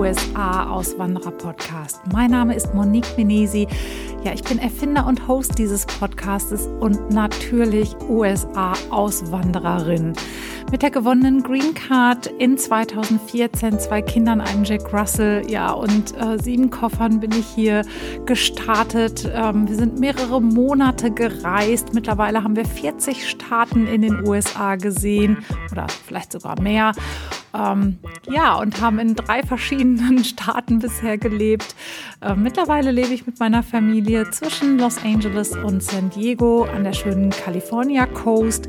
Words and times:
USA-Auswanderer-Podcast. 0.00 2.00
Mein 2.10 2.30
Name 2.30 2.54
ist 2.54 2.72
Monique 2.72 3.18
Menesi. 3.18 3.68
Ja, 4.24 4.32
ich 4.32 4.42
bin 4.42 4.58
Erfinder 4.58 5.06
und 5.06 5.28
Host 5.28 5.58
dieses 5.58 5.84
Podcastes 5.84 6.66
und 6.80 7.10
natürlich 7.10 7.94
USA-Auswandererin. 8.08 10.14
Mit 10.70 10.80
der 10.80 10.90
gewonnenen 10.90 11.42
Green 11.42 11.74
Card 11.74 12.28
in 12.38 12.56
2014, 12.56 13.78
zwei 13.78 14.00
Kindern, 14.00 14.40
einem 14.40 14.64
Jack 14.64 14.90
Russell, 14.90 15.42
ja, 15.50 15.70
und 15.70 16.16
äh, 16.16 16.38
sieben 16.42 16.70
Koffern 16.70 17.20
bin 17.20 17.32
ich 17.32 17.46
hier 17.46 17.82
gestartet. 18.24 19.30
Ähm, 19.34 19.68
wir 19.68 19.76
sind 19.76 20.00
mehrere 20.00 20.40
Monate 20.40 21.10
gereist. 21.10 21.92
Mittlerweile 21.92 22.42
haben 22.42 22.56
wir 22.56 22.64
40 22.64 23.28
Staaten 23.28 23.86
in 23.86 24.00
den 24.00 24.26
USA 24.26 24.76
gesehen 24.76 25.44
oder 25.70 25.88
vielleicht 26.06 26.32
sogar 26.32 26.58
mehr. 26.58 26.92
Ähm, 27.54 27.98
ja, 28.30 28.54
und 28.54 28.80
haben 28.80 28.98
in 28.98 29.14
drei 29.14 29.42
verschiedenen 29.42 30.24
Staaten 30.24 30.78
bisher 30.78 31.18
gelebt. 31.18 31.74
Äh, 32.20 32.34
mittlerweile 32.34 32.90
lebe 32.90 33.12
ich 33.12 33.26
mit 33.26 33.40
meiner 33.40 33.62
Familie 33.62 34.30
zwischen 34.30 34.78
Los 34.78 34.98
Angeles 35.04 35.56
und 35.56 35.82
San 35.82 36.10
Diego 36.10 36.64
an 36.64 36.84
der 36.84 36.92
schönen 36.92 37.30
California 37.30 38.06
Coast. 38.06 38.68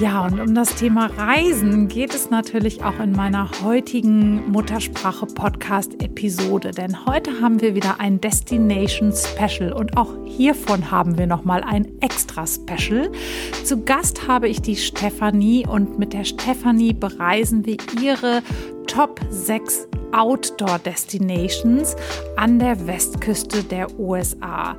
Ja, 0.00 0.24
und 0.24 0.40
um 0.40 0.54
das 0.54 0.76
Thema 0.76 1.10
Reisen 1.18 1.88
geht 1.88 2.14
es 2.14 2.30
natürlich 2.30 2.82
auch 2.82 2.98
in 3.00 3.12
meiner 3.12 3.50
heutigen 3.62 4.50
Muttersprache-Podcast-Episode. 4.50 6.70
Denn 6.70 7.04
heute 7.04 7.42
haben 7.42 7.60
wir 7.60 7.74
wieder 7.74 8.00
ein 8.00 8.18
Destination 8.18 9.12
Special 9.12 9.74
und 9.74 9.98
auch 9.98 10.08
hiervon 10.24 10.90
haben 10.90 11.18
wir 11.18 11.26
nochmal 11.26 11.62
ein 11.62 12.00
extra 12.00 12.46
Special. 12.46 13.12
Zu 13.62 13.84
Gast 13.84 14.26
habe 14.26 14.48
ich 14.48 14.62
die 14.62 14.76
Stefanie 14.76 15.66
und 15.66 15.98
mit 15.98 16.14
der 16.14 16.24
Stefanie 16.24 16.94
bereisen 16.94 17.66
wir 17.66 17.76
ihre 18.00 18.40
Top 18.86 19.20
6 19.28 19.86
Outdoor 20.12 20.78
Destinations 20.78 21.94
an 22.36 22.58
der 22.58 22.86
Westküste 22.86 23.64
der 23.64 24.00
USA. 24.00 24.78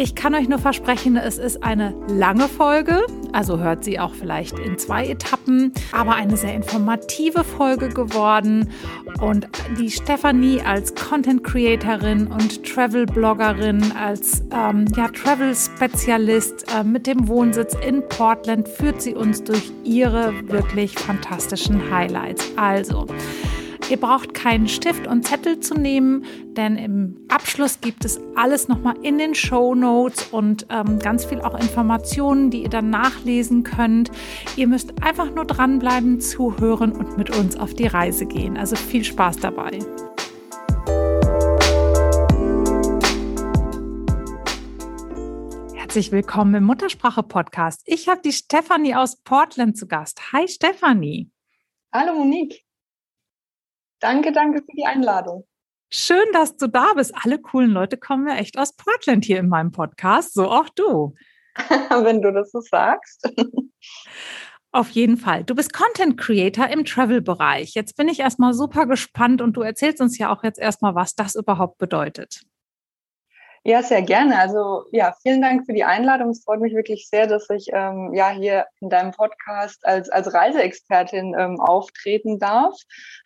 Ich 0.00 0.14
kann 0.14 0.32
euch 0.36 0.48
nur 0.48 0.60
versprechen, 0.60 1.16
es 1.16 1.38
ist 1.38 1.64
eine 1.64 1.92
lange 2.06 2.46
Folge, 2.46 3.04
also 3.32 3.58
hört 3.58 3.82
sie 3.82 3.98
auch 3.98 4.14
vielleicht 4.14 4.56
in 4.56 4.78
zwei 4.78 5.08
Etappen, 5.08 5.72
aber 5.90 6.14
eine 6.14 6.36
sehr 6.36 6.54
informative 6.54 7.42
Folge 7.42 7.88
geworden. 7.88 8.70
Und 9.20 9.48
die 9.76 9.90
Stefanie 9.90 10.60
als 10.60 10.94
Content 10.94 11.42
Creatorin 11.42 12.28
und 12.28 12.64
Travel 12.64 13.06
Bloggerin, 13.06 13.90
als 14.00 14.44
ähm, 14.52 14.84
ja, 14.96 15.08
Travel 15.08 15.52
Spezialist 15.56 16.72
äh, 16.72 16.84
mit 16.84 17.08
dem 17.08 17.26
Wohnsitz 17.26 17.74
in 17.84 18.06
Portland 18.08 18.68
führt 18.68 19.02
sie 19.02 19.16
uns 19.16 19.42
durch 19.42 19.72
ihre 19.82 20.32
wirklich 20.46 20.96
fantastischen 20.96 21.90
Highlights. 21.90 22.52
Also, 22.54 23.08
Ihr 23.88 23.96
braucht 23.96 24.34
keinen 24.34 24.68
Stift 24.68 25.06
und 25.06 25.26
Zettel 25.26 25.60
zu 25.60 25.74
nehmen, 25.74 26.26
denn 26.48 26.76
im 26.76 27.24
Abschluss 27.28 27.80
gibt 27.80 28.04
es 28.04 28.20
alles 28.36 28.68
nochmal 28.68 28.96
in 29.02 29.16
den 29.16 29.34
Show 29.34 29.74
Notes 29.74 30.26
und 30.26 30.66
ähm, 30.68 30.98
ganz 30.98 31.24
viel 31.24 31.40
auch 31.40 31.58
Informationen, 31.58 32.50
die 32.50 32.64
ihr 32.64 32.68
dann 32.68 32.90
nachlesen 32.90 33.62
könnt. 33.62 34.10
Ihr 34.56 34.66
müsst 34.66 35.02
einfach 35.02 35.34
nur 35.34 35.46
dranbleiben, 35.46 36.20
zuhören 36.20 36.92
und 36.92 37.16
mit 37.16 37.34
uns 37.34 37.56
auf 37.56 37.72
die 37.72 37.86
Reise 37.86 38.26
gehen. 38.26 38.58
Also 38.58 38.76
viel 38.76 39.04
Spaß 39.04 39.38
dabei. 39.38 39.78
Herzlich 45.74 46.12
willkommen 46.12 46.54
im 46.56 46.64
Muttersprache-Podcast. 46.64 47.84
Ich 47.86 48.08
habe 48.10 48.20
die 48.22 48.32
Stefanie 48.32 48.94
aus 48.94 49.16
Portland 49.22 49.78
zu 49.78 49.88
Gast. 49.88 50.34
Hi 50.34 50.46
Stefanie. 50.46 51.30
Hallo 51.90 52.12
Monique. 52.12 52.67
Danke, 54.00 54.32
danke 54.32 54.60
für 54.60 54.76
die 54.76 54.84
Einladung. 54.84 55.46
Schön, 55.90 56.26
dass 56.32 56.56
du 56.56 56.68
da 56.68 56.92
bist. 56.94 57.14
Alle 57.22 57.38
coolen 57.38 57.70
Leute 57.70 57.96
kommen 57.96 58.28
ja 58.28 58.36
echt 58.36 58.58
aus 58.58 58.74
Portland 58.76 59.24
hier 59.24 59.38
in 59.38 59.48
meinem 59.48 59.72
Podcast, 59.72 60.34
so 60.34 60.50
auch 60.50 60.68
du. 60.68 61.14
Wenn 61.58 62.20
du 62.22 62.32
das 62.32 62.50
so 62.50 62.60
sagst. 62.60 63.28
Auf 64.70 64.90
jeden 64.90 65.16
Fall. 65.16 65.44
Du 65.44 65.54
bist 65.54 65.72
Content 65.72 66.18
Creator 66.18 66.68
im 66.68 66.84
Travel-Bereich. 66.84 67.74
Jetzt 67.74 67.96
bin 67.96 68.08
ich 68.08 68.20
erstmal 68.20 68.52
super 68.52 68.86
gespannt 68.86 69.40
und 69.40 69.54
du 69.54 69.62
erzählst 69.62 70.00
uns 70.02 70.18
ja 70.18 70.30
auch 70.30 70.44
jetzt 70.44 70.58
erstmal, 70.58 70.94
was 70.94 71.14
das 71.14 71.34
überhaupt 71.34 71.78
bedeutet. 71.78 72.42
Ja, 73.64 73.82
sehr 73.82 74.02
gerne. 74.02 74.38
Also 74.38 74.84
ja, 74.92 75.14
vielen 75.22 75.42
Dank 75.42 75.66
für 75.66 75.72
die 75.72 75.84
Einladung. 75.84 76.30
Es 76.30 76.44
freut 76.44 76.60
mich 76.60 76.74
wirklich 76.74 77.08
sehr, 77.08 77.26
dass 77.26 77.50
ich 77.50 77.68
ähm, 77.72 78.12
ja 78.14 78.30
hier 78.30 78.66
in 78.80 78.88
deinem 78.88 79.10
Podcast 79.10 79.84
als, 79.84 80.08
als 80.10 80.32
Reiseexpertin 80.32 81.34
ähm, 81.38 81.60
auftreten 81.60 82.38
darf. 82.38 82.74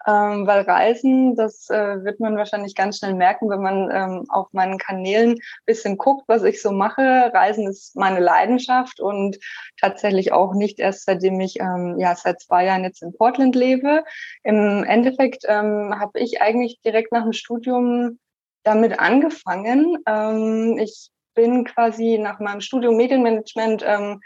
Ähm, 0.06 0.46
weil 0.46 0.62
Reisen, 0.62 1.36
das 1.36 1.68
äh, 1.70 2.04
wird 2.04 2.20
man 2.20 2.36
wahrscheinlich 2.36 2.74
ganz 2.74 2.98
schnell 2.98 3.14
merken, 3.14 3.48
wenn 3.50 3.62
man 3.62 3.90
ähm, 3.92 4.26
auf 4.28 4.48
meinen 4.52 4.78
Kanälen 4.78 5.38
bisschen 5.66 5.96
guckt, 5.96 6.24
was 6.26 6.42
ich 6.42 6.60
so 6.60 6.72
mache. 6.72 7.30
Reisen 7.32 7.68
ist 7.68 7.96
meine 7.96 8.20
Leidenschaft 8.20 9.00
und 9.00 9.38
tatsächlich 9.80 10.32
auch 10.32 10.54
nicht 10.54 10.78
erst 10.80 11.04
seitdem 11.04 11.40
ich 11.40 11.60
ähm, 11.60 11.96
ja 11.98 12.14
seit 12.16 12.40
zwei 12.40 12.64
Jahren 12.66 12.84
jetzt 12.84 13.02
in 13.02 13.12
Portland 13.12 13.54
lebe. 13.54 14.04
Im 14.42 14.84
Endeffekt 14.84 15.44
ähm, 15.48 15.94
habe 15.98 16.18
ich 16.18 16.40
eigentlich 16.40 16.80
direkt 16.84 17.12
nach 17.12 17.22
dem 17.22 17.32
Studium 17.32 18.18
damit 18.64 18.98
angefangen. 18.98 19.98
Ähm, 20.06 20.78
ich 20.78 21.10
bin 21.34 21.64
quasi 21.64 22.18
nach 22.18 22.40
meinem 22.40 22.60
Studium 22.60 22.96
Medienmanagement 22.96 23.84
ähm, 23.86 24.20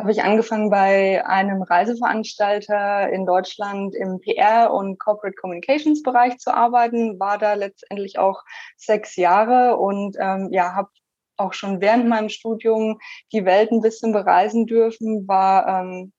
habe 0.00 0.12
ich 0.12 0.22
angefangen 0.22 0.70
bei 0.70 1.26
einem 1.26 1.60
Reiseveranstalter 1.60 3.10
in 3.10 3.26
Deutschland 3.26 3.94
im 3.94 4.18
PR 4.18 4.72
und 4.72 4.98
Corporate 4.98 5.36
Communications 5.38 6.02
Bereich 6.02 6.38
zu 6.38 6.54
arbeiten, 6.54 7.20
war 7.20 7.36
da 7.36 7.52
letztendlich 7.52 8.18
auch 8.18 8.42
sechs 8.78 9.16
Jahre 9.16 9.76
und 9.76 10.16
ähm, 10.18 10.48
ja, 10.52 10.74
habe 10.74 10.88
auch 11.36 11.52
schon 11.52 11.82
während 11.82 12.08
meinem 12.08 12.30
Studium 12.30 12.98
die 13.30 13.44
Welt 13.44 13.72
ein 13.72 13.82
bisschen 13.82 14.12
bereisen 14.12 14.66
dürfen, 14.66 15.28
war 15.28 15.68
ähm, 15.68 16.12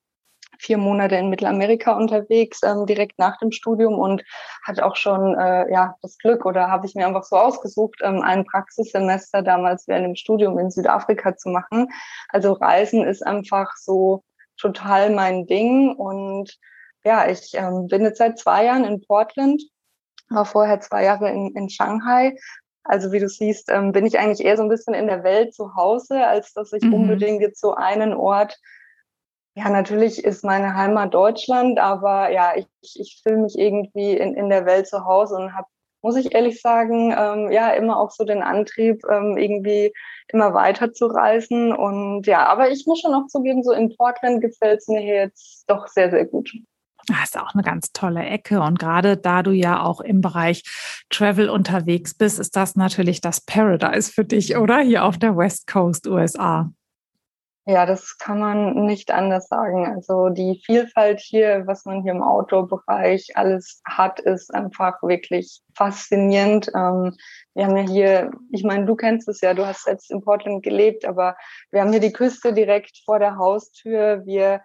vier 0.60 0.78
Monate 0.78 1.16
in 1.16 1.30
Mittelamerika 1.30 1.94
unterwegs, 1.94 2.62
ähm, 2.64 2.86
direkt 2.86 3.18
nach 3.18 3.38
dem 3.38 3.52
Studium 3.52 3.96
und 3.96 4.24
hatte 4.64 4.86
auch 4.86 4.96
schon 4.96 5.36
äh, 5.38 5.72
ja 5.72 5.96
das 6.02 6.18
Glück 6.18 6.46
oder 6.46 6.70
habe 6.70 6.86
ich 6.86 6.96
mir 6.96 7.08
einfach 7.08 7.24
so 7.24 7.36
ausgesucht, 7.36 8.00
ähm, 8.04 8.22
ein 8.22 8.46
Praxissemester 8.46 9.42
damals 9.42 9.88
während 9.88 10.06
dem 10.06 10.16
Studium 10.16 10.60
in 10.60 10.72
Südafrika 10.72 11.36
zu 11.36 11.50
machen. 11.50 11.88
Also 12.30 12.54
Reisen 12.54 13.04
ist 13.04 13.26
einfach 13.26 13.72
so 13.76 14.24
total 14.58 15.10
mein 15.10 15.48
Ding 15.48 15.96
und 15.96 16.58
ja, 17.04 17.28
ich 17.28 17.54
ähm, 17.56 17.88
bin 17.88 18.04
jetzt 18.04 18.20
seit 18.20 18.38
zwei 18.38 18.66
Jahren 18.66 18.86
in 18.86 19.02
Portland, 19.02 19.62
war 20.30 20.46
vorher 20.46 20.80
zwei 20.82 21.04
Jahre 21.04 21.30
in, 21.30 21.56
in 21.56 21.70
Shanghai, 21.70 22.36
also 22.84 23.12
wie 23.12 23.20
du 23.20 23.30
siehst, 23.30 23.70
ähm, 23.70 23.92
bin 23.92 24.06
ich 24.06 24.18
eigentlich 24.18 24.46
eher 24.46 24.58
so 24.58 24.64
ein 24.64 24.70
bisschen 24.70 24.94
in 24.94 25.08
der 25.08 25.24
Welt 25.24 25.54
zu 25.54 25.76
Hause, 25.76 26.26
als 26.26 26.54
dass 26.54 26.74
ich 26.74 26.84
mhm. 26.84 26.94
unbedingt 26.94 27.42
jetzt 27.42 27.60
so 27.60 27.76
einen 27.76 28.14
Ort 28.14 28.58
ja, 29.64 29.70
natürlich 29.70 30.24
ist 30.24 30.44
meine 30.44 30.74
Heimat 30.74 31.14
Deutschland, 31.14 31.78
aber 31.78 32.32
ja, 32.32 32.54
ich, 32.56 32.66
ich 32.82 33.22
fühle 33.22 33.38
mich 33.38 33.58
irgendwie 33.58 34.14
in, 34.18 34.34
in 34.34 34.50
der 34.50 34.66
Welt 34.66 34.88
zu 34.88 35.06
Hause 35.06 35.36
und 35.36 35.54
habe, 35.54 35.68
muss 36.02 36.16
ich 36.16 36.34
ehrlich 36.34 36.62
sagen, 36.62 37.14
ähm, 37.16 37.52
ja, 37.52 37.70
immer 37.70 38.00
auch 38.00 38.10
so 38.10 38.24
den 38.24 38.42
Antrieb, 38.42 39.04
ähm, 39.08 39.38
irgendwie 39.38 39.94
immer 40.30 40.56
weiter 40.56 40.94
zu 40.94 41.06
reisen. 41.06 41.74
Und 41.74 42.26
ja, 42.26 42.48
aber 42.48 42.72
ich 42.72 42.88
muss 42.88 43.02
schon 43.02 43.14
auch 43.14 43.28
zugeben, 43.28 43.64
so 43.64 43.72
in 43.72 43.96
Portland 43.96 44.42
gefällt 44.42 44.80
es 44.80 44.88
mir 44.88 45.04
jetzt 45.04 45.66
doch 45.68 45.88
sehr, 45.88 46.10
sehr 46.10 46.26
gut. 46.26 46.52
Das 47.08 47.26
ist 47.26 47.40
auch 47.40 47.54
eine 47.54 47.64
ganz 47.64 47.92
tolle 47.94 48.24
Ecke. 48.24 48.62
Und 48.62 48.80
gerade 48.80 49.16
da 49.16 49.44
du 49.44 49.52
ja 49.52 49.84
auch 49.84 50.02
im 50.02 50.22
Bereich 50.22 50.64
Travel 51.10 51.50
unterwegs 51.50 52.16
bist, 52.16 52.40
ist 52.40 52.56
das 52.56 52.76
natürlich 52.76 53.22
das 53.22 53.42
Paradise 53.42 54.12
für 54.12 54.26
dich, 54.26 54.58
oder? 54.58 54.80
Hier 54.80 55.06
auf 55.06 55.20
der 55.20 55.38
West 55.38 55.68
Coast 55.68 56.08
USA. 56.08 56.72
Ja, 57.66 57.86
das 57.86 58.18
kann 58.18 58.40
man 58.40 58.86
nicht 58.86 59.12
anders 59.12 59.48
sagen. 59.48 59.86
Also 59.86 60.30
die 60.30 60.60
Vielfalt 60.66 61.20
hier, 61.20 61.68
was 61.68 61.86
man 61.86 62.02
hier 62.02 62.14
im 62.14 62.24
Outdoor-Bereich 62.24 63.34
alles 63.36 63.82
hat, 63.86 64.20
ist 64.20 64.52
einfach 64.52 65.04
wirklich 65.04 65.62
faszinierend. 65.76 66.72
Ähm, 66.74 67.16
wir 67.54 67.66
haben 67.66 67.78
ja 67.78 67.84
hier, 67.84 68.32
ich 68.52 68.64
meine, 68.64 68.86
du 68.86 68.96
kennst 68.96 69.28
es 69.28 69.42
ja, 69.42 69.54
du 69.54 69.68
hast 69.68 69.84
selbst 69.84 70.10
in 70.10 70.22
Portland 70.22 70.64
gelebt, 70.64 71.06
aber 71.06 71.38
wir 71.70 71.82
haben 71.82 71.92
hier 71.92 72.00
die 72.00 72.14
Küste 72.14 72.52
direkt 72.52 72.98
vor 73.06 73.20
der 73.20 73.38
Haustür. 73.38 74.26
Wir 74.26 74.62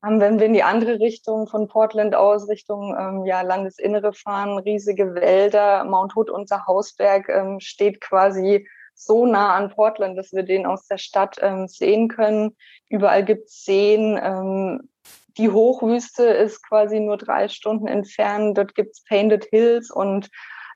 haben, 0.00 0.20
wenn 0.20 0.38
wir 0.38 0.46
in 0.46 0.52
die 0.52 0.62
andere 0.62 1.00
Richtung 1.00 1.48
von 1.48 1.66
Portland 1.66 2.14
aus, 2.14 2.48
Richtung 2.48 2.94
ähm, 2.96 3.24
ja, 3.26 3.42
Landesinnere 3.42 4.12
fahren, 4.12 4.58
riesige 4.58 5.16
Wälder. 5.16 5.84
Mount 5.84 6.14
Hood, 6.14 6.30
unser 6.30 6.64
Hausberg, 6.66 7.28
ähm, 7.28 7.58
steht 7.58 8.00
quasi 8.00 8.68
so 8.96 9.26
nah 9.26 9.54
an 9.54 9.70
Portland, 9.70 10.18
dass 10.18 10.32
wir 10.32 10.42
den 10.42 10.66
aus 10.66 10.86
der 10.88 10.98
Stadt 10.98 11.36
ähm, 11.40 11.68
sehen 11.68 12.08
können. 12.08 12.56
Überall 12.88 13.24
gibt 13.24 13.48
es 13.48 13.64
Seen. 13.64 14.18
Ähm, 14.20 14.88
die 15.36 15.50
Hochwüste 15.50 16.24
ist 16.24 16.66
quasi 16.66 16.98
nur 16.98 17.18
drei 17.18 17.48
Stunden 17.48 17.86
entfernt. 17.86 18.56
Dort 18.56 18.74
gibt 18.74 18.92
es 18.92 19.04
Painted 19.04 19.44
Hills 19.50 19.90
und 19.90 20.30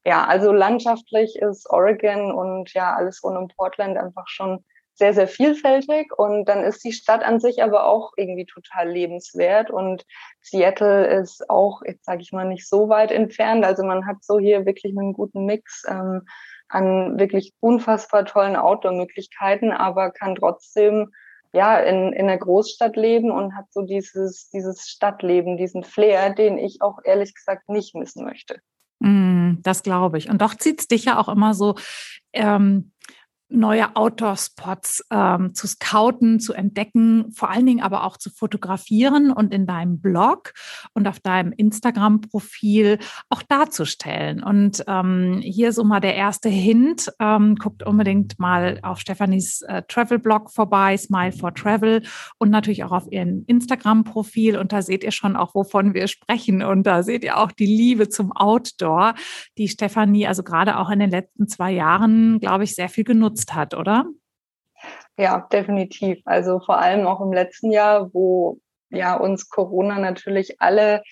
ja, 0.05 0.25
also 0.25 0.53
landschaftlich 0.53 1.37
ist 1.37 1.69
Oregon 1.69 2.33
und 2.33 2.73
ja, 2.73 2.95
alles 2.95 3.23
rund 3.23 3.37
um 3.37 3.49
Portland 3.49 3.99
einfach 3.99 4.29
schon 4.29 4.65
sehr, 4.95 5.15
sehr 5.15 5.29
vielfältig 5.29 6.13
und 6.17 6.45
dann 6.47 6.63
ist 6.63 6.85
die 6.85 6.93
Stadt 6.93 7.23
an 7.23 7.41
sich 7.41 7.63
aber 7.63 7.87
auch 7.87 8.13
irgendwie 8.17 8.45
total 8.45 8.91
lebenswert 8.91 9.71
und 9.71 10.05
Seattle 10.43 11.07
ist 11.07 11.49
auch, 11.49 11.81
jetzt 11.87 12.05
sage 12.05 12.21
ich 12.21 12.33
mal, 12.33 12.45
nicht 12.47 12.69
so 12.69 12.91
weit 12.91 13.11
entfernt. 13.11 13.65
Also 13.65 13.83
man 13.83 14.07
hat 14.07 14.23
so 14.23 14.39
hier 14.39 14.67
wirklich 14.67 14.97
einen 14.97 15.15
guten 15.15 15.47
Mix 15.47 15.85
ähm, 15.89 16.27
an 16.71 17.19
wirklich 17.19 17.53
unfassbar 17.61 18.25
tollen 18.25 18.57
Outdoor-Möglichkeiten, 18.57 19.73
aber 19.73 20.11
kann 20.11 20.37
trotzdem 20.37 21.13
ja 21.53 21.79
in, 21.79 22.13
in 22.13 22.29
der 22.29 22.39
Großstadt 22.39 22.97
leben 22.97 23.31
und 23.31 23.57
hat 23.57 23.67
so 23.71 23.83
dieses, 23.83 24.49
dieses 24.51 24.89
Stadtleben, 24.89 25.57
diesen 25.57 25.83
Flair, 25.83 26.31
den 26.31 26.59
ich 26.59 26.81
auch 26.81 26.99
ehrlich 27.05 27.35
gesagt 27.35 27.69
nicht 27.69 27.95
missen 27.95 28.25
möchte. 28.25 28.61
Mm, 29.01 29.55
das 29.63 29.83
glaube 29.83 30.19
ich. 30.19 30.31
Und 30.31 30.41
doch 30.43 30.55
zieht 30.55 30.81
es 30.81 30.89
dich 30.89 31.07
ja 31.07 31.19
auch 31.19 31.29
immer 31.29 31.55
so 31.55 31.75
ähm, 32.33 32.93
neue 33.51 33.95
Outdoor-Spots 33.97 35.07
ähm, 35.11 35.55
zu 35.55 35.67
scouten, 35.67 36.41
zu 36.41 36.53
entdecken, 36.53 37.31
vor 37.33 37.51
allen 37.51 37.67
Dingen 37.67 37.83
aber 37.83 38.05
auch 38.05 38.17
zu 38.17 38.31
fotografieren 38.31 39.31
und 39.31 39.53
in 39.53 39.67
deinem 39.67 40.01
Blog 40.01 40.53
und 40.95 41.07
auf 41.07 41.21
deinem 41.21 41.53
Instagram-Profil 41.53 42.99
auch 43.29 43.43
darzustellen. 43.43 44.43
Und 44.43 44.85
ähm, 44.87 45.41
hier 45.43 45.73
so 45.73 45.85
mal 45.85 46.01
der 46.01 46.15
erste 46.15 46.49
Hint. 46.49 47.13
Ähm, 47.19 47.57
guckt 47.57 47.83
unbedingt 47.83 48.39
mal 48.39 48.79
auf 48.83 49.01
Stefanis 49.01 49.63
äh, 49.63 49.83
Travel-Blog 49.87 50.51
vorbei, 50.51 50.97
Smile 50.97 51.33
for 51.33 51.55
Travel 51.55 52.03
und 52.39 52.51
natürlich 52.51 52.85
auch 52.85 52.93
auf 52.93 53.11
ihren 53.11 53.45
Instagram-Profil. 53.45 54.57
Und 54.57 54.73
da 54.73 54.83
seht 54.83 55.05
ihr 55.05 55.13
schon 55.13 55.37
auch, 55.37 55.55
wovon 55.55 55.95
wir 55.95 56.09
sprechen. 56.09 56.63
Und 56.63 56.85
da 56.85 57.03
seht 57.03 57.25
ihr 57.25 57.39
auch 57.39 57.53
die 57.53 57.67
Liebe 57.67 58.09
zum 58.09 58.33
Outdoor, 58.33 59.15
die 59.59 59.69
Stefanie 59.69 60.27
also 60.27 60.43
gerade 60.43 60.79
auch 60.79 60.91
in 60.91 60.99
den 60.99 61.11
letzten 61.11 61.49
zwei 61.49 61.73
Jahren, 61.73 62.41
glaube 62.41 62.65
ich, 62.65 62.75
sehr 62.75 62.89
viel 62.89 63.05
genutzt 63.05 63.40
genutzt 63.41 63.55
hat, 63.55 63.75
oder? 63.75 64.07
Ja, 65.17 65.47
definitiv. 65.53 66.21
Also 66.25 66.61
vor 66.61 66.79
allem 66.79 67.07
auch 67.07 67.21
im 67.21 67.33
letzten 67.33 67.71
Jahr, 67.71 68.13
wo 68.15 68.59
ja 68.91 69.17
uns 69.17 69.49
Corona 69.49 69.99
natürlich 69.99 70.61
alle 70.61 71.03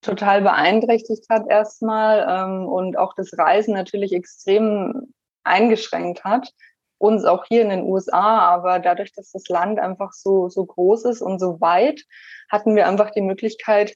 total 0.00 0.42
beeinträchtigt 0.42 1.26
hat 1.30 1.44
erstmal 1.48 2.26
ähm, 2.28 2.66
und 2.66 2.98
auch 2.98 3.14
das 3.14 3.36
Reisen 3.36 3.74
natürlich 3.74 4.12
extrem 4.12 5.14
eingeschränkt 5.44 6.24
hat. 6.24 6.50
Uns 6.98 7.24
auch 7.24 7.44
hier 7.46 7.62
in 7.62 7.70
den 7.70 7.82
USA, 7.82 8.38
aber 8.38 8.78
dadurch, 8.78 9.12
dass 9.12 9.30
das 9.32 9.48
Land 9.48 9.78
einfach 9.78 10.12
so, 10.12 10.48
so 10.48 10.64
groß 10.64 11.04
ist 11.06 11.22
und 11.22 11.38
so 11.38 11.60
weit, 11.60 12.02
hatten 12.50 12.76
wir 12.76 12.88
einfach 12.88 13.10
die 13.10 13.20
Möglichkeit, 13.20 13.94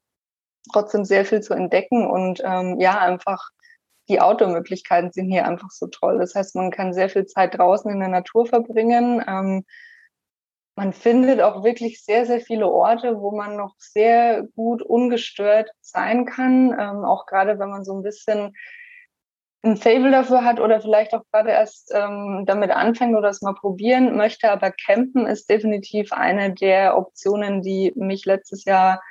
trotzdem 0.72 1.04
sehr 1.04 1.24
viel 1.24 1.40
zu 1.40 1.54
entdecken 1.54 2.06
und 2.06 2.42
ähm, 2.44 2.78
ja, 2.80 2.98
einfach 2.98 3.50
die 4.08 4.20
Outdoor-Möglichkeiten 4.20 5.12
sind 5.12 5.30
hier 5.30 5.46
einfach 5.46 5.70
so 5.70 5.86
toll. 5.86 6.18
Das 6.18 6.34
heißt, 6.34 6.56
man 6.56 6.70
kann 6.70 6.94
sehr 6.94 7.08
viel 7.08 7.26
Zeit 7.26 7.58
draußen 7.58 7.90
in 7.90 8.00
der 8.00 8.08
Natur 8.08 8.46
verbringen. 8.46 9.22
Ähm, 9.26 9.64
man 10.76 10.92
findet 10.92 11.40
auch 11.40 11.64
wirklich 11.64 12.04
sehr, 12.04 12.24
sehr 12.24 12.40
viele 12.40 12.68
Orte, 12.68 13.20
wo 13.20 13.32
man 13.32 13.56
noch 13.56 13.74
sehr 13.78 14.44
gut 14.54 14.80
ungestört 14.80 15.70
sein 15.80 16.24
kann. 16.24 16.72
Ähm, 16.72 17.04
auch 17.04 17.26
gerade 17.26 17.58
wenn 17.58 17.68
man 17.68 17.84
so 17.84 17.96
ein 17.96 18.02
bisschen 18.02 18.54
ein 19.62 19.76
Fable 19.76 20.12
dafür 20.12 20.44
hat 20.44 20.60
oder 20.60 20.80
vielleicht 20.80 21.14
auch 21.14 21.24
gerade 21.32 21.50
erst 21.50 21.92
ähm, 21.92 22.44
damit 22.46 22.70
anfängt 22.70 23.16
oder 23.16 23.28
es 23.28 23.42
mal 23.42 23.54
probieren 23.54 24.16
möchte. 24.16 24.50
Aber 24.50 24.70
Campen 24.70 25.26
ist 25.26 25.50
definitiv 25.50 26.12
eine 26.12 26.54
der 26.54 26.96
Optionen, 26.96 27.60
die 27.62 27.92
mich 27.96 28.24
letztes 28.24 28.64
Jahr 28.64 29.02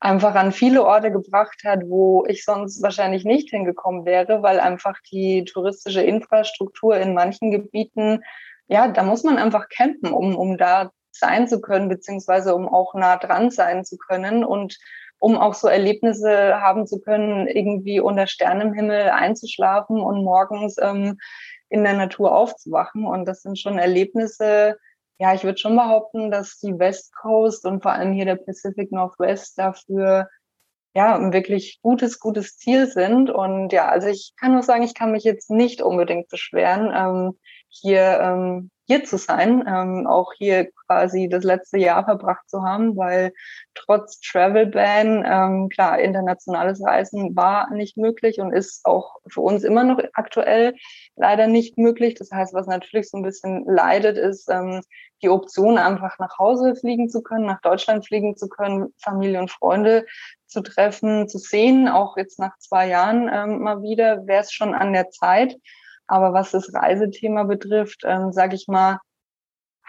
einfach 0.00 0.34
an 0.34 0.52
viele 0.52 0.84
Orte 0.84 1.10
gebracht 1.10 1.62
hat, 1.64 1.80
wo 1.86 2.24
ich 2.26 2.44
sonst 2.44 2.82
wahrscheinlich 2.82 3.24
nicht 3.24 3.50
hingekommen 3.50 4.04
wäre, 4.04 4.42
weil 4.42 4.60
einfach 4.60 4.98
die 5.10 5.44
touristische 5.44 6.02
Infrastruktur 6.02 6.96
in 6.96 7.14
manchen 7.14 7.50
Gebieten, 7.50 8.22
ja, 8.68 8.88
da 8.88 9.02
muss 9.02 9.24
man 9.24 9.38
einfach 9.38 9.68
campen, 9.68 10.12
um, 10.12 10.36
um 10.36 10.58
da 10.58 10.90
sein 11.12 11.48
zu 11.48 11.60
können, 11.60 11.88
beziehungsweise 11.88 12.54
um 12.54 12.68
auch 12.68 12.94
nah 12.94 13.16
dran 13.16 13.50
sein 13.50 13.84
zu 13.84 13.96
können 13.96 14.44
und 14.44 14.76
um 15.18 15.38
auch 15.38 15.54
so 15.54 15.68
Erlebnisse 15.68 16.60
haben 16.60 16.86
zu 16.86 17.00
können, 17.00 17.46
irgendwie 17.46 18.00
unter 18.00 18.26
Sternenhimmel 18.26 19.10
einzuschlafen 19.10 20.00
und 20.00 20.22
morgens 20.22 20.76
ähm, 20.80 21.18
in 21.70 21.84
der 21.84 21.94
Natur 21.94 22.36
aufzuwachen. 22.36 23.06
Und 23.06 23.24
das 23.24 23.42
sind 23.42 23.58
schon 23.58 23.78
Erlebnisse, 23.78 24.76
ja, 25.18 25.34
ich 25.34 25.44
würde 25.44 25.58
schon 25.58 25.76
behaupten, 25.76 26.30
dass 26.30 26.58
die 26.58 26.78
West 26.78 27.14
Coast 27.14 27.64
und 27.64 27.82
vor 27.82 27.92
allem 27.92 28.12
hier 28.12 28.26
der 28.26 28.36
Pacific 28.36 28.92
Northwest 28.92 29.58
dafür 29.58 30.28
ja 30.94 31.14
ein 31.14 31.32
wirklich 31.32 31.78
gutes, 31.82 32.20
gutes 32.20 32.56
Ziel 32.56 32.86
sind. 32.86 33.30
Und 33.30 33.72
ja, 33.72 33.88
also 33.88 34.08
ich 34.08 34.32
kann 34.38 34.52
nur 34.52 34.62
sagen, 34.62 34.82
ich 34.82 34.94
kann 34.94 35.12
mich 35.12 35.24
jetzt 35.24 35.50
nicht 35.50 35.82
unbedingt 35.82 36.28
beschweren, 36.28 36.92
ähm, 36.94 37.38
hier 37.68 38.20
ähm, 38.20 38.70
hier 38.86 39.04
zu 39.04 39.18
sein, 39.18 39.64
ähm, 39.66 40.06
auch 40.06 40.32
hier 40.38 40.70
quasi 40.86 41.28
das 41.28 41.42
letzte 41.42 41.78
Jahr 41.78 42.04
verbracht 42.04 42.48
zu 42.48 42.62
haben, 42.62 42.96
weil 42.96 43.32
trotz 43.74 44.20
Travel 44.20 44.66
Ban, 44.66 45.24
ähm, 45.26 45.68
klar, 45.68 45.98
internationales 45.98 46.80
Reisen 46.84 47.34
war 47.34 47.70
nicht 47.72 47.96
möglich 47.96 48.40
und 48.40 48.52
ist 48.52 48.86
auch 48.86 49.16
für 49.26 49.40
uns 49.40 49.64
immer 49.64 49.82
noch 49.82 49.98
aktuell 50.12 50.76
leider 51.16 51.48
nicht 51.48 51.76
möglich. 51.78 52.14
Das 52.14 52.30
heißt, 52.30 52.54
was 52.54 52.68
natürlich 52.68 53.10
so 53.10 53.16
ein 53.16 53.24
bisschen 53.24 53.64
leidet, 53.66 54.16
ist 54.16 54.48
ähm, 54.48 54.82
die 55.20 55.30
Option, 55.30 55.78
einfach 55.78 56.18
nach 56.20 56.38
Hause 56.38 56.76
fliegen 56.76 57.08
zu 57.08 57.22
können, 57.22 57.46
nach 57.46 57.60
Deutschland 57.62 58.06
fliegen 58.06 58.36
zu 58.36 58.48
können, 58.48 58.94
Familie 59.02 59.40
und 59.40 59.50
Freunde 59.50 60.06
zu 60.46 60.60
treffen, 60.60 61.28
zu 61.28 61.38
sehen. 61.38 61.88
Auch 61.88 62.16
jetzt 62.16 62.38
nach 62.38 62.56
zwei 62.58 62.86
Jahren 62.86 63.28
ähm, 63.32 63.62
mal 63.62 63.82
wieder 63.82 64.28
wäre 64.28 64.42
es 64.42 64.52
schon 64.52 64.74
an 64.74 64.92
der 64.92 65.10
Zeit. 65.10 65.56
Aber 66.06 66.32
was 66.32 66.50
das 66.52 66.72
Reisethema 66.72 67.44
betrifft, 67.44 68.02
ähm, 68.04 68.32
sage 68.32 68.54
ich 68.54 68.66
mal, 68.68 68.98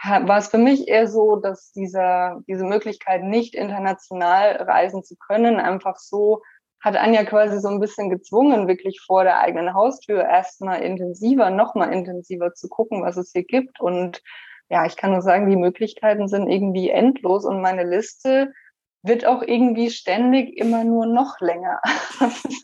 war 0.02 0.38
es 0.38 0.48
für 0.48 0.58
mich 0.58 0.86
eher 0.86 1.08
so, 1.08 1.36
dass 1.36 1.72
dieser, 1.72 2.40
diese 2.46 2.64
Möglichkeit, 2.64 3.24
nicht 3.24 3.54
international 3.54 4.56
reisen 4.56 5.02
zu 5.02 5.16
können, 5.16 5.58
einfach 5.58 5.96
so 5.96 6.42
hat 6.80 6.96
Anja 6.96 7.24
quasi 7.24 7.60
so 7.60 7.68
ein 7.68 7.80
bisschen 7.80 8.08
gezwungen, 8.08 8.68
wirklich 8.68 9.00
vor 9.04 9.24
der 9.24 9.40
eigenen 9.40 9.74
Haustür 9.74 10.22
erstmal 10.22 10.82
intensiver, 10.82 11.50
nochmal 11.50 11.92
intensiver 11.92 12.54
zu 12.54 12.68
gucken, 12.68 13.02
was 13.02 13.16
es 13.16 13.32
hier 13.32 13.44
gibt. 13.44 13.80
Und 13.80 14.22
ja, 14.68 14.86
ich 14.86 14.96
kann 14.96 15.10
nur 15.10 15.22
sagen, 15.22 15.50
die 15.50 15.56
Möglichkeiten 15.56 16.28
sind 16.28 16.48
irgendwie 16.48 16.90
endlos 16.90 17.44
und 17.44 17.60
meine 17.60 17.84
Liste 17.84 18.52
wird 19.02 19.26
auch 19.26 19.42
irgendwie 19.42 19.90
ständig 19.90 20.56
immer 20.56 20.84
nur 20.84 21.06
noch 21.06 21.40
länger. 21.40 21.80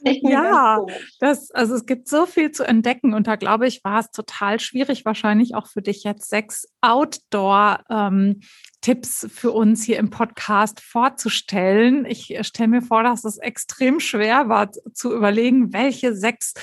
Das 0.05 0.17
ja, 0.21 0.85
das, 1.21 1.51
also 1.53 1.75
es 1.75 1.87
gibt 1.87 2.09
so 2.09 2.27
viel 2.27 2.51
zu 2.51 2.65
entdecken 2.65 3.15
und 3.15 3.27
da 3.27 3.37
glaube 3.37 3.67
ich, 3.67 3.83
war 3.85 4.01
es 4.01 4.11
total 4.11 4.61
schwierig, 4.61 5.05
wahrscheinlich 5.05 5.55
auch 5.55 5.69
für 5.69 5.81
dich 5.81 6.03
jetzt 6.03 6.29
sechs 6.29 6.67
Outdoor-Tipps 6.83 9.23
ähm, 9.23 9.31
für 9.31 9.53
uns 9.53 9.85
hier 9.85 9.99
im 9.99 10.11
Podcast 10.11 10.81
vorzustellen. 10.81 12.05
Ich 12.05 12.37
stelle 12.43 12.69
mir 12.69 12.83
vor, 12.83 13.05
dass 13.05 13.25
es 13.25 13.39
extrem 13.39 14.01
schwer 14.01 14.49
war 14.49 14.71
zu 14.93 15.15
überlegen, 15.15 15.73
welche 15.73 16.15
sechs 16.15 16.55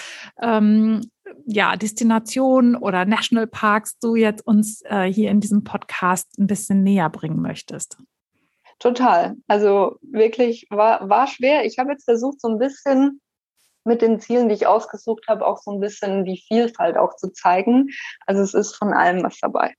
ähm, 0.41 1.01
ja, 1.45 1.77
Destinationen 1.77 2.75
oder 2.75 3.05
Nationalparks 3.05 3.97
du 3.99 4.15
jetzt 4.15 4.45
uns 4.45 4.81
äh, 4.85 5.11
hier 5.11 5.31
in 5.31 5.39
diesem 5.39 5.63
Podcast 5.63 6.37
ein 6.37 6.47
bisschen 6.47 6.83
näher 6.83 7.09
bringen 7.09 7.41
möchtest. 7.41 7.97
Total. 8.81 9.35
Also 9.47 9.97
wirklich 10.01 10.65
war, 10.71 11.07
war 11.07 11.27
schwer. 11.27 11.65
Ich 11.65 11.77
habe 11.77 11.91
jetzt 11.91 12.05
versucht, 12.05 12.41
so 12.41 12.47
ein 12.47 12.57
bisschen 12.57 13.21
mit 13.83 14.01
den 14.01 14.19
Zielen, 14.19 14.49
die 14.49 14.55
ich 14.55 14.65
ausgesucht 14.65 15.25
habe, 15.27 15.45
auch 15.45 15.59
so 15.59 15.71
ein 15.71 15.79
bisschen 15.79 16.25
die 16.25 16.43
Vielfalt 16.47 16.97
auch 16.97 17.15
zu 17.15 17.31
zeigen. 17.31 17.89
Also 18.25 18.41
es 18.41 18.55
ist 18.55 18.75
von 18.75 18.91
allem 18.91 19.23
was 19.23 19.37
dabei. 19.39 19.75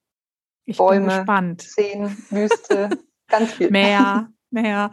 Ich 0.67 0.77
Bäume, 0.77 1.25
Seen, 1.59 2.17
Wüste, 2.31 2.91
ganz 3.29 3.53
viel. 3.55 3.71
Meer, 3.71 4.29
mehr. 4.53 4.91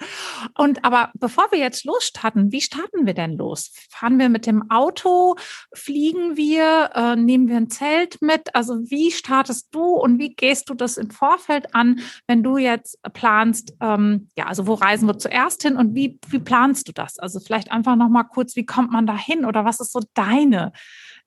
Und 0.58 0.84
aber 0.86 1.12
bevor 1.16 1.52
wir 1.52 1.60
jetzt 1.60 1.86
losstarten, 1.86 2.52
wie 2.52 2.62
starten 2.62 3.06
wir 3.06 3.14
denn 3.14 3.38
los? 3.38 3.72
Fahren 3.90 4.20
wir 4.20 4.30
mit 4.30 4.46
dem 4.46 4.70
Auto? 4.70 5.36
Fliegen 5.74 6.38
wir? 6.38 6.92
Äh, 6.94 7.16
nehmen 7.16 7.48
wir 7.48 7.58
ein 7.58 7.70
Zelt 7.70 8.22
mit? 8.22 8.56
Also 8.56 8.80
wie 8.90 9.12
startest 9.12 9.68
du 9.72 9.82
und 9.82 10.20
wie 10.20 10.34
gehst 10.36 10.70
du 10.70 10.74
das 10.74 10.98
im 10.98 11.10
Vorfeld 11.10 11.76
an, 11.76 12.02
wenn 12.28 12.44
du 12.44 12.58
jetzt 12.58 13.00
planst, 13.14 13.74
ähm, 13.82 14.30
ja, 14.38 14.46
also 14.46 14.68
wo 14.68 14.74
reisen 14.74 15.08
wir 15.08 15.18
zuerst 15.18 15.64
hin 15.64 15.78
und 15.78 15.96
wie, 15.96 16.20
wie 16.28 16.40
planst 16.40 16.88
du 16.88 16.92
das? 16.92 17.20
Also 17.20 17.40
vielleicht 17.40 17.72
einfach 17.72 17.96
nochmal 17.96 18.26
kurz, 18.26 18.56
wie 18.56 18.66
kommt 18.66 18.92
man 18.92 19.06
da 19.06 19.18
hin 19.18 19.46
oder 19.46 19.66
was 19.66 19.80
ist 19.80 19.92
so 19.92 20.02
deine, 20.14 20.72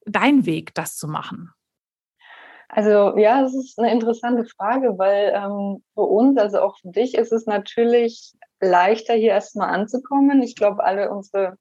dein 0.06 0.46
Weg, 0.46 0.74
das 0.74 0.96
zu 0.96 1.08
machen? 1.08 1.50
Also 2.74 3.18
ja, 3.18 3.42
das 3.42 3.54
ist 3.54 3.78
eine 3.78 3.92
interessante 3.92 4.46
Frage, 4.46 4.96
weil 4.96 5.30
ähm, 5.34 5.84
für 5.92 6.00
uns, 6.00 6.38
also 6.38 6.60
auch 6.60 6.78
für 6.78 6.88
dich, 6.88 7.14
ist 7.14 7.30
es 7.30 7.44
natürlich 7.44 8.32
leichter, 8.60 9.12
hier 9.12 9.32
erstmal 9.32 9.68
anzukommen. 9.68 10.42
Ich 10.42 10.56
glaube, 10.56 10.82
alle 10.82 11.10
unsere 11.10 11.58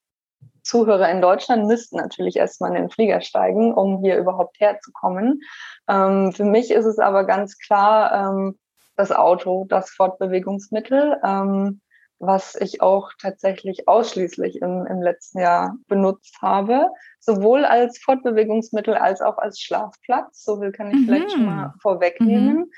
Zuhörer 0.64 1.12
in 1.12 1.22
Deutschland 1.22 1.68
müssten 1.68 1.98
natürlich 1.98 2.38
erstmal 2.38 2.70
in 2.70 2.84
den 2.84 2.90
Flieger 2.90 3.20
steigen, 3.20 3.74
um 3.74 4.02
hier 4.02 4.18
überhaupt 4.18 4.58
herzukommen. 4.62 5.42
Ähm, 5.90 6.32
für 6.32 6.46
mich 6.46 6.72
ist 6.72 6.86
es 6.86 6.98
aber 6.98 7.26
ganz 7.26 7.58
klar 7.58 8.30
ähm, 8.30 8.58
das 8.96 9.12
Auto, 9.12 9.66
das 9.68 9.90
Fortbewegungsmittel. 9.90 11.18
Ähm, 11.26 11.82
was 12.22 12.56
ich 12.56 12.82
auch 12.82 13.12
tatsächlich 13.20 13.88
ausschließlich 13.88 14.62
im, 14.62 14.86
im 14.86 15.02
letzten 15.02 15.40
Jahr 15.40 15.76
benutzt 15.88 16.38
habe, 16.42 16.88
sowohl 17.20 17.66
als 17.66 17.98
Fortbewegungsmittel 17.98 18.94
als 18.94 19.22
auch 19.22 19.40
als 19.40 19.60
Schlafplatz. 19.60 20.44
So 20.44 20.60
viel 20.62 20.72
kann 20.72 20.92
ich 20.92 20.98
mhm. 20.98 21.06
vielleicht 21.06 21.32
schon 21.32 21.46
mal 21.46 21.74
vorwegnehmen. 21.82 22.58
Mhm. 22.58 22.72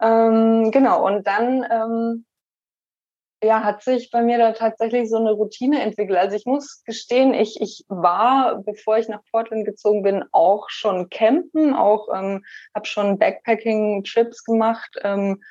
Ähm, 0.00 0.70
genau, 0.70 1.06
und 1.06 1.26
dann 1.26 1.66
ähm, 1.70 2.26
ja, 3.42 3.64
hat 3.64 3.82
sich 3.82 4.10
bei 4.10 4.22
mir 4.22 4.38
da 4.38 4.52
tatsächlich 4.52 5.08
so 5.08 5.16
eine 5.16 5.32
Routine 5.32 5.80
entwickelt. 5.82 6.18
Also 6.18 6.36
ich 6.36 6.44
muss 6.44 6.84
gestehen, 6.84 7.34
ich, 7.34 7.60
ich 7.60 7.84
war, 7.88 8.62
bevor 8.62 8.98
ich 8.98 9.08
nach 9.08 9.22
Portland 9.30 9.64
gezogen 9.64 10.02
bin, 10.02 10.24
auch 10.30 10.68
schon 10.68 11.08
campen, 11.08 11.74
auch 11.74 12.08
ähm, 12.14 12.44
habe 12.74 12.86
schon 12.86 13.18
Backpacking-Trips 13.18 14.44
gemacht, 14.44 14.96
ähm, 15.02 15.42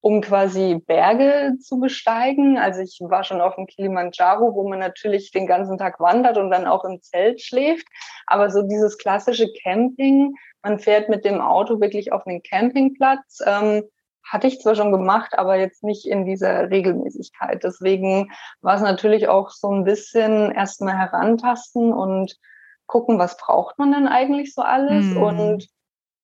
um 0.00 0.20
quasi 0.22 0.82
Berge 0.86 1.56
zu 1.60 1.78
besteigen. 1.78 2.58
Also 2.58 2.80
ich 2.80 2.98
war 3.02 3.24
schon 3.24 3.40
auf 3.40 3.56
dem 3.56 3.66
Kilimanjaro, 3.66 4.54
wo 4.54 4.68
man 4.68 4.78
natürlich 4.78 5.30
den 5.30 5.46
ganzen 5.46 5.76
Tag 5.76 6.00
wandert 6.00 6.38
und 6.38 6.50
dann 6.50 6.66
auch 6.66 6.84
im 6.84 7.02
Zelt 7.02 7.42
schläft. 7.42 7.86
Aber 8.26 8.50
so 8.50 8.62
dieses 8.62 8.96
klassische 8.96 9.48
Camping, 9.62 10.34
man 10.62 10.78
fährt 10.78 11.08
mit 11.08 11.24
dem 11.24 11.40
Auto 11.40 11.80
wirklich 11.80 12.12
auf 12.12 12.24
den 12.24 12.42
Campingplatz. 12.42 13.40
Ähm, 13.46 13.84
hatte 14.24 14.46
ich 14.46 14.60
zwar 14.60 14.74
schon 14.74 14.92
gemacht, 14.92 15.38
aber 15.38 15.56
jetzt 15.56 15.82
nicht 15.82 16.06
in 16.06 16.24
dieser 16.24 16.70
Regelmäßigkeit. 16.70 17.64
Deswegen 17.64 18.30
war 18.60 18.76
es 18.76 18.82
natürlich 18.82 19.28
auch 19.28 19.50
so 19.50 19.70
ein 19.72 19.84
bisschen 19.84 20.52
erstmal 20.52 20.96
herantasten 20.96 21.92
und 21.92 22.38
gucken, 22.86 23.18
was 23.18 23.36
braucht 23.36 23.78
man 23.78 23.92
denn 23.92 24.06
eigentlich 24.06 24.54
so 24.54 24.62
alles. 24.62 25.04
Mhm. 25.06 25.22
Und 25.22 25.68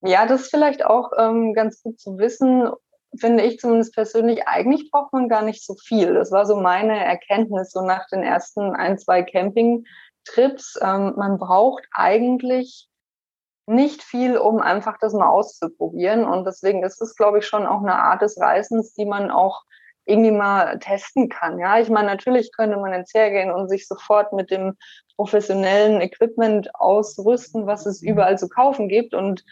ja, 0.02 0.26
das 0.26 0.42
ist 0.42 0.50
vielleicht 0.50 0.84
auch 0.84 1.10
ähm, 1.18 1.52
ganz 1.52 1.82
gut 1.82 1.98
zu 1.98 2.18
wissen, 2.18 2.70
finde 3.18 3.44
ich 3.44 3.58
zumindest 3.58 3.94
persönlich, 3.94 4.46
eigentlich 4.46 4.90
braucht 4.90 5.12
man 5.12 5.28
gar 5.28 5.42
nicht 5.42 5.64
so 5.64 5.74
viel. 5.74 6.14
Das 6.14 6.30
war 6.30 6.46
so 6.46 6.56
meine 6.56 7.04
Erkenntnis, 7.04 7.70
so 7.70 7.82
nach 7.82 8.06
den 8.08 8.22
ersten 8.22 8.74
ein, 8.74 8.98
zwei 8.98 9.22
Campingtrips. 9.22 10.78
Ähm, 10.82 11.14
man 11.16 11.38
braucht 11.38 11.84
eigentlich 11.92 12.88
nicht 13.66 14.02
viel, 14.02 14.38
um 14.38 14.60
einfach 14.60 14.96
das 15.00 15.12
mal 15.12 15.28
auszuprobieren. 15.28 16.24
Und 16.24 16.44
deswegen 16.44 16.84
ist 16.84 17.02
es, 17.02 17.16
glaube 17.16 17.38
ich, 17.38 17.46
schon 17.46 17.66
auch 17.66 17.80
eine 17.80 17.96
Art 17.96 18.22
des 18.22 18.40
Reisens, 18.40 18.94
die 18.94 19.06
man 19.06 19.30
auch 19.30 19.62
irgendwie 20.04 20.30
mal 20.30 20.78
testen 20.78 21.28
kann. 21.28 21.58
Ja, 21.58 21.78
ich 21.78 21.90
meine, 21.90 22.06
natürlich 22.06 22.52
könnte 22.52 22.76
man 22.76 22.92
ins 22.92 23.12
Hergehen 23.12 23.50
und 23.50 23.68
sich 23.68 23.88
sofort 23.88 24.32
mit 24.32 24.52
dem 24.52 24.76
professionellen 25.16 26.00
Equipment 26.00 26.72
ausrüsten, 26.76 27.66
was 27.66 27.86
es 27.86 28.02
überall 28.02 28.38
zu 28.38 28.48
kaufen 28.48 28.88
gibt. 28.88 29.14
Und 29.14 29.44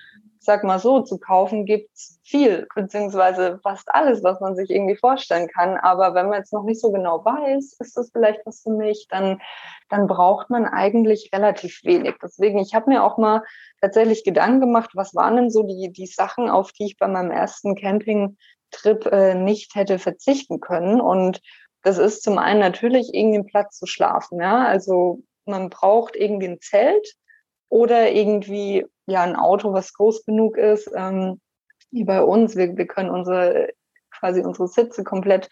sag 0.44 0.64
mal 0.64 0.78
so, 0.78 1.00
zu 1.00 1.18
kaufen 1.18 1.64
gibt's 1.64 2.20
viel, 2.24 2.66
beziehungsweise 2.74 3.58
fast 3.62 3.88
alles, 3.94 4.22
was 4.22 4.40
man 4.40 4.56
sich 4.56 4.70
irgendwie 4.70 4.96
vorstellen 4.96 5.48
kann. 5.48 5.76
Aber 5.76 6.14
wenn 6.14 6.28
man 6.28 6.38
jetzt 6.38 6.52
noch 6.52 6.64
nicht 6.64 6.80
so 6.80 6.90
genau 6.92 7.24
weiß, 7.24 7.76
ist 7.78 7.96
das 7.96 8.10
vielleicht 8.12 8.44
was 8.44 8.62
für 8.62 8.70
mich, 8.70 9.06
dann, 9.10 9.40
dann 9.88 10.06
braucht 10.06 10.50
man 10.50 10.66
eigentlich 10.66 11.30
relativ 11.32 11.80
wenig. 11.84 12.14
Deswegen, 12.22 12.58
ich 12.58 12.74
habe 12.74 12.90
mir 12.90 13.04
auch 13.04 13.18
mal 13.18 13.42
tatsächlich 13.80 14.24
Gedanken 14.24 14.60
gemacht, 14.60 14.90
was 14.94 15.14
waren 15.14 15.36
denn 15.36 15.50
so 15.50 15.62
die, 15.62 15.92
die 15.92 16.06
Sachen, 16.06 16.48
auf 16.48 16.72
die 16.72 16.86
ich 16.86 16.98
bei 16.98 17.08
meinem 17.08 17.30
ersten 17.30 17.74
Campingtrip 17.74 19.06
äh, 19.10 19.34
nicht 19.34 19.74
hätte 19.74 19.98
verzichten 19.98 20.60
können. 20.60 21.00
Und 21.00 21.40
das 21.82 21.98
ist 21.98 22.22
zum 22.22 22.38
einen 22.38 22.60
natürlich 22.60 23.10
irgendwie 23.12 23.38
ein 23.38 23.46
Platz 23.46 23.78
zu 23.78 23.86
schlafen. 23.86 24.40
Ja, 24.40 24.64
also 24.64 25.22
man 25.44 25.70
braucht 25.70 26.16
irgendwie 26.16 26.48
ein 26.48 26.60
Zelt 26.60 27.14
oder 27.68 28.10
irgendwie 28.12 28.86
ja 29.06 29.22
ein 29.22 29.36
Auto, 29.36 29.72
was 29.72 29.92
groß 29.92 30.24
genug 30.24 30.56
ist, 30.56 30.90
ähm, 30.94 31.40
wie 31.90 32.04
bei 32.04 32.22
uns. 32.22 32.56
Wir, 32.56 32.76
wir 32.76 32.86
können 32.86 33.10
unsere 33.10 33.70
quasi 34.10 34.40
unsere 34.40 34.68
Sitze 34.68 35.04
komplett 35.04 35.48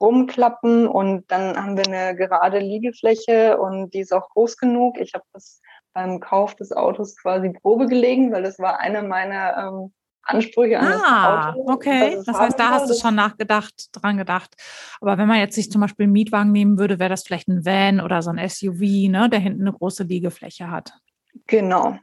rumklappen 0.00 0.86
und 0.86 1.24
dann 1.30 1.56
haben 1.56 1.76
wir 1.76 1.86
eine 1.86 2.16
gerade 2.16 2.58
Liegefläche 2.58 3.58
und 3.58 3.94
die 3.94 4.00
ist 4.00 4.12
auch 4.12 4.28
groß 4.30 4.58
genug. 4.58 4.98
Ich 4.98 5.14
habe 5.14 5.24
das 5.32 5.60
beim 5.94 6.20
Kauf 6.20 6.54
des 6.54 6.72
Autos 6.72 7.16
quasi 7.16 7.50
Probe 7.50 7.86
gelegen, 7.86 8.32
weil 8.32 8.42
das 8.42 8.58
war 8.58 8.80
einer 8.80 9.02
meiner 9.02 9.56
ähm, 9.56 9.94
Ansprüche 10.22 10.78
an 10.78 10.86
ah, 10.86 11.46
das 11.46 11.56
Auto. 11.56 11.72
Okay, 11.72 12.22
das 12.26 12.38
heißt, 12.38 12.58
da 12.58 12.70
hast 12.70 12.90
du 12.90 12.94
schon 12.94 13.14
nachgedacht, 13.14 13.88
dran 13.92 14.18
gedacht. 14.18 14.54
Aber 15.00 15.16
wenn 15.16 15.28
man 15.28 15.38
jetzt 15.38 15.54
sich 15.54 15.70
zum 15.70 15.80
Beispiel 15.80 16.04
einen 16.04 16.12
Mietwagen 16.12 16.52
nehmen 16.52 16.78
würde, 16.78 16.98
wäre 16.98 17.10
das 17.10 17.22
vielleicht 17.22 17.48
ein 17.48 17.64
Van 17.64 18.00
oder 18.00 18.20
so 18.20 18.30
ein 18.30 18.48
SUV, 18.48 19.08
ne, 19.08 19.28
der 19.30 19.38
hinten 19.38 19.62
eine 19.62 19.72
große 19.72 20.02
Liegefläche 20.02 20.70
hat. 20.70 20.92
Genau. 21.46 21.98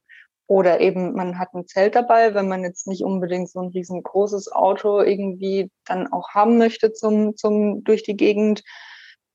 Oder 0.48 0.82
eben 0.82 1.14
man 1.14 1.40
hat 1.40 1.54
ein 1.54 1.68
Zelt 1.68 1.96
dabei, 1.96 2.34
wenn 2.34 2.48
man 2.48 2.64
jetzt 2.64 2.86
nicht 2.88 3.04
unbedingt 3.04 3.50
so 3.50 3.62
ein 3.62 3.70
riesengroßes 3.70 4.52
Auto 4.52 5.02
irgendwie 5.02 5.72
dann 5.86 6.12
auch 6.12 6.30
haben 6.30 6.58
möchte 6.58 6.92
zum, 6.92 7.38
zum 7.38 7.84
durch 7.84 8.04
die 8.04 8.18
Gegend 8.18 8.64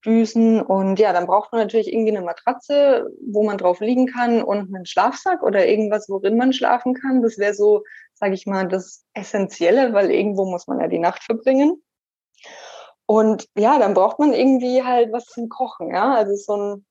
düsen. 0.05 0.61
Und 0.61 0.99
ja, 0.99 1.12
dann 1.12 1.27
braucht 1.27 1.53
man 1.53 1.62
natürlich 1.62 1.93
irgendwie 1.93 2.17
eine 2.17 2.25
Matratze, 2.25 3.09
wo 3.27 3.43
man 3.43 3.59
drauf 3.59 3.81
liegen 3.81 4.07
kann 4.07 4.43
und 4.43 4.75
einen 4.75 4.87
Schlafsack 4.87 5.43
oder 5.43 5.67
irgendwas, 5.67 6.09
worin 6.09 6.37
man 6.37 6.53
schlafen 6.53 6.95
kann. 6.95 7.23
Das 7.23 7.38
wäre 7.38 7.55
so, 7.55 7.85
sage 8.15 8.35
ich 8.35 8.47
mal, 8.47 8.69
das 8.69 9.05
Essentielle, 9.15 9.93
weil 9.95 10.11
irgendwo 10.11 10.45
muss 10.45 10.67
man 10.67 10.81
ja 10.81 10.88
die 10.88 10.99
Nacht 10.99 11.23
verbringen. 11.25 11.83
Und 13.07 13.49
ja, 13.57 13.79
dann 13.79 13.95
braucht 13.95 14.19
man 14.19 14.35
irgendwie 14.35 14.83
halt 14.85 15.12
was 15.12 15.25
zum 15.25 15.49
Kochen, 15.49 15.95
ja, 15.95 16.15
also 16.15 16.35
so 16.37 16.57
ein 16.57 16.87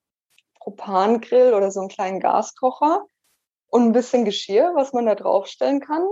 Propangrill 0.60 1.54
oder 1.54 1.70
so 1.70 1.80
einen 1.80 1.90
kleinen 1.90 2.20
Gaskocher 2.20 3.06
und 3.70 3.84
ein 3.84 3.92
bisschen 3.92 4.26
Geschirr, 4.26 4.72
was 4.76 4.94
man 4.94 5.06
da 5.06 5.16
draufstellen 5.16 5.80
kann. 5.80 6.06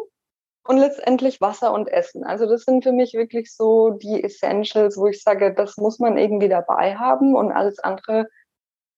Und 0.68 0.78
letztendlich 0.78 1.42
Wasser 1.42 1.74
und 1.74 1.88
Essen. 1.88 2.24
Also 2.24 2.48
das 2.48 2.64
sind 2.64 2.84
für 2.84 2.92
mich 2.92 3.14
wirklich 3.14 3.54
so 3.54 3.92
die 3.92 4.24
Essentials, 4.24 4.98
wo 4.98 5.06
ich 5.06 5.22
sage, 5.22 5.54
das 5.54 5.78
muss 5.78 6.00
man 6.00 6.18
irgendwie 6.18 6.50
dabei 6.50 6.96
haben 6.96 7.36
und 7.36 7.52
alles 7.52 7.78
andere, 7.78 8.28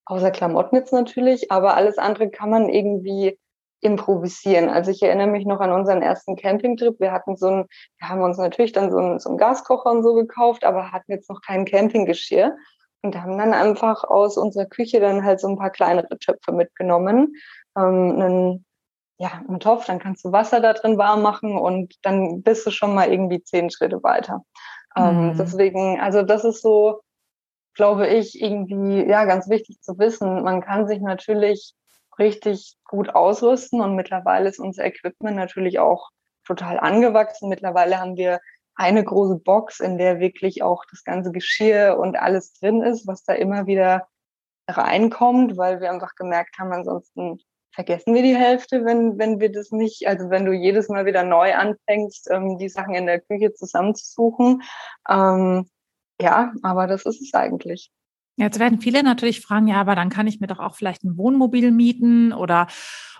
außer 0.06 0.32
Klamotten 0.32 0.78
jetzt 0.78 0.94
natürlich, 0.94 1.52
aber 1.52 1.76
alles 1.76 1.98
andere 1.98 2.30
kann 2.30 2.50
man 2.50 2.70
irgendwie 2.70 3.38
improvisieren. 3.82 4.70
Also 4.70 4.92
ich 4.92 5.04
erinnere 5.04 5.28
mich 5.28 5.46
noch 5.46 5.60
an 5.60 5.74
unseren 5.74 6.02
ersten 6.02 6.38
Campingtrip. 6.38 7.02
Wir 7.02 7.12
hatten 7.12 7.36
so 7.36 7.48
ein, 7.48 7.66
wir 8.00 8.10
haben 8.10 8.22
uns 8.22 8.38
natürlich 8.38 8.72
dann 8.72 8.90
so 8.90 8.98
ein, 8.98 9.20
so 9.20 9.30
ein 9.30 9.38
Gaskocher 9.38 9.92
und 9.92 10.04
so 10.04 10.14
gekauft, 10.14 10.64
aber 10.64 10.94
hatten 10.94 11.12
jetzt 11.12 11.30
noch 11.30 11.42
kein 11.42 11.66
Campinggeschirr 11.66 12.56
und 13.02 13.22
haben 13.22 13.38
dann 13.38 13.54
einfach 13.54 14.04
aus 14.04 14.38
unserer 14.38 14.66
Küche 14.66 15.00
dann 15.00 15.24
halt 15.24 15.40
so 15.40 15.48
ein 15.48 15.58
paar 15.58 15.70
kleinere 15.70 16.18
Töpfe 16.18 16.52
mitgenommen 16.52 17.36
ähm, 17.78 18.22
einen, 18.22 18.66
ja, 19.18 19.44
einen 19.48 19.60
Topf, 19.60 19.86
dann 19.86 20.00
kannst 20.00 20.26
du 20.26 20.32
Wasser 20.32 20.60
da 20.60 20.74
drin 20.74 20.98
warm 20.98 21.22
machen 21.22 21.58
und 21.58 21.96
dann 22.04 22.42
bist 22.44 22.66
du 22.66 22.72
schon 22.72 22.94
mal 22.94 23.12
irgendwie 23.12 23.44
zehn 23.44 23.70
Schritte 23.70 24.04
weiter. 24.04 24.44
Ähm, 24.96 25.30
mhm. 25.30 25.38
Deswegen, 25.38 26.00
also 26.00 26.24
das 26.24 26.44
ist 26.44 26.62
so, 26.62 27.02
glaube 27.74 28.08
ich, 28.08 28.42
irgendwie 28.42 29.06
ja 29.08 29.26
ganz 29.26 29.50
wichtig 29.50 29.82
zu 29.82 29.98
wissen. 30.00 30.44
Man 30.44 30.62
kann 30.62 30.88
sich 30.88 31.00
natürlich 31.00 31.74
richtig 32.20 32.76
gut 32.86 33.10
ausrüsten 33.14 33.82
und 33.82 33.96
mittlerweile 33.96 34.50
ist 34.50 34.60
unser 34.60 34.86
Equipment 34.86 35.36
natürlich 35.36 35.80
auch 35.80 36.10
total 36.44 36.80
angewachsen. 36.80 37.50
Mittlerweile 37.50 38.00
haben 38.00 38.18
wir 38.18 38.40
eine 38.76 39.04
große 39.04 39.38
Box, 39.40 39.80
in 39.80 39.98
der 39.98 40.20
wirklich 40.20 40.64
auch 40.64 40.86
das 40.90 41.04
ganze 41.04 41.32
Geschirr 41.32 41.98
und 42.00 42.18
alles 42.18 42.54
drin 42.54 42.82
ist, 42.82 43.08
was 43.08 43.24
da 43.24 43.34
immer 43.34 43.68
wieder 43.68 44.08
reinkommt, 44.70 45.58
weil 45.58 45.80
wir 45.82 45.92
einfach 45.92 46.16
gemerkt 46.16 46.60
haben, 46.60 46.72
ansonsten 46.72 47.40
vergessen 47.74 48.14
wir 48.14 48.24
die 48.24 48.36
Hälfte, 48.36 48.86
wenn, 48.86 49.18
wenn 49.18 49.40
wir 49.40 49.52
das 49.52 49.72
nicht, 49.72 50.08
also 50.08 50.30
wenn 50.30 50.46
du 50.46 50.52
jedes 50.52 50.90
Mal 50.90 51.06
wieder 51.06 51.24
neu 51.24 51.54
anfängst, 51.54 52.30
ähm, 52.32 52.58
die 52.58 52.70
Sachen 52.70 52.96
in 52.96 53.06
der 53.06 53.22
Küche 53.22 53.54
zusammenzusuchen. 53.54 54.64
Ähm, 55.10 55.70
ja, 56.20 56.52
aber 56.64 56.88
das 56.88 57.06
ist 57.06 57.22
es 57.22 57.34
eigentlich. 57.34 57.92
Jetzt 58.38 58.60
werden 58.60 58.80
viele 58.80 59.02
natürlich 59.02 59.42
fragen, 59.42 59.68
ja, 59.68 59.82
aber 59.82 59.96
dann 59.96 60.10
kann 60.10 60.28
ich 60.28 60.40
mir 60.40 60.48
doch 60.48 60.60
auch 60.60 60.76
vielleicht 60.76 61.04
ein 61.04 61.18
Wohnmobil 61.18 61.72
mieten 61.72 62.34
oder, 62.34 62.68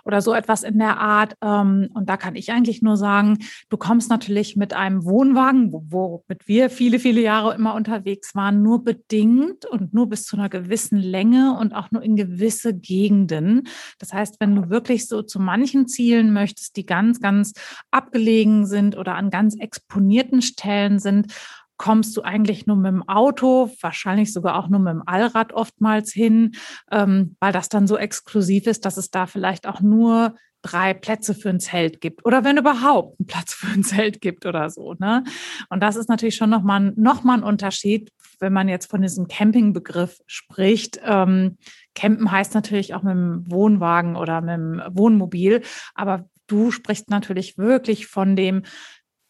oder 0.08 0.22
so 0.22 0.32
etwas 0.32 0.62
in 0.62 0.78
der 0.78 0.98
Art. 0.98 1.34
Ähm, 1.42 1.90
und 1.92 2.08
da 2.08 2.16
kann 2.16 2.34
ich 2.34 2.50
eigentlich 2.50 2.80
nur 2.80 2.96
sagen, 2.96 3.38
du 3.68 3.76
kommst 3.76 4.08
natürlich 4.08 4.56
mit 4.56 4.72
einem 4.72 5.04
Wohnwagen, 5.04 5.70
womit 5.70 6.48
wir 6.48 6.70
viele, 6.70 6.98
viele 6.98 7.20
Jahre 7.20 7.54
immer 7.54 7.74
unterwegs 7.74 8.34
waren, 8.34 8.62
nur 8.62 8.82
bedingt 8.82 9.66
und 9.66 9.92
nur 9.92 10.08
bis 10.08 10.24
zu 10.24 10.36
einer 10.36 10.48
gewissen 10.48 10.98
Länge 10.98 11.58
und 11.60 11.74
auch 11.74 11.90
nur 11.90 12.02
in 12.02 12.16
gewisse 12.16 12.74
Gegenden. 12.74 13.68
Das 13.98 14.14
heißt, 14.14 14.36
wenn 14.40 14.56
du 14.56 14.70
wirklich 14.70 15.06
so 15.06 15.20
zu 15.20 15.40
manchen 15.40 15.86
Zielen 15.86 16.32
möchtest, 16.32 16.76
die 16.76 16.86
ganz, 16.86 17.20
ganz 17.20 17.52
abgelegen 17.90 18.64
sind 18.64 18.96
oder 18.96 19.14
an 19.14 19.28
ganz 19.28 19.56
exponierten 19.56 20.40
Stellen 20.40 20.98
sind, 20.98 21.34
kommst 21.78 22.16
du 22.16 22.22
eigentlich 22.22 22.66
nur 22.66 22.76
mit 22.76 22.92
dem 22.92 23.08
Auto, 23.08 23.70
wahrscheinlich 23.80 24.32
sogar 24.32 24.58
auch 24.58 24.68
nur 24.68 24.80
mit 24.80 24.92
dem 24.92 25.02
Allrad 25.06 25.52
oftmals 25.52 26.12
hin, 26.12 26.52
ähm, 26.90 27.36
weil 27.40 27.52
das 27.52 27.68
dann 27.68 27.86
so 27.86 27.96
exklusiv 27.96 28.66
ist, 28.66 28.84
dass 28.84 28.96
es 28.96 29.10
da 29.10 29.26
vielleicht 29.26 29.66
auch 29.66 29.80
nur 29.80 30.34
drei 30.62 30.92
Plätze 30.92 31.34
für 31.34 31.50
ein 31.50 31.60
Zelt 31.60 32.00
gibt 32.00 32.26
oder 32.26 32.44
wenn 32.44 32.56
überhaupt 32.56 33.20
ein 33.20 33.26
Platz 33.26 33.54
für 33.54 33.68
ein 33.68 33.84
Zelt 33.84 34.20
gibt 34.20 34.44
oder 34.44 34.70
so. 34.70 34.94
Ne? 34.98 35.24
Und 35.70 35.82
das 35.82 35.96
ist 35.96 36.08
natürlich 36.08 36.36
schon 36.36 36.50
nochmal 36.50 36.92
noch 36.96 37.22
mal 37.22 37.38
ein 37.38 37.44
Unterschied, 37.44 38.12
wenn 38.40 38.52
man 38.52 38.68
jetzt 38.68 38.90
von 38.90 39.02
diesem 39.02 39.28
Campingbegriff 39.28 40.18
spricht. 40.26 41.00
Ähm, 41.04 41.58
Campen 41.94 42.30
heißt 42.30 42.54
natürlich 42.54 42.94
auch 42.94 43.02
mit 43.02 43.14
dem 43.14 43.50
Wohnwagen 43.50 44.16
oder 44.16 44.40
mit 44.40 44.54
dem 44.54 44.82
Wohnmobil, 44.90 45.62
aber 45.94 46.28
du 46.46 46.70
sprichst 46.70 47.10
natürlich 47.10 47.56
wirklich 47.58 48.06
von 48.06 48.36
dem 48.36 48.62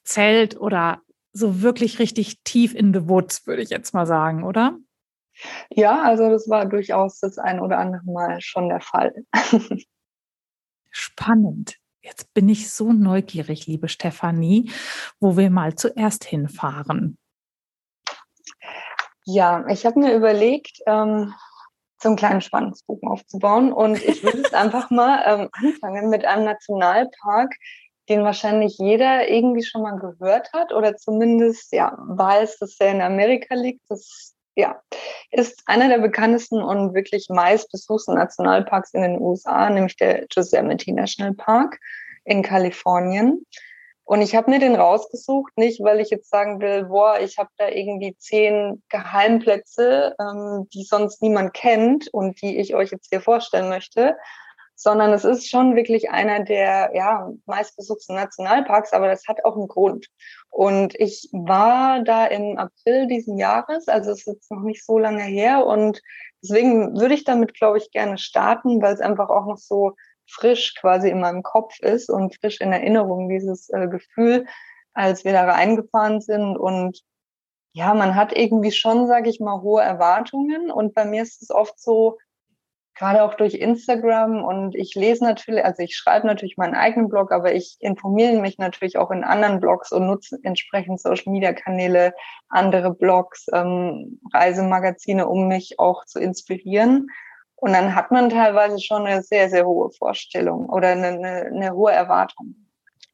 Zelt 0.05 0.59
oder 0.59 1.03
so 1.39 1.63
wirklich 1.63 1.99
richtig 1.99 2.43
tief 2.43 2.75
in 2.75 2.93
the 2.93 3.09
woods, 3.09 3.47
würde 3.47 3.63
ich 3.63 3.71
jetzt 3.71 3.95
mal 3.95 4.07
sagen, 4.07 4.45
oder? 4.45 4.77
Ja, 5.71 6.03
also 6.03 6.29
das 6.31 6.49
war 6.49 6.67
durchaus 6.67 7.21
das 7.21 7.39
ein 7.39 7.61
oder 7.61 7.79
andere 7.79 8.05
Mal 8.05 8.41
schon 8.41 8.69
der 8.69 8.81
Fall. 8.81 9.15
Spannend. 10.91 11.77
Jetzt 12.01 12.33
bin 12.33 12.49
ich 12.49 12.71
so 12.71 12.93
neugierig, 12.93 13.67
liebe 13.67 13.89
Stefanie, 13.89 14.71
wo 15.21 15.37
wir 15.37 15.51
mal 15.51 15.75
zuerst 15.75 16.25
hinfahren. 16.25 17.19
Ja, 19.25 19.67
ich 19.69 19.85
habe 19.85 20.01
mir 20.01 20.15
überlegt, 20.15 20.81
ähm, 20.87 21.35
so 22.01 22.09
einen 22.09 22.17
kleinen 22.17 22.41
Spannungsbogen 22.41 23.09
aufzubauen 23.09 23.73
und 23.73 24.03
ich 24.03 24.23
würde 24.23 24.41
es 24.41 24.53
einfach 24.55 24.91
mal 24.91 25.23
ähm, 25.27 25.49
anfangen 25.53 26.09
mit 26.09 26.25
einem 26.25 26.45
Nationalpark, 26.45 27.55
den 28.09 28.25
wahrscheinlich 28.25 28.79
jeder 28.79 29.29
irgendwie 29.29 29.63
schon 29.63 29.83
mal 29.83 29.99
gehört 29.99 30.53
hat 30.53 30.73
oder 30.73 30.97
zumindest 30.97 31.73
ja 31.73 31.97
weiß, 31.99 32.59
dass 32.59 32.79
er 32.81 32.93
in 32.93 33.03
Amerika 33.03 33.55
liegt. 33.55 33.83
Das 33.89 34.35
ja, 34.55 34.83
ist 35.31 35.63
einer 35.67 35.89
der 35.89 35.99
bekanntesten 35.99 36.61
und 36.61 36.93
wirklich 36.93 37.29
meistbesuchten 37.29 38.15
Nationalparks 38.17 38.93
in 38.93 39.03
den 39.03 39.21
USA, 39.21 39.71
nämlich 39.71 39.97
der 39.97 40.27
Yosemite 40.33 40.93
National 40.93 41.35
Park 41.35 41.79
in 42.25 42.43
Kalifornien. 42.43 43.47
Und 44.03 44.23
ich 44.23 44.35
habe 44.35 44.51
mir 44.51 44.59
den 44.59 44.75
rausgesucht, 44.75 45.53
nicht 45.57 45.81
weil 45.85 46.01
ich 46.01 46.11
jetzt 46.11 46.31
sagen 46.31 46.61
will, 46.61 46.87
boah, 46.87 47.21
ich 47.21 47.39
habe 47.39 47.51
da 47.57 47.69
irgendwie 47.69 48.17
zehn 48.17 48.83
Geheimplätze, 48.89 50.17
ähm, 50.19 50.67
die 50.73 50.83
sonst 50.83 51.23
niemand 51.23 51.53
kennt 51.53 52.09
und 52.13 52.41
die 52.43 52.59
ich 52.59 52.75
euch 52.75 52.91
jetzt 52.91 53.11
hier 53.11 53.21
vorstellen 53.21 53.69
möchte, 53.69 54.17
sondern 54.79 55.13
es 55.13 55.25
ist 55.25 55.51
schon 55.51 55.75
wirklich 55.75 56.11
einer 56.11 56.45
der 56.45 56.93
ja, 56.95 57.33
meistbesuchten 57.47 58.15
Nationalparks, 58.15 58.93
aber 58.93 59.09
das 59.09 59.27
hat 59.27 59.45
auch 59.45 59.57
einen 59.57 59.67
Grund. 59.67 60.07
Und 60.51 60.95
ich 61.01 61.29
war 61.33 62.05
da 62.05 62.27
im 62.27 62.57
April 62.57 63.09
diesen 63.09 63.39
Jahres, 63.39 63.89
also 63.89 64.13
es 64.13 64.21
ist 64.21 64.27
jetzt 64.27 64.51
noch 64.53 64.63
nicht 64.63 64.87
so 64.87 64.97
lange 64.97 65.25
her 65.25 65.67
und 65.67 66.01
deswegen 66.43 66.97
würde 66.97 67.15
ich 67.15 67.25
damit, 67.25 67.55
glaube 67.55 67.79
ich, 67.79 67.91
gerne 67.91 68.19
starten, 68.19 68.81
weil 68.81 68.95
es 68.95 69.01
einfach 69.01 69.31
auch 69.31 69.47
noch 69.47 69.59
so 69.59 69.95
frisch 70.31 70.77
quasi 70.77 71.11
in 71.11 71.19
meinem 71.19 71.43
Kopf 71.43 71.81
ist 71.81 72.09
und 72.09 72.37
frisch 72.37 72.61
in 72.61 72.73
Erinnerung 72.73 73.29
dieses 73.29 73.71
äh, 73.71 73.89
Gefühl, 73.89 74.47
als 74.95 75.25
wir 75.25 75.33
da 75.33 75.45
reingefahren 75.45 76.21
sind 76.21 76.57
und 76.57 77.01
ja, 77.73 77.95
man 77.95 78.15
hat 78.15 78.37
irgendwie 78.37 78.73
schon, 78.73 79.09
sage 79.09 79.29
ich 79.29 79.41
mal, 79.41 79.61
hohe 79.61 79.83
Erwartungen 79.83 80.71
und 80.71 80.95
bei 80.95 81.05
mir 81.05 81.23
ist 81.23 81.43
es 81.43 81.51
oft 81.51 81.79
so, 81.81 82.19
gerade 82.99 83.23
auch 83.23 83.35
durch 83.35 83.55
Instagram 83.55 84.43
und 84.43 84.75
ich 84.75 84.95
lese 84.95 85.25
natürlich, 85.25 85.65
also 85.65 85.83
ich 85.83 85.97
schreibe 85.97 86.27
natürlich 86.27 86.57
meinen 86.57 86.75
eigenen 86.75 87.09
Blog, 87.09 87.31
aber 87.31 87.55
ich 87.55 87.77
informiere 87.79 88.41
mich 88.41 88.59
natürlich 88.59 88.99
auch 88.99 89.11
in 89.11 89.25
anderen 89.25 89.61
Blogs 89.61 89.93
und 89.93 90.07
nutze 90.07 90.39
entsprechend 90.43 91.01
Social 91.01 91.33
Media 91.33 91.53
Kanäle, 91.53 92.13
andere 92.49 92.93
Blogs, 92.93 93.47
ähm, 93.53 94.21
Reisemagazine, 94.35 95.29
um 95.29 95.47
mich 95.47 95.79
auch 95.79 96.05
zu 96.07 96.19
inspirieren. 96.19 97.09
Und 97.55 97.73
dann 97.73 97.95
hat 97.95 98.11
man 98.11 98.31
teilweise 98.31 98.81
schon 98.81 99.07
eine 99.07 99.23
sehr, 99.23 99.49
sehr 99.49 99.65
hohe 99.65 99.91
Vorstellung 99.91 100.69
oder 100.69 100.89
eine, 100.89 101.09
eine, 101.09 101.47
eine 101.47 101.73
hohe 101.73 101.93
Erwartung. 101.93 102.55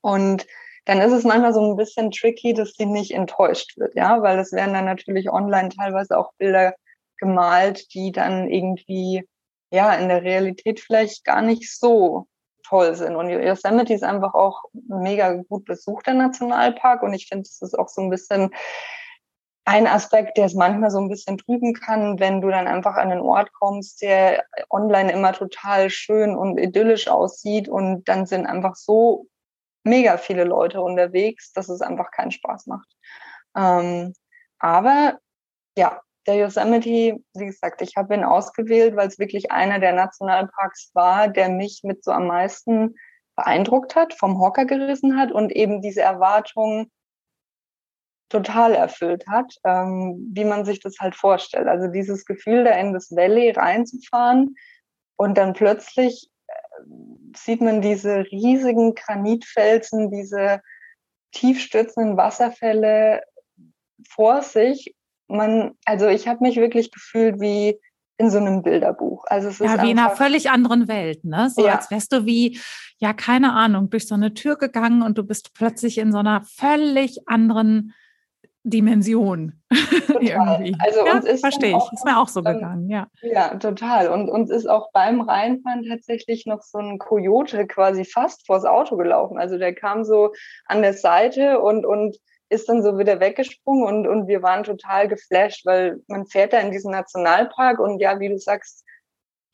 Und 0.00 0.46
dann 0.86 1.00
ist 1.00 1.12
es 1.12 1.24
manchmal 1.24 1.54
so 1.54 1.60
ein 1.60 1.76
bisschen 1.76 2.10
tricky, 2.10 2.54
dass 2.54 2.74
die 2.74 2.86
nicht 2.86 3.12
enttäuscht 3.12 3.76
wird, 3.78 3.94
ja, 3.94 4.20
weil 4.22 4.38
es 4.38 4.52
werden 4.52 4.74
dann 4.74 4.84
natürlich 4.84 5.30
online 5.30 5.70
teilweise 5.70 6.18
auch 6.18 6.32
Bilder 6.38 6.74
gemalt, 7.18 7.94
die 7.94 8.12
dann 8.12 8.48
irgendwie 8.48 9.26
ja 9.74 9.92
in 9.94 10.08
der 10.08 10.22
Realität 10.22 10.80
vielleicht 10.80 11.24
gar 11.24 11.42
nicht 11.42 11.70
so 11.76 12.26
toll 12.66 12.94
sind. 12.94 13.16
Und 13.16 13.28
Yosemite 13.28 13.92
ist 13.92 14.04
einfach 14.04 14.34
auch 14.34 14.62
mega 14.72 15.34
gut 15.34 15.64
besuchter 15.64 16.14
Nationalpark 16.14 17.02
und 17.02 17.12
ich 17.12 17.28
finde, 17.28 17.42
es 17.42 17.60
ist 17.60 17.78
auch 17.78 17.88
so 17.88 18.00
ein 18.02 18.10
bisschen 18.10 18.50
ein 19.66 19.86
Aspekt, 19.86 20.36
der 20.36 20.44
es 20.44 20.54
manchmal 20.54 20.90
so 20.90 20.98
ein 20.98 21.08
bisschen 21.08 21.38
trüben 21.38 21.72
kann, 21.72 22.20
wenn 22.20 22.40
du 22.42 22.50
dann 22.50 22.66
einfach 22.66 22.96
an 22.96 23.10
einen 23.10 23.22
Ort 23.22 23.50
kommst, 23.52 24.02
der 24.02 24.44
online 24.68 25.10
immer 25.10 25.32
total 25.32 25.88
schön 25.88 26.36
und 26.36 26.58
idyllisch 26.58 27.08
aussieht 27.08 27.68
und 27.68 28.06
dann 28.06 28.26
sind 28.26 28.46
einfach 28.46 28.76
so 28.76 29.26
mega 29.82 30.18
viele 30.18 30.44
Leute 30.44 30.82
unterwegs, 30.82 31.52
dass 31.52 31.68
es 31.68 31.80
einfach 31.80 32.10
keinen 32.10 32.30
Spaß 32.30 32.66
macht. 32.66 32.88
Ähm, 33.56 34.14
aber 34.58 35.18
ja, 35.78 36.00
der 36.26 36.36
Yosemite, 36.36 37.20
wie 37.34 37.46
gesagt, 37.46 37.82
ich 37.82 37.96
habe 37.96 38.14
ihn 38.14 38.24
ausgewählt, 38.24 38.96
weil 38.96 39.08
es 39.08 39.18
wirklich 39.18 39.52
einer 39.52 39.78
der 39.78 39.92
Nationalparks 39.92 40.90
war, 40.94 41.28
der 41.28 41.48
mich 41.48 41.80
mit 41.84 42.04
so 42.04 42.12
am 42.12 42.26
meisten 42.26 42.94
beeindruckt 43.36 43.96
hat, 43.96 44.14
vom 44.14 44.40
Hocker 44.40 44.64
gerissen 44.64 45.18
hat 45.18 45.32
und 45.32 45.52
eben 45.52 45.82
diese 45.82 46.02
Erwartungen 46.02 46.90
total 48.28 48.74
erfüllt 48.74 49.26
hat, 49.28 49.54
ähm, 49.64 50.30
wie 50.32 50.44
man 50.44 50.64
sich 50.64 50.80
das 50.80 50.96
halt 50.98 51.14
vorstellt. 51.14 51.68
Also 51.68 51.88
dieses 51.88 52.24
Gefühl, 52.24 52.64
da 52.64 52.72
in 52.72 52.92
das 52.92 53.10
Valley 53.10 53.50
reinzufahren 53.50 54.56
und 55.16 55.36
dann 55.38 55.52
plötzlich 55.52 56.30
äh, 56.48 56.52
sieht 57.36 57.60
man 57.60 57.82
diese 57.82 58.24
riesigen 58.30 58.94
Granitfelsen, 58.94 60.10
diese 60.10 60.60
tiefstürzenden 61.32 62.16
Wasserfälle 62.16 63.22
vor 64.08 64.42
sich 64.42 64.94
man, 65.28 65.72
also 65.84 66.08
ich 66.08 66.28
habe 66.28 66.40
mich 66.42 66.56
wirklich 66.56 66.90
gefühlt 66.90 67.40
wie 67.40 67.78
in 68.16 68.30
so 68.30 68.38
einem 68.38 68.62
Bilderbuch. 68.62 69.24
Also 69.26 69.48
es 69.48 69.60
ist 69.60 69.66
ja, 69.66 69.82
wie 69.82 69.90
in 69.90 69.98
einer 69.98 70.10
völlig 70.10 70.50
anderen 70.50 70.86
Welt, 70.86 71.24
ne? 71.24 71.50
So 71.50 71.66
ja. 71.66 71.76
als 71.76 71.90
wärst 71.90 72.12
du 72.12 72.26
wie, 72.26 72.58
ja, 72.98 73.12
keine 73.12 73.52
Ahnung, 73.52 73.90
durch 73.90 74.06
so 74.06 74.14
eine 74.14 74.34
Tür 74.34 74.56
gegangen 74.56 75.02
und 75.02 75.18
du 75.18 75.24
bist 75.24 75.52
plötzlich 75.54 75.98
in 75.98 76.12
so 76.12 76.18
einer 76.18 76.42
völlig 76.44 77.26
anderen 77.26 77.92
Dimension. 78.62 79.60
Irgendwie. 80.08 80.74
Also 80.78 81.04
ja, 81.04 81.12
uns 81.12 81.26
ist 81.26 81.40
verstehe 81.40 81.76
ich. 81.76 81.92
Ist 81.92 82.04
mir 82.04 82.18
auch 82.18 82.28
so 82.28 82.40
ähm, 82.40 82.54
gegangen, 82.54 82.88
ja. 82.88 83.08
Ja, 83.20 83.56
total. 83.56 84.08
Und 84.08 84.30
uns 84.30 84.50
ist 84.50 84.66
auch 84.66 84.90
beim 84.92 85.20
Reinfahren 85.20 85.84
tatsächlich 85.84 86.46
noch 86.46 86.62
so 86.62 86.78
ein 86.78 86.98
Kojote 86.98 87.66
quasi 87.66 88.04
fast 88.04 88.46
vors 88.46 88.64
Auto 88.64 88.96
gelaufen. 88.96 89.38
Also 89.38 89.58
der 89.58 89.74
kam 89.74 90.04
so 90.04 90.32
an 90.66 90.82
der 90.82 90.94
Seite 90.94 91.60
und, 91.60 91.84
und 91.84 92.16
ist 92.54 92.68
dann 92.68 92.82
so 92.82 92.98
wieder 92.98 93.20
weggesprungen 93.20 93.84
und, 93.84 94.06
und 94.06 94.28
wir 94.28 94.42
waren 94.42 94.64
total 94.64 95.08
geflasht, 95.08 95.66
weil 95.66 96.00
man 96.08 96.26
fährt 96.26 96.52
da 96.52 96.60
in 96.60 96.70
diesen 96.70 96.92
Nationalpark 96.92 97.78
und 97.78 98.00
ja, 98.00 98.20
wie 98.20 98.28
du 98.28 98.38
sagst, 98.38 98.84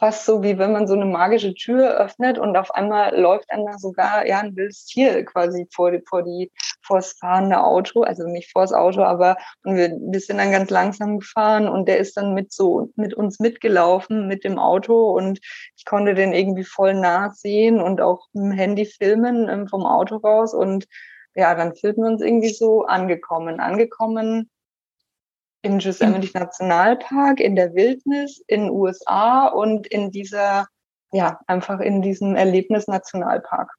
fast 0.00 0.24
so 0.24 0.42
wie 0.42 0.58
wenn 0.58 0.72
man 0.72 0.88
so 0.88 0.94
eine 0.94 1.04
magische 1.04 1.54
Tür 1.54 1.98
öffnet 1.98 2.38
und 2.38 2.56
auf 2.56 2.70
einmal 2.74 3.14
läuft 3.20 3.44
dann 3.50 3.66
da 3.66 3.76
sogar 3.76 4.26
ja 4.26 4.40
ein 4.40 4.56
wildes 4.56 4.86
Tier 4.86 5.24
quasi 5.26 5.66
vor 5.70 5.90
die, 5.90 6.02
vor 6.08 6.22
die 6.22 6.50
vor 6.82 6.96
das 6.96 7.12
fahrende 7.12 7.62
Auto, 7.62 8.02
also 8.02 8.26
nicht 8.26 8.50
vor 8.50 8.62
das 8.62 8.72
Auto, 8.72 9.02
aber 9.02 9.36
und 9.62 9.76
wir, 9.76 9.90
wir 9.90 10.20
sind 10.20 10.38
dann 10.38 10.50
ganz 10.50 10.70
langsam 10.70 11.18
gefahren 11.18 11.68
und 11.68 11.86
der 11.86 11.98
ist 11.98 12.16
dann 12.16 12.32
mit 12.32 12.50
so 12.50 12.90
mit 12.96 13.12
uns 13.12 13.38
mitgelaufen 13.40 14.26
mit 14.26 14.42
dem 14.42 14.58
Auto 14.58 15.10
und 15.10 15.38
ich 15.76 15.84
konnte 15.84 16.14
den 16.14 16.32
irgendwie 16.32 16.64
voll 16.64 16.94
nah 16.94 17.30
sehen 17.30 17.80
und 17.80 18.00
auch 18.00 18.26
dem 18.32 18.52
Handy 18.52 18.86
filmen 18.86 19.48
ähm, 19.50 19.68
vom 19.68 19.84
Auto 19.84 20.16
raus 20.16 20.54
und 20.54 20.86
ja, 21.35 21.55
dann 21.55 21.75
fühlten 21.75 22.03
wir 22.03 22.11
uns 22.11 22.23
irgendwie 22.23 22.53
so 22.53 22.85
angekommen. 22.85 23.61
Angekommen 23.61 24.51
im 25.62 25.79
Yosemite 25.79 26.38
Nationalpark, 26.38 27.40
in 27.40 27.55
der 27.55 27.75
Wildnis, 27.75 28.43
in 28.47 28.62
den 28.62 28.71
USA 28.71 29.47
und 29.47 29.87
in 29.87 30.11
dieser, 30.11 30.66
ja, 31.12 31.40
einfach 31.47 31.81
in 31.81 32.03
diesem 32.03 32.35
Erlebnis 32.35 32.87
Nationalpark. 32.87 33.71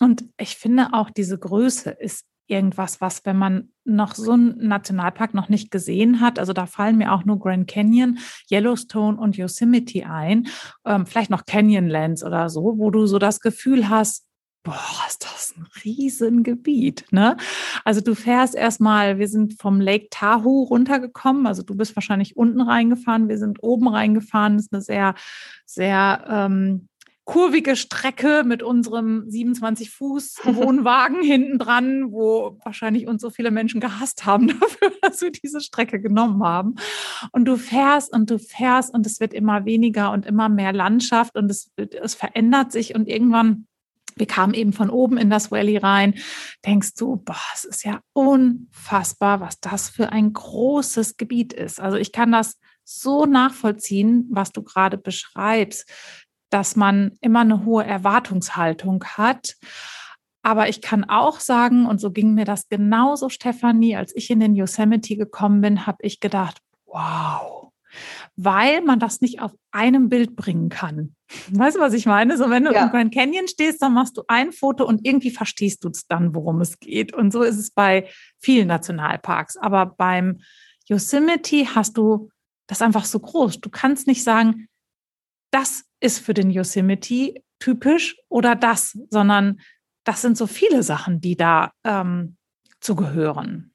Und 0.00 0.24
ich 0.38 0.56
finde 0.56 0.88
auch 0.92 1.10
diese 1.10 1.38
Größe 1.38 1.90
ist 1.90 2.24
irgendwas, 2.48 3.00
was, 3.00 3.24
wenn 3.24 3.36
man 3.36 3.72
noch 3.84 4.14
so 4.14 4.32
einen 4.32 4.66
Nationalpark 4.66 5.32
noch 5.32 5.48
nicht 5.48 5.70
gesehen 5.70 6.20
hat, 6.20 6.38
also 6.38 6.52
da 6.52 6.66
fallen 6.66 6.98
mir 6.98 7.12
auch 7.12 7.24
nur 7.24 7.38
Grand 7.38 7.68
Canyon, 7.68 8.18
Yellowstone 8.50 9.18
und 9.18 9.36
Yosemite 9.36 10.06
ein, 10.06 10.48
ähm, 10.84 11.06
vielleicht 11.06 11.30
noch 11.30 11.44
Canyonlands 11.46 12.24
oder 12.24 12.50
so, 12.50 12.78
wo 12.78 12.90
du 12.90 13.06
so 13.06 13.18
das 13.18 13.40
Gefühl 13.40 13.88
hast, 13.88 14.26
boah, 14.62 15.04
ist 15.08 15.24
das 15.24 15.54
ein 15.56 15.66
Riesengebiet, 15.84 17.06
ne? 17.10 17.36
Also 17.84 18.00
du 18.00 18.14
fährst 18.14 18.54
erstmal, 18.54 19.18
wir 19.18 19.28
sind 19.28 19.60
vom 19.60 19.80
Lake 19.80 20.08
Tahoe 20.10 20.66
runtergekommen, 20.66 21.46
also 21.46 21.62
du 21.62 21.74
bist 21.74 21.96
wahrscheinlich 21.96 22.36
unten 22.36 22.60
reingefahren, 22.60 23.28
wir 23.28 23.38
sind 23.38 23.62
oben 23.62 23.88
reingefahren, 23.88 24.56
das 24.56 24.66
ist 24.66 24.72
eine 24.72 24.82
sehr, 24.82 25.14
sehr 25.66 26.24
ähm, 26.28 26.88
kurvige 27.24 27.76
Strecke 27.76 28.42
mit 28.44 28.62
unserem 28.62 29.28
27 29.28 29.90
Fuß 29.90 30.40
Wohnwagen 30.44 31.22
hinten 31.22 31.58
dran, 31.58 32.12
wo 32.12 32.58
wahrscheinlich 32.64 33.06
uns 33.06 33.22
so 33.22 33.30
viele 33.30 33.50
Menschen 33.50 33.80
gehasst 33.80 34.26
haben 34.26 34.48
dafür, 34.60 34.92
dass 35.00 35.22
wir 35.22 35.32
diese 35.32 35.60
Strecke 35.60 36.00
genommen 36.00 36.42
haben. 36.44 36.76
Und 37.32 37.46
du 37.46 37.56
fährst 37.56 38.12
und 38.12 38.30
du 38.30 38.38
fährst 38.38 38.94
und 38.94 39.06
es 39.06 39.18
wird 39.18 39.34
immer 39.34 39.64
weniger 39.64 40.12
und 40.12 40.26
immer 40.26 40.48
mehr 40.48 40.72
Landschaft 40.72 41.36
und 41.36 41.50
es, 41.50 41.70
es 41.76 42.14
verändert 42.14 42.70
sich 42.72 42.94
und 42.94 43.08
irgendwann 43.08 43.66
wir 44.16 44.26
kamen 44.26 44.54
eben 44.54 44.72
von 44.72 44.90
oben 44.90 45.18
in 45.18 45.30
das 45.30 45.50
Valley 45.50 45.76
rein, 45.76 46.14
denkst 46.64 46.94
du, 46.94 47.16
boah, 47.16 47.36
es 47.54 47.64
ist 47.64 47.84
ja 47.84 48.00
unfassbar, 48.12 49.40
was 49.40 49.60
das 49.60 49.88
für 49.88 50.10
ein 50.10 50.32
großes 50.32 51.16
Gebiet 51.16 51.52
ist. 51.52 51.80
Also 51.80 51.96
ich 51.96 52.12
kann 52.12 52.32
das 52.32 52.58
so 52.84 53.26
nachvollziehen, 53.26 54.26
was 54.30 54.52
du 54.52 54.62
gerade 54.62 54.98
beschreibst, 54.98 55.88
dass 56.50 56.76
man 56.76 57.12
immer 57.20 57.40
eine 57.40 57.64
hohe 57.64 57.84
Erwartungshaltung 57.84 59.04
hat. 59.04 59.56
Aber 60.42 60.68
ich 60.68 60.82
kann 60.82 61.04
auch 61.04 61.40
sagen, 61.40 61.86
und 61.86 62.00
so 62.00 62.10
ging 62.10 62.34
mir 62.34 62.44
das 62.44 62.68
genauso, 62.68 63.28
Stefanie, 63.28 63.96
als 63.96 64.14
ich 64.14 64.28
in 64.30 64.40
den 64.40 64.54
Yosemite 64.54 65.16
gekommen 65.16 65.60
bin, 65.60 65.86
habe 65.86 65.98
ich 66.02 66.18
gedacht, 66.20 66.58
wow, 66.86 67.71
weil 68.36 68.82
man 68.82 68.98
das 68.98 69.20
nicht 69.20 69.40
auf 69.40 69.52
einem 69.70 70.08
Bild 70.08 70.36
bringen 70.36 70.68
kann. 70.68 71.14
Weißt 71.50 71.76
du, 71.76 71.80
was 71.80 71.92
ich 71.92 72.06
meine? 72.06 72.36
So, 72.36 72.50
wenn 72.50 72.64
du 72.64 72.72
ja. 72.72 72.84
im 72.84 72.90
Grand 72.90 73.14
Canyon 73.14 73.48
stehst, 73.48 73.82
dann 73.82 73.94
machst 73.94 74.16
du 74.16 74.22
ein 74.28 74.52
Foto 74.52 74.84
und 74.84 75.06
irgendwie 75.06 75.30
verstehst 75.30 75.84
du 75.84 75.88
es 75.88 76.06
dann, 76.06 76.34
worum 76.34 76.60
es 76.60 76.78
geht. 76.78 77.14
Und 77.14 77.32
so 77.32 77.42
ist 77.42 77.58
es 77.58 77.70
bei 77.70 78.08
vielen 78.38 78.68
Nationalparks. 78.68 79.56
Aber 79.56 79.86
beim 79.86 80.40
Yosemite 80.86 81.74
hast 81.74 81.96
du 81.96 82.30
das 82.66 82.82
einfach 82.82 83.04
so 83.04 83.20
groß. 83.20 83.60
Du 83.60 83.70
kannst 83.70 84.06
nicht 84.06 84.24
sagen, 84.24 84.68
das 85.50 85.84
ist 86.00 86.18
für 86.18 86.34
den 86.34 86.50
Yosemite 86.50 87.34
typisch 87.58 88.16
oder 88.28 88.56
das, 88.56 88.98
sondern 89.10 89.60
das 90.04 90.22
sind 90.22 90.36
so 90.36 90.46
viele 90.46 90.82
Sachen, 90.82 91.20
die 91.20 91.36
da 91.36 91.72
ähm, 91.84 92.36
zugehören. 92.80 93.74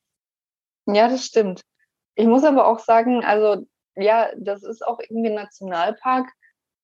Ja, 0.87 1.07
das 1.07 1.25
stimmt. 1.25 1.61
Ich 2.15 2.27
muss 2.27 2.43
aber 2.43 2.67
auch 2.67 2.79
sagen, 2.79 3.23
also 3.23 3.67
ja, 3.97 4.29
das 4.37 4.63
ist 4.63 4.85
auch 4.85 4.99
irgendwie 4.99 5.29
ein 5.29 5.35
Nationalpark, 5.35 6.27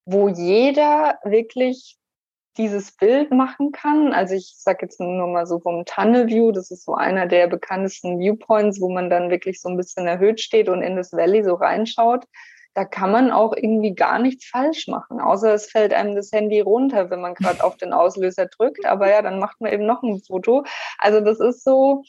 wo 0.06 0.28
jeder 0.28 1.19
wirklich 1.23 1.97
dieses 2.58 2.95
Bild 2.95 3.32
machen 3.32 3.71
kann. 3.71 4.13
Also 4.13 4.36
ich 4.36 4.54
sage 4.58 4.80
jetzt 4.84 4.99
nur 4.99 5.28
mal 5.28 5.47
so 5.47 5.60
vom 5.60 5.86
Tunnel 5.86 6.28
View, 6.28 6.52
das 6.52 6.71
ist 6.71 6.86
so 6.86 6.93
einer 6.93 7.26
der 7.26 7.47
bekanntesten 7.47 8.19
Viewpoints, 8.19 8.80
wo 8.80 8.89
man 8.89 9.10
dann 9.10 9.30
wirklich 9.30 9.60
so 9.60 9.69
ein 9.69 9.78
bisschen 9.78 10.06
erhöht 10.06 10.39
steht 10.39 10.69
und 10.69 10.82
in 10.82 10.95
das 10.95 11.13
Valley 11.13 11.43
so 11.43 11.56
reinschaut. 11.56 12.26
Da 12.76 12.86
kann 12.86 13.12
man 13.12 13.32
auch 13.32 13.56
irgendwie 13.56 13.93
gar 13.93 14.19
nichts 14.19 14.45
falsch 14.45 14.88
machen, 14.88 15.19
außer 15.19 15.54
es 15.54 15.69
fällt 15.69 15.93
einem 15.93 16.15
das 16.15 16.32
Handy 16.32 16.60
runter, 16.60 17.10
wenn 17.10 17.21
man 17.21 17.34
gerade 17.36 17.63
auf 17.63 17.78
den 17.78 17.93
Auslöser 17.93 18.47
drückt. 18.47 18.86
Aber 18.86 19.10
ja, 19.10 19.21
dann 19.21 19.39
macht 19.39 19.62
man 19.62 19.71
eben 19.71 19.86
noch 19.86 20.04
ein 20.04 20.21
Foto. 20.26 20.63
Also 20.97 21.21
das 21.21 21.39
ist 21.39 21.63
so, 21.63 22.04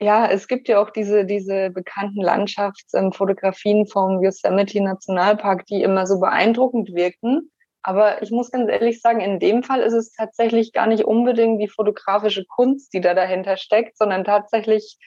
ja, 0.00 0.26
es 0.26 0.48
gibt 0.48 0.68
ja 0.68 0.80
auch 0.80 0.90
diese, 0.90 1.24
diese 1.24 1.70
bekannten 1.70 2.20
Landschaftsfotografien 2.20 3.86
vom 3.86 4.22
Yosemite 4.22 4.80
Nationalpark, 4.82 5.66
die 5.66 5.82
immer 5.82 6.06
so 6.06 6.18
beeindruckend 6.18 6.94
wirken. 6.94 7.52
Aber 7.84 8.22
ich 8.22 8.30
muss 8.30 8.50
ganz 8.50 8.70
ehrlich 8.70 9.00
sagen, 9.00 9.20
in 9.20 9.40
dem 9.40 9.62
Fall 9.62 9.80
ist 9.80 9.92
es 9.92 10.12
tatsächlich 10.12 10.72
gar 10.72 10.86
nicht 10.86 11.04
unbedingt 11.04 11.60
die 11.60 11.68
fotografische 11.68 12.44
Kunst, 12.44 12.92
die 12.92 13.00
da 13.00 13.14
dahinter 13.14 13.56
steckt, 13.56 13.96
sondern 13.96 14.24
tatsächlich 14.24 14.98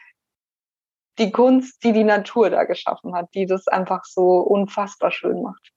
die 1.17 1.31
Kunst, 1.31 1.83
die 1.83 1.93
die 1.93 2.03
Natur 2.03 2.49
da 2.49 2.65
geschaffen 2.65 3.15
hat, 3.15 3.29
die 3.33 3.45
das 3.45 3.67
einfach 3.67 4.03
so 4.03 4.39
unfassbar 4.39 5.11
schön 5.11 5.41
macht. 5.41 5.71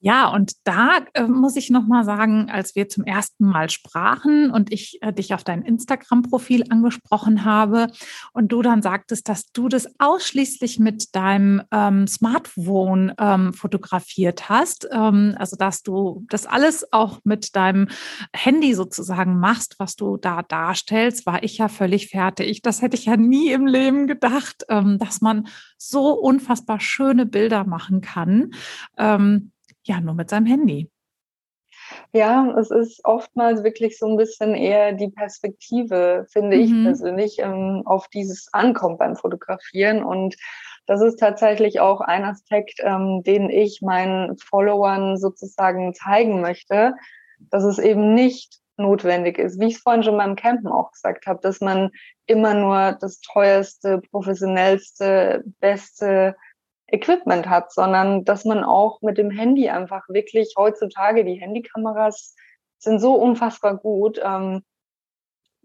Ja, 0.00 0.28
und 0.28 0.52
da 0.64 0.98
äh, 1.14 1.22
muss 1.26 1.56
ich 1.56 1.70
noch 1.70 1.86
mal 1.86 2.04
sagen, 2.04 2.50
als 2.50 2.76
wir 2.76 2.86
zum 2.88 3.04
ersten 3.04 3.46
Mal 3.46 3.70
sprachen 3.70 4.50
und 4.50 4.70
ich 4.70 4.98
äh, 5.00 5.10
dich 5.10 5.32
auf 5.32 5.42
dein 5.42 5.62
Instagram-Profil 5.62 6.64
angesprochen 6.68 7.46
habe 7.46 7.86
und 8.34 8.52
du 8.52 8.60
dann 8.60 8.82
sagtest, 8.82 9.26
dass 9.28 9.50
du 9.52 9.68
das 9.68 9.88
ausschließlich 9.98 10.78
mit 10.78 11.16
deinem 11.16 11.62
ähm, 11.72 12.06
Smartphone 12.06 13.14
ähm, 13.18 13.54
fotografiert 13.54 14.50
hast, 14.50 14.86
ähm, 14.92 15.34
also 15.38 15.56
dass 15.56 15.82
du 15.82 16.26
das 16.28 16.44
alles 16.44 16.92
auch 16.92 17.20
mit 17.24 17.56
deinem 17.56 17.88
Handy 18.34 18.74
sozusagen 18.74 19.40
machst, 19.40 19.76
was 19.78 19.96
du 19.96 20.18
da 20.18 20.42
darstellst, 20.42 21.24
war 21.24 21.42
ich 21.42 21.56
ja 21.56 21.68
völlig 21.68 22.08
fertig. 22.08 22.60
Das 22.60 22.82
hätte 22.82 22.96
ich 22.96 23.06
ja 23.06 23.16
nie 23.16 23.50
im 23.50 23.66
Leben 23.66 24.06
gedacht, 24.06 24.66
ähm, 24.68 24.98
dass 24.98 25.22
man 25.22 25.48
so 25.78 26.12
unfassbar 26.12 26.80
schöne 26.80 27.24
Bilder 27.24 27.64
machen 27.64 28.02
kann. 28.02 28.50
Ja, 29.86 30.00
nur 30.00 30.14
mit 30.14 30.30
seinem 30.30 30.46
Handy. 30.46 30.90
Ja, 32.12 32.52
es 32.58 32.70
ist 32.70 33.04
oftmals 33.04 33.62
wirklich 33.62 33.98
so 33.98 34.06
ein 34.06 34.16
bisschen 34.16 34.54
eher 34.54 34.92
die 34.92 35.08
Perspektive, 35.08 36.26
finde 36.28 36.56
mhm. 36.56 36.62
ich 36.62 36.84
persönlich, 36.84 37.38
ähm, 37.38 37.82
auf 37.84 38.08
dieses 38.08 38.48
ankommt 38.52 38.98
beim 38.98 39.14
Fotografieren. 39.16 40.02
Und 40.02 40.36
das 40.86 41.02
ist 41.02 41.20
tatsächlich 41.20 41.78
auch 41.80 42.00
ein 42.00 42.24
Aspekt, 42.24 42.80
ähm, 42.82 43.22
den 43.24 43.48
ich 43.48 43.80
meinen 43.80 44.36
Followern 44.38 45.18
sozusagen 45.18 45.94
zeigen 45.94 46.40
möchte, 46.40 46.94
dass 47.38 47.62
es 47.62 47.78
eben 47.78 48.14
nicht 48.14 48.58
notwendig 48.76 49.38
ist, 49.38 49.60
wie 49.60 49.66
ich 49.66 49.76
es 49.76 49.80
vorhin 49.80 50.02
schon 50.02 50.18
beim 50.18 50.36
Campen 50.36 50.68
auch 50.68 50.92
gesagt 50.92 51.26
habe, 51.26 51.40
dass 51.42 51.60
man 51.60 51.90
immer 52.26 52.54
nur 52.54 52.92
das 53.00 53.20
teuerste, 53.20 54.00
professionellste, 54.10 55.44
beste 55.60 56.36
Equipment 56.88 57.48
hat, 57.48 57.72
sondern 57.72 58.24
dass 58.24 58.44
man 58.44 58.62
auch 58.62 59.02
mit 59.02 59.18
dem 59.18 59.30
Handy 59.30 59.68
einfach 59.68 60.08
wirklich 60.08 60.54
heutzutage 60.56 61.24
die 61.24 61.40
Handykameras 61.40 62.34
sind 62.78 63.00
so 63.00 63.14
unfassbar 63.14 63.76
gut, 63.76 64.20
ähm, 64.22 64.62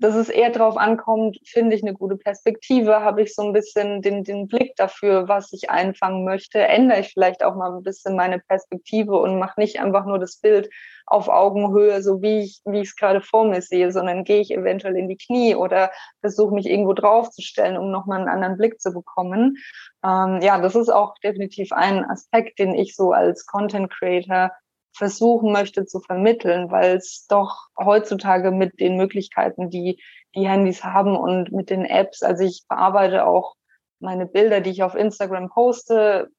dass 0.02 0.16
es 0.16 0.30
eher 0.30 0.50
darauf 0.50 0.78
ankommt, 0.78 1.38
finde 1.46 1.76
ich 1.76 1.84
eine 1.84 1.94
gute 1.94 2.18
Perspektive, 2.18 3.02
habe 3.02 3.22
ich 3.22 3.36
so 3.36 3.44
ein 3.44 3.54
bisschen 3.54 4.02
den, 4.02 4.24
den 4.24 4.48
Blick 4.48 4.76
dafür, 4.76 5.28
was 5.28 5.54
ich 5.54 5.70
einfangen 5.70 6.26
möchte, 6.26 6.60
ändere 6.60 7.02
ich 7.02 7.14
vielleicht 7.14 7.44
auch 7.44 7.56
mal 7.56 7.72
ein 7.72 7.84
bisschen 7.84 8.16
meine 8.16 8.40
Perspektive 8.40 9.16
und 9.18 9.38
mache 9.38 9.60
nicht 9.60 9.80
einfach 9.80 10.06
nur 10.06 10.18
das 10.18 10.38
Bild 10.38 10.70
auf 11.06 11.30
Augenhöhe, 11.30 12.02
so 12.02 12.22
wie 12.22 12.40
ich, 12.40 12.62
wie 12.66 12.80
ich 12.80 12.90
es 12.90 12.96
gerade 12.96 13.22
vor 13.22 13.46
mir 13.46 13.62
sehe, 13.62 13.92
sondern 13.92 14.24
gehe 14.24 14.40
ich 14.40 14.52
eventuell 14.52 14.96
in 14.96 15.08
die 15.08 15.18
Knie 15.18 15.56
oder 15.56 15.92
versuche 16.22 16.56
mich 16.56 16.68
irgendwo 16.68 16.94
draufzustellen, 16.94 17.78
um 17.78 17.92
nochmal 17.92 18.20
einen 18.20 18.30
anderen 18.30 18.58
Blick 18.58 18.82
zu 18.82 18.92
bekommen. 18.92 19.58
Ähm, 20.04 20.40
ja, 20.42 20.60
das 20.60 20.76
ist 20.76 20.90
auch 20.90 21.16
definitiv 21.24 21.72
ein 21.74 22.06
Aspekt, 22.06 22.58
den 22.58 22.74
ich 22.74 22.96
so 22.96 23.12
als 23.12 23.46
Content 23.46 23.92
Creator 23.92 24.52
versuchen 24.94 25.52
möchte 25.52 25.86
zu 25.86 26.00
vermitteln, 26.00 26.72
weil 26.72 26.98
es 26.98 27.26
doch 27.28 27.68
heutzutage 27.78 28.52
mit 28.52 28.80
den 28.80 28.98
Möglichkeiten, 28.98 29.70
die 29.70 30.02
die 30.36 30.48
Handys 30.48 30.84
haben 30.84 31.16
und 31.18 31.52
mit 31.52 31.70
den 31.70 31.86
Apps, 31.86 32.24
also 32.24 32.44
ich 32.44 32.64
bearbeite 32.68 33.26
auch 33.26 33.56
meine 34.00 34.26
Bilder, 34.26 34.62
die 34.62 34.72
ich 34.72 34.84
auf 34.84 34.96
Instagram 34.96 35.50
poste, 35.50 36.30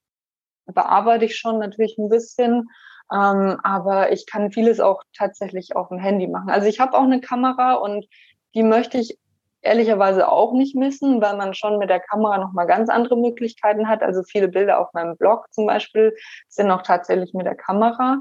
bearbeite 0.66 1.24
ich 1.24 1.36
schon 1.36 1.58
natürlich 1.58 1.96
ein 1.98 2.08
bisschen, 2.08 2.68
ähm, 3.12 3.58
aber 3.62 4.12
ich 4.12 4.26
kann 4.26 4.52
vieles 4.52 4.80
auch 4.80 5.02
tatsächlich 5.16 5.76
auf 5.76 5.88
dem 5.88 5.98
Handy 5.98 6.26
machen. 6.26 6.50
Also 6.50 6.66
ich 6.68 6.80
habe 6.80 6.96
auch 6.96 7.02
eine 7.02 7.20
Kamera 7.20 7.74
und 7.74 8.06
die 8.54 8.62
möchte 8.62 8.98
ich 8.98 9.18
ehrlicherweise 9.62 10.28
auch 10.28 10.52
nicht 10.52 10.74
missen, 10.74 11.22
weil 11.22 11.36
man 11.36 11.54
schon 11.54 11.78
mit 11.78 11.88
der 11.88 12.00
Kamera 12.00 12.38
nochmal 12.38 12.66
ganz 12.66 12.88
andere 12.88 13.16
Möglichkeiten 13.16 13.88
hat. 13.88 14.02
Also 14.02 14.22
viele 14.24 14.48
Bilder 14.48 14.80
auf 14.80 14.92
meinem 14.92 15.16
Blog 15.16 15.46
zum 15.52 15.66
Beispiel 15.66 16.14
sind 16.48 16.70
auch 16.70 16.82
tatsächlich 16.82 17.32
mit 17.32 17.46
der 17.46 17.54
Kamera. 17.54 18.20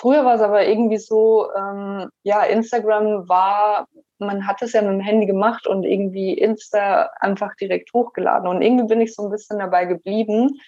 Früher 0.00 0.24
war 0.24 0.36
es 0.36 0.40
aber 0.40 0.66
irgendwie 0.66 0.96
so, 0.96 1.52
ähm, 1.54 2.08
ja, 2.22 2.42
Instagram 2.44 3.28
war, 3.28 3.86
man 4.18 4.46
hat 4.46 4.62
es 4.62 4.72
ja 4.72 4.80
mit 4.80 4.92
dem 4.92 5.00
Handy 5.00 5.26
gemacht 5.26 5.66
und 5.66 5.84
irgendwie 5.84 6.32
Insta 6.32 7.10
einfach 7.20 7.54
direkt 7.56 7.92
hochgeladen. 7.92 8.48
Und 8.48 8.62
irgendwie 8.62 8.86
bin 8.86 9.02
ich 9.02 9.14
so 9.14 9.24
ein 9.24 9.30
bisschen 9.30 9.58
dabei 9.58 9.84
geblieben, 9.84 10.58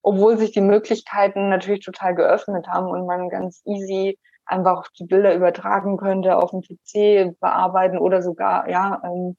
obwohl 0.00 0.38
sich 0.38 0.52
die 0.52 0.62
Möglichkeiten 0.62 1.50
natürlich 1.50 1.84
total 1.84 2.14
geöffnet 2.14 2.68
haben 2.68 2.86
und 2.86 3.04
man 3.04 3.28
ganz 3.28 3.60
easy 3.66 4.18
einfach 4.46 4.88
die 4.98 5.04
Bilder 5.04 5.34
übertragen 5.34 5.98
könnte, 5.98 6.38
auf 6.38 6.50
dem 6.52 6.62
PC 6.62 7.38
bearbeiten 7.38 7.98
oder 7.98 8.22
sogar 8.22 8.66
ja 8.66 9.02
ähm, 9.04 9.36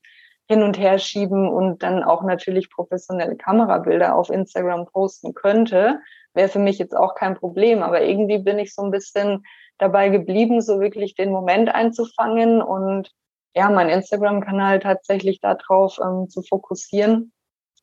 hin 0.47 0.61
und 0.61 0.77
her 0.77 0.99
schieben 0.99 1.49
und 1.49 1.81
dann 1.81 2.03
auch 2.03 2.21
natürlich 2.21 2.69
professionelle 2.69 3.37
Kamerabilder 3.37 4.13
auf 4.13 4.29
Instagram 4.29 4.85
posten 4.85 5.33
könnte, 5.33 5.99
wäre 6.33 6.49
für 6.49 6.59
mich 6.59 6.77
jetzt 6.79 6.95
auch 6.95 7.15
kein 7.15 7.35
Problem. 7.35 7.83
Aber 7.83 8.01
irgendwie 8.01 8.39
bin 8.39 8.59
ich 8.59 8.73
so 8.73 8.83
ein 8.83 8.91
bisschen 8.91 9.43
dabei 9.77 10.09
geblieben, 10.09 10.61
so 10.61 10.79
wirklich 10.79 11.15
den 11.15 11.31
Moment 11.31 11.69
einzufangen 11.69 12.61
und 12.61 13.11
ja, 13.53 13.69
mein 13.69 13.89
Instagram-Kanal 13.89 14.79
tatsächlich 14.79 15.41
darauf 15.41 15.99
ähm, 15.99 16.29
zu 16.29 16.41
fokussieren, 16.41 17.33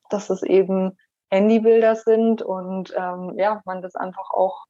dass 0.09 0.31
es 0.31 0.43
eben 0.43 0.97
Handybilder 1.31 1.95
sind 1.97 2.41
und 2.41 2.95
ähm, 2.97 3.35
ja, 3.37 3.61
man 3.67 3.83
das 3.83 3.95
einfach 3.95 4.31
auch, 4.31 4.65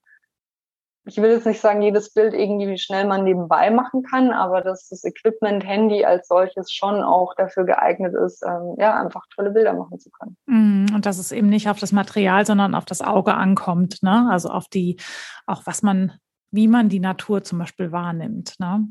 ich 1.08 1.16
will 1.16 1.30
jetzt 1.30 1.46
nicht 1.46 1.60
sagen, 1.60 1.82
jedes 1.82 2.12
Bild 2.12 2.34
irgendwie 2.34 2.68
wie 2.68 2.78
schnell 2.78 3.06
man 3.06 3.24
nebenbei 3.24 3.70
machen 3.70 4.02
kann, 4.02 4.30
aber 4.30 4.60
dass 4.60 4.88
das 4.88 5.04
Equipment 5.04 5.64
Handy 5.64 6.04
als 6.04 6.28
solches 6.28 6.72
schon 6.72 7.02
auch 7.02 7.34
dafür 7.34 7.64
geeignet 7.64 8.14
ist, 8.14 8.44
ähm, 8.44 8.76
ja, 8.78 9.00
einfach 9.00 9.24
tolle 9.34 9.50
Bilder 9.50 9.72
machen 9.72 9.98
zu 9.98 10.10
können. 10.10 10.36
Mm, 10.46 10.94
und 10.94 11.06
dass 11.06 11.18
es 11.18 11.32
eben 11.32 11.48
nicht 11.48 11.68
auf 11.68 11.78
das 11.78 11.92
Material, 11.92 12.44
sondern 12.44 12.74
auf 12.74 12.84
das 12.84 13.00
Auge 13.00 13.34
ankommt, 13.34 14.02
ne? 14.02 14.28
Also 14.30 14.50
auf 14.50 14.68
die, 14.68 14.98
auch 15.46 15.62
was 15.64 15.82
man, 15.82 16.12
wie 16.50 16.68
man 16.68 16.88
die 16.88 17.00
Natur 17.00 17.42
zum 17.42 17.58
Beispiel 17.58 17.90
wahrnimmt, 17.90 18.54
ne? 18.58 18.86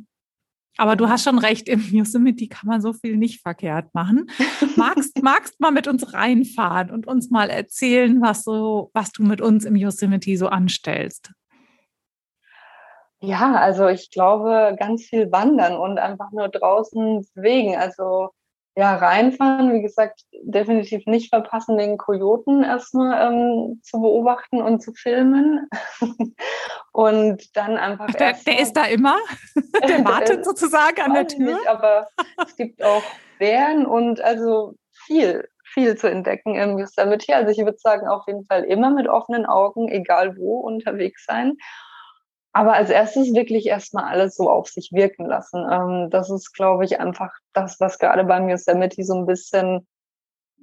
Aber 0.80 0.96
du 0.96 1.10
hast 1.10 1.24
schon 1.24 1.40
recht, 1.40 1.68
im 1.70 1.82
Yosemite 1.82 2.48
kann 2.48 2.68
man 2.68 2.82
so 2.82 2.94
viel 2.94 3.18
nicht 3.18 3.42
verkehrt 3.42 3.94
machen. 3.94 4.28
Magst, 4.76 5.22
magst 5.22 5.60
mal 5.60 5.72
mit 5.72 5.88
uns 5.88 6.14
reinfahren 6.14 6.92
und 6.92 7.08
uns 7.08 7.30
mal 7.30 7.50
erzählen, 7.50 8.22
was 8.22 8.44
so, 8.44 8.92
was 8.94 9.12
du 9.12 9.24
mit 9.24 9.42
uns 9.42 9.66
im 9.66 9.76
Yosemite 9.76 10.38
so 10.38 10.48
anstellst? 10.48 11.32
Ja, 13.20 13.54
also 13.56 13.88
ich 13.88 14.12
glaube, 14.12 14.76
ganz 14.80 15.06
viel 15.06 15.32
wandern 15.32 15.78
und 15.78 15.98
einfach 15.98 16.32
nur 16.32 16.50
draußen 16.50 17.26
bewegen. 17.34 17.76
Also 17.76 18.30
ja, 18.78 18.96
reinfahren, 18.96 19.74
wie 19.74 19.82
gesagt, 19.82 20.22
definitiv 20.44 21.08
nicht 21.08 21.30
verpassen, 21.30 21.80
den 21.80 21.98
Kojoten 21.98 22.64
erstmal 22.64 23.34
ähm, 23.34 23.82
zu 23.84 24.00
beobachten 24.00 24.62
und 24.62 24.84
zu 24.84 24.94
filmen. 24.94 25.68
und 26.92 27.58
dann 27.58 27.78
einfach. 27.78 28.06
Ach, 28.08 28.14
der, 28.14 28.34
der 28.34 28.60
ist 28.60 28.74
da 28.74 28.86
immer? 28.86 29.16
der 29.88 30.06
wartet 30.06 30.46
sozusagen 30.46 31.02
an 31.02 31.16
der 31.16 31.28
Tür? 31.28 31.56
Nicht, 31.56 31.68
aber 31.68 32.08
es 32.46 32.56
gibt 32.56 32.84
auch 32.84 33.02
Bären 33.40 33.88
und 33.88 34.22
also 34.22 34.76
viel, 35.08 35.48
viel 35.64 35.98
zu 35.98 36.08
entdecken 36.08 36.54
im 36.54 36.78
Yosemite. 36.78 37.36
Also 37.36 37.52
ich 37.52 37.66
würde 37.66 37.80
sagen, 37.80 38.08
auf 38.08 38.28
jeden 38.28 38.46
Fall 38.46 38.64
immer 38.64 38.92
mit 38.92 39.08
offenen 39.08 39.48
Augen, 39.48 39.90
egal 39.90 40.38
wo 40.38 40.60
unterwegs 40.60 41.26
sein. 41.26 41.58
Aber 42.58 42.74
als 42.74 42.90
erstes 42.90 43.36
wirklich 43.36 43.68
erstmal 43.68 44.06
alles 44.06 44.36
so 44.36 44.50
auf 44.50 44.68
sich 44.68 44.92
wirken 44.92 45.28
lassen. 45.28 45.64
Ähm, 45.72 46.10
das 46.10 46.32
ist, 46.32 46.54
glaube 46.54 46.86
ich, 46.86 47.00
einfach 47.00 47.32
das, 47.54 47.80
was 47.80 48.00
gerade 48.00 48.24
beim 48.24 48.50
Yosemite 48.50 49.04
so 49.04 49.14
ein 49.14 49.28
bisschen 49.28 49.88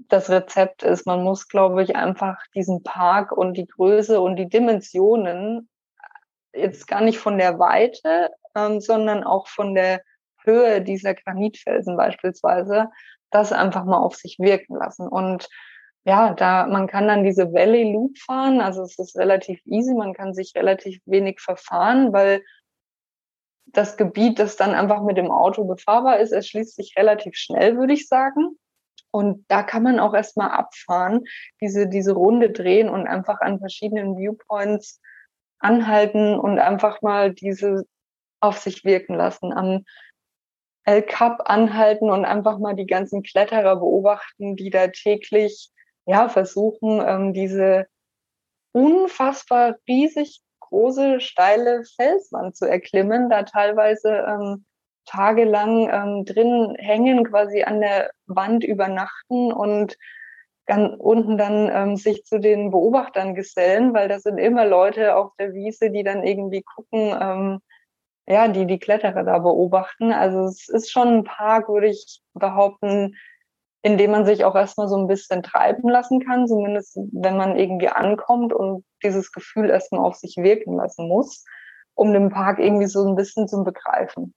das 0.08 0.28
Rezept 0.28 0.82
ist. 0.82 1.06
Man 1.06 1.22
muss, 1.22 1.46
glaube 1.46 1.84
ich, 1.84 1.94
einfach 1.94 2.36
diesen 2.52 2.82
Park 2.82 3.30
und 3.30 3.56
die 3.56 3.68
Größe 3.68 4.20
und 4.20 4.34
die 4.34 4.48
Dimensionen 4.48 5.70
jetzt 6.52 6.88
gar 6.88 7.00
nicht 7.00 7.18
von 7.18 7.38
der 7.38 7.60
Weite, 7.60 8.30
ähm, 8.56 8.80
sondern 8.80 9.22
auch 9.22 9.46
von 9.46 9.76
der 9.76 10.02
Höhe 10.42 10.82
dieser 10.82 11.14
Granitfelsen 11.14 11.96
beispielsweise, 11.96 12.90
das 13.30 13.52
einfach 13.52 13.84
mal 13.84 13.98
auf 13.98 14.16
sich 14.16 14.40
wirken 14.40 14.74
lassen. 14.74 15.06
Und 15.06 15.48
ja, 16.04 16.34
da 16.34 16.66
man 16.66 16.86
kann 16.86 17.08
dann 17.08 17.24
diese 17.24 17.52
Valley 17.52 17.92
Loop 17.92 18.18
fahren, 18.18 18.60
also 18.60 18.82
es 18.82 18.98
ist 18.98 19.16
relativ 19.16 19.60
easy, 19.64 19.94
man 19.94 20.12
kann 20.12 20.34
sich 20.34 20.52
relativ 20.54 21.00
wenig 21.06 21.40
verfahren, 21.40 22.12
weil 22.12 22.42
das 23.66 23.96
Gebiet, 23.96 24.38
das 24.38 24.56
dann 24.56 24.74
einfach 24.74 25.02
mit 25.02 25.16
dem 25.16 25.30
Auto 25.30 25.64
befahrbar 25.64 26.18
ist, 26.18 26.32
erschließt 26.32 26.76
sich 26.76 26.94
relativ 26.96 27.34
schnell, 27.36 27.78
würde 27.78 27.94
ich 27.94 28.08
sagen. 28.08 28.58
Und 29.10 29.44
da 29.48 29.62
kann 29.62 29.82
man 29.82 30.00
auch 30.00 30.12
erstmal 30.14 30.50
abfahren, 30.50 31.24
diese, 31.60 31.88
diese 31.88 32.12
Runde 32.12 32.50
drehen 32.50 32.88
und 32.88 33.06
einfach 33.06 33.40
an 33.40 33.58
verschiedenen 33.58 34.16
Viewpoints 34.18 35.00
anhalten 35.60 36.38
und 36.38 36.58
einfach 36.58 37.00
mal 37.00 37.32
diese 37.32 37.84
auf 38.40 38.58
sich 38.58 38.84
wirken 38.84 39.14
lassen. 39.14 39.52
Am 39.52 39.84
El 40.84 41.02
Cap 41.02 41.48
anhalten 41.48 42.10
und 42.10 42.24
einfach 42.24 42.58
mal 42.58 42.74
die 42.74 42.86
ganzen 42.86 43.22
Kletterer 43.22 43.76
beobachten, 43.76 44.56
die 44.56 44.68
da 44.68 44.88
täglich 44.88 45.70
ja, 46.06 46.28
versuchen, 46.28 47.02
ähm, 47.06 47.32
diese 47.32 47.86
unfassbar 48.72 49.76
riesig 49.88 50.42
große, 50.60 51.20
steile 51.20 51.84
Felswand 51.96 52.56
zu 52.56 52.66
erklimmen, 52.66 53.30
da 53.30 53.44
teilweise 53.44 54.24
ähm, 54.28 54.64
tagelang 55.06 55.88
ähm, 55.90 56.24
drin 56.24 56.74
hängen, 56.78 57.24
quasi 57.24 57.62
an 57.62 57.80
der 57.80 58.10
Wand 58.26 58.64
übernachten 58.64 59.52
und 59.52 59.96
ganz 60.66 60.94
unten 60.98 61.36
dann 61.36 61.70
ähm, 61.70 61.96
sich 61.96 62.24
zu 62.24 62.40
den 62.40 62.70
Beobachtern 62.70 63.34
gesellen, 63.34 63.92
weil 63.92 64.08
das 64.08 64.22
sind 64.22 64.38
immer 64.38 64.64
Leute 64.64 65.14
auf 65.14 65.32
der 65.38 65.52
Wiese, 65.52 65.90
die 65.90 66.02
dann 66.02 66.24
irgendwie 66.24 66.62
gucken, 66.62 67.14
ähm, 67.20 67.60
ja, 68.26 68.48
die 68.48 68.66
die 68.66 68.78
Kletterer 68.78 69.24
da 69.24 69.38
beobachten. 69.38 70.12
Also 70.12 70.46
es 70.46 70.68
ist 70.70 70.90
schon 70.90 71.08
ein 71.08 71.24
Park, 71.24 71.68
würde 71.68 71.88
ich 71.88 72.22
behaupten, 72.32 73.16
in 73.84 73.98
dem 73.98 74.12
man 74.12 74.24
sich 74.24 74.46
auch 74.46 74.54
erstmal 74.54 74.88
so 74.88 74.96
ein 74.96 75.06
bisschen 75.06 75.42
treiben 75.42 75.90
lassen 75.90 76.18
kann, 76.20 76.48
zumindest 76.48 76.98
wenn 77.12 77.36
man 77.36 77.54
irgendwie 77.54 77.90
ankommt 77.90 78.54
und 78.54 78.82
dieses 79.02 79.30
Gefühl 79.30 79.68
erstmal 79.68 80.00
auf 80.00 80.16
sich 80.16 80.36
wirken 80.38 80.76
lassen 80.76 81.06
muss, 81.06 81.44
um 81.92 82.14
den 82.14 82.30
Park 82.30 82.58
irgendwie 82.58 82.86
so 82.86 83.06
ein 83.06 83.14
bisschen 83.14 83.46
zu 83.46 83.62
begreifen. 83.62 84.34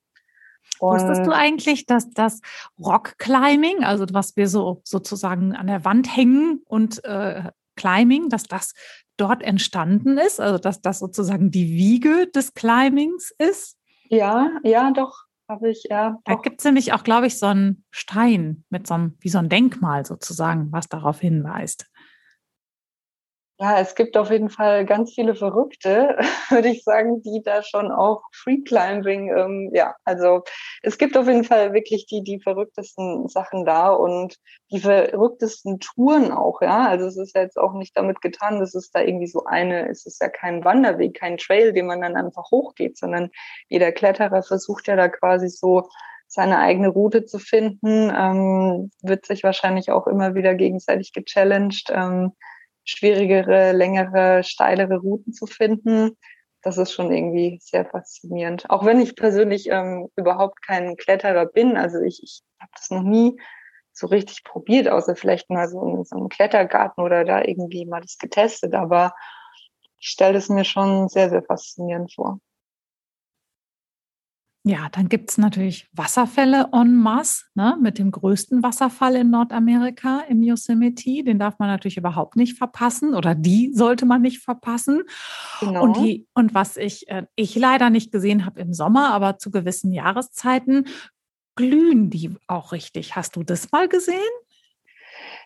Und 0.79 0.95
Wusstest 0.95 1.25
du 1.25 1.31
eigentlich, 1.31 1.85
dass 1.85 2.09
das 2.09 2.41
Rockclimbing, 2.77 3.85
also 3.85 4.05
was 4.11 4.35
wir 4.35 4.49
so 4.49 4.81
sozusagen 4.83 5.55
an 5.55 5.67
der 5.67 5.85
Wand 5.85 6.13
hängen 6.13 6.61
und 6.65 7.01
äh, 7.05 7.43
Climbing, 7.77 8.27
dass 8.27 8.43
das 8.43 8.73
dort 9.15 9.41
entstanden 9.41 10.17
ist, 10.17 10.41
also 10.41 10.57
dass 10.57 10.81
das 10.81 10.99
sozusagen 10.99 11.51
die 11.51 11.69
Wiege 11.69 12.27
des 12.35 12.53
Climbings 12.53 13.33
ist? 13.37 13.77
Ja, 14.09 14.51
ja, 14.63 14.91
doch 14.91 15.26
habe 15.49 15.69
ich, 15.69 15.85
ja. 15.89 16.19
Da 16.25 16.35
gibt 16.35 16.59
es 16.59 16.65
nämlich 16.65 16.93
auch, 16.93 17.03
glaube 17.03 17.27
ich, 17.27 17.39
so 17.39 17.47
einen 17.47 17.83
Stein 17.91 18.63
mit 18.69 18.87
so 18.87 18.93
einem, 18.93 19.17
wie 19.19 19.29
so 19.29 19.37
ein 19.37 19.49
Denkmal 19.49 20.05
sozusagen, 20.05 20.71
was 20.71 20.89
darauf 20.89 21.19
hinweist. 21.19 21.89
Ja, 23.59 23.79
es 23.79 23.95
gibt 23.95 24.15
auf 24.17 24.29
jeden 24.29 24.49
Fall 24.51 24.85
ganz 24.85 25.13
viele 25.15 25.33
Verrückte, 25.33 26.15
würde 26.51 26.67
ich 26.69 26.83
sagen, 26.83 27.23
die 27.23 27.41
da 27.43 27.63
schon 27.63 27.91
auch 27.91 28.21
Free 28.31 28.61
Climbing, 28.61 29.35
ähm, 29.35 29.71
ja, 29.73 29.95
also 30.05 30.43
es 30.83 30.99
gibt 30.99 31.17
auf 31.17 31.25
jeden 31.27 31.43
Fall 31.43 31.73
wirklich 31.73 32.05
die, 32.05 32.21
die 32.23 32.39
verrücktesten 32.39 33.27
Sachen 33.29 33.65
da 33.65 33.89
und 33.89 34.37
die 34.71 34.79
verrücktesten 34.79 35.79
Touren 35.79 36.31
auch, 36.31 36.61
ja. 36.61 36.87
Also 36.87 37.07
es 37.07 37.17
ist 37.17 37.35
ja 37.35 37.41
jetzt 37.41 37.57
auch 37.57 37.73
nicht 37.73 37.97
damit 37.97 38.21
getan, 38.21 38.59
dass 38.59 38.75
es 38.75 38.91
da 38.91 39.01
irgendwie 39.01 39.27
so 39.27 39.45
eine, 39.45 39.89
es 39.89 40.05
ist 40.05 40.21
ja 40.21 40.29
kein 40.29 40.63
Wanderweg, 40.63 41.15
kein 41.19 41.37
Trail, 41.37 41.73
den 41.73 41.87
man 41.87 42.01
dann 42.01 42.15
einfach 42.15 42.51
hochgeht, 42.51 42.95
sondern 42.99 43.31
jeder 43.69 43.91
Kletterer 43.91 44.43
versucht 44.43 44.87
ja 44.87 44.95
da 44.95 45.07
quasi 45.09 45.49
so 45.49 45.89
seine 46.27 46.59
eigene 46.59 46.89
Route 46.89 47.25
zu 47.25 47.39
finden, 47.39 48.11
ähm, 48.15 48.91
wird 49.01 49.25
sich 49.25 49.43
wahrscheinlich 49.43 49.89
auch 49.89 50.05
immer 50.05 50.35
wieder 50.35 50.53
gegenseitig 50.53 51.11
gechallenged. 51.13 51.89
Ähm, 51.91 52.33
schwierigere, 52.87 53.73
längere, 53.73 54.43
steilere 54.43 54.97
Routen 54.97 55.33
zu 55.33 55.45
finden. 55.45 56.17
Das 56.63 56.77
ist 56.77 56.93
schon 56.93 57.11
irgendwie 57.11 57.59
sehr 57.61 57.85
faszinierend. 57.85 58.69
Auch 58.69 58.85
wenn 58.85 58.99
ich 58.99 59.15
persönlich 59.15 59.69
ähm, 59.69 60.09
überhaupt 60.15 60.65
kein 60.65 60.95
Kletterer 60.95 61.45
bin. 61.45 61.77
Also 61.77 61.99
ich, 62.01 62.21
ich 62.23 62.41
habe 62.59 62.71
das 62.75 62.89
noch 62.89 63.03
nie 63.03 63.39
so 63.93 64.07
richtig 64.07 64.43
probiert, 64.43 64.87
außer 64.87 65.15
vielleicht 65.15 65.49
mal 65.49 65.67
so 65.67 65.81
in 65.81 66.03
so 66.05 66.15
einem 66.15 66.29
Klettergarten 66.29 67.03
oder 67.03 67.25
da 67.25 67.43
irgendwie 67.43 67.85
mal 67.85 68.01
das 68.01 68.17
getestet. 68.17 68.73
Aber 68.73 69.13
ich 69.99 70.09
stelle 70.09 70.37
es 70.37 70.49
mir 70.49 70.65
schon 70.65 71.09
sehr, 71.09 71.29
sehr 71.29 71.43
faszinierend 71.43 72.13
vor. 72.13 72.39
Ja, 74.67 74.89
dann 74.91 75.07
gibt 75.07 75.31
es 75.31 75.37
natürlich 75.37 75.87
Wasserfälle 75.93 76.67
en 76.73 76.93
masse, 76.93 77.45
ne, 77.55 77.77
mit 77.81 77.99
dem 77.99 78.11
größten 78.11 78.61
Wasserfall 78.61 79.15
in 79.15 79.29
Nordamerika 79.29 80.23
im 80.27 80.43
Yosemite. 80.43 81.23
Den 81.23 81.39
darf 81.39 81.57
man 81.57 81.69
natürlich 81.69 81.95
überhaupt 81.95 82.35
nicht 82.35 82.57
verpassen 82.57 83.15
oder 83.15 83.33
die 83.33 83.71
sollte 83.73 84.05
man 84.05 84.21
nicht 84.21 84.39
verpassen. 84.39 85.03
Genau. 85.61 85.83
Und, 85.83 85.95
die, 85.97 86.27
und 86.33 86.53
was 86.53 86.75
ich, 86.75 87.07
äh, 87.07 87.27
ich 87.37 87.55
leider 87.55 87.89
nicht 87.89 88.11
gesehen 88.11 88.45
habe 88.45 88.59
im 88.59 88.73
Sommer, 88.73 89.13
aber 89.13 89.37
zu 89.37 89.51
gewissen 89.51 89.93
Jahreszeiten 89.93 90.85
glühen 91.55 92.09
die 92.09 92.35
auch 92.47 92.73
richtig. 92.73 93.15
Hast 93.15 93.37
du 93.37 93.43
das 93.43 93.71
mal 93.71 93.87
gesehen? 93.87 94.19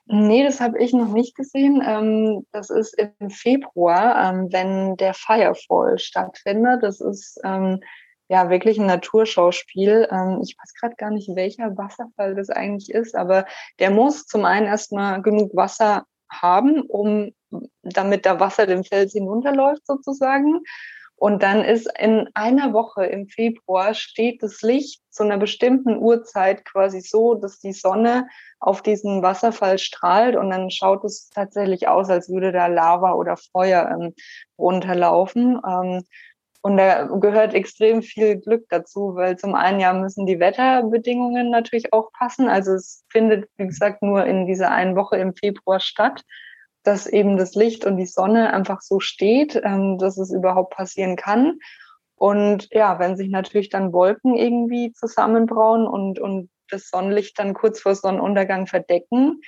Nee, 0.07 0.43
das 0.43 0.59
habe 0.59 0.79
ich 0.79 0.93
noch 0.93 1.13
nicht 1.13 1.35
gesehen. 1.35 1.83
Ähm, 1.85 2.47
das 2.51 2.71
ist 2.71 2.97
im 2.97 3.29
Februar, 3.29 4.31
ähm, 4.31 4.47
wenn 4.51 4.95
der 4.95 5.13
Firefall 5.13 5.99
stattfindet. 5.99 6.81
Das 6.81 6.99
ist 6.99 7.39
ähm, 7.43 7.81
ja 8.31 8.49
wirklich 8.49 8.79
ein 8.79 8.85
Naturschauspiel. 8.85 10.07
Ähm, 10.09 10.39
ich 10.41 10.55
weiß 10.57 10.73
gerade 10.79 10.95
gar 10.95 11.11
nicht, 11.11 11.35
welcher 11.35 11.77
Wasserfall 11.77 12.33
das 12.33 12.49
eigentlich 12.49 12.89
ist, 12.89 13.13
aber 13.13 13.45
der 13.79 13.91
muss 13.91 14.25
zum 14.25 14.45
einen 14.45 14.67
erstmal 14.67 15.21
genug 15.21 15.53
Wasser 15.53 16.05
haben, 16.29 16.81
um 16.83 17.31
damit 17.83 18.25
da 18.25 18.39
Wasser 18.39 18.65
den 18.65 18.85
Fels 18.85 19.11
hinunterläuft 19.11 19.85
sozusagen. 19.85 20.61
Und 21.17 21.43
dann 21.43 21.63
ist 21.63 21.87
in 21.99 22.29
einer 22.33 22.71
Woche 22.71 23.05
im 23.05 23.27
Februar 23.27 23.93
steht 23.93 24.41
das 24.41 24.61
Licht 24.61 25.01
zu 25.09 25.23
einer 25.23 25.37
bestimmten 25.37 25.97
Uhrzeit 25.97 26.63
quasi 26.63 27.01
so, 27.01 27.35
dass 27.35 27.59
die 27.59 27.73
Sonne 27.73 28.27
auf 28.59 28.81
diesen 28.81 29.21
Wasserfall 29.21 29.77
strahlt 29.77 30.37
und 30.37 30.49
dann 30.49 30.71
schaut 30.71 31.03
es 31.03 31.29
tatsächlich 31.29 31.89
aus, 31.89 32.09
als 32.09 32.29
würde 32.29 32.53
da 32.53 32.67
Lava 32.67 33.11
oder 33.13 33.35
Feuer 33.35 33.91
ähm, 33.91 34.15
runterlaufen. 34.57 35.59
Ähm, 35.67 36.03
und 36.61 36.77
da 36.77 37.05
gehört 37.05 37.55
extrem 37.55 38.03
viel 38.03 38.37
Glück 38.37 38.65
dazu, 38.69 39.15
weil 39.15 39.37
zum 39.37 39.55
einen 39.55 39.79
ja 39.79 39.93
müssen 39.93 40.27
die 40.27 40.39
Wetterbedingungen 40.39 41.49
natürlich 41.49 41.91
auch 41.91 42.11
passen. 42.11 42.49
Also 42.49 42.73
es 42.73 43.03
findet, 43.09 43.49
wie 43.57 43.65
gesagt, 43.65 44.03
nur 44.03 44.25
in 44.25 44.45
dieser 44.45 44.69
einen 44.69 44.95
Woche 44.95 45.17
im 45.17 45.33
Februar 45.33 45.79
statt, 45.79 46.23
dass 46.83 47.07
eben 47.07 47.37
das 47.37 47.55
Licht 47.55 47.85
und 47.85 47.97
die 47.97 48.05
Sonne 48.05 48.53
einfach 48.53 48.81
so 48.81 48.99
steht, 48.99 49.59
ähm, 49.63 49.97
dass 49.97 50.17
es 50.19 50.31
überhaupt 50.31 50.75
passieren 50.75 51.15
kann. 51.15 51.57
Und 52.15 52.67
ja, 52.71 52.99
wenn 52.99 53.17
sich 53.17 53.29
natürlich 53.29 53.69
dann 53.69 53.91
Wolken 53.91 54.35
irgendwie 54.35 54.93
zusammenbrauen 54.93 55.87
und, 55.87 56.19
und 56.19 56.51
das 56.69 56.89
Sonnenlicht 56.89 57.39
dann 57.39 57.55
kurz 57.55 57.81
vor 57.81 57.95
Sonnenuntergang 57.95 58.67
verdecken, 58.67 59.41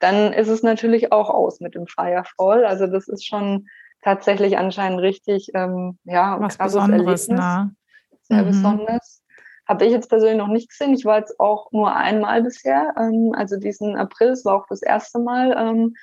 dann 0.00 0.32
ist 0.32 0.48
es 0.48 0.64
natürlich 0.64 1.12
auch 1.12 1.30
aus 1.30 1.60
mit 1.60 1.76
dem 1.76 1.86
Firefall. 1.86 2.64
Also 2.64 2.88
das 2.88 3.06
ist 3.06 3.24
schon 3.24 3.68
tatsächlich 4.02 4.58
anscheinend 4.58 5.00
richtig, 5.00 5.50
ähm, 5.54 5.98
ja, 6.04 6.40
was 6.40 6.58
Besonderes, 6.58 7.28
Erlebnis. 7.28 7.28
Ne? 7.28 7.74
Sehr 8.22 8.42
mhm. 8.42 8.46
besonders. 8.46 9.22
Habe 9.68 9.84
ich 9.84 9.92
jetzt 9.92 10.08
persönlich 10.08 10.38
noch 10.38 10.48
nicht 10.48 10.70
gesehen. 10.70 10.94
Ich 10.94 11.04
war 11.04 11.18
jetzt 11.18 11.38
auch 11.38 11.70
nur 11.70 11.94
einmal 11.94 12.42
bisher. 12.42 12.94
Ähm, 12.98 13.32
also 13.36 13.56
diesen 13.56 13.96
April, 13.96 14.30
es 14.30 14.44
war 14.44 14.56
auch 14.56 14.66
das 14.68 14.82
erste 14.82 15.18
Mal 15.18 15.54
ähm, 15.56 15.94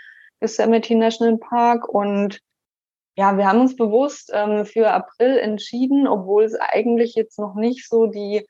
Yosemite 0.41 0.95
National 0.95 1.37
Park 1.37 1.87
und 1.89 2.39
ja, 3.17 3.35
wir 3.35 3.47
haben 3.47 3.61
uns 3.61 3.75
bewusst 3.75 4.31
ähm, 4.31 4.65
für 4.65 4.91
April 4.91 5.37
entschieden, 5.39 6.07
obwohl 6.07 6.43
es 6.43 6.53
eigentlich 6.53 7.15
jetzt 7.15 7.39
noch 7.39 7.55
nicht 7.55 7.89
so 7.89 8.05
die 8.05 8.45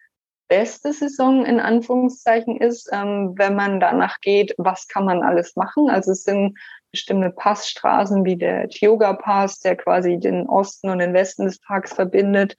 beste 0.49 0.91
Saison 0.91 1.45
in 1.45 1.59
Anführungszeichen 1.59 2.57
ist, 2.57 2.89
ähm, 2.91 3.33
wenn 3.37 3.55
man 3.55 3.79
danach 3.79 4.19
geht, 4.19 4.53
was 4.57 4.87
kann 4.87 5.05
man 5.05 5.23
alles 5.23 5.55
machen. 5.55 5.89
Also 5.89 6.11
es 6.11 6.23
sind 6.23 6.57
bestimmte 6.91 7.31
Passstraßen 7.31 8.25
wie 8.25 8.37
der 8.37 8.69
Tioga 8.69 9.13
Pass, 9.13 9.59
der 9.59 9.75
quasi 9.75 10.17
den 10.17 10.47
Osten 10.47 10.89
und 10.89 10.99
den 10.99 11.13
Westen 11.13 11.45
des 11.45 11.59
Parks 11.59 11.93
verbindet, 11.93 12.55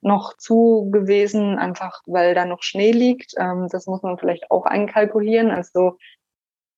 noch 0.00 0.36
zu 0.36 0.90
gewesen, 0.92 1.58
einfach 1.58 2.02
weil 2.06 2.34
da 2.34 2.44
noch 2.44 2.62
Schnee 2.62 2.92
liegt. 2.92 3.34
Ähm, 3.38 3.68
das 3.70 3.86
muss 3.86 4.02
man 4.02 4.18
vielleicht 4.18 4.50
auch 4.50 4.64
einkalkulieren. 4.64 5.50
Also 5.50 5.96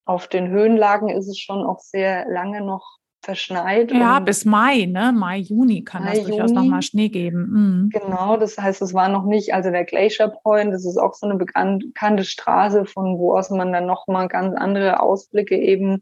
auf 0.05 0.27
den 0.29 0.49
Höhenlagen 0.49 1.09
ist 1.09 1.29
es 1.29 1.39
schon 1.39 1.65
auch 1.65 1.81
sehr 1.81 2.27
lange 2.29 2.63
noch 2.63 2.99
verschneit. 3.23 3.93
Ja, 3.93 4.19
bis 4.21 4.45
Mai, 4.45 4.87
ne? 4.87 5.13
Mai, 5.15 5.39
Juni 5.39 5.85
kann 5.85 6.05
Mai, 6.05 6.17
das 6.17 6.25
durchaus 6.25 6.53
nochmal 6.53 6.83
Schnee 6.83 7.09
geben. 7.09 7.51
Mhm. 7.51 7.91
Genau, 7.91 8.37
das 8.37 8.57
heißt, 8.59 8.81
es 8.83 8.95
war 8.95 9.09
noch 9.09 9.25
nicht, 9.25 9.53
also 9.53 9.71
der 9.71 9.85
Glacier 9.85 10.29
Point, 10.29 10.73
das 10.73 10.87
ist 10.87 10.97
auch 10.97 11.15
so 11.15 11.27
eine 11.27 11.37
bekannte 11.37 12.25
Straße, 12.25 12.87
von 12.87 13.19
wo 13.19 13.37
aus 13.37 13.51
man 13.51 13.73
dann 13.73 13.87
nochmal 13.87 14.29
ganz 14.29 14.57
andere 14.57 15.01
Ausblicke 15.01 15.57
eben 15.57 16.01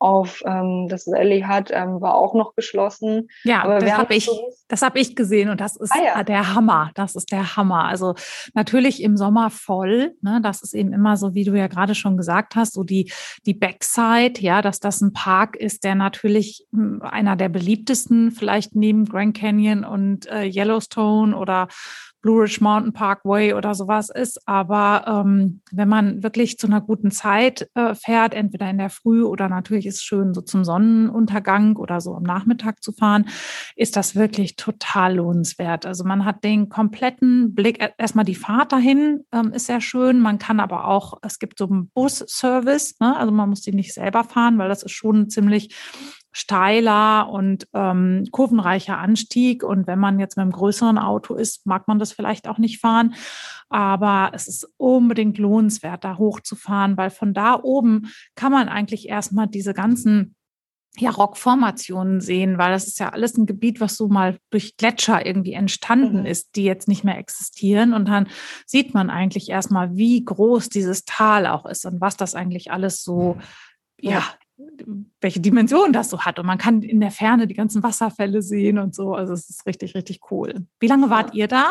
auf 0.00 0.42
ähm, 0.46 0.88
das 0.88 1.06
Valley 1.06 1.42
hat, 1.42 1.70
ähm, 1.70 2.00
war 2.00 2.14
auch 2.14 2.34
noch 2.34 2.54
geschlossen. 2.56 3.28
Ja, 3.44 3.62
Aber 3.62 3.78
das 3.78 3.92
habe 3.92 4.14
ich, 4.14 4.28
das 4.66 4.82
habe 4.82 4.98
ich 4.98 5.14
gesehen 5.14 5.50
und 5.50 5.60
das 5.60 5.76
ist 5.76 5.92
ah, 5.92 6.02
ja. 6.02 6.24
der 6.24 6.54
Hammer. 6.54 6.90
Das 6.94 7.14
ist 7.14 7.30
der 7.30 7.56
Hammer. 7.56 7.84
Also 7.84 8.14
natürlich 8.54 9.02
im 9.02 9.16
Sommer 9.16 9.50
voll. 9.50 10.14
Ne? 10.22 10.40
Das 10.42 10.62
ist 10.62 10.74
eben 10.74 10.92
immer 10.92 11.16
so, 11.16 11.34
wie 11.34 11.44
du 11.44 11.54
ja 11.54 11.66
gerade 11.66 11.94
schon 11.94 12.16
gesagt 12.16 12.56
hast, 12.56 12.72
so 12.72 12.82
die 12.82 13.12
die 13.46 13.54
Backside, 13.54 14.40
ja, 14.40 14.62
dass 14.62 14.80
das 14.80 15.00
ein 15.02 15.12
Park 15.12 15.56
ist, 15.56 15.84
der 15.84 15.94
natürlich 15.94 16.66
hm, 16.72 17.02
einer 17.02 17.36
der 17.36 17.50
beliebtesten, 17.50 18.30
vielleicht 18.30 18.74
neben 18.74 19.04
Grand 19.04 19.36
Canyon 19.36 19.84
und 19.84 20.26
äh, 20.26 20.44
Yellowstone 20.44 21.36
oder 21.36 21.68
Blue 22.20 22.42
Ridge 22.42 22.58
Mountain 22.60 22.92
Parkway 22.92 23.54
oder 23.54 23.74
sowas 23.74 24.10
ist. 24.10 24.46
Aber 24.46 25.04
ähm, 25.06 25.60
wenn 25.72 25.88
man 25.88 26.22
wirklich 26.22 26.58
zu 26.58 26.66
einer 26.66 26.80
guten 26.80 27.10
Zeit 27.10 27.68
äh, 27.74 27.94
fährt, 27.94 28.34
entweder 28.34 28.68
in 28.68 28.78
der 28.78 28.90
Früh 28.90 29.22
oder 29.22 29.48
natürlich 29.48 29.86
ist 29.86 29.96
es 29.96 30.02
schön, 30.02 30.34
so 30.34 30.40
zum 30.40 30.64
Sonnenuntergang 30.64 31.76
oder 31.76 32.00
so 32.00 32.14
am 32.14 32.22
Nachmittag 32.22 32.82
zu 32.82 32.92
fahren, 32.92 33.26
ist 33.76 33.96
das 33.96 34.14
wirklich 34.14 34.56
total 34.56 35.16
lohnenswert. 35.16 35.86
Also 35.86 36.04
man 36.04 36.24
hat 36.24 36.44
den 36.44 36.68
kompletten 36.68 37.54
Blick, 37.54 37.82
erstmal 37.98 38.24
die 38.24 38.34
Fahrt 38.34 38.72
dahin 38.72 39.24
ähm, 39.32 39.52
ist 39.52 39.66
sehr 39.66 39.80
schön. 39.80 40.20
Man 40.20 40.38
kann 40.38 40.60
aber 40.60 40.86
auch, 40.86 41.18
es 41.22 41.38
gibt 41.38 41.58
so 41.58 41.68
einen 41.68 41.88
Bus-Service, 41.90 42.96
ne? 43.00 43.16
also 43.16 43.32
man 43.32 43.48
muss 43.48 43.62
die 43.62 43.72
nicht 43.72 43.94
selber 43.94 44.24
fahren, 44.24 44.58
weil 44.58 44.68
das 44.68 44.82
ist 44.82 44.92
schon 44.92 45.30
ziemlich 45.30 45.74
steiler 46.32 47.28
und 47.30 47.66
ähm, 47.74 48.26
kurvenreicher 48.30 48.98
Anstieg. 48.98 49.62
Und 49.62 49.86
wenn 49.86 49.98
man 49.98 50.18
jetzt 50.18 50.36
mit 50.36 50.42
einem 50.42 50.52
größeren 50.52 50.98
Auto 50.98 51.34
ist, 51.34 51.66
mag 51.66 51.88
man 51.88 51.98
das 51.98 52.12
vielleicht 52.12 52.48
auch 52.48 52.58
nicht 52.58 52.80
fahren. 52.80 53.14
Aber 53.68 54.30
es 54.34 54.48
ist 54.48 54.68
unbedingt 54.76 55.38
lohnenswert, 55.38 56.04
da 56.04 56.18
hochzufahren, 56.18 56.96
weil 56.96 57.10
von 57.10 57.34
da 57.34 57.60
oben 57.62 58.10
kann 58.34 58.52
man 58.52 58.68
eigentlich 58.68 59.08
erstmal 59.08 59.46
diese 59.46 59.74
ganzen 59.74 60.34
ja, 60.98 61.10
Rockformationen 61.10 62.20
sehen, 62.20 62.58
weil 62.58 62.72
das 62.72 62.88
ist 62.88 62.98
ja 62.98 63.10
alles 63.10 63.36
ein 63.36 63.46
Gebiet, 63.46 63.80
was 63.80 63.96
so 63.96 64.08
mal 64.08 64.38
durch 64.50 64.76
Gletscher 64.76 65.24
irgendwie 65.24 65.52
entstanden 65.52 66.20
mhm. 66.20 66.26
ist, 66.26 66.56
die 66.56 66.64
jetzt 66.64 66.88
nicht 66.88 67.04
mehr 67.04 67.18
existieren. 67.18 67.94
Und 67.94 68.08
dann 68.08 68.28
sieht 68.66 68.92
man 68.92 69.08
eigentlich 69.08 69.48
erstmal, 69.48 69.96
wie 69.96 70.24
groß 70.24 70.68
dieses 70.68 71.04
Tal 71.04 71.46
auch 71.46 71.64
ist 71.64 71.86
und 71.86 72.00
was 72.00 72.16
das 72.16 72.34
eigentlich 72.34 72.72
alles 72.72 73.04
so, 73.04 73.38
ja, 74.00 74.24
welche 75.20 75.40
Dimension 75.40 75.92
das 75.92 76.10
so 76.10 76.20
hat. 76.20 76.38
Und 76.38 76.46
man 76.46 76.58
kann 76.58 76.82
in 76.82 77.00
der 77.00 77.10
Ferne 77.10 77.46
die 77.46 77.54
ganzen 77.54 77.82
Wasserfälle 77.82 78.42
sehen 78.42 78.78
und 78.78 78.94
so. 78.94 79.14
Also 79.14 79.32
es 79.32 79.48
ist 79.50 79.66
richtig, 79.66 79.94
richtig 79.94 80.20
cool. 80.30 80.66
Wie 80.78 80.86
lange 80.86 81.10
wart 81.10 81.34
ihr 81.34 81.48
da? 81.48 81.70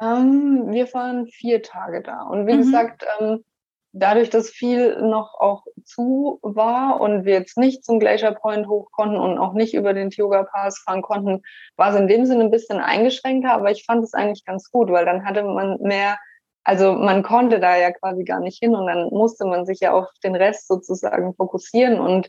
Ähm, 0.00 0.66
wir 0.70 0.92
waren 0.94 1.26
vier 1.26 1.62
Tage 1.62 2.02
da. 2.02 2.22
Und 2.22 2.46
wie 2.46 2.54
mhm. 2.54 2.58
gesagt, 2.58 3.04
ähm, 3.18 3.44
dadurch, 3.92 4.30
dass 4.30 4.50
viel 4.50 5.00
noch 5.00 5.34
auch 5.38 5.64
zu 5.84 6.38
war 6.42 7.00
und 7.00 7.24
wir 7.24 7.34
jetzt 7.34 7.58
nicht 7.58 7.84
zum 7.84 8.00
Glacier 8.00 8.32
Point 8.32 8.66
hoch 8.66 8.90
konnten 8.90 9.16
und 9.16 9.38
auch 9.38 9.52
nicht 9.52 9.74
über 9.74 9.94
den 9.94 10.10
Tioga 10.10 10.44
Pass 10.44 10.78
fahren 10.78 11.02
konnten, 11.02 11.42
war 11.76 11.92
es 11.92 12.00
in 12.00 12.08
dem 12.08 12.24
Sinne 12.24 12.44
ein 12.44 12.50
bisschen 12.50 12.78
eingeschränkter. 12.80 13.52
Aber 13.52 13.70
ich 13.70 13.84
fand 13.84 14.02
es 14.02 14.14
eigentlich 14.14 14.44
ganz 14.44 14.70
gut, 14.70 14.90
weil 14.90 15.04
dann 15.04 15.24
hatte 15.24 15.44
man 15.44 15.78
mehr 15.80 16.18
also 16.64 16.92
man 16.92 17.22
konnte 17.22 17.60
da 17.60 17.76
ja 17.76 17.90
quasi 17.92 18.24
gar 18.24 18.40
nicht 18.40 18.58
hin 18.58 18.74
und 18.74 18.86
dann 18.86 19.08
musste 19.10 19.46
man 19.46 19.66
sich 19.66 19.80
ja 19.80 19.92
auf 19.92 20.06
den 20.22 20.34
Rest 20.34 20.68
sozusagen 20.68 21.34
fokussieren 21.34 21.98
und 21.98 22.28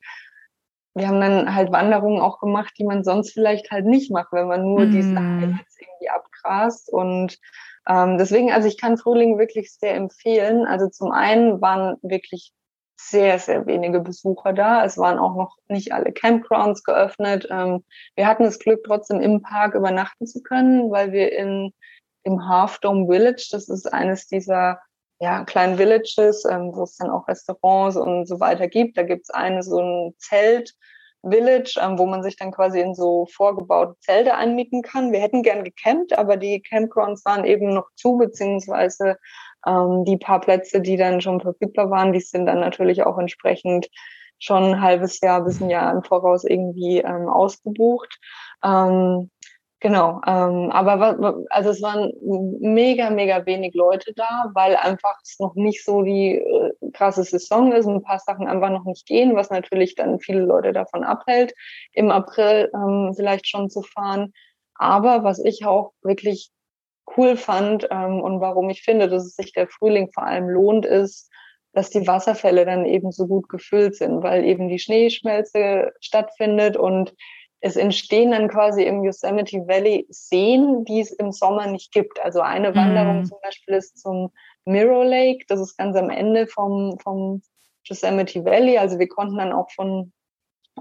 wir 0.96 1.08
haben 1.08 1.22
dann 1.22 1.56
halt 1.56 1.72
Wanderungen 1.72 2.22
auch 2.22 2.40
gemacht, 2.40 2.74
die 2.78 2.84
man 2.84 3.04
sonst 3.04 3.32
vielleicht 3.32 3.72
halt 3.72 3.86
nicht 3.86 4.12
macht, 4.12 4.32
wenn 4.32 4.48
man 4.48 4.64
nur 4.64 4.86
mm. 4.86 4.92
diese 4.92 5.16
Highlights 5.16 5.78
irgendwie 5.80 6.10
abgrast 6.10 6.92
und 6.92 7.40
ähm, 7.88 8.18
deswegen, 8.18 8.52
also 8.52 8.68
ich 8.68 8.80
kann 8.80 8.98
Frühling 8.98 9.38
wirklich 9.38 9.74
sehr 9.74 9.96
empfehlen. 9.96 10.66
Also 10.66 10.88
zum 10.88 11.12
einen 11.12 11.62
waren 11.62 11.98
wirklich 12.02 12.54
sehr, 12.96 13.40
sehr 13.40 13.66
wenige 13.66 14.00
Besucher 14.00 14.54
da. 14.54 14.86
Es 14.86 14.98
waren 14.98 15.20
auch 15.20 15.36
noch 15.36 15.58
nicht 15.68 15.92
alle 15.92 16.14
Campgrounds 16.14 16.84
geöffnet. 16.84 17.48
Ähm, 17.50 17.84
wir 18.16 18.28
hatten 18.28 18.44
das 18.44 18.60
Glück, 18.60 18.84
trotzdem 18.86 19.20
im 19.20 19.42
Park 19.42 19.76
übernachten 19.76 20.26
zu 20.26 20.42
können, 20.42 20.92
weil 20.92 21.12
wir 21.12 21.34
in 21.34 21.74
im 22.24 22.48
Half 22.48 22.80
Dome 22.80 23.08
Village. 23.08 23.50
Das 23.52 23.70
ist 23.70 23.92
eines 23.92 24.28
dieser 24.28 24.80
ja, 25.20 25.44
kleinen 25.46 25.78
Villages, 25.78 26.46
ähm, 26.46 26.72
wo 26.74 26.84
es 26.84 26.98
dann 26.98 27.10
auch 27.10 27.28
Restaurants 27.28 27.96
und 27.96 28.28
so 28.28 28.40
weiter 28.40 28.68
gibt. 28.68 28.98
Da 28.98 29.04
gibt 29.04 29.24
es 29.24 29.30
eine 29.30 29.64
so 29.64 29.80
ein 29.80 30.14
Zelt. 30.18 30.74
Village, 31.26 31.80
ähm, 31.82 31.98
wo 31.98 32.06
man 32.06 32.22
sich 32.22 32.36
dann 32.36 32.52
quasi 32.52 32.82
in 32.82 32.96
so 32.96 33.26
vorgebaute 33.32 33.98
Zelte 34.02 34.36
anmieten 34.36 34.82
kann. 34.82 35.12
Wir 35.12 35.22
hätten 35.22 35.42
gern 35.42 35.64
gecampt, 35.64 36.18
aber 36.18 36.36
die 36.38 36.62
Campgrounds 36.62 37.24
waren 37.26 37.46
eben 37.46 37.74
noch 37.74 37.88
zu, 37.96 38.18
beziehungsweise 38.18 39.18
ähm, 39.66 40.04
die 40.06 40.18
paar 40.18 40.42
Plätze, 40.42 40.82
die 40.82 40.98
dann 40.98 41.22
schon 41.22 41.40
verfügbar 41.40 41.90
waren, 41.90 42.12
die 42.14 42.20
sind 42.20 42.46
dann 42.46 42.60
natürlich 42.60 43.04
auch 43.04 43.18
entsprechend 43.18 43.90
schon 44.40 44.64
ein 44.64 44.82
halbes 44.82 45.22
Jahr 45.22 45.42
bis 45.46 45.62
ein 45.62 45.70
Jahr 45.70 45.94
im 45.94 46.04
Voraus 46.04 46.44
irgendwie 46.44 46.98
ähm, 47.00 47.30
ausgebucht. 47.30 48.20
Ähm, 48.64 49.30
Genau, 49.84 50.22
ähm, 50.26 50.72
aber 50.72 51.44
also 51.50 51.72
es 51.72 51.82
waren 51.82 52.14
mega, 52.62 53.10
mega 53.10 53.46
wenig 53.46 53.74
Leute 53.74 54.14
da, 54.16 54.50
weil 54.54 54.78
einfach 54.78 55.20
es 55.24 55.38
noch 55.40 55.56
nicht 55.56 55.84
so 55.84 56.04
die 56.04 56.36
äh, 56.36 56.72
krasse 56.94 57.26
Saison 57.26 57.74
ist, 57.74 57.86
ein 57.86 58.02
paar 58.02 58.20
Sachen 58.20 58.48
einfach 58.48 58.70
noch 58.70 58.86
nicht 58.86 59.06
gehen, 59.06 59.36
was 59.36 59.50
natürlich 59.50 59.96
dann 59.96 60.22
viele 60.22 60.40
Leute 60.40 60.72
davon 60.72 61.04
abhält, 61.04 61.54
im 61.92 62.12
April 62.12 62.72
ähm, 62.74 63.12
vielleicht 63.14 63.46
schon 63.50 63.70
zu 63.70 63.82
fahren. 63.82 64.32
Aber 64.76 65.26
was 65.26 65.44
ich 65.44 65.66
auch 65.66 65.92
wirklich 66.02 66.50
cool 67.18 67.36
fand 67.36 67.86
ähm, 67.92 68.22
und 68.22 68.40
warum 68.40 68.70
ich 68.70 68.84
finde, 68.84 69.10
dass 69.10 69.26
es 69.26 69.36
sich 69.36 69.52
der 69.52 69.68
Frühling 69.68 70.10
vor 70.14 70.26
allem 70.26 70.48
lohnt, 70.48 70.86
ist, 70.86 71.30
dass 71.74 71.90
die 71.90 72.08
Wasserfälle 72.08 72.64
dann 72.64 72.86
eben 72.86 73.12
so 73.12 73.28
gut 73.28 73.50
gefüllt 73.50 73.98
sind, 73.98 74.24
weil 74.24 74.46
eben 74.46 74.70
die 74.70 74.80
Schneeschmelze 74.80 75.92
stattfindet 76.00 76.78
und 76.78 77.14
es 77.66 77.78
entstehen 77.78 78.32
dann 78.32 78.50
quasi 78.50 78.84
im 78.84 79.06
Yosemite 79.06 79.66
Valley 79.68 80.06
Seen, 80.10 80.84
die 80.84 81.00
es 81.00 81.14
im 81.14 81.32
Sommer 81.32 81.66
nicht 81.68 81.94
gibt. 81.94 82.20
Also 82.22 82.42
eine 82.42 82.72
mhm. 82.72 82.76
Wanderung 82.76 83.26
zum 83.26 83.38
Beispiel 83.42 83.76
ist 83.76 83.98
zum 83.98 84.32
Mirror 84.66 85.06
Lake, 85.06 85.46
das 85.48 85.62
ist 85.62 85.78
ganz 85.78 85.96
am 85.96 86.10
Ende 86.10 86.46
vom, 86.48 87.00
vom 87.00 87.42
Yosemite 87.86 88.44
Valley. 88.44 88.78
Also 88.78 89.00
wir 89.00 89.08
konnten 89.08 89.38
dann 89.38 89.54
auch 89.54 89.72
von 89.72 90.12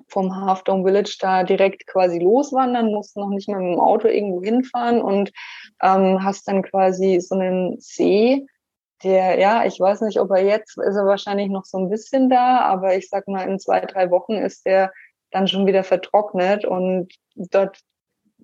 vom 0.09 0.35
Half 0.35 0.64
Dome 0.64 0.83
Village 0.83 1.18
da 1.21 1.45
direkt 1.45 1.87
quasi 1.87 2.18
loswandern, 2.18 2.90
mussten 2.90 3.21
noch 3.21 3.29
nicht 3.29 3.49
mal 3.49 3.61
mit 3.61 3.75
dem 3.75 3.81
Auto 3.81 4.09
irgendwo 4.09 4.42
hinfahren 4.42 5.03
und 5.03 5.31
ähm, 5.83 6.25
hast 6.25 6.49
dann 6.49 6.62
quasi 6.62 7.21
so 7.21 7.37
einen 7.37 7.79
See, 7.79 8.45
der, 9.05 9.38
ja, 9.38 9.66
ich 9.66 9.79
weiß 9.79 10.01
nicht, 10.01 10.18
ob 10.18 10.31
er 10.31 10.45
jetzt, 10.45 10.79
ist 10.79 10.97
er 10.97 11.07
wahrscheinlich 11.07 11.49
noch 11.49 11.64
so 11.64 11.79
ein 11.79 11.90
bisschen 11.90 12.29
da, 12.29 12.61
aber 12.61 12.97
ich 12.97 13.09
sag 13.09 13.29
mal, 13.29 13.49
in 13.49 13.61
zwei, 13.61 13.81
drei 13.81 14.11
Wochen 14.11 14.33
ist 14.33 14.66
der 14.66 14.92
dann 15.33 15.49
schon 15.49 15.66
wieder 15.66 15.85
vertrocknet 15.85 16.64
und 16.64 17.12
dort 17.35 17.79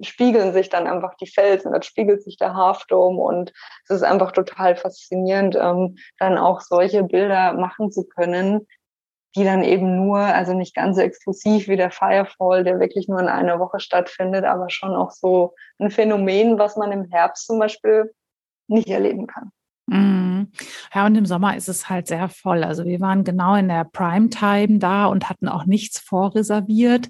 spiegeln 0.01 0.53
sich 0.53 0.69
dann 0.69 0.87
einfach 0.87 1.15
die 1.17 1.27
Felsen, 1.27 1.73
dort 1.73 1.85
spiegelt 1.85 2.23
sich 2.23 2.37
der 2.37 2.55
Halfdome 2.55 3.21
und 3.21 3.53
es 3.85 3.91
ist 3.91 4.03
einfach 4.03 4.33
total 4.33 4.77
faszinierend, 4.77 5.57
ähm, 5.57 5.97
dann 6.19 6.39
auch 6.39 6.61
solche 6.61 7.03
Bilder 7.03 7.55
machen 7.55 7.91
zu 7.91 8.05
können, 8.05 8.67
die 9.37 9.45
dann 9.45 9.63
eben 9.63 9.97
nur, 9.97 10.19
also 10.19 10.55
nicht 10.55 10.75
ganz 10.75 10.97
so 10.97 11.03
exklusiv 11.03 11.69
wie 11.69 11.77
der 11.77 11.91
Firefall, 11.91 12.65
der 12.65 12.81
wirklich 12.81 13.09
nur 13.09 13.21
in 13.21 13.29
einer 13.29 13.59
Woche 13.59 13.81
stattfindet, 13.81 14.45
aber 14.45 14.71
schon 14.71 14.95
auch 14.95 15.11
so 15.11 15.55
ein 15.79 15.91
Phänomen, 15.91 16.59
was 16.59 16.77
man 16.77 16.93
im 16.93 17.05
Herbst 17.11 17.47
zum 17.47 17.59
Beispiel 17.59 18.15
nicht 18.69 18.89
erleben 18.89 19.27
kann. 19.27 19.51
Mhm. 19.87 20.28
Ja, 20.95 21.07
und 21.07 21.15
im 21.17 21.27
Sommer 21.27 21.57
ist 21.57 21.69
es 21.69 21.89
halt 21.89 22.07
sehr 22.07 22.29
voll. 22.29 22.65
Also 22.65 22.85
wir 22.85 23.01
waren 23.01 23.25
genau 23.25 23.55
in 23.55 23.69
der 23.69 23.85
Primetime 23.85 24.79
da 24.79 25.07
und 25.07 25.29
hatten 25.29 25.49
auch 25.49 25.67
nichts 25.67 25.99
vorreserviert. 25.99 27.09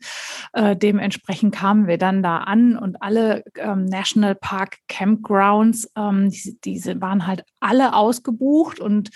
Äh, 0.53 0.77
dementsprechend 0.77 1.55
kamen 1.55 1.87
wir 1.87 1.99
dann 1.99 2.23
da 2.23 2.39
an 2.39 2.77
und 2.77 3.03
alle 3.03 3.45
ähm, 3.57 3.85
National 3.85 4.35
Park 4.35 4.79
Campgrounds, 4.89 5.91
ähm, 5.97 6.31
diese, 6.31 6.55
diese 6.55 7.01
waren 7.01 7.27
halt 7.27 7.45
alle 7.61 7.95
ausgebucht 7.95 8.81
und 8.81 9.11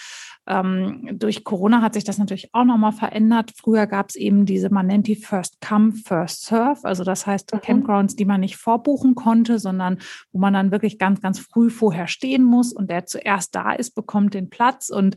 ähm, 0.46 1.08
durch 1.12 1.44
Corona 1.44 1.82
hat 1.82 1.94
sich 1.94 2.04
das 2.04 2.18
natürlich 2.18 2.52
auch 2.52 2.64
nochmal 2.64 2.92
verändert. 2.92 3.52
Früher 3.56 3.86
gab 3.86 4.08
es 4.08 4.16
eben 4.16 4.44
diese, 4.44 4.70
man 4.70 4.86
nennt 4.86 5.06
die 5.06 5.14
First 5.14 5.60
Come, 5.60 5.92
First 5.92 6.46
Serve. 6.46 6.80
Also 6.82 7.04
das 7.04 7.26
heißt 7.26 7.54
mhm. 7.54 7.60
Campgrounds, 7.60 8.16
die 8.16 8.24
man 8.24 8.40
nicht 8.40 8.56
vorbuchen 8.56 9.14
konnte, 9.14 9.58
sondern 9.58 9.98
wo 10.32 10.38
man 10.38 10.54
dann 10.54 10.72
wirklich 10.72 10.98
ganz, 10.98 11.20
ganz 11.20 11.38
früh 11.38 11.70
vorher 11.70 12.08
stehen 12.08 12.42
muss 12.42 12.72
und 12.72 12.90
der 12.90 13.06
zuerst 13.06 13.54
da 13.54 13.72
ist, 13.72 13.94
bekommt 13.94 14.34
den 14.34 14.50
Platz. 14.50 14.88
Und 14.88 15.16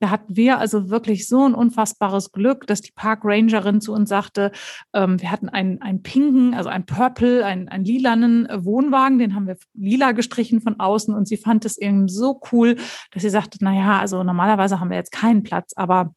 da 0.00 0.10
hatten 0.10 0.36
wir 0.36 0.58
also 0.58 0.90
wirklich 0.90 1.26
so 1.26 1.46
ein 1.46 1.54
unfassbares 1.54 2.32
Glück, 2.32 2.66
dass 2.66 2.80
die 2.80 2.92
Parkrangerin 2.92 3.80
zu 3.80 3.92
uns 3.92 4.08
sagte, 4.08 4.52
ähm, 4.92 5.20
wir 5.20 5.30
hatten 5.30 5.48
einen, 5.48 5.80
einen 5.80 6.02
pinken, 6.02 6.54
also 6.54 6.68
einen 6.68 6.86
Purple, 6.86 7.44
einen, 7.44 7.68
einen 7.68 7.84
lilanen 7.84 8.48
Wohnwagen, 8.52 9.18
den 9.18 9.34
haben 9.34 9.46
wir 9.46 9.56
lila 9.74 10.12
gestrichen 10.12 10.60
von 10.60 10.80
außen 10.80 11.14
und 11.14 11.26
sie 11.26 11.36
fand 11.36 11.64
es 11.64 11.78
irgendwie 11.78 12.12
so 12.12 12.40
cool, 12.52 12.76
dass 13.12 13.22
sie 13.22 13.30
sagte, 13.30 13.58
na 13.60 13.74
ja, 13.74 13.98
also 13.98 14.22
normalerweise 14.22 14.80
haben 14.80 14.90
wir 14.90 14.96
jetzt 14.96 15.12
keinen 15.12 15.42
Platz, 15.42 15.72
aber 15.76 16.14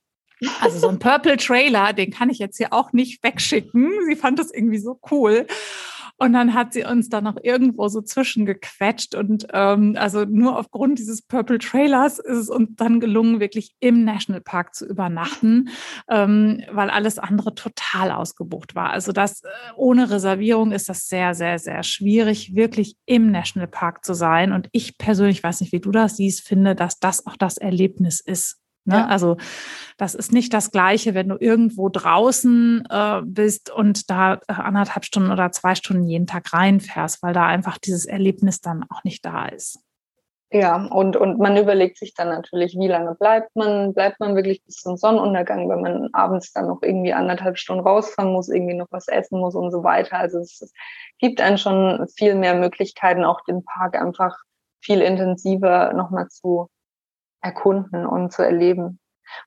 Also 0.61 0.79
so 0.79 0.89
ein 0.89 0.99
Purple 0.99 1.37
Trailer, 1.37 1.93
den 1.93 2.11
kann 2.11 2.29
ich 2.29 2.39
jetzt 2.39 2.57
hier 2.57 2.73
auch 2.73 2.93
nicht 2.93 3.23
wegschicken. 3.23 3.91
Sie 4.07 4.15
fand 4.15 4.39
das 4.39 4.51
irgendwie 4.51 4.79
so 4.79 4.99
cool. 5.11 5.47
Und 6.17 6.33
dann 6.33 6.53
hat 6.53 6.73
sie 6.73 6.83
uns 6.83 7.09
da 7.09 7.21
noch 7.21 7.37
irgendwo 7.41 7.87
so 7.87 8.01
zwischengequetscht. 8.01 9.15
Und 9.15 9.47
ähm, 9.53 9.95
also 9.97 10.25
nur 10.25 10.57
aufgrund 10.57 10.99
dieses 10.99 11.21
Purple 11.21 11.59
Trailers 11.59 12.19
ist 12.19 12.37
es 12.37 12.49
uns 12.49 12.71
dann 12.75 12.99
gelungen, 12.99 13.39
wirklich 13.39 13.75
im 13.79 14.03
Nationalpark 14.03 14.73
zu 14.73 14.85
übernachten, 14.85 15.69
ähm, 16.09 16.63
weil 16.71 16.89
alles 16.89 17.19
andere 17.19 17.53
total 17.53 18.11
ausgebucht 18.11 18.75
war. 18.75 18.89
Also 18.89 19.11
das 19.11 19.43
äh, 19.43 19.47
ohne 19.75 20.09
Reservierung 20.09 20.71
ist 20.71 20.89
das 20.89 21.07
sehr, 21.07 21.35
sehr, 21.35 21.59
sehr 21.59 21.83
schwierig, 21.83 22.55
wirklich 22.55 22.97
im 23.05 23.31
Nationalpark 23.31 24.03
zu 24.03 24.13
sein. 24.13 24.51
Und 24.53 24.69
ich 24.71 24.97
persönlich 24.97 25.43
weiß 25.43 25.61
nicht, 25.61 25.71
wie 25.71 25.81
du 25.81 25.91
das 25.91 26.17
siehst, 26.17 26.47
finde, 26.47 26.75
dass 26.75 26.99
das 26.99 27.27
auch 27.27 27.37
das 27.37 27.57
Erlebnis 27.57 28.19
ist. 28.19 28.59
Ne? 28.87 28.97
Ja. 28.97 29.07
Also 29.07 29.37
das 29.97 30.15
ist 30.15 30.31
nicht 30.31 30.53
das 30.53 30.71
Gleiche, 30.71 31.13
wenn 31.13 31.29
du 31.29 31.37
irgendwo 31.39 31.89
draußen 31.89 32.83
äh, 32.89 33.21
bist 33.25 33.69
und 33.69 34.09
da 34.09 34.35
äh, 34.47 34.53
anderthalb 34.53 35.05
Stunden 35.05 35.31
oder 35.31 35.51
zwei 35.51 35.75
Stunden 35.75 36.07
jeden 36.07 36.27
Tag 36.27 36.53
reinfährst, 36.53 37.21
weil 37.21 37.33
da 37.33 37.45
einfach 37.45 37.77
dieses 37.77 38.05
Erlebnis 38.05 38.61
dann 38.61 38.85
auch 38.89 39.03
nicht 39.03 39.25
da 39.25 39.47
ist. 39.47 39.79
Ja, 40.49 40.85
und, 40.85 41.17
und 41.17 41.39
man 41.39 41.57
überlegt 41.57 41.97
sich 41.97 42.13
dann 42.13 42.29
natürlich, 42.29 42.77
wie 42.79 42.87
lange 42.87 43.15
bleibt 43.15 43.53
man, 43.53 43.93
bleibt 43.93 44.21
man 44.21 44.33
wirklich 44.33 44.63
bis 44.63 44.75
zum 44.75 44.95
Sonnenuntergang, 44.95 45.67
wenn 45.67 45.81
man 45.81 46.09
abends 46.13 46.53
dann 46.53 46.67
noch 46.67 46.81
irgendwie 46.81 47.11
anderthalb 47.11 47.57
Stunden 47.57 47.85
rausfahren 47.85 48.31
muss, 48.31 48.47
irgendwie 48.47 48.75
noch 48.75 48.87
was 48.89 49.09
essen 49.09 49.41
muss 49.41 49.55
und 49.55 49.71
so 49.71 49.83
weiter. 49.83 50.17
Also 50.17 50.39
es, 50.39 50.61
es 50.61 50.71
gibt 51.19 51.41
einen 51.41 51.57
schon 51.57 52.07
viel 52.15 52.35
mehr 52.35 52.55
Möglichkeiten, 52.55 53.25
auch 53.25 53.41
den 53.43 53.65
Park 53.65 53.97
einfach 53.97 54.37
viel 54.81 55.01
intensiver 55.01 55.91
nochmal 55.91 56.29
zu 56.29 56.69
erkunden 57.41 58.05
und 58.05 58.31
zu 58.31 58.43
erleben. 58.43 58.99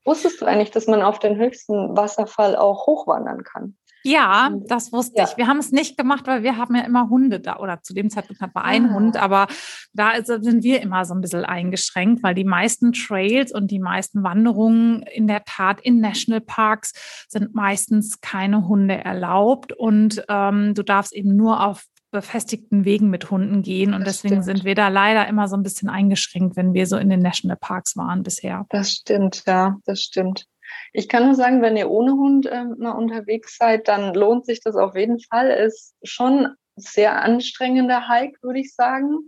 Wusstest 0.05 0.41
du 0.41 0.47
eigentlich, 0.47 0.70
dass 0.70 0.86
man 0.86 1.03
auf 1.03 1.18
den 1.18 1.36
höchsten 1.36 1.97
Wasserfall 1.97 2.57
auch 2.57 2.86
hochwandern 2.86 3.45
kann? 3.45 3.76
Ja, 4.03 4.51
das 4.66 4.93
wusste 4.93 5.18
ja. 5.18 5.24
ich. 5.24 5.36
Wir 5.36 5.47
haben 5.47 5.59
es 5.59 5.72
nicht 5.72 5.99
gemacht, 5.99 6.26
weil 6.26 6.43
wir 6.43 6.57
haben 6.57 6.74
ja 6.74 6.82
immer 6.82 7.11
Hunde 7.11 7.38
da 7.38 7.59
oder 7.59 7.82
zu 7.82 7.93
dem 7.93 8.09
Zeitpunkt 8.09 8.41
hatten 8.41 8.55
wir 8.55 8.64
einen 8.64 8.91
ah. 8.91 8.95
Hund, 8.95 9.16
aber 9.18 9.47
da 9.93 10.12
sind 10.24 10.62
wir 10.62 10.80
immer 10.80 11.05
so 11.05 11.14
ein 11.14 11.20
bisschen 11.20 11.45
eingeschränkt, 11.45 12.22
weil 12.22 12.34
die 12.34 12.45
meisten 12.45 12.93
Trails 12.93 13.53
und 13.53 13.70
die 13.70 13.78
meisten 13.78 14.22
Wanderungen 14.22 15.03
in 15.03 15.26
der 15.26 15.45
Tat 15.45 15.80
in 15.82 16.01
Nationalparks 16.01 17.26
sind 17.28 17.55
meistens 17.55 18.20
keine 18.20 18.66
Hunde 18.68 18.95
erlaubt 18.95 19.72
und 19.74 20.24
ähm, 20.28 20.74
du 20.74 20.82
darfst 20.82 21.12
eben 21.12 21.36
nur 21.36 21.62
auf 21.62 21.84
befestigten 22.11 22.85
Wegen 22.85 23.11
mit 23.11 23.31
Hunden 23.31 23.63
gehen. 23.63 23.95
Und 23.95 24.07
das 24.07 24.17
deswegen 24.17 24.43
stimmt. 24.43 24.59
sind 24.59 24.65
wir 24.65 24.75
da 24.75 24.89
leider 24.89 25.27
immer 25.29 25.49
so 25.49 25.57
ein 25.57 25.63
bisschen 25.63 25.89
eingeschränkt, 25.89 26.57
wenn 26.57 26.75
wir 26.75 26.87
so 26.87 26.97
in 26.97 27.09
den 27.09 27.21
Nationalparks 27.21 27.97
waren 27.97 28.23
bisher. 28.23 28.67
Das 28.71 28.91
stimmt, 28.93 29.45
ja, 29.47 29.77
das 29.85 30.03
stimmt. 30.03 30.47
Ich 30.93 31.09
kann 31.09 31.25
nur 31.25 31.35
sagen, 31.35 31.63
wenn 31.63 31.77
ihr 31.77 31.91
ohne 31.91 32.13
Hund 32.13 32.47
äh, 32.47 32.65
mal 32.65 32.93
unterwegs 32.93 33.57
seid, 33.57 33.89
dann 33.89 34.15
lohnt 34.15 34.47
sich 34.47 34.61
das 34.61 34.77
auf 34.77 34.97
jeden 34.97 35.21
Fall. 35.21 35.51
Ist 35.51 35.95
schon 36.03 36.49
sehr 36.77 37.23
anstrengender 37.23 38.09
Hike, 38.09 38.39
würde 38.43 38.61
ich 38.61 38.75
sagen. 38.75 39.27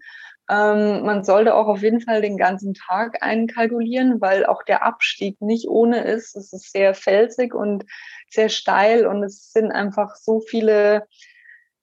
Ähm, 0.51 1.05
man 1.05 1.25
sollte 1.25 1.55
auch 1.55 1.67
auf 1.67 1.83
jeden 1.83 2.01
Fall 2.01 2.21
den 2.21 2.37
ganzen 2.37 2.75
Tag 2.75 3.23
einkalkulieren, 3.23 4.21
weil 4.21 4.45
auch 4.45 4.63
der 4.65 4.85
Abstieg 4.85 5.41
nicht 5.41 5.69
ohne 5.69 6.03
ist. 6.03 6.37
Es 6.37 6.53
ist 6.53 6.73
sehr 6.73 6.95
felsig 6.95 7.55
und 7.55 7.85
sehr 8.29 8.49
steil 8.49 9.07
und 9.07 9.23
es 9.23 9.53
sind 9.53 9.71
einfach 9.71 10.17
so 10.17 10.41
viele 10.41 11.07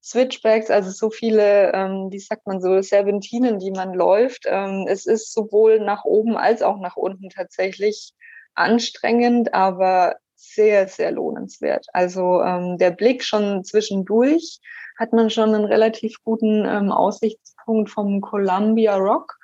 Switchbacks, 0.02 0.70
also 0.70 0.92
so 0.92 1.10
viele, 1.10 1.74
ähm, 1.74 2.08
wie 2.12 2.20
sagt 2.20 2.48
man 2.48 2.62
so, 2.62 2.82
Serpentinen, 2.82 3.60
die 3.60 3.72
man 3.72 3.94
läuft. 3.94 4.46
Ähm, 4.46 4.86
es 4.88 5.06
ist 5.06 5.34
sowohl 5.34 5.80
nach 5.80 6.06
oben 6.06 6.38
als 6.38 6.62
auch 6.62 6.80
nach 6.80 6.96
unten 6.96 7.30
tatsächlich 7.30 8.14
anstrengend, 8.56 9.54
aber 9.54 10.16
sehr, 10.36 10.88
sehr 10.88 11.12
lohnenswert. 11.12 11.86
Also 11.94 12.42
ähm, 12.42 12.78
der 12.78 12.92
Blick 12.92 13.24
schon 13.24 13.64
zwischendurch 13.64 14.60
hat 14.98 15.12
man 15.14 15.30
schon 15.30 15.54
einen 15.54 15.66
relativ 15.66 16.16
guten 16.24 16.66
ähm, 16.66 16.92
Aussichtspunkt 16.92 17.90
vom 17.90 18.22
Columbia 18.22 18.96
Rock. 18.96 19.38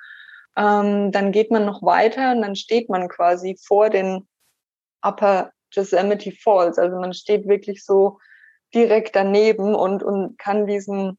Ähm, 0.56 1.12
dann 1.12 1.32
geht 1.32 1.50
man 1.50 1.66
noch 1.66 1.82
weiter 1.82 2.32
und 2.32 2.40
dann 2.40 2.56
steht 2.56 2.88
man 2.88 3.08
quasi 3.08 3.58
vor 3.62 3.90
den 3.90 4.26
Upper 5.02 5.52
Yosemite 5.72 6.32
Falls. 6.32 6.78
Also 6.78 6.96
man 6.96 7.12
steht 7.12 7.46
wirklich 7.46 7.84
so 7.84 8.18
direkt 8.76 9.16
daneben 9.16 9.74
und, 9.74 10.04
und 10.04 10.38
kann 10.38 10.66
diesen 10.66 11.18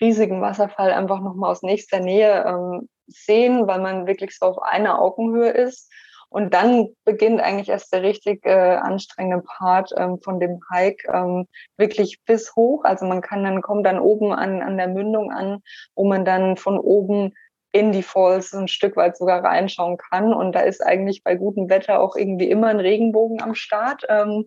riesigen 0.00 0.40
Wasserfall 0.40 0.92
einfach 0.92 1.20
nochmal 1.20 1.52
aus 1.52 1.62
nächster 1.62 2.00
Nähe 2.00 2.44
ähm, 2.46 2.88
sehen, 3.06 3.66
weil 3.66 3.80
man 3.80 4.06
wirklich 4.06 4.36
so 4.36 4.46
auf 4.46 4.62
einer 4.62 5.00
Augenhöhe 5.00 5.50
ist. 5.50 5.92
Und 6.32 6.54
dann 6.54 6.88
beginnt 7.04 7.40
eigentlich 7.40 7.68
erst 7.68 7.92
der 7.92 8.02
richtig 8.02 8.46
äh, 8.46 8.76
anstrengende 8.76 9.44
Part 9.44 9.92
ähm, 9.96 10.20
von 10.22 10.38
dem 10.38 10.60
Hike 10.72 11.08
ähm, 11.12 11.48
wirklich 11.76 12.20
bis 12.24 12.54
hoch. 12.54 12.84
Also 12.84 13.04
man 13.04 13.20
kann 13.20 13.42
dann 13.42 13.62
kommt 13.62 13.84
dann 13.84 13.98
oben 13.98 14.32
an, 14.32 14.62
an 14.62 14.76
der 14.76 14.86
Mündung 14.86 15.32
an, 15.32 15.60
wo 15.96 16.08
man 16.08 16.24
dann 16.24 16.56
von 16.56 16.78
oben 16.78 17.34
in 17.72 17.92
die 17.92 18.02
Falls 18.02 18.52
ein 18.52 18.68
Stück 18.68 18.96
weit 18.96 19.16
sogar 19.16 19.44
reinschauen 19.44 19.96
kann. 19.96 20.34
Und 20.34 20.52
da 20.52 20.60
ist 20.60 20.84
eigentlich 20.84 21.22
bei 21.22 21.36
gutem 21.36 21.68
Wetter 21.68 22.00
auch 22.00 22.16
irgendwie 22.16 22.50
immer 22.50 22.68
ein 22.68 22.80
Regenbogen 22.80 23.40
am 23.42 23.54
Start. 23.54 24.04
Ähm, 24.08 24.46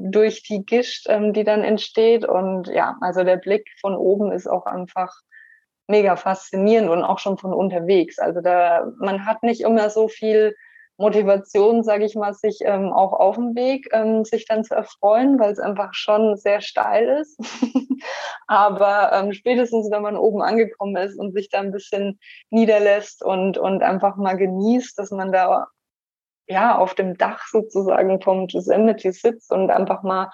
durch 0.00 0.42
die 0.42 0.64
Gischt, 0.64 1.06
ähm, 1.08 1.32
die 1.32 1.44
dann 1.44 1.64
entsteht. 1.64 2.24
Und 2.24 2.68
ja, 2.68 2.96
also 3.00 3.24
der 3.24 3.36
Blick 3.36 3.68
von 3.80 3.96
oben 3.96 4.32
ist 4.32 4.46
auch 4.46 4.66
einfach 4.66 5.14
mega 5.86 6.16
faszinierend 6.16 6.90
und 6.90 7.02
auch 7.02 7.18
schon 7.18 7.38
von 7.38 7.52
unterwegs. 7.52 8.18
Also 8.18 8.40
da, 8.40 8.86
man 8.98 9.24
hat 9.24 9.42
nicht 9.42 9.62
immer 9.62 9.90
so 9.90 10.08
viel 10.08 10.54
Motivation, 10.98 11.84
sage 11.84 12.04
ich 12.04 12.16
mal, 12.16 12.34
sich 12.34 12.58
ähm, 12.62 12.92
auch 12.92 13.12
auf 13.12 13.36
dem 13.36 13.54
Weg 13.54 13.88
ähm, 13.92 14.24
sich 14.24 14.46
dann 14.46 14.64
zu 14.64 14.74
erfreuen, 14.74 15.38
weil 15.38 15.52
es 15.52 15.60
einfach 15.60 15.94
schon 15.94 16.36
sehr 16.36 16.60
steil 16.60 17.20
ist. 17.20 17.40
Aber 18.48 19.12
ähm, 19.12 19.32
spätestens, 19.32 19.90
wenn 19.90 20.02
man 20.02 20.16
oben 20.16 20.42
angekommen 20.42 20.96
ist 20.96 21.16
und 21.16 21.32
sich 21.32 21.50
da 21.50 21.60
ein 21.60 21.70
bisschen 21.70 22.18
niederlässt 22.50 23.24
und, 23.24 23.58
und 23.58 23.82
einfach 23.82 24.16
mal 24.16 24.36
genießt, 24.36 24.98
dass 24.98 25.12
man 25.12 25.30
da 25.30 25.68
ja, 26.48 26.76
auf 26.76 26.94
dem 26.94 27.16
Dach 27.16 27.46
sozusagen 27.46 28.20
vom 28.20 28.48
Yosemite 28.48 29.12
sitzt 29.12 29.52
und 29.52 29.70
einfach 29.70 30.02
mal 30.02 30.30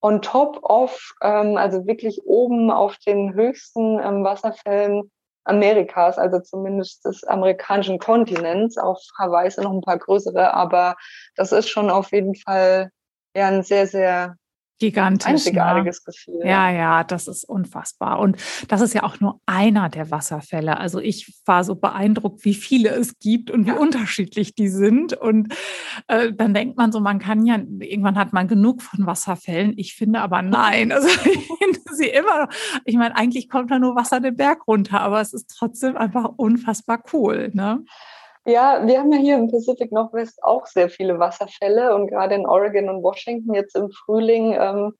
on 0.00 0.22
top 0.22 0.64
of, 0.64 1.14
ähm, 1.22 1.56
also 1.56 1.86
wirklich 1.86 2.22
oben 2.24 2.70
auf 2.70 2.96
den 3.06 3.34
höchsten 3.34 4.00
ähm, 4.00 4.24
Wasserfällen 4.24 5.12
Amerikas, 5.44 6.18
also 6.18 6.40
zumindest 6.40 7.04
des 7.04 7.24
amerikanischen 7.24 7.98
Kontinents. 7.98 8.76
Auf 8.78 9.00
Hawaii 9.18 9.50
sind 9.50 9.64
noch 9.64 9.72
ein 9.72 9.80
paar 9.80 9.98
größere, 9.98 10.52
aber 10.54 10.96
das 11.36 11.52
ist 11.52 11.68
schon 11.68 11.90
auf 11.90 12.12
jeden 12.12 12.34
Fall 12.34 12.90
ja 13.34 13.48
ein 13.48 13.62
sehr, 13.62 13.86
sehr 13.86 14.36
gigantisch. 14.80 15.26
Ne? 15.26 15.32
Einzigartiges 15.34 16.00
ne? 16.00 16.12
Gefühl. 16.12 16.40
Ja, 16.44 16.70
ja, 16.70 17.04
das 17.04 17.28
ist 17.28 17.44
unfassbar. 17.44 18.18
Und 18.18 18.36
das 18.66 18.80
ist 18.80 18.94
ja 18.94 19.04
auch 19.04 19.20
nur 19.20 19.40
einer 19.46 19.88
der 19.88 20.10
Wasserfälle. 20.10 20.78
Also 20.78 20.98
ich 20.98 21.40
war 21.44 21.62
so 21.62 21.76
beeindruckt, 21.76 22.44
wie 22.44 22.54
viele 22.54 22.90
es 22.90 23.18
gibt 23.20 23.50
und 23.50 23.66
wie 23.66 23.70
ja. 23.70 23.76
unterschiedlich 23.76 24.54
die 24.54 24.68
sind. 24.68 25.12
Und 25.12 25.54
äh, 26.08 26.32
dann 26.32 26.54
denkt 26.54 26.76
man 26.76 26.90
so, 26.90 26.98
man 26.98 27.20
kann 27.20 27.46
ja, 27.46 27.56
irgendwann 27.56 28.18
hat 28.18 28.32
man 28.32 28.48
genug 28.48 28.82
von 28.82 29.06
Wasserfällen. 29.06 29.74
Ich 29.76 29.94
finde 29.94 30.20
aber 30.20 30.42
nein. 30.42 30.90
Also 30.90 31.08
ich 31.24 31.48
finde 31.58 31.80
sie 31.92 32.08
immer 32.08 32.46
noch. 32.46 32.48
Ich 32.84 32.96
meine, 32.96 33.14
eigentlich 33.14 33.48
kommt 33.48 33.70
da 33.70 33.78
nur 33.78 33.94
Wasser 33.94 34.20
den 34.20 34.36
Berg 34.36 34.66
runter, 34.66 35.00
aber 35.00 35.20
es 35.20 35.32
ist 35.32 35.54
trotzdem 35.56 35.96
einfach 35.96 36.30
unfassbar 36.36 37.02
cool. 37.12 37.50
Ne? 37.52 37.84
Ja, 38.46 38.86
wir 38.86 38.98
haben 38.98 39.12
ja 39.12 39.18
hier 39.18 39.36
im 39.36 39.50
Pacific 39.50 39.92
Northwest 39.92 40.42
auch 40.42 40.66
sehr 40.66 40.88
viele 40.88 41.18
Wasserfälle 41.18 41.94
und 41.94 42.08
gerade 42.08 42.34
in 42.34 42.46
Oregon 42.46 42.88
und 42.88 43.02
Washington 43.02 43.54
jetzt 43.54 43.76
im 43.76 43.90
Frühling 43.90 44.54
ähm, 44.58 44.94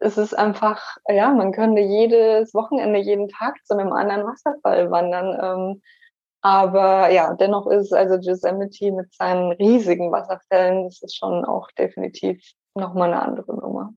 ist 0.00 0.18
es 0.18 0.34
einfach, 0.34 0.96
ja, 1.08 1.32
man 1.32 1.52
könnte 1.52 1.80
jedes 1.80 2.52
Wochenende, 2.54 2.98
jeden 2.98 3.28
Tag 3.28 3.56
zu 3.64 3.74
einem 3.74 3.92
anderen 3.92 4.26
Wasserfall 4.26 4.90
wandern. 4.90 5.38
Ähm, 5.40 5.82
aber 6.42 7.10
ja, 7.10 7.34
dennoch 7.34 7.68
ist 7.68 7.92
also 7.92 8.16
Yosemite 8.16 8.90
mit 8.90 9.14
seinen 9.14 9.52
riesigen 9.52 10.10
Wasserfällen, 10.10 10.84
das 10.84 11.00
ist 11.02 11.16
schon 11.16 11.44
auch 11.44 11.70
definitiv 11.78 12.42
nochmal 12.74 13.12
eine 13.12 13.22
andere 13.22 13.54
Nummer. 13.54 13.94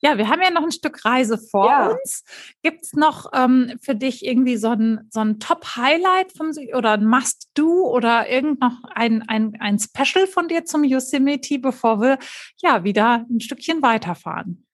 Ja, 0.00 0.18
wir 0.18 0.28
haben 0.28 0.42
ja 0.42 0.50
noch 0.50 0.62
ein 0.62 0.72
Stück 0.72 1.04
Reise 1.04 1.38
vor 1.38 1.66
ja. 1.66 1.88
uns. 1.88 2.24
Gibt 2.62 2.84
es 2.84 2.92
noch 2.92 3.30
ähm, 3.34 3.78
für 3.82 3.94
dich 3.94 4.24
irgendwie 4.24 4.56
so 4.56 4.70
ein, 4.70 5.08
so 5.10 5.20
ein 5.20 5.38
Top-Highlight 5.40 6.32
oder 6.74 6.92
ein 6.92 7.06
Must-Do 7.06 7.88
oder 7.88 8.28
irgend 8.28 8.60
noch 8.60 8.84
ein, 8.94 9.24
ein, 9.28 9.56
ein 9.60 9.78
Special 9.78 10.26
von 10.26 10.48
dir 10.48 10.64
zum 10.64 10.84
Yosemite, 10.84 11.58
bevor 11.58 12.00
wir 12.00 12.18
ja 12.58 12.84
wieder 12.84 13.26
ein 13.28 13.40
Stückchen 13.40 13.82
weiterfahren? 13.82 14.66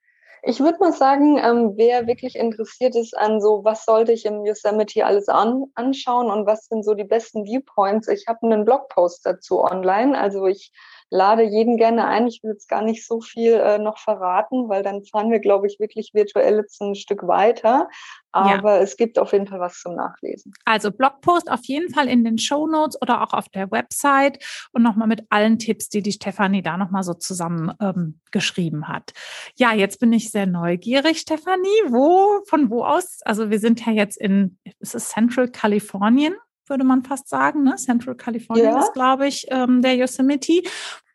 Ich 0.45 0.59
würde 0.59 0.79
mal 0.81 0.93
sagen, 0.93 1.39
ähm, 1.39 1.75
wer 1.77 2.09
wirklich 2.09 2.35
interessiert 2.35 2.97
ist 2.97 3.17
an 3.17 3.41
so, 3.41 3.63
was 3.63 3.85
sollte 3.85 4.11
ich 4.11 4.27
im 4.27 4.45
Yosemite 4.45 5.07
alles 5.07 5.29
an, 5.29 5.67
anschauen 5.77 6.33
und 6.33 6.47
was 6.47 6.67
sind 6.67 6.85
so 6.85 6.95
die 6.95 7.05
besten 7.05 7.45
Viewpoints. 7.45 8.09
Ich 8.09 8.27
habe 8.27 8.41
einen 8.43 8.65
Blogpost 8.65 9.25
dazu 9.25 9.63
online. 9.63 10.19
Also 10.19 10.47
ich 10.47 10.73
lade 11.13 11.43
jeden 11.43 11.77
gerne 11.77 12.07
ein. 12.07 12.27
Ich 12.27 12.43
will 12.43 12.53
jetzt 12.53 12.69
gar 12.69 12.83
nicht 12.83 13.07
so 13.07 13.21
viel 13.21 13.53
äh, 13.53 13.79
noch 13.79 13.99
verraten, 13.99 14.71
weil 14.71 14.83
dann 14.83 15.05
fahren 15.05 15.31
wir, 15.31 15.41
glaube 15.41 15.67
ich, 15.67 15.79
wirklich 15.79 16.13
virtuell 16.15 16.57
jetzt 16.57 16.81
ein 16.81 16.95
Stück 16.95 17.27
weiter. 17.29 17.89
Aber 18.33 18.77
ja. 18.77 18.79
es 18.79 18.97
gibt 18.97 19.19
auf 19.19 19.33
jeden 19.33 19.47
Fall 19.47 19.61
was 19.61 19.79
zum 19.79 19.95
Nachlesen. 19.95 20.55
Also 20.65 20.91
Blogpost 20.91 21.51
auf 21.51 21.61
jeden 21.65 21.93
Fall 21.93 22.09
in 22.09 22.25
den 22.25 22.39
Show 22.39 22.67
Notes 22.67 23.01
oder 23.03 23.23
auch 23.23 23.35
auf 23.35 23.51
der 23.51 23.71
Website 23.71 24.43
und 24.73 24.83
nochmal 24.83 25.07
mit 25.07 25.27
allen 25.29 25.59
Tipps, 25.59 25.91
die 25.91 26.03
die 26.03 26.13
Stefanie 26.13 26.63
da 26.63 26.79
nochmal 26.79 27.03
so 27.03 27.13
zusammen 27.13 27.75
ähm, 27.79 28.21
geschrieben 28.31 28.89
hat. 28.89 29.13
Ja, 29.57 29.75
jetzt 29.75 30.01
bin 30.01 30.15
ich 30.15 30.31
sehr 30.31 30.47
neugierig, 30.47 31.19
Stefanie. 31.19 31.69
Wo, 31.89 32.43
von 32.47 32.71
wo 32.71 32.85
aus? 32.85 33.21
Also 33.27 33.51
wir 33.51 33.59
sind 33.59 33.85
ja 33.85 33.93
jetzt 33.93 34.17
in, 34.17 34.57
ist 34.79 34.95
es 34.95 35.11
Central 35.11 35.49
Kalifornien? 35.49 36.35
würde 36.73 36.85
man 36.85 37.05
fast 37.05 37.29
sagen. 37.29 37.63
Ne? 37.63 37.77
Central 37.77 38.17
California 38.17 38.65
ja. 38.65 38.81
ist, 38.81 38.93
glaube 38.93 39.27
ich, 39.27 39.47
ähm, 39.51 39.83
der 39.83 39.95
Yosemite. 39.95 40.63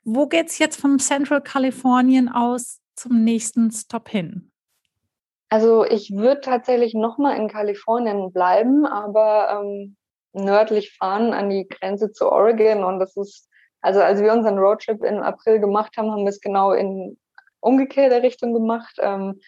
Wo 0.10 0.26
geht 0.26 0.48
es 0.48 0.58
jetzt 0.58 0.80
vom 0.80 1.00
Central 1.00 1.42
Kalifornien 1.42 2.30
aus 2.30 2.80
zum 2.96 3.26
nächsten 3.26 3.72
Stop 3.72 4.08
hin? 4.08 4.54
Also 5.50 5.84
ich 5.84 6.16
würde 6.16 6.40
tatsächlich 6.40 6.94
nochmal 6.94 7.36
in 7.36 7.50
Kalifornien 7.50 8.32
bleiben, 8.32 8.86
aber 8.86 9.62
ähm, 9.62 9.98
nördlich 10.32 10.96
fahren 10.96 11.34
an 11.34 11.50
die 11.50 11.68
Grenze 11.68 12.14
zu 12.14 12.32
Oregon. 12.32 12.86
Und 12.86 13.00
das 13.00 13.18
ist, 13.18 13.50
also 13.82 14.00
als 14.00 14.22
wir 14.22 14.32
unseren 14.32 14.58
Roadtrip 14.58 15.04
im 15.04 15.18
April 15.18 15.60
gemacht 15.60 15.98
haben, 15.98 16.10
haben 16.10 16.24
wir 16.24 16.30
es 16.30 16.40
genau 16.40 16.72
in 16.72 17.18
umgekehrter 17.60 18.24
Richtung 18.24 18.54
gemacht. 18.54 18.96
Ähm, 19.02 19.42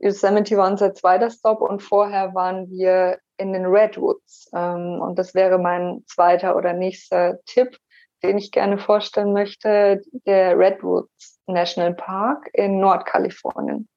Yosemite 0.00 0.56
war 0.56 0.68
unser 0.68 0.92
zweiter 0.92 1.30
Stop 1.30 1.60
und 1.60 1.84
vorher 1.84 2.34
waren 2.34 2.68
wir 2.68 3.20
in 3.36 3.52
den 3.52 3.66
Redwoods. 3.66 4.50
Ähm, 4.54 5.00
und 5.00 5.20
das 5.20 5.36
wäre 5.36 5.58
mein 5.58 6.02
zweiter 6.08 6.56
oder 6.56 6.72
nächster 6.72 7.38
Tipp, 7.46 7.78
den 8.22 8.38
ich 8.38 8.52
gerne 8.52 8.78
vorstellen 8.78 9.32
möchte, 9.32 10.02
der 10.26 10.58
Redwoods 10.58 11.38
National 11.46 11.94
Park 11.94 12.48
in 12.52 12.80
Nordkalifornien. 12.80 13.88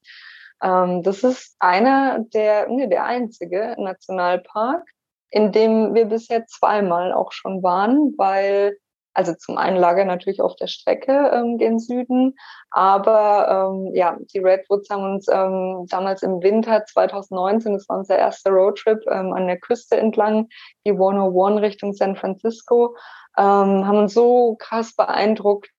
Ähm, 0.62 1.02
das 1.02 1.22
ist 1.22 1.56
einer 1.58 2.20
der, 2.32 2.68
nee, 2.68 2.86
der 2.86 3.04
einzige 3.04 3.76
Nationalpark, 3.78 4.82
in 5.30 5.52
dem 5.52 5.94
wir 5.94 6.06
bisher 6.06 6.46
zweimal 6.46 7.12
auch 7.12 7.32
schon 7.32 7.62
waren, 7.62 8.14
weil 8.16 8.76
also 9.14 9.32
zum 9.34 9.56
einen 9.58 9.76
lag 9.76 10.04
natürlich 10.04 10.42
auf 10.42 10.56
der 10.56 10.66
Strecke 10.66 11.30
ähm, 11.32 11.56
gen 11.56 11.78
Süden, 11.78 12.34
aber 12.70 13.70
ähm, 13.72 13.94
ja, 13.94 14.18
die 14.32 14.40
Redwoods 14.40 14.90
haben 14.90 15.14
uns 15.14 15.28
ähm, 15.28 15.86
damals 15.88 16.22
im 16.22 16.42
Winter 16.42 16.84
2019, 16.84 17.74
das 17.74 17.88
war 17.88 17.98
unser 17.98 18.18
erster 18.18 18.50
Roadtrip, 18.50 18.98
ähm, 19.08 19.32
an 19.32 19.46
der 19.46 19.60
Küste 19.60 19.96
entlang, 19.96 20.48
die 20.84 20.90
101 20.90 21.62
Richtung 21.62 21.92
San 21.92 22.16
Francisco, 22.16 22.96
ähm, 23.36 23.86
haben 23.86 23.98
uns 23.98 24.14
so 24.14 24.56
krass 24.58 24.94
beeindruckt, 24.94 25.70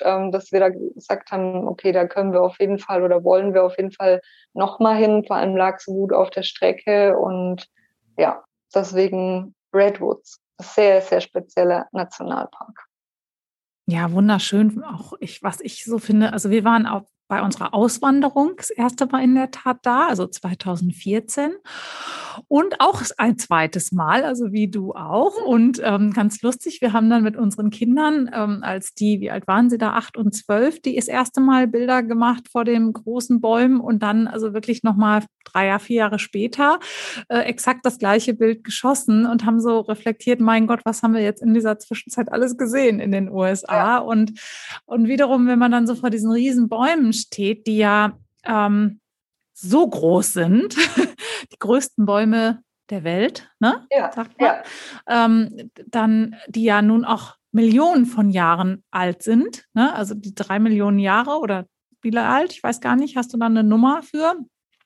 ähm, 0.00 0.32
dass 0.32 0.52
wir 0.52 0.60
da 0.60 0.68
gesagt 0.70 1.30
haben, 1.30 1.66
okay, 1.68 1.92
da 1.92 2.06
können 2.06 2.32
wir 2.32 2.42
auf 2.42 2.58
jeden 2.58 2.78
Fall 2.78 3.02
oder 3.02 3.24
wollen 3.24 3.54
wir 3.54 3.64
auf 3.64 3.76
jeden 3.76 3.92
Fall 3.92 4.20
nochmal 4.54 4.96
hin. 4.96 5.24
Vor 5.26 5.36
allem 5.36 5.56
lag 5.56 5.76
es 5.76 5.86
gut 5.86 6.12
auf 6.12 6.30
der 6.30 6.42
Strecke 6.42 7.16
und 7.18 7.68
ja, 8.16 8.42
deswegen 8.74 9.54
Redwoods 9.74 10.40
sehr, 10.58 11.00
sehr 11.02 11.20
spezieller 11.20 11.86
Nationalpark. 11.92 12.86
Ja, 13.86 14.12
wunderschön. 14.12 14.82
Auch 14.84 15.14
ich, 15.20 15.42
was 15.42 15.60
ich 15.60 15.84
so 15.84 15.98
finde, 15.98 16.32
also 16.32 16.50
wir 16.50 16.64
waren 16.64 16.86
auch 16.86 17.04
bei 17.28 17.42
unserer 17.42 17.72
Auswanderung 17.72 18.52
das 18.56 18.70
erste 18.70 19.06
Mal 19.06 19.24
in 19.24 19.34
der 19.34 19.50
Tat 19.50 19.78
da, 19.82 20.08
also 20.08 20.26
2014. 20.26 21.52
Und 22.48 22.80
auch 22.80 23.02
ein 23.18 23.38
zweites 23.38 23.92
Mal, 23.92 24.24
also 24.24 24.52
wie 24.52 24.68
du 24.68 24.92
auch. 24.92 25.36
Und 25.44 25.80
ähm, 25.84 26.12
ganz 26.12 26.40
lustig, 26.42 26.80
wir 26.80 26.92
haben 26.92 27.10
dann 27.10 27.22
mit 27.22 27.36
unseren 27.36 27.70
Kindern, 27.70 28.30
ähm, 28.32 28.58
als 28.62 28.94
die, 28.94 29.20
wie 29.20 29.30
alt 29.30 29.46
waren 29.46 29.70
sie 29.70 29.78
da, 29.78 29.92
acht 29.92 30.16
und 30.16 30.34
zwölf, 30.34 30.80
die 30.80 30.96
das 30.96 31.08
erste 31.08 31.40
Mal 31.40 31.68
Bilder 31.68 32.02
gemacht 32.02 32.48
vor 32.50 32.64
den 32.64 32.92
großen 32.92 33.40
Bäumen 33.40 33.80
und 33.80 34.02
dann 34.02 34.26
also 34.26 34.54
wirklich 34.54 34.82
nochmal 34.82 35.24
drei, 35.44 35.78
vier 35.78 35.96
Jahre 35.96 36.18
später 36.18 36.80
äh, 37.28 37.40
exakt 37.40 37.84
das 37.84 37.98
gleiche 37.98 38.34
Bild 38.34 38.64
geschossen 38.64 39.26
und 39.26 39.44
haben 39.44 39.60
so 39.60 39.80
reflektiert, 39.80 40.40
mein 40.40 40.66
Gott, 40.66 40.80
was 40.84 41.02
haben 41.02 41.14
wir 41.14 41.22
jetzt 41.22 41.42
in 41.42 41.54
dieser 41.54 41.78
Zwischenzeit 41.78 42.32
alles 42.32 42.56
gesehen 42.56 43.00
in 43.00 43.12
den 43.12 43.30
USA? 43.30 43.74
Ja. 43.74 43.98
Und, 43.98 44.38
und 44.84 45.08
wiederum, 45.08 45.46
wenn 45.46 45.58
man 45.58 45.72
dann 45.72 45.86
so 45.86 45.94
vor 45.94 46.10
diesen 46.10 46.30
riesen 46.30 46.68
Bäumen 46.68 47.11
steht, 47.12 47.66
die 47.66 47.78
ja 47.78 48.18
ähm, 48.44 49.00
so 49.52 49.88
groß 49.88 50.32
sind, 50.32 50.76
die 51.52 51.58
größten 51.58 52.06
Bäume 52.06 52.62
der 52.90 53.04
Welt, 53.04 53.50
ne? 53.60 53.86
Ja, 53.90 54.12
sagt 54.12 54.40
man, 54.40 54.48
ja. 54.48 54.62
Ähm, 55.24 55.70
dann 55.86 56.36
die 56.48 56.64
ja 56.64 56.82
nun 56.82 57.04
auch 57.04 57.36
Millionen 57.52 58.06
von 58.06 58.30
Jahren 58.30 58.82
alt 58.90 59.22
sind, 59.22 59.66
ne? 59.74 59.94
also 59.94 60.14
die 60.14 60.34
drei 60.34 60.58
Millionen 60.58 60.98
Jahre 60.98 61.38
oder 61.38 61.66
wie 62.00 62.16
alt, 62.16 62.52
ich 62.52 62.62
weiß 62.62 62.80
gar 62.80 62.96
nicht, 62.96 63.16
hast 63.16 63.32
du 63.32 63.38
da 63.38 63.46
eine 63.46 63.62
Nummer 63.62 64.02
für? 64.02 64.34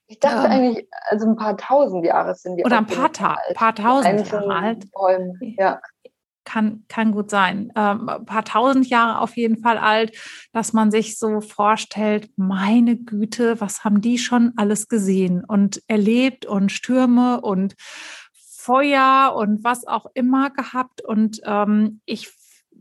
Ich 0.08 0.20
dachte 0.20 0.46
ähm, 0.46 0.52
eigentlich, 0.52 0.88
also 1.08 1.26
ein 1.26 1.36
paar 1.36 1.56
tausend 1.56 2.04
Jahre 2.04 2.34
sind 2.34 2.56
die. 2.56 2.64
Oder 2.64 2.78
ein 2.78 2.86
paar, 2.86 3.12
ta 3.12 3.38
paar 3.54 3.74
tausend 3.74 4.30
Jahre 4.30 4.54
alt. 4.54 4.92
Bäume. 4.92 5.34
Ja 5.40 5.80
kann, 6.46 6.84
kann 6.88 7.12
gut 7.12 7.28
sein. 7.28 7.70
Ähm, 7.76 8.08
ein 8.08 8.24
paar 8.24 8.44
tausend 8.44 8.88
Jahre 8.88 9.20
auf 9.20 9.36
jeden 9.36 9.58
Fall 9.58 9.76
alt, 9.76 10.16
dass 10.52 10.72
man 10.72 10.90
sich 10.90 11.18
so 11.18 11.42
vorstellt, 11.42 12.30
meine 12.36 12.96
Güte, 12.96 13.60
was 13.60 13.84
haben 13.84 14.00
die 14.00 14.16
schon 14.16 14.52
alles 14.56 14.88
gesehen 14.88 15.44
und 15.46 15.82
erlebt 15.88 16.46
und 16.46 16.72
Stürme 16.72 17.42
und 17.42 17.74
Feuer 18.32 19.34
und 19.36 19.62
was 19.62 19.86
auch 19.86 20.06
immer 20.14 20.48
gehabt. 20.50 21.02
Und 21.02 21.40
ähm, 21.44 22.00
ich 22.06 22.32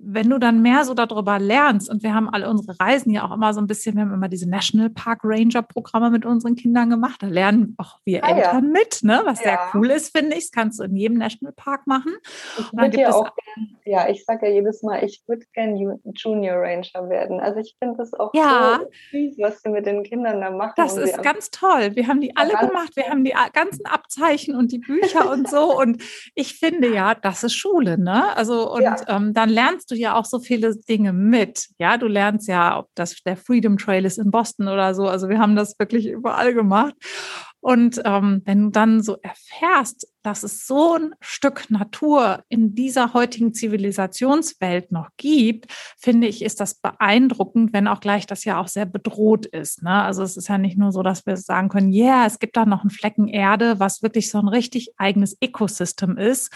wenn 0.02 0.30
du 0.30 0.38
dann 0.38 0.62
mehr 0.62 0.84
so 0.84 0.94
darüber 0.94 1.40
lernst, 1.40 1.90
und 1.90 2.04
wir 2.04 2.14
haben 2.14 2.30
alle 2.30 2.50
unsere 2.50 2.80
Reisen 2.80 3.12
ja 3.12 3.28
auch 3.28 3.34
immer 3.34 3.54
so 3.54 3.62
ein 3.62 3.68
bisschen, 3.68 3.96
wir 3.96 4.04
haben 4.04 4.14
immer 4.14 4.30
diese 4.30 4.50
National 4.50 4.90
Park 4.90 5.22
Ranger 5.24 5.62
Programme 5.62 6.10
mit 6.12 6.26
unseren 6.26 6.56
Kindern 6.56 6.90
gemacht, 6.90 7.22
da 7.22 7.28
lernen 7.28 7.76
auch 7.78 8.00
wir 8.06 8.24
ah, 8.24 8.30
Eltern 8.30 8.66
ja. 8.66 8.72
mit, 8.72 9.00
ne? 9.04 9.22
was 9.26 9.40
ja. 9.40 9.46
sehr 9.46 9.60
cool 9.74 9.90
ist, 9.92 10.16
finde 10.16 10.36
ich. 10.36 10.46
Das 10.46 10.52
kannst 10.52 10.80
du 10.80 10.84
in 10.84 10.96
jedem 10.96 11.18
Nationalpark 11.18 11.88
machen. 11.88 12.14
Ich 12.60 12.72
würde 12.74 13.00
ja 13.00 13.12
auch 13.12 13.32
gern, 13.36 13.78
ja, 13.86 14.08
ich 14.10 14.26
sage 14.26 14.48
ja 14.48 14.54
jedes 14.54 14.84
Mal, 14.84 15.04
ich 15.04 15.24
würde 15.28 15.46
gerne 15.54 16.00
Junior 16.16 16.58
Ranger 16.58 17.10
werden. 17.10 17.40
Also 17.40 17.60
ich 17.60 17.76
finde 17.80 17.98
das 17.98 18.14
auch 18.14 18.34
ja. 18.34 18.80
so 18.80 18.90
süß, 19.12 19.38
was 19.40 19.62
sie 19.62 19.70
mit 19.70 19.86
den 19.86 20.04
Kindern 20.04 20.42
da 20.42 20.52
machen. 20.52 20.74
Das 20.78 20.98
ist 20.98 21.22
ganz 21.24 21.52
toll. 21.52 21.96
Wir 21.96 22.08
haben 22.08 22.22
die 22.22 22.36
alle 22.36 22.54
gemacht. 22.54 22.96
Wir 22.96 23.06
haben 23.06 23.24
die 23.24 23.34
ganzen 23.54 23.86
Abzeichen 23.86 24.56
und 24.56 24.72
die 24.72 24.80
Bücher 24.80 25.32
und 25.32 25.50
so. 25.50 25.78
Und 25.80 26.02
ich 26.36 26.56
finde 26.56 26.94
ja, 26.94 27.16
das 27.16 27.44
ist 27.44 27.54
Schule, 27.54 27.98
ne? 27.98 28.36
Also, 28.36 28.72
und 28.72 28.86
ähm, 29.08 29.34
dann 29.34 29.50
lernst 29.50 29.85
du 29.92 29.96
ja 29.96 30.16
auch 30.16 30.26
so 30.26 30.40
viele 30.40 30.76
Dinge 30.76 31.14
mit. 31.14 31.68
Ja, 31.78 31.98
du 31.98 32.08
lernst 32.08 32.48
ja, 32.48 32.78
ob 32.78 32.90
das 32.96 33.16
der 33.24 33.38
Freedom 33.38 33.78
Trail 33.78 34.06
ist 34.06 34.18
in 34.18 34.32
Boston 34.32 34.68
oder 34.68 34.94
so. 34.96 35.08
Also 35.08 35.30
wir 35.30 35.40
haben 35.40 35.56
das 35.56 35.78
wirklich 35.80 36.08
überall 36.08 36.54
gemacht. 36.54 36.96
Und 37.60 38.02
ähm, 38.06 38.42
wenn 38.46 38.66
du 38.66 38.70
dann 38.70 39.02
so 39.02 39.18
erfährst, 39.22 40.08
dass 40.26 40.44
es 40.44 40.66
so 40.66 40.96
ein 40.96 41.14
Stück 41.22 41.70
Natur 41.70 42.44
in 42.50 42.74
dieser 42.74 43.14
heutigen 43.14 43.54
Zivilisationswelt 43.54 44.92
noch 44.92 45.10
gibt, 45.18 45.72
finde 45.98 46.28
ich, 46.28 46.44
ist 46.44 46.60
das 46.60 46.76
beeindruckend, 46.76 47.74
wenn 47.74 47.88
auch 47.88 48.00
gleich 48.00 48.26
das 48.26 48.44
ja 48.44 48.60
auch 48.60 48.68
sehr 48.68 48.86
bedroht 48.86 49.46
ist. 49.46 49.84
Ne? 49.84 49.92
Also 49.92 50.24
es 50.24 50.36
ist 50.36 50.48
ja 50.48 50.58
nicht 50.58 50.78
nur 50.78 50.92
so, 50.92 51.04
dass 51.04 51.26
wir 51.26 51.38
sagen 51.38 51.70
können, 51.70 51.92
ja, 51.92 52.06
yeah, 52.06 52.26
es 52.26 52.40
gibt 52.40 52.58
da 52.58 52.66
noch 52.66 52.82
einen 52.82 52.90
Flecken 52.90 53.28
Erde, 53.28 53.80
was 53.80 54.02
wirklich 54.02 54.32
so 54.32 54.40
ein 54.40 54.48
richtig 54.48 54.94
eigenes 54.98 55.38
Ökosystem 55.42 56.18
ist, 56.18 56.52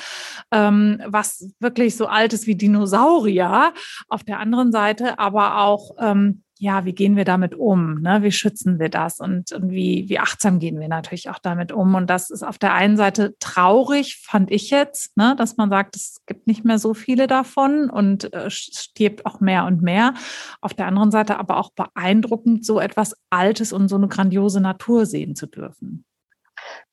ähm, 0.51 1.01
was 1.05 1.51
wirklich 1.59 1.95
so 1.95 2.07
alt 2.07 2.33
ist 2.33 2.47
wie 2.47 2.55
Dinosaurier. 2.55 3.73
Auf 4.07 4.23
der 4.23 4.39
anderen 4.39 4.71
Seite 4.71 5.19
aber 5.19 5.61
auch 5.61 5.91
ähm, 5.99 6.43
ja, 6.61 6.83
wie 6.83 6.91
gehen 6.91 7.15
wir 7.15 7.23
damit 7.23 7.55
um? 7.55 8.01
Ne? 8.01 8.21
Wie 8.21 8.33
schützen 8.33 8.79
wir 8.79 8.89
das? 8.89 9.21
Und, 9.21 9.53
und 9.53 9.71
wie, 9.71 10.09
wie 10.09 10.19
achtsam 10.19 10.59
gehen 10.59 10.77
wir 10.77 10.89
natürlich 10.89 11.29
auch 11.29 11.39
damit 11.39 11.71
um? 11.71 11.95
Und 11.95 12.09
das 12.09 12.29
ist 12.29 12.43
auf 12.43 12.57
der 12.57 12.73
einen 12.73 12.97
Seite 12.97 13.37
traurig, 13.59 14.17
fand 14.17 14.51
ich 14.51 14.69
jetzt, 14.69 15.17
ne? 15.17 15.35
dass 15.37 15.57
man 15.57 15.69
sagt, 15.69 15.95
es 15.95 16.21
gibt 16.25 16.47
nicht 16.47 16.65
mehr 16.65 16.79
so 16.79 16.93
viele 16.93 17.27
davon 17.27 17.89
und 17.89 18.33
äh, 18.33 18.49
stirbt 18.49 19.25
auch 19.25 19.39
mehr 19.39 19.65
und 19.65 19.81
mehr. 19.81 20.13
Auf 20.61 20.73
der 20.73 20.87
anderen 20.87 21.11
Seite 21.11 21.37
aber 21.37 21.57
auch 21.57 21.71
beeindruckend, 21.71 22.65
so 22.65 22.79
etwas 22.79 23.15
Altes 23.29 23.73
und 23.73 23.89
so 23.89 23.95
eine 23.95 24.07
grandiose 24.07 24.61
Natur 24.61 25.05
sehen 25.05 25.35
zu 25.35 25.47
dürfen. 25.47 26.05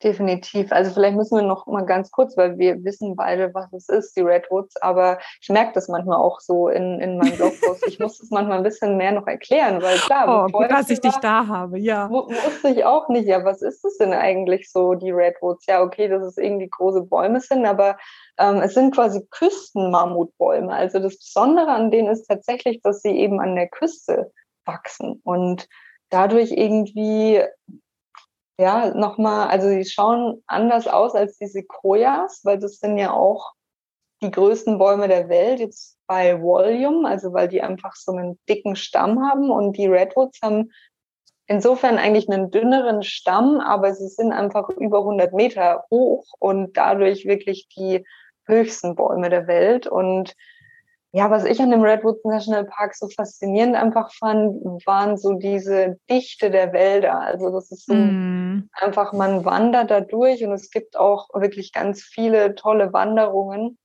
Definitiv. 0.02 0.72
Also 0.72 0.92
vielleicht 0.92 1.16
müssen 1.16 1.36
wir 1.36 1.42
noch 1.42 1.66
mal 1.66 1.86
ganz 1.86 2.10
kurz, 2.10 2.36
weil 2.36 2.58
wir 2.58 2.84
wissen 2.84 3.16
beide, 3.16 3.54
was 3.54 3.72
es 3.72 3.88
ist, 3.88 4.16
die 4.16 4.20
Redwoods, 4.20 4.76
aber 4.82 5.18
ich 5.40 5.48
merke 5.48 5.72
das 5.74 5.88
manchmal 5.88 6.18
auch 6.18 6.40
so 6.40 6.68
in, 6.68 7.00
in 7.00 7.18
meinem 7.18 7.36
Blogpost. 7.36 7.86
ich 7.86 7.98
muss 7.98 8.18
das 8.18 8.30
manchmal 8.30 8.58
ein 8.58 8.62
bisschen 8.62 8.96
mehr 8.96 9.12
noch 9.12 9.26
erklären, 9.26 9.80
weil 9.82 9.96
klar, 9.98 10.46
oh, 10.46 10.52
gut, 10.52 10.70
dass 10.70 10.90
ich 10.90 11.02
war, 11.02 11.10
dich 11.10 11.20
da 11.20 11.46
habe, 11.46 11.78
ja. 11.78 12.10
Wusste 12.10 12.68
ich 12.68 12.84
auch 12.84 13.08
nicht, 13.08 13.26
ja, 13.26 13.44
was 13.44 13.62
ist 13.62 13.82
das 13.84 13.96
denn 13.96 14.12
eigentlich 14.12 14.70
so, 14.70 14.94
die 14.94 15.10
Redwoods? 15.10 15.66
Ja, 15.66 15.82
okay, 15.82 16.08
dass 16.08 16.22
es 16.22 16.36
irgendwie 16.36 16.68
große 16.68 17.02
Bäume 17.02 17.40
sind, 17.40 17.64
aber 17.64 17.96
ähm, 18.38 18.56
es 18.56 18.74
sind 18.74 18.94
quasi 18.94 19.26
Küstenmammutbäume. 19.30 20.72
Also 20.72 20.98
das 20.98 21.16
Besondere 21.18 21.68
an 21.68 21.90
denen 21.90 22.08
ist 22.08 22.26
tatsächlich, 22.26 22.80
dass 22.82 23.02
sie 23.02 23.16
eben 23.16 23.40
an 23.40 23.54
der 23.54 23.68
Küste 23.68 24.32
wachsen 24.64 25.20
und 25.24 25.68
dadurch 26.10 26.52
irgendwie 26.52 27.42
ja, 28.58 28.94
nochmal, 28.94 29.48
also 29.48 29.68
die 29.68 29.84
schauen 29.84 30.42
anders 30.46 30.86
aus 30.86 31.14
als 31.14 31.38
die 31.38 31.46
Sequoias, 31.46 32.40
weil 32.44 32.58
das 32.58 32.78
sind 32.78 32.98
ja 32.98 33.12
auch 33.12 33.52
die 34.22 34.30
größten 34.30 34.78
Bäume 34.78 35.08
der 35.08 35.28
Welt, 35.28 35.60
jetzt 35.60 35.98
bei 36.06 36.40
Volume, 36.40 37.06
also 37.06 37.32
weil 37.32 37.48
die 37.48 37.60
einfach 37.60 37.94
so 37.96 38.12
einen 38.12 38.38
dicken 38.48 38.76
Stamm 38.76 39.20
haben 39.28 39.50
und 39.50 39.76
die 39.76 39.86
Redwoods 39.86 40.40
haben 40.42 40.70
insofern 41.46 41.98
eigentlich 41.98 42.28
einen 42.28 42.50
dünneren 42.50 43.02
Stamm, 43.02 43.60
aber 43.60 43.94
sie 43.94 44.08
sind 44.08 44.32
einfach 44.32 44.68
über 44.70 44.98
100 44.98 45.32
Meter 45.32 45.84
hoch 45.90 46.26
und 46.38 46.76
dadurch 46.76 47.24
wirklich 47.24 47.68
die 47.76 48.04
höchsten 48.46 48.94
Bäume 48.94 49.30
der 49.30 49.46
Welt. 49.46 49.86
Und 49.86 50.34
ja, 51.16 51.30
was 51.30 51.46
ich 51.46 51.58
an 51.62 51.70
dem 51.70 51.82
Redwoods 51.82 52.22
National 52.26 52.66
Park 52.66 52.94
so 52.94 53.08
faszinierend 53.08 53.74
einfach 53.74 54.12
fand, 54.12 54.62
waren 54.84 55.16
so 55.16 55.32
diese 55.32 55.98
Dichte 56.10 56.50
der 56.50 56.74
Wälder. 56.74 57.18
Also 57.18 57.50
das 57.50 57.72
ist 57.72 57.86
so 57.86 57.94
mm. 57.94 58.68
einfach, 58.74 59.14
man 59.14 59.46
wandert 59.46 59.90
da 59.90 60.02
durch 60.02 60.44
und 60.44 60.52
es 60.52 60.70
gibt 60.70 60.98
auch 60.98 61.30
wirklich 61.32 61.72
ganz 61.72 62.02
viele 62.02 62.54
tolle 62.54 62.92
Wanderungen. 62.92 63.78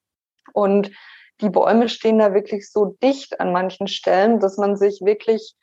Und 0.51 0.91
die 1.39 1.49
Bäume 1.49 1.87
stehen 1.87 2.19
da 2.19 2.33
wirklich 2.33 2.69
so 2.69 2.97
dicht 3.01 3.39
an 3.39 3.53
manchen 3.53 3.87
Stellen, 3.87 4.41
dass 4.41 4.57
man 4.57 4.75
sich 4.75 4.99
wirklich 5.01 5.55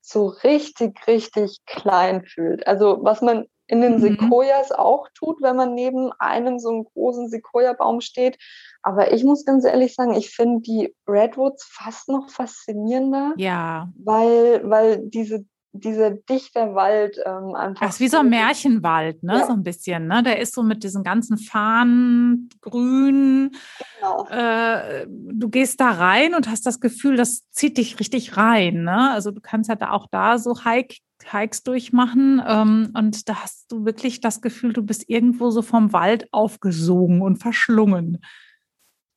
so 0.00 0.26
richtig, 0.26 1.06
richtig 1.06 1.60
klein 1.66 2.24
fühlt. 2.24 2.66
Also 2.66 2.98
was 3.02 3.22
man 3.22 3.46
in 3.66 3.80
den 3.80 3.94
mhm. 3.94 4.00
Sequoias 4.00 4.72
auch 4.72 5.08
tut, 5.14 5.42
wenn 5.42 5.56
man 5.56 5.74
neben 5.74 6.12
einem 6.18 6.58
so 6.58 6.70
einen 6.70 6.84
großen 6.84 7.28
Sequoia-Baum 7.28 8.00
steht. 8.00 8.38
Aber 8.82 9.12
ich 9.12 9.24
muss 9.24 9.44
ganz 9.44 9.64
ehrlich 9.64 9.94
sagen, 9.94 10.14
ich 10.14 10.30
finde 10.30 10.60
die 10.60 10.94
Redwoods 11.08 11.64
fast 11.64 12.08
noch 12.08 12.30
faszinierender. 12.30 13.34
Ja. 13.36 13.88
Weil, 13.96 14.62
weil 14.68 14.98
diese 15.08 15.44
dieser 15.80 16.10
dichte 16.10 16.74
Wald 16.74 17.18
ähm, 17.24 17.54
einfach. 17.54 17.86
Das 17.86 17.96
ist 17.96 18.00
wie 18.00 18.08
so 18.08 18.18
ein 18.18 18.28
Märchenwald, 18.28 19.22
ne? 19.22 19.38
Ja. 19.40 19.46
So 19.46 19.52
ein 19.52 19.62
bisschen, 19.62 20.06
ne? 20.06 20.22
Der 20.22 20.40
ist 20.40 20.54
so 20.54 20.62
mit 20.62 20.84
diesen 20.84 21.02
ganzen 21.02 21.38
Fahnen, 21.38 22.48
grün. 22.60 23.54
Genau. 23.98 24.26
Äh, 24.28 25.06
du 25.08 25.48
gehst 25.48 25.80
da 25.80 25.90
rein 25.90 26.34
und 26.34 26.48
hast 26.48 26.66
das 26.66 26.80
Gefühl, 26.80 27.16
das 27.16 27.48
zieht 27.50 27.78
dich 27.78 27.98
richtig 28.00 28.36
rein, 28.36 28.84
ne? 28.84 29.10
Also 29.10 29.30
du 29.30 29.40
kannst 29.40 29.68
ja 29.68 29.76
da 29.76 29.90
auch 29.90 30.06
da 30.10 30.38
so 30.38 30.64
Hike, 30.64 30.96
Hikes 31.32 31.62
durchmachen 31.62 32.42
ähm, 32.46 32.92
und 32.96 33.28
da 33.28 33.42
hast 33.42 33.70
du 33.72 33.84
wirklich 33.84 34.20
das 34.20 34.40
Gefühl, 34.40 34.72
du 34.72 34.82
bist 34.82 35.08
irgendwo 35.08 35.50
so 35.50 35.62
vom 35.62 35.92
Wald 35.92 36.28
aufgesogen 36.32 37.22
und 37.22 37.36
verschlungen. 37.36 38.22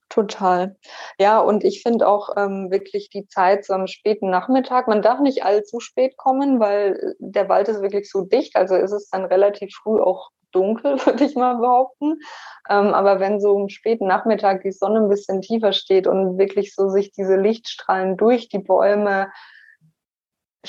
Total. 0.10 0.76
Ja, 1.20 1.39
und 1.39 1.64
ich 1.64 1.84
finde 1.84 2.07
auch 2.07 2.36
ähm, 2.36 2.72
wirklich 2.72 3.12
die 3.12 3.28
Zeit 3.28 3.64
so 3.64 3.74
am 3.74 3.86
späten 3.86 4.32
Nachmittag. 4.32 4.88
Man 4.88 5.03
darf 5.03 5.20
nicht 5.20 5.43
allzu 5.43 5.80
spät 5.80 6.18
kommen, 6.18 6.60
weil 6.60 7.16
der 7.20 7.47
Wald 7.47 7.68
ist 7.68 7.84
wirklich 7.84 8.10
so 8.10 8.22
dicht. 8.22 8.55
Also 8.55 8.76
ist 8.76 8.91
es 8.91 9.10
dann 9.10 9.26
relativ 9.26 9.72
früh 9.76 10.01
auch 10.01 10.32
dunkel, 10.51 10.97
würde 11.05 11.24
ich 11.24 11.36
mal 11.36 11.57
behaupten. 11.57 12.20
Ähm, 12.70 12.93
aber 12.93 13.20
wenn 13.20 13.39
so 13.39 13.55
am 13.55 13.70
späten 13.70 14.07
Nachmittag 14.07 14.64
die 14.64 14.72
Sonne 14.72 15.01
ein 15.01 15.10
bisschen 15.10 15.41
tiefer 15.41 15.74
steht 15.74 16.07
und 16.07 16.39
wirklich 16.39 16.74
so 16.74 16.89
sich 16.89 17.12
diese 17.12 17.36
Lichtstrahlen 17.36 18.18
durch 18.18 18.49
die 18.49 18.60
Bäume 18.60 19.30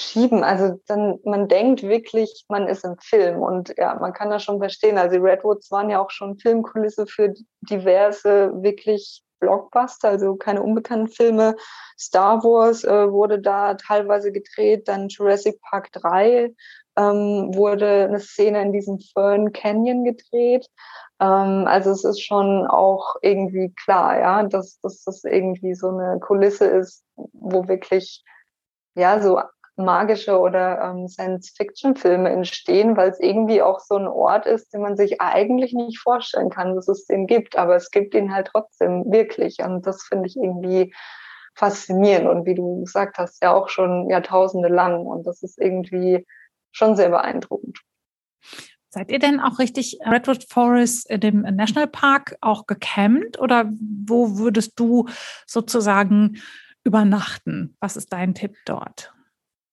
schieben. 0.01 0.45
Also 0.45 0.81
dann, 0.87 1.19
man 1.25 1.49
denkt 1.49 1.83
wirklich, 1.83 2.45
man 2.49 2.67
ist 2.69 2.85
im 2.85 2.97
Film 2.99 3.41
und 3.43 3.75
ja, 3.77 3.95
man 3.95 4.13
kann 4.13 4.31
das 4.31 4.43
schon 4.43 4.59
verstehen. 4.59 4.99
Also 4.99 5.17
die 5.17 5.23
Redwoods 5.23 5.71
waren 5.71 5.91
ja 5.91 6.03
auch 6.03 6.11
schon 6.11 6.39
Filmkulisse 6.39 7.07
für 7.07 7.35
diverse 7.63 8.53
wirklich 8.63 9.23
Blockbuster, 9.41 10.09
also 10.09 10.37
keine 10.37 10.63
unbekannten 10.63 11.09
Filme. 11.09 11.57
Star 11.99 12.43
Wars 12.45 12.85
äh, 12.85 13.11
wurde 13.11 13.41
da 13.41 13.75
teilweise 13.75 14.33
gedreht, 14.33 14.87
dann 14.87 15.09
Jurassic 15.09 15.61
Park 15.63 15.91
3 15.93 16.55
ähm, 16.97 17.51
wurde 17.55 18.05
eine 18.05 18.21
Szene 18.21 18.63
in 18.63 18.73
diesem 18.73 18.99
Fern 18.99 19.53
Canyon 19.53 20.05
gedreht. 20.05 20.67
Ähm, 21.21 21.65
also 21.67 21.91
es 21.91 22.05
ist 22.05 22.21
schon 22.21 22.67
auch 22.67 23.17
irgendwie 23.23 23.73
klar, 23.75 24.19
ja, 24.19 24.43
dass, 24.45 24.79
dass 24.81 25.05
das 25.05 25.25
irgendwie 25.25 25.75
so 25.75 25.89
eine 25.89 26.21
Kulisse 26.21 26.67
ist, 26.67 27.05
wo 27.17 27.69
wirklich 27.69 28.23
ja 28.95 29.21
so 29.21 29.41
magische 29.85 30.39
oder 30.39 30.81
ähm, 30.83 31.09
Science-Fiction-Filme 31.09 32.31
entstehen, 32.31 32.97
weil 32.97 33.11
es 33.11 33.21
irgendwie 33.21 33.63
auch 33.63 33.81
so 33.81 33.97
ein 33.97 34.07
Ort 34.07 34.47
ist, 34.47 34.73
den 34.73 34.83
man 34.83 34.97
sich 34.97 35.21
eigentlich 35.21 35.73
nicht 35.73 35.99
vorstellen 35.99 36.51
kann, 36.51 36.75
dass 36.75 36.89
es 36.89 37.07
den 37.07 37.27
gibt. 37.27 37.57
Aber 37.57 37.77
es 37.77 37.91
gibt 37.91 38.15
ihn 38.15 38.33
halt 38.33 38.49
trotzdem 38.53 39.05
wirklich. 39.11 39.59
Und 39.59 39.87
das 39.87 40.03
finde 40.05 40.27
ich 40.27 40.37
irgendwie 40.37 40.95
faszinierend. 41.55 42.29
Und 42.29 42.47
wie 42.47 42.55
du 42.55 42.81
gesagt 42.81 43.19
hast, 43.19 43.43
ja 43.43 43.53
auch 43.53 43.69
schon 43.69 44.09
Jahrtausende 44.11 44.69
lang. 44.69 45.07
Und 45.07 45.27
das 45.27 45.43
ist 45.43 45.61
irgendwie 45.61 46.27
schon 46.73 46.97
sehr 46.97 47.11
beeindruckend. 47.11 47.81
Seid 48.93 49.13
ihr 49.13 49.21
denn 49.21 49.39
auch 49.39 49.61
richtig 49.61 49.99
Redwood 50.05 50.47
Forest 50.49 51.07
dem 51.11 51.43
Nationalpark 51.43 52.37
auch 52.41 52.67
gecampt 52.67 53.39
oder 53.39 53.71
wo 53.71 54.39
würdest 54.39 54.73
du 54.81 55.07
sozusagen 55.47 56.41
übernachten? 56.83 57.77
Was 57.79 57.97
ist 57.97 58.13
dein 58.13 58.35
Tipp 58.35 58.57
dort? 58.65 59.13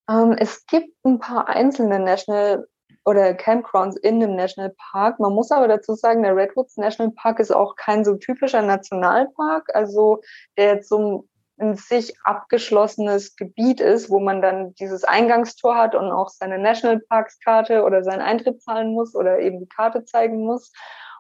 Ähm, 0.09 0.35
es 0.37 0.65
gibt 0.65 0.93
ein 1.05 1.19
paar 1.19 1.47
einzelne 1.47 1.99
National 1.99 2.67
oder 3.05 3.33
Campgrounds 3.33 3.95
in 3.97 4.19
dem 4.19 4.35
Nationalpark. 4.35 5.19
Man 5.19 5.33
muss 5.33 5.51
aber 5.51 5.67
dazu 5.67 5.95
sagen, 5.95 6.23
der 6.23 6.35
Redwoods 6.35 6.75
National 6.75 7.13
Park 7.13 7.39
ist 7.39 7.51
auch 7.51 7.75
kein 7.75 8.03
so 8.03 8.15
typischer 8.15 8.61
Nationalpark, 8.61 9.73
also 9.73 10.21
der 10.57 10.75
jetzt 10.75 10.89
so 10.89 11.25
ein 11.59 11.75
sich 11.75 12.13
abgeschlossenes 12.23 13.35
Gebiet 13.35 13.79
ist, 13.79 14.09
wo 14.09 14.19
man 14.19 14.41
dann 14.41 14.75
dieses 14.75 15.03
Eingangstor 15.03 15.75
hat 15.75 15.95
und 15.95 16.11
auch 16.11 16.29
seine 16.29 16.59
Nationalparkskarte 16.59 17.83
oder 17.83 18.03
seinen 18.03 18.21
Eintritt 18.21 18.61
zahlen 18.61 18.93
muss 18.93 19.15
oder 19.15 19.39
eben 19.39 19.59
die 19.59 19.69
Karte 19.69 20.03
zeigen 20.03 20.45
muss 20.45 20.71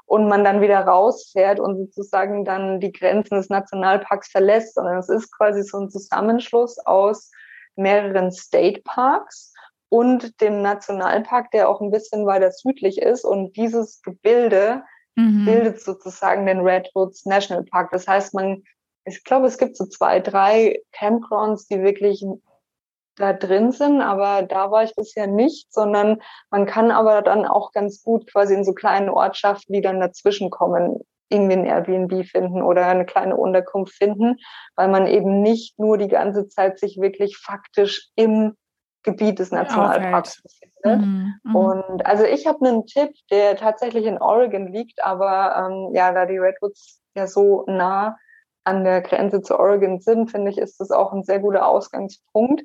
und 0.05 0.27
man 0.27 0.43
dann 0.43 0.61
wieder 0.61 0.81
rausfährt 0.81 1.59
und 1.59 1.77
sozusagen 1.77 2.45
dann 2.45 2.79
die 2.79 2.91
Grenzen 2.91 3.35
des 3.35 3.49
Nationalparks 3.49 4.29
verlässt, 4.29 4.75
sondern 4.75 4.97
es 4.97 5.09
ist 5.09 5.31
quasi 5.35 5.63
so 5.63 5.79
ein 5.79 5.89
Zusammenschluss 5.89 6.77
aus 6.85 7.31
mehreren 7.77 8.31
State 8.31 8.81
Parks 8.83 9.53
und 9.89 10.41
dem 10.41 10.61
Nationalpark, 10.61 11.51
der 11.51 11.69
auch 11.69 11.81
ein 11.81 11.91
bisschen 11.91 12.25
weiter 12.25 12.51
südlich 12.51 13.01
ist. 13.01 13.23
Und 13.23 13.55
dieses 13.55 14.01
Gebilde 14.01 14.83
mhm. 15.15 15.45
bildet 15.45 15.81
sozusagen 15.81 16.45
den 16.45 16.59
Redwoods 16.59 17.25
National 17.25 17.63
Park. 17.63 17.91
Das 17.91 18.07
heißt, 18.07 18.33
man, 18.33 18.63
ich 19.05 19.23
glaube, 19.23 19.47
es 19.47 19.57
gibt 19.57 19.77
so 19.77 19.85
zwei, 19.85 20.19
drei 20.19 20.81
Campgrounds, 20.91 21.67
die 21.67 21.81
wirklich 21.81 22.25
da 23.15 23.33
drin 23.33 23.71
sind, 23.71 24.01
aber 24.01 24.43
da 24.43 24.69
war 24.69 24.83
ich 24.83 24.93
bisher 24.95 25.25
nicht, 25.27 25.73
sondern 25.73 26.21
man 26.51 26.65
kann 26.67 26.91
aber 26.91 27.21
dann 27.21 27.45
auch 27.45 27.71
ganz 27.71 28.03
gut 28.03 28.31
quasi 28.31 28.53
in 28.53 28.63
so 28.63 28.73
kleine 28.73 29.11
Ortschaften, 29.13 29.73
die 29.73 29.81
dann 29.81 29.99
dazwischen 29.99 30.51
kommen, 30.51 30.99
irgendwie 31.29 31.53
ein 31.53 31.65
Airbnb 31.65 32.25
finden 32.25 32.61
oder 32.61 32.87
eine 32.87 33.05
kleine 33.05 33.35
Unterkunft 33.35 33.93
finden, 33.93 34.37
weil 34.75 34.87
man 34.87 35.07
eben 35.07 35.41
nicht 35.41 35.77
nur 35.79 35.97
die 35.97 36.07
ganze 36.07 36.47
Zeit 36.47 36.79
sich 36.79 36.97
wirklich 36.99 37.37
faktisch 37.37 38.09
im 38.15 38.55
Gebiet 39.03 39.39
des 39.39 39.51
Nationalparks 39.51 40.41
befindet. 40.41 41.07
Mhm, 41.07 41.33
mhm, 41.43 41.55
und 41.55 42.05
also 42.05 42.23
ich 42.23 42.45
habe 42.47 42.65
einen 42.65 42.85
Tipp, 42.85 43.11
der 43.31 43.55
tatsächlich 43.55 44.05
in 44.05 44.21
Oregon 44.21 44.67
liegt, 44.67 45.03
aber 45.03 45.55
ähm, 45.69 45.91
ja, 45.93 46.11
da 46.11 46.25
die 46.25 46.37
Redwoods 46.37 47.01
ja 47.15 47.27
so 47.27 47.63
nah 47.67 48.17
an 48.63 48.83
der 48.83 49.01
Grenze 49.01 49.41
zu 49.41 49.57
Oregon 49.57 50.01
sind, 50.01 50.29
finde 50.29 50.51
ich, 50.51 50.57
ist 50.57 50.79
das 50.79 50.91
auch 50.91 51.13
ein 51.13 51.23
sehr 51.23 51.39
guter 51.39 51.67
Ausgangspunkt. 51.67 52.61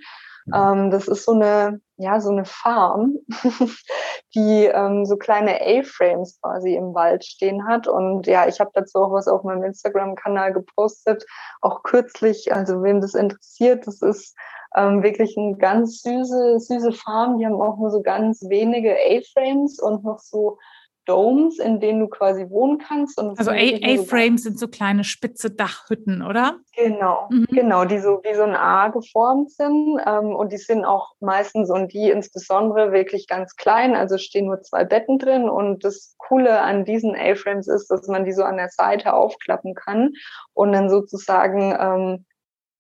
Ähm, 0.53 0.90
das 0.90 1.09
ist 1.09 1.24
so 1.24 1.32
eine, 1.32 1.80
ja, 1.97 2.20
so 2.20 2.30
eine 2.30 2.45
Farm, 2.45 3.16
die 4.34 4.64
ähm, 4.66 5.07
so 5.07 5.16
kleine 5.16 5.61
A-Frames 5.61 6.40
quasi 6.40 6.74
im 6.74 6.95
Wald 6.95 7.24
stehen 7.24 7.66
hat. 7.66 7.86
Und 7.86 8.26
ja, 8.26 8.49
ich 8.49 8.61
habe 8.61 8.70
dazu 8.74 8.99
auch 8.99 9.12
was 9.12 9.28
auf 9.28 9.45
meinem 9.45 9.64
Instagram-Kanal 9.64 10.53
gepostet, 10.53 11.24
auch 11.61 11.82
kürzlich. 11.82 12.53
Also 12.53 12.82
wem 12.82 13.01
das 13.01 13.14
interessiert, 13.14 13.86
das 13.86 14.03
ist 14.03 14.36
ähm, 14.74 15.03
wirklich 15.03 15.36
eine 15.36 15.57
ganz 15.57 16.03
süße, 16.03 16.59
süße 16.59 16.93
Farm. 16.93 17.38
Die 17.38 17.47
haben 17.47 17.61
auch 17.61 17.78
nur 17.78 17.90
so 17.90 18.03
ganz 18.03 18.43
wenige 18.49 18.95
A-Frames 18.95 19.78
und 19.80 20.05
noch 20.05 20.18
so 20.18 20.59
Domes, 21.07 21.59
in 21.59 21.80
denen 21.80 22.00
du 22.00 22.09
quasi 22.09 22.48
wohnen 22.48 22.78
kannst. 22.78 23.18
also 23.18 23.50
A-Frames 23.50 24.42
so 24.42 24.50
sind 24.50 24.59
so 24.59 24.68
kleine 24.68 25.05
spitze 25.05 25.50
Dachhütten, 25.50 26.22
oder? 26.22 26.59
Genau, 26.76 27.28
mhm. 27.30 27.46
genau, 27.50 27.84
die 27.84 27.98
so 27.98 28.20
wie 28.22 28.34
so 28.34 28.42
ein 28.42 28.55
A 28.55 28.88
geformt 28.88 29.50
sind. 29.50 30.00
Ähm, 30.07 30.34
und 30.34 30.53
die 30.53 30.59
sind 30.59 30.84
auch 30.84 31.12
meistens 31.20 31.70
und 31.70 31.92
die 31.92 32.11
insbesondere 32.11 32.92
wirklich 32.92 33.26
ganz 33.26 33.57
klein. 33.57 33.96
Also 33.96 34.18
stehen 34.18 34.46
nur 34.46 34.62
zwei 34.62 34.84
Betten 34.84 35.18
drin. 35.18 35.48
Und 35.48 35.84
das 35.84 36.14
Coole 36.18 36.61
an 36.61 36.84
diesen 36.84 37.16
A-Frames 37.16 37.68
ist, 37.68 37.88
dass 37.88 38.07
man 38.07 38.24
die 38.24 38.32
so 38.32 38.44
an 38.44 38.57
der 38.57 38.68
Seite 38.68 39.14
aufklappen 39.14 39.74
kann 39.74 40.12
und 40.55 40.72
dann 40.72 40.88
sozusagen 40.88 41.76
ähm, 41.78 42.26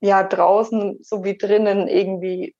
ja 0.00 0.22
draußen 0.22 0.98
sowie 1.02 1.36
drinnen 1.36 1.88
irgendwie 1.88 2.54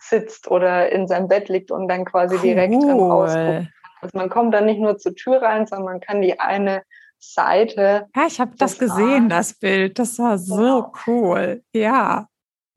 sitzt 0.00 0.50
oder 0.50 0.90
in 0.92 1.08
seinem 1.08 1.28
Bett 1.28 1.48
liegt 1.48 1.70
und 1.70 1.88
dann 1.88 2.04
quasi 2.04 2.36
cool. 2.36 2.42
direkt 2.42 2.74
rausguckt. 2.74 3.68
Also 4.00 4.16
man 4.16 4.30
kommt 4.30 4.54
dann 4.54 4.66
nicht 4.66 4.80
nur 4.80 4.98
zur 4.98 5.14
Tür 5.14 5.42
rein, 5.42 5.66
sondern 5.66 5.84
man 5.84 6.00
kann 6.00 6.22
die 6.22 6.38
eine 6.38 6.82
Seite. 7.18 8.06
Ja, 8.14 8.26
ich 8.26 8.40
habe 8.40 8.52
das 8.56 8.78
gesehen, 8.78 9.28
das 9.28 9.54
Bild. 9.54 9.98
Das 9.98 10.18
war 10.18 10.38
so 10.38 10.56
genau. 10.56 10.92
cool. 11.06 11.62
Ja. 11.72 12.28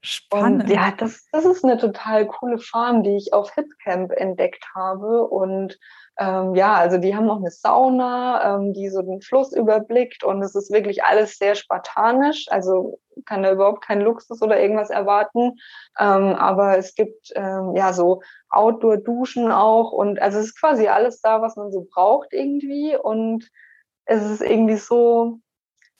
Spannend. 0.03 0.63
Und 0.63 0.69
ja, 0.69 0.91
das, 0.97 1.27
das 1.31 1.45
ist 1.45 1.63
eine 1.63 1.77
total 1.77 2.25
coole 2.25 2.57
Farm, 2.57 3.03
die 3.03 3.15
ich 3.15 3.33
auf 3.33 3.53
Hipcamp 3.53 4.11
entdeckt 4.11 4.65
habe. 4.73 5.27
Und 5.27 5.77
ähm, 6.19 6.55
ja, 6.55 6.75
also 6.75 6.97
die 6.97 7.15
haben 7.15 7.29
auch 7.29 7.37
eine 7.37 7.51
Sauna, 7.51 8.55
ähm, 8.55 8.73
die 8.73 8.89
so 8.89 9.01
den 9.01 9.21
Fluss 9.21 9.53
überblickt 9.53 10.23
und 10.23 10.41
es 10.41 10.55
ist 10.55 10.71
wirklich 10.71 11.03
alles 11.03 11.37
sehr 11.37 11.55
spartanisch. 11.55 12.45
Also 12.49 12.99
kann 13.25 13.43
da 13.43 13.51
überhaupt 13.51 13.83
kein 13.83 14.01
Luxus 14.01 14.41
oder 14.41 14.59
irgendwas 14.59 14.89
erwarten. 14.89 15.53
Ähm, 15.99 16.35
aber 16.35 16.77
es 16.77 16.95
gibt 16.95 17.31
ähm, 17.35 17.75
ja 17.75 17.93
so 17.93 18.21
Outdoor-Duschen 18.49 19.51
auch 19.51 19.91
und 19.91 20.21
also 20.21 20.39
es 20.39 20.47
ist 20.47 20.59
quasi 20.59 20.87
alles 20.87 21.21
da, 21.21 21.41
was 21.41 21.55
man 21.55 21.71
so 21.71 21.87
braucht 21.89 22.33
irgendwie 22.33 22.95
und 22.95 23.49
es 24.05 24.23
ist 24.29 24.41
irgendwie 24.41 24.77
so 24.77 25.39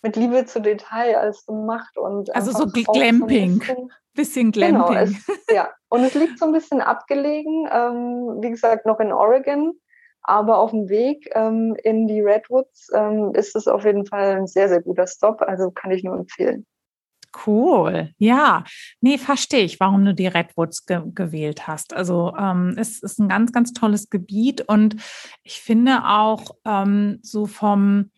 mit 0.02 0.16
Liebe 0.16 0.46
zu 0.46 0.62
Detail 0.62 1.16
alles 1.16 1.46
gemacht 1.46 1.98
und 1.98 2.34
also 2.36 2.52
so 2.52 2.66
Glamping. 2.66 3.54
So 3.54 3.60
bisschen, 3.60 3.92
bisschen, 4.14 4.52
Glamping. 4.52 4.88
Genau, 4.88 4.94
es, 4.94 5.14
ja, 5.54 5.70
und 5.90 6.04
es 6.04 6.14
liegt 6.16 6.40
so 6.40 6.46
ein 6.46 6.52
bisschen 6.52 6.82
abgelegen, 6.82 7.70
ähm, 7.72 8.42
wie 8.42 8.50
gesagt, 8.50 8.86
noch 8.86 9.00
in 9.00 9.14
Oregon. 9.14 9.74
Aber 10.24 10.60
auf 10.60 10.72
dem 10.72 10.90
Weg 10.90 11.30
ähm, 11.34 11.76
in 11.84 12.08
die 12.08 12.22
Redwoods 12.22 12.90
ähm, 12.94 13.32
ist 13.34 13.56
es 13.56 13.68
auf 13.68 13.86
jeden 13.86 14.06
Fall 14.06 14.38
ein 14.38 14.48
sehr, 14.48 14.70
sehr 14.70 14.82
guter 14.82 15.08
Stop. 15.08 15.42
Also 15.42 15.72
kann 15.72 15.92
ich 15.92 16.04
nur 16.04 16.16
empfehlen. 16.16 16.66
Cool. 17.46 18.14
Ja, 18.18 18.66
nee, 19.00 19.18
verstehe 19.18 19.64
ich, 19.64 19.80
warum 19.80 20.04
du 20.04 20.14
die 20.14 20.28
Redwoods 20.28 20.86
ge 20.86 21.02
gewählt 21.16 21.66
hast. 21.68 21.94
Also 21.94 22.34
ähm, 22.38 22.76
es 22.78 23.02
ist 23.02 23.20
ein 23.20 23.30
ganz, 23.30 23.54
ganz 23.54 23.72
tolles 23.72 24.10
Gebiet 24.10 24.62
und 24.68 24.98
ich 25.44 25.62
finde 25.62 26.04
auch 26.06 26.56
ähm, 26.66 27.20
so 27.22 27.46
vom 27.46 28.12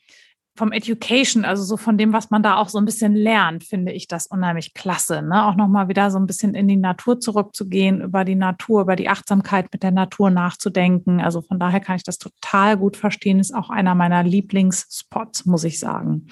vom 0.56 0.72
Education, 0.72 1.46
also 1.46 1.64
so 1.64 1.78
von 1.78 1.98
dem, 1.98 2.14
was 2.14 2.30
man 2.30 2.44
da 2.44 2.58
auch 2.58 2.70
so 2.70 2.78
ein 2.78 2.86
bisschen 2.86 3.16
lernt, 3.16 3.64
finde 3.64 3.92
ich 3.92 4.08
das 4.08 4.28
unheimlich 4.28 4.76
klasse. 4.76 5.24
Ne? 5.24 5.46
Auch 5.46 5.56
nochmal 5.56 5.88
wieder 5.88 6.12
so 6.12 6.20
ein 6.20 6.28
bisschen 6.28 6.54
in 6.54 6.68
die 6.68 6.78
Natur 6.78 7.20
zurückzugehen, 7.20 8.02
über 8.02 8.24
die 8.24 8.36
Natur, 8.36 8.82
über 8.82 8.96
die 8.96 9.10
Achtsamkeit 9.10 9.68
mit 9.74 9.82
der 9.82 9.92
Natur 9.92 10.30
nachzudenken. 10.30 11.22
Also 11.22 11.42
von 11.42 11.60
daher 11.60 11.80
kann 11.80 11.96
ich 11.96 12.04
das 12.04 12.20
total 12.20 12.78
gut 12.78 12.98
verstehen. 12.98 13.40
Ist 13.40 13.56
auch 13.56 13.72
einer 13.72 13.96
meiner 13.96 14.24
Lieblingsspots, 14.24 15.46
muss 15.46 15.64
ich 15.64 15.80
sagen. 15.80 16.28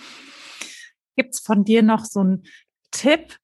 Gibt 1.15 1.34
es 1.34 1.39
von 1.39 1.65
dir 1.65 1.82
noch 1.82 2.05
so 2.05 2.19
einen 2.19 2.43
Tipp, 2.91 3.38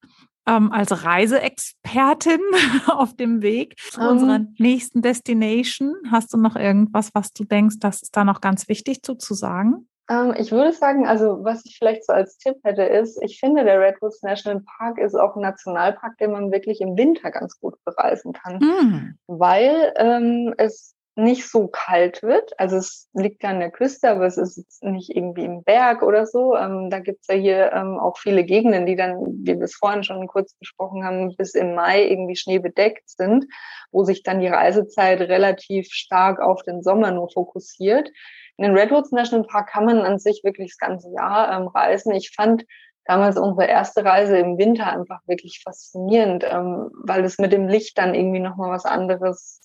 ähm, 0.46 0.70
als 0.70 1.04
Reiseexpertin 1.04 2.40
auf 2.86 3.16
dem 3.16 3.42
Weg 3.42 3.76
zu 3.90 4.00
um, 4.00 4.08
unserer 4.08 4.36
ähm. 4.36 4.54
nächsten 4.58 5.02
Destination? 5.02 5.94
Hast 6.10 6.32
du 6.32 6.38
noch 6.38 6.54
irgendwas, 6.54 7.10
was 7.14 7.32
du 7.32 7.44
denkst, 7.44 7.76
das 7.80 8.02
ist 8.02 8.16
da 8.16 8.24
noch 8.24 8.40
ganz 8.40 8.68
wichtig 8.68 9.02
zu, 9.02 9.16
zu 9.16 9.34
sagen? 9.34 9.87
Ähm, 10.10 10.34
ich 10.38 10.52
würde 10.52 10.72
sagen, 10.72 11.06
also 11.06 11.44
was 11.44 11.64
ich 11.66 11.76
vielleicht 11.78 12.04
so 12.04 12.12
als 12.12 12.38
Tipp 12.38 12.56
hätte, 12.64 12.82
ist, 12.82 13.22
ich 13.22 13.38
finde, 13.38 13.64
der 13.64 13.80
Redwoods 13.80 14.22
National 14.22 14.62
Park 14.78 14.98
ist 14.98 15.14
auch 15.14 15.36
ein 15.36 15.42
Nationalpark, 15.42 16.16
den 16.18 16.32
man 16.32 16.50
wirklich 16.52 16.80
im 16.80 16.96
Winter 16.96 17.30
ganz 17.30 17.58
gut 17.60 17.74
bereisen 17.84 18.32
kann, 18.32 18.58
mm. 18.58 19.18
weil 19.26 19.92
ähm, 19.96 20.54
es 20.56 20.94
nicht 21.18 21.50
so 21.50 21.66
kalt 21.66 22.22
wird. 22.22 22.52
Also 22.58 22.76
es 22.76 23.08
liegt 23.12 23.42
ja 23.42 23.50
an 23.50 23.58
der 23.58 23.72
Küste, 23.72 24.08
aber 24.08 24.24
es 24.24 24.36
ist 24.36 24.82
nicht 24.84 25.14
irgendwie 25.14 25.44
im 25.44 25.64
Berg 25.64 26.02
oder 26.02 26.26
so. 26.26 26.54
Ähm, 26.54 26.90
da 26.90 27.00
gibt's 27.00 27.26
ja 27.26 27.34
hier 27.34 27.72
ähm, 27.72 27.98
auch 27.98 28.18
viele 28.18 28.44
Gegenden, 28.44 28.86
die 28.86 28.94
dann, 28.94 29.16
wie 29.42 29.56
wir 29.56 29.64
es 29.64 29.74
vorhin 29.74 30.04
schon 30.04 30.28
kurz 30.28 30.54
besprochen 30.54 31.04
haben, 31.04 31.34
bis 31.36 31.54
im 31.54 31.74
Mai 31.74 32.04
irgendwie 32.04 32.36
schneebedeckt 32.36 33.10
sind, 33.10 33.46
wo 33.90 34.04
sich 34.04 34.22
dann 34.22 34.38
die 34.38 34.46
Reisezeit 34.46 35.20
relativ 35.22 35.88
stark 35.90 36.40
auf 36.40 36.62
den 36.62 36.82
Sommer 36.84 37.10
nur 37.10 37.28
fokussiert. 37.28 38.10
In 38.58 38.64
den 38.64 38.76
Redwoods 38.76 39.12
National 39.12 39.46
Park 39.46 39.70
kann 39.70 39.84
man 39.84 40.00
an 40.00 40.18
sich 40.18 40.42
wirklich 40.42 40.72
das 40.72 40.78
ganze 40.78 41.10
Jahr 41.12 41.56
ähm, 41.56 41.68
reisen. 41.68 42.12
Ich 42.12 42.32
fand 42.34 42.64
damals 43.04 43.38
unsere 43.38 43.66
erste 43.66 44.04
Reise 44.04 44.36
im 44.36 44.58
Winter 44.58 44.86
einfach 44.86 45.20
wirklich 45.26 45.62
faszinierend, 45.62 46.44
ähm, 46.44 46.90
weil 46.92 47.24
es 47.24 47.38
mit 47.38 47.52
dem 47.52 47.68
Licht 47.68 47.96
dann 47.96 48.14
irgendwie 48.14 48.40
nochmal 48.40 48.70
was 48.70 48.84
anderes, 48.84 49.62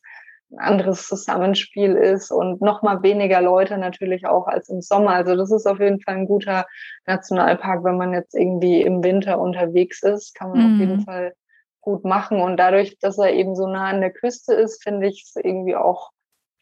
ein 0.52 0.60
anderes 0.60 1.08
Zusammenspiel 1.08 1.96
ist 1.96 2.32
und 2.32 2.62
nochmal 2.62 3.02
weniger 3.02 3.42
Leute 3.42 3.80
natürlich 3.80 4.28
auch 4.28 4.48
als 4.48 4.70
im 4.70 4.82
Sommer. 4.82 5.16
Also 5.16 5.36
das 5.36 5.52
ist 5.52 5.66
auf 5.66 5.80
jeden 5.80 6.00
Fall 6.00 6.16
ein 6.16 6.28
guter 6.28 6.68
Nationalpark, 7.08 7.84
wenn 7.84 7.98
man 7.98 8.14
jetzt 8.14 8.36
irgendwie 8.36 8.82
im 8.82 9.04
Winter 9.04 9.40
unterwegs 9.40 10.04
ist, 10.04 10.36
kann 10.36 10.52
man 10.52 10.60
mhm. 10.60 10.66
auf 10.66 10.80
jeden 10.80 10.98
mhm. 10.98 11.04
Fall 11.04 11.34
gut 11.82 12.06
machen. 12.06 12.40
Und 12.40 12.58
dadurch, 12.58 12.98
dass 13.00 13.18
er 13.18 13.34
eben 13.34 13.56
so 13.56 13.68
nah 13.68 13.88
an 13.88 14.02
der 14.02 14.12
Küste 14.12 14.54
ist, 14.54 14.82
finde 14.84 15.08
ich 15.08 15.24
es 15.26 15.36
irgendwie 15.36 15.76
auch 15.76 16.13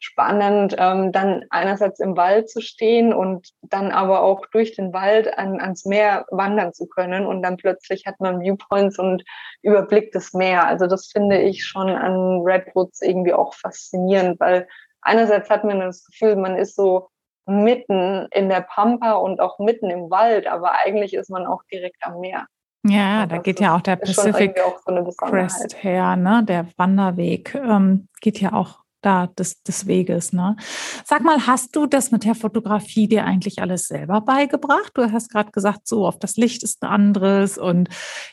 spannend, 0.04 0.74
ähm, 0.78 1.12
dann 1.12 1.44
einerseits 1.50 2.00
im 2.00 2.16
Wald 2.16 2.50
zu 2.50 2.60
stehen 2.60 3.14
und 3.14 3.50
dann 3.62 3.92
aber 3.92 4.22
auch 4.22 4.46
durch 4.46 4.74
den 4.74 4.92
Wald 4.92 5.38
an, 5.38 5.60
ans 5.60 5.84
Meer 5.84 6.26
wandern 6.30 6.72
zu 6.72 6.86
können 6.86 7.24
und 7.24 7.42
dann 7.42 7.56
plötzlich 7.56 8.04
hat 8.06 8.18
man 8.18 8.40
Viewpoints 8.40 8.98
und 8.98 9.22
überblickt 9.62 10.14
das 10.14 10.32
Meer. 10.32 10.66
Also 10.66 10.86
das 10.86 11.06
finde 11.06 11.40
ich 11.40 11.64
schon 11.64 11.88
an 11.88 12.40
Redwoods 12.42 13.00
irgendwie 13.00 13.32
auch 13.32 13.54
faszinierend, 13.54 14.40
weil 14.40 14.66
einerseits 15.02 15.48
hat 15.48 15.64
man 15.64 15.78
das 15.78 16.04
Gefühl, 16.04 16.34
man 16.36 16.56
ist 16.56 16.74
so 16.74 17.08
mitten 17.46 18.26
in 18.32 18.48
der 18.48 18.62
Pampa 18.62 19.12
und 19.12 19.40
auch 19.40 19.58
mitten 19.60 19.88
im 19.90 20.10
Wald, 20.10 20.46
aber 20.46 20.72
eigentlich 20.84 21.14
ist 21.14 21.30
man 21.30 21.46
auch 21.46 21.62
direkt 21.70 22.04
am 22.04 22.20
Meer. 22.20 22.46
Ja, 22.84 23.26
da 23.26 23.38
geht 23.38 23.60
ja 23.60 23.76
auch 23.76 23.80
der 23.80 23.96
Pacific 23.96 24.58
so 24.58 25.02
Crest 25.16 25.84
her, 25.84 26.16
ne? 26.16 26.42
Der 26.44 26.66
Wanderweg 26.76 27.54
ähm, 27.54 28.08
geht 28.20 28.40
ja 28.40 28.52
auch 28.52 28.80
da 29.02 29.26
des, 29.26 29.62
des 29.62 29.86
Weges. 29.86 30.32
Ne? 30.32 30.56
Sag 31.04 31.22
mal, 31.22 31.46
hast 31.46 31.76
du 31.76 31.86
das 31.86 32.10
mit 32.10 32.24
der 32.24 32.34
Fotografie 32.34 33.08
dir 33.08 33.24
eigentlich 33.24 33.60
alles 33.60 33.88
selber 33.88 34.20
beigebracht? 34.20 34.92
Du 34.94 35.10
hast 35.10 35.30
gerade 35.30 35.50
gesagt, 35.50 35.86
so 35.86 36.06
auf 36.06 36.18
das 36.18 36.36
Licht 36.36 36.62
ist 36.62 36.82
ein 36.82 36.88
anderes. 36.88 37.58
Und 37.58 37.88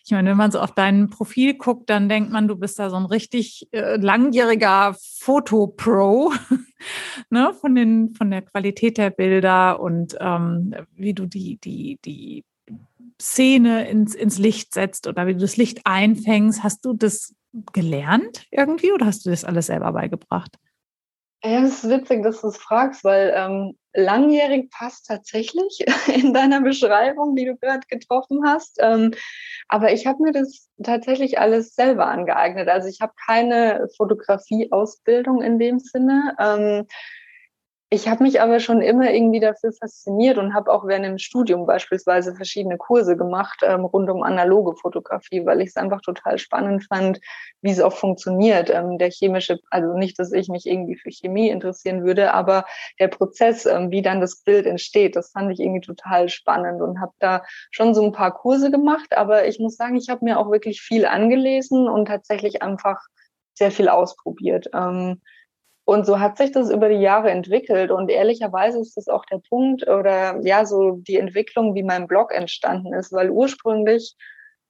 ich 0.06 0.12
meine, 0.12 0.30
wenn 0.30 0.38
man 0.38 0.52
so 0.52 0.60
auf 0.60 0.74
dein 0.74 1.10
Profil 1.10 1.56
guckt, 1.56 1.90
dann 1.90 2.08
denkt 2.08 2.32
man, 2.32 2.48
du 2.48 2.56
bist 2.56 2.80
da 2.80 2.90
so 2.90 2.96
ein 2.96 3.06
richtig 3.06 3.68
äh, 3.72 3.98
langjähriger 3.98 4.96
Fotopro, 5.20 6.32
ne? 7.30 7.54
von, 7.60 7.76
den, 7.76 8.14
von 8.14 8.32
der 8.32 8.44
Qualität 8.44 8.98
der 8.98 9.10
Bilder 9.10 9.80
und 9.80 10.16
ähm, 10.20 10.76
wie 10.96 11.14
du 11.14 11.26
die, 11.26 11.58
die, 11.58 12.00
die 12.06 12.46
Szene 13.22 13.90
ins, 13.90 14.16
ins 14.16 14.38
Licht 14.38 14.74
setzt 14.74 15.08
oder 15.08 15.28
wie 15.28 15.34
du 15.34 15.40
das 15.40 15.58
Licht 15.58 15.82
einfängst. 15.84 16.64
Hast 16.64 16.86
du 16.86 16.94
das 16.94 17.36
gelernt 17.74 18.48
irgendwie 18.52 18.92
oder 18.92 19.06
hast 19.06 19.26
du 19.26 19.30
das 19.30 19.46
alles 19.46 19.68
selber 19.68 19.92
beigebracht? 19.92 20.58
Ja, 21.44 21.64
es 21.64 21.84
ist 21.84 21.90
witzig, 21.90 22.24
dass 22.24 22.42
du 22.42 22.48
es 22.48 22.58
fragst, 22.58 23.06
weil 23.06 23.34
ähm, 23.34 23.78
langjährig 23.94 24.70
passt 24.72 25.08
tatsächlich 25.08 25.86
in 26.14 26.34
deiner 26.34 26.62
Beschreibung, 26.62 27.36
die 27.36 27.46
du 27.46 27.56
gerade 27.56 27.88
getroffen 27.88 28.42
hast. 28.46 28.78
Ähm, 28.82 29.14
aber 29.70 29.94
ich 29.94 30.06
habe 30.06 30.22
mir 30.22 30.34
das 30.34 30.70
tatsächlich 30.84 31.40
alles 31.40 31.76
selber 31.76 32.08
angeeignet. 32.08 32.68
Also 32.68 32.90
ich 32.90 33.00
habe 33.00 33.14
keine 33.26 33.88
Fotografieausbildung 33.96 35.42
in 35.42 35.60
dem 35.60 35.80
Sinne. 35.80 36.36
Ähm, 36.40 36.88
ich 37.92 38.08
habe 38.08 38.22
mich 38.22 38.40
aber 38.40 38.60
schon 38.60 38.84
immer 38.84 39.12
irgendwie 39.12 39.40
dafür 39.40 39.72
fasziniert 39.74 40.38
und 40.38 40.54
habe 40.54 40.72
auch 40.72 40.86
während 40.86 41.06
dem 41.06 41.18
Studium 41.18 41.66
beispielsweise 41.66 42.36
verschiedene 42.36 42.78
Kurse 42.78 43.18
gemacht 43.18 43.62
ähm, 43.64 43.84
rund 43.84 44.08
um 44.12 44.22
analoge 44.22 44.76
Fotografie, 44.76 45.44
weil 45.44 45.62
ich 45.62 45.70
es 45.70 45.76
einfach 45.76 46.02
total 46.02 46.38
spannend 46.38 46.86
fand, 46.88 47.20
wie 47.62 47.72
es 47.72 47.82
auch 47.82 47.94
funktioniert. 47.94 48.70
Ähm, 48.70 49.00
der 49.00 49.10
chemische, 49.10 49.60
also 49.72 49.98
nicht, 49.98 50.20
dass 50.20 50.32
ich 50.32 50.50
mich 50.50 50.68
irgendwie 50.68 50.98
für 50.98 51.10
Chemie 51.10 51.50
interessieren 51.50 52.06
würde, 52.06 52.32
aber 52.36 52.66
der 53.00 53.08
Prozess, 53.08 53.66
ähm, 53.66 53.90
wie 53.90 54.04
dann 54.04 54.22
das 54.22 54.44
Bild 54.44 54.68
entsteht, 54.68 55.16
das 55.16 55.32
fand 55.32 55.52
ich 55.52 55.60
irgendwie 55.60 55.82
total 55.82 56.30
spannend 56.30 56.84
und 56.84 57.02
habe 57.02 57.14
da 57.18 57.44
schon 57.72 57.96
so 57.96 58.06
ein 58.06 58.12
paar 58.12 58.36
Kurse 58.36 58.70
gemacht. 58.70 59.18
Aber 59.18 59.48
ich 59.48 59.60
muss 59.60 59.78
sagen, 59.78 59.96
ich 59.96 60.10
habe 60.10 60.26
mir 60.26 60.38
auch 60.38 60.52
wirklich 60.52 60.82
viel 60.82 61.08
angelesen 61.08 61.88
und 61.88 62.06
tatsächlich 62.06 62.62
einfach 62.62 63.00
sehr 63.56 63.72
viel 63.72 63.90
ausprobiert. 63.90 64.68
Ähm, 64.76 65.22
und 65.90 66.06
so 66.06 66.20
hat 66.20 66.38
sich 66.38 66.52
das 66.52 66.70
über 66.70 66.88
die 66.88 67.02
Jahre 67.02 67.32
entwickelt. 67.32 67.90
Und 67.90 68.12
ehrlicherweise 68.12 68.80
ist 68.80 68.96
das 68.96 69.08
auch 69.08 69.26
der 69.26 69.40
Punkt 69.50 69.88
oder 69.88 70.40
ja, 70.42 70.64
so 70.64 70.92
die 70.92 71.16
Entwicklung, 71.16 71.74
wie 71.74 71.82
mein 71.82 72.06
Blog 72.06 72.32
entstanden 72.32 72.94
ist, 72.94 73.12
weil 73.12 73.32
ursprünglich 73.32 74.16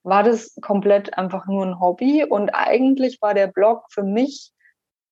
war 0.03 0.23
das 0.23 0.55
komplett 0.61 1.17
einfach 1.17 1.45
nur 1.45 1.65
ein 1.65 1.79
Hobby 1.81 2.23
und 2.23 2.51
eigentlich 2.51 3.21
war 3.21 3.33
der 3.33 3.47
Blog 3.47 3.83
für 3.89 4.03
mich 4.03 4.53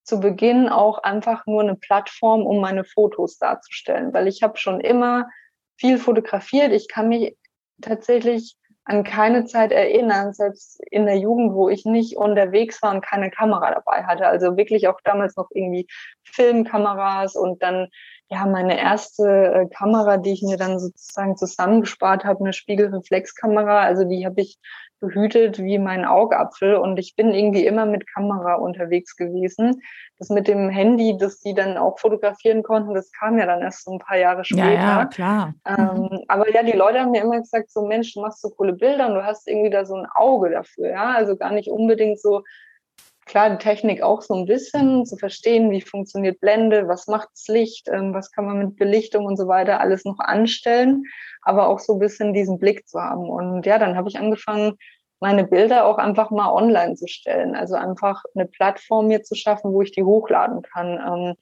zu 0.04 0.22
Beginn 0.22 0.70
auch 0.70 1.00
einfach 1.00 1.46
nur 1.46 1.62
eine 1.62 1.76
Plattform, 1.76 2.46
um 2.46 2.62
meine 2.62 2.86
Fotos 2.86 3.38
darzustellen, 3.38 4.14
weil 4.14 4.30
ich 4.30 4.42
habe 4.42 4.58
schon 4.58 4.80
immer 4.80 5.28
viel 5.76 5.98
fotografiert. 5.98 6.72
Ich 6.72 6.88
kann 6.88 7.10
mich 7.10 7.36
tatsächlich 7.82 8.56
an 8.88 9.04
keine 9.04 9.44
Zeit 9.46 9.74
erinnern, 9.74 10.34
selbst 10.34 10.82
in 10.92 11.06
der 11.06 11.18
Jugend, 11.18 11.54
wo 11.54 11.68
ich 11.68 11.86
nicht 11.86 12.16
unterwegs 12.16 12.82
war 12.82 12.94
und 12.94 13.04
keine 13.04 13.30
Kamera 13.30 13.72
dabei 13.72 14.04
hatte. 14.04 14.26
Also 14.26 14.56
wirklich 14.56 14.88
auch 14.88 15.02
damals 15.04 15.36
noch 15.36 15.50
irgendwie 15.54 15.88
Filmkameras 16.24 17.36
und 17.36 17.62
dann 17.62 17.90
ja 18.30 18.46
meine 18.46 18.80
erste 18.80 19.26
äh, 19.26 19.68
Kamera, 19.68 20.18
die 20.18 20.32
ich 20.32 20.42
mir 20.42 20.56
dann 20.56 20.80
sozusagen 20.80 21.36
zusammengespart 21.36 22.24
habe, 22.24 22.40
eine 22.40 22.54
Spiegelreflexkamera. 22.54 23.82
Also 23.82 24.06
die 24.06 24.26
habe 24.26 24.40
ich 24.40 24.58
behütet 25.00 25.60
wie 25.60 25.78
mein 25.78 26.06
Augapfel 26.06 26.76
und 26.76 26.98
ich 26.98 27.16
bin 27.16 27.34
irgendwie 27.34 27.66
immer 27.66 27.86
mit 27.86 28.12
Kamera 28.12 28.56
unterwegs 28.56 29.16
gewesen. 29.16 29.82
Das 30.18 30.30
mit 30.30 30.48
dem 30.48 30.70
Handy, 30.70 31.18
dass 31.18 31.40
die 31.40 31.54
dann 31.54 31.78
auch 31.78 32.00
fotografieren 32.00 32.64
konnten, 32.64 32.94
das 32.94 33.12
kam 33.12 33.38
ja 33.38 33.46
dann 33.46 33.62
erst 33.62 33.86
so 33.86 33.92
ein 33.92 34.00
paar 34.00 34.18
Jahre 34.18 34.44
später. 34.44 34.74
Ja, 34.74 35.00
ja 35.00 35.06
klar. 35.06 35.54
Ähm, 35.66 36.10
mhm. 36.12 36.20
Aber 36.28 36.52
ja, 36.52 36.64
die 36.64 36.72
Leute 36.72 37.00
haben 37.00 37.12
mir 37.12 37.22
immer 37.22 37.40
gesagt, 37.40 37.72
so 37.72 37.86
Mensch, 37.86 38.14
du 38.14 38.22
machst 38.22 38.42
so 38.42 38.50
coole 38.50 38.74
Bilder 38.74 39.08
und 39.08 39.16
du 39.16 39.24
hast 39.24 39.48
irgendwie 39.48 39.70
da 39.70 39.86
so 39.86 39.96
ein 39.96 40.08
Auge 40.16 40.50
dafür, 40.50 40.90
ja. 40.90 41.14
Also 41.14 41.38
gar 41.38 41.52
nicht 41.52 41.70
unbedingt 41.70 42.20
so 42.20 42.44
klar, 43.28 43.50
die 43.50 43.58
Technik 43.58 44.02
auch 44.02 44.22
so 44.22 44.34
ein 44.34 44.46
bisschen 44.46 45.06
zu 45.06 45.18
verstehen, 45.18 45.70
wie 45.72 45.82
funktioniert 45.82 46.40
Blende, 46.40 46.88
was 46.88 47.08
macht 47.08 47.30
das 47.34 47.48
Licht, 47.48 47.88
ähm, 47.90 48.14
was 48.14 48.32
kann 48.32 48.46
man 48.46 48.58
mit 48.58 48.76
Belichtung 48.78 49.26
und 49.26 49.38
so 49.38 49.48
weiter 49.48 49.80
alles 49.80 50.06
noch 50.06 50.20
anstellen, 50.20 51.04
aber 51.42 51.68
auch 51.68 51.80
so 51.80 51.94
ein 51.94 52.00
bisschen 52.00 52.34
diesen 52.34 52.60
Blick 52.60 52.88
zu 52.88 53.00
haben. 53.00 53.30
Und 53.30 53.66
ja, 53.66 53.78
dann 53.78 53.96
habe 53.96 54.10
ich 54.10 54.18
angefangen, 54.18 54.78
meine 55.20 55.46
Bilder 55.46 55.86
auch 55.86 55.98
einfach 55.98 56.30
mal 56.32 56.52
online 56.52 56.96
zu 56.96 57.08
stellen. 57.08 57.56
Also 57.56 57.76
einfach 57.76 58.24
eine 58.36 58.46
Plattform 58.46 59.08
mir 59.08 59.24
zu 59.24 59.36
schaffen, 59.36 59.74
wo 59.74 59.82
ich 59.82 59.92
die 59.92 60.04
hochladen 60.04 60.62
kann. 60.62 61.00
Ähm, 61.06 61.36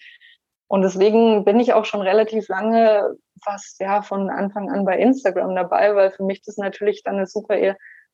und 0.67 0.81
deswegen 0.81 1.45
bin 1.45 1.59
ich 1.59 1.73
auch 1.73 1.85
schon 1.85 2.01
relativ 2.01 2.47
lange 2.47 3.15
fast 3.43 3.79
ja 3.79 4.01
von 4.01 4.29
Anfang 4.29 4.71
an 4.71 4.85
bei 4.85 4.97
Instagram 4.97 5.55
dabei, 5.55 5.95
weil 5.95 6.11
für 6.11 6.23
mich 6.23 6.41
das 6.41 6.57
natürlich 6.57 7.03
dann 7.03 7.15
eine 7.17 7.27
super 7.27 7.57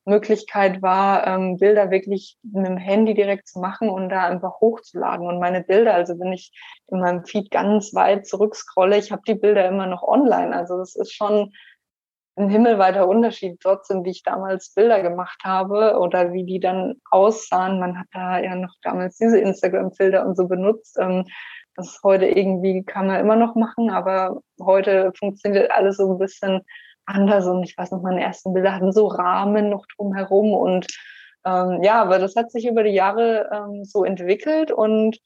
Möglichkeit 0.04 0.82
war, 0.82 1.26
ähm, 1.26 1.58
Bilder 1.58 1.90
wirklich 1.90 2.36
mit 2.42 2.66
dem 2.66 2.76
Handy 2.76 3.14
direkt 3.14 3.48
zu 3.48 3.60
machen 3.60 3.88
und 3.88 4.08
da 4.08 4.26
einfach 4.26 4.60
hochzuladen. 4.60 5.26
Und 5.26 5.38
meine 5.38 5.62
Bilder, 5.62 5.94
also 5.94 6.18
wenn 6.18 6.32
ich 6.32 6.52
in 6.88 7.00
meinem 7.00 7.24
Feed 7.24 7.50
ganz 7.50 7.94
weit 7.94 8.26
zurückscrolle, 8.26 8.98
ich 8.98 9.12
habe 9.12 9.22
die 9.26 9.34
Bilder 9.34 9.66
immer 9.68 9.86
noch 9.86 10.02
online. 10.02 10.54
Also 10.54 10.78
das 10.78 10.96
ist 10.96 11.12
schon 11.12 11.52
ein 12.36 12.48
himmelweiter 12.48 13.06
Unterschied 13.06 13.60
trotzdem, 13.60 14.04
wie 14.04 14.10
ich 14.10 14.22
damals 14.22 14.72
Bilder 14.74 15.02
gemacht 15.02 15.40
habe 15.44 15.98
oder 15.98 16.32
wie 16.32 16.44
die 16.44 16.60
dann 16.60 16.94
aussahen. 17.10 17.78
Man 17.78 17.98
hat 17.98 18.06
da 18.12 18.38
ja 18.38 18.56
noch 18.56 18.74
damals 18.82 19.18
diese 19.18 19.38
Instagram-Filter 19.38 20.26
und 20.26 20.36
so 20.36 20.48
benutzt. 20.48 20.98
Ähm, 20.98 21.26
das 21.76 22.00
heute 22.02 22.26
irgendwie 22.26 22.84
kann 22.84 23.06
man 23.06 23.20
immer 23.20 23.36
noch 23.36 23.54
machen, 23.54 23.90
aber 23.90 24.40
heute 24.60 25.12
funktioniert 25.18 25.70
alles 25.70 25.96
so 25.96 26.12
ein 26.12 26.18
bisschen 26.18 26.62
anders 27.12 27.46
und 27.46 27.62
ich 27.62 27.76
weiß 27.76 27.90
noch, 27.92 28.02
meine 28.02 28.22
ersten 28.22 28.52
Bilder 28.52 28.74
hatten 28.74 28.92
so 28.92 29.06
Rahmen 29.06 29.70
noch 29.70 29.86
drumherum 29.96 30.52
und 30.52 30.86
ähm, 31.44 31.82
ja, 31.82 32.00
aber 32.00 32.18
das 32.18 32.36
hat 32.36 32.50
sich 32.52 32.66
über 32.66 32.82
die 32.82 32.90
Jahre 32.90 33.50
ähm, 33.52 33.84
so 33.84 34.04
entwickelt 34.04 34.70
und 34.70 35.18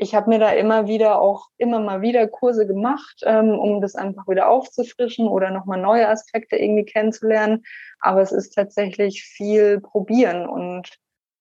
ich 0.00 0.14
habe 0.14 0.30
mir 0.30 0.38
da 0.38 0.50
immer 0.50 0.86
wieder 0.86 1.20
auch 1.20 1.48
immer 1.58 1.80
mal 1.80 2.02
wieder 2.02 2.28
Kurse 2.28 2.66
gemacht, 2.66 3.20
ähm, 3.24 3.58
um 3.58 3.80
das 3.80 3.96
einfach 3.96 4.28
wieder 4.28 4.48
aufzufrischen 4.48 5.26
oder 5.26 5.50
nochmal 5.50 5.80
neue 5.80 6.08
Aspekte 6.08 6.56
irgendwie 6.56 6.84
kennenzulernen. 6.84 7.64
Aber 8.00 8.22
es 8.22 8.30
ist 8.30 8.50
tatsächlich 8.54 9.24
viel 9.24 9.80
probieren 9.80 10.48
und 10.48 10.88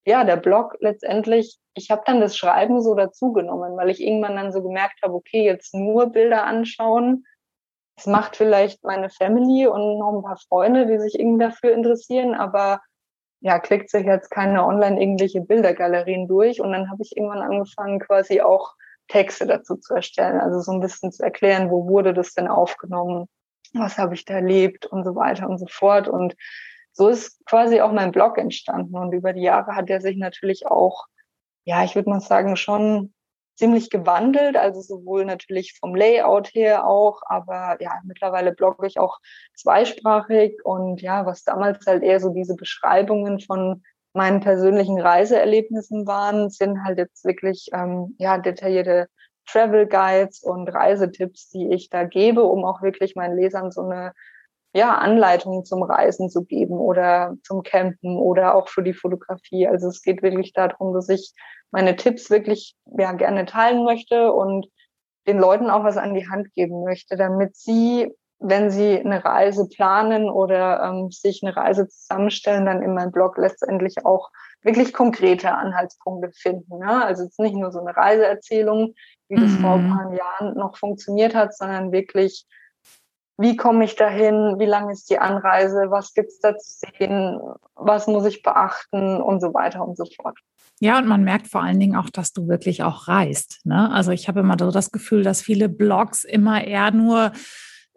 ja, 0.05 0.23
der 0.23 0.37
Blog 0.37 0.75
letztendlich, 0.79 1.59
ich 1.75 1.91
habe 1.91 2.01
dann 2.05 2.21
das 2.21 2.35
Schreiben 2.35 2.81
so 2.81 2.95
dazugenommen, 2.95 3.77
weil 3.77 3.89
ich 3.89 4.01
irgendwann 4.01 4.37
dann 4.37 4.51
so 4.51 4.63
gemerkt 4.63 5.03
habe, 5.03 5.13
okay, 5.13 5.43
jetzt 5.43 5.75
nur 5.75 6.07
Bilder 6.07 6.45
anschauen, 6.45 7.25
es 7.97 8.05
macht 8.05 8.35
vielleicht 8.35 8.83
meine 8.83 9.09
Family 9.09 9.67
und 9.67 9.97
noch 9.97 10.13
ein 10.13 10.23
paar 10.23 10.37
Freunde, 10.37 10.85
die 10.85 10.99
sich 10.99 11.19
irgendwie 11.19 11.43
dafür 11.43 11.73
interessieren, 11.73 12.35
aber 12.35 12.79
ja, 13.39 13.59
klickt 13.59 13.89
sich 13.89 14.05
jetzt 14.05 14.29
keine 14.29 14.65
online 14.65 15.01
irgendwelche 15.01 15.41
Bildergalerien 15.41 16.27
durch. 16.27 16.61
Und 16.61 16.71
dann 16.71 16.89
habe 16.89 17.01
ich 17.01 17.17
irgendwann 17.17 17.41
angefangen, 17.41 17.99
quasi 17.99 18.41
auch 18.41 18.73
Texte 19.07 19.47
dazu 19.47 19.77
zu 19.77 19.95
erstellen, 19.95 20.39
also 20.39 20.59
so 20.59 20.71
ein 20.71 20.79
bisschen 20.79 21.11
zu 21.11 21.23
erklären, 21.23 21.71
wo 21.71 21.87
wurde 21.87 22.13
das 22.13 22.33
denn 22.33 22.47
aufgenommen, 22.47 23.27
was 23.73 23.97
habe 23.97 24.13
ich 24.13 24.25
da 24.25 24.35
erlebt 24.35 24.85
und 24.85 25.03
so 25.03 25.15
weiter 25.15 25.49
und 25.49 25.57
so 25.57 25.67
fort. 25.67 26.07
Und 26.07 26.35
so 26.91 27.09
ist 27.09 27.43
quasi 27.45 27.81
auch 27.81 27.91
mein 27.91 28.11
Blog 28.11 28.37
entstanden. 28.37 28.95
Und 28.95 29.13
über 29.13 29.33
die 29.33 29.43
Jahre 29.43 29.75
hat 29.75 29.89
er 29.89 30.01
sich 30.01 30.17
natürlich 30.17 30.67
auch, 30.67 31.05
ja, 31.63 31.83
ich 31.83 31.95
würde 31.95 32.09
mal 32.09 32.21
sagen, 32.21 32.55
schon 32.57 33.13
ziemlich 33.57 33.89
gewandelt, 33.89 34.55
also 34.55 34.81
sowohl 34.81 35.25
natürlich 35.25 35.77
vom 35.79 35.95
Layout 35.95 36.53
her 36.53 36.87
auch, 36.87 37.21
aber 37.25 37.77
ja, 37.79 37.91
mittlerweile 38.05 38.53
blogge 38.53 38.85
ich 38.87 38.99
auch 38.99 39.17
zweisprachig 39.55 40.63
und 40.63 41.01
ja, 41.01 41.25
was 41.25 41.43
damals 41.43 41.85
halt 41.85 42.03
eher 42.03 42.19
so 42.19 42.29
diese 42.29 42.55
Beschreibungen 42.55 43.39
von 43.39 43.83
meinen 44.13 44.41
persönlichen 44.41 44.99
Reiseerlebnissen 44.99 46.07
waren, 46.07 46.49
sind 46.49 46.83
halt 46.83 46.99
jetzt 46.99 47.25
wirklich 47.25 47.69
ähm, 47.73 48.15
ja 48.19 48.37
detaillierte 48.37 49.07
Travel 49.47 49.87
Guides 49.87 50.43
und 50.43 50.67
Reisetipps, 50.67 51.49
die 51.49 51.69
ich 51.73 51.89
da 51.89 52.03
gebe, 52.03 52.43
um 52.43 52.63
auch 52.63 52.81
wirklich 52.81 53.15
meinen 53.15 53.37
Lesern 53.37 53.71
so 53.71 53.81
eine 53.81 54.13
ja, 54.77 54.95
Anleitungen 54.95 55.65
zum 55.65 55.81
Reisen 55.81 56.29
zu 56.29 56.45
geben 56.45 56.77
oder 56.77 57.35
zum 57.43 57.63
Campen 57.63 58.15
oder 58.15 58.53
auch 58.53 58.69
für 58.69 58.83
die 58.83 58.93
Fotografie. 58.93 59.67
Also 59.67 59.87
es 59.87 60.03
geht 60.03 60.21
wirklich 60.21 60.53
darum, 60.53 60.93
dass 60.93 61.09
ich 61.09 61.33
meine 61.71 61.95
Tipps 61.95 62.29
wirklich 62.29 62.75
ja, 62.95 63.11
gerne 63.13 63.47
teilen 63.47 63.83
möchte 63.83 64.31
und 64.31 64.67
den 65.25 65.39
Leuten 65.39 65.71
auch 65.71 65.83
was 65.83 65.97
an 65.97 66.13
die 66.13 66.29
Hand 66.29 66.53
geben 66.53 66.83
möchte, 66.83 67.17
damit 67.17 67.55
sie, 67.55 68.13
wenn 68.37 68.69
sie 68.69 68.99
eine 68.99 69.25
Reise 69.25 69.67
planen 69.67 70.29
oder 70.29 70.83
ähm, 70.83 71.09
sich 71.09 71.41
eine 71.41 71.57
Reise 71.57 71.87
zusammenstellen, 71.87 72.67
dann 72.67 72.83
in 72.83 72.93
meinem 72.93 73.11
Blog 73.11 73.39
letztendlich 73.39 74.05
auch 74.05 74.29
wirklich 74.61 74.93
konkrete 74.93 75.53
Anhaltspunkte 75.53 76.31
finden. 76.33 76.81
Ja? 76.81 77.03
Also 77.03 77.23
jetzt 77.23 77.39
nicht 77.39 77.55
nur 77.55 77.71
so 77.71 77.79
eine 77.79 77.97
Reiseerzählung, 77.97 78.93
wie 79.27 79.41
das 79.41 79.55
vor 79.55 79.73
ein 79.73 79.87
mhm. 79.87 79.91
paar 79.91 80.13
Jahren 80.13 80.53
noch 80.55 80.77
funktioniert 80.77 81.33
hat, 81.33 81.57
sondern 81.57 81.91
wirklich 81.91 82.45
wie 83.37 83.55
komme 83.55 83.85
ich 83.85 83.95
dahin, 83.95 84.55
wie 84.57 84.65
lang 84.65 84.89
ist 84.89 85.09
die 85.09 85.19
Anreise, 85.19 85.87
was 85.89 86.13
gibt's 86.13 86.39
da 86.39 86.57
zu 86.57 86.79
sehen, 86.97 87.39
was 87.75 88.07
muss 88.07 88.25
ich 88.25 88.41
beachten 88.41 89.21
und 89.21 89.41
so 89.41 89.53
weiter 89.53 89.87
und 89.87 89.95
so 89.95 90.05
fort. 90.05 90.37
Ja, 90.79 90.99
und 90.99 91.07
man 91.07 91.23
merkt 91.23 91.47
vor 91.47 91.63
allen 91.63 91.79
Dingen 91.79 91.95
auch, 91.95 92.09
dass 92.09 92.33
du 92.33 92.47
wirklich 92.47 92.83
auch 92.83 93.07
reist. 93.07 93.61
Ne? 93.63 93.91
Also 93.91 94.11
ich 94.11 94.27
habe 94.27 94.41
immer 94.41 94.57
so 94.59 94.71
das 94.71 94.91
Gefühl, 94.91 95.23
dass 95.23 95.41
viele 95.41 95.69
Blogs 95.69 96.23
immer 96.23 96.63
eher 96.63 96.91
nur 96.91 97.31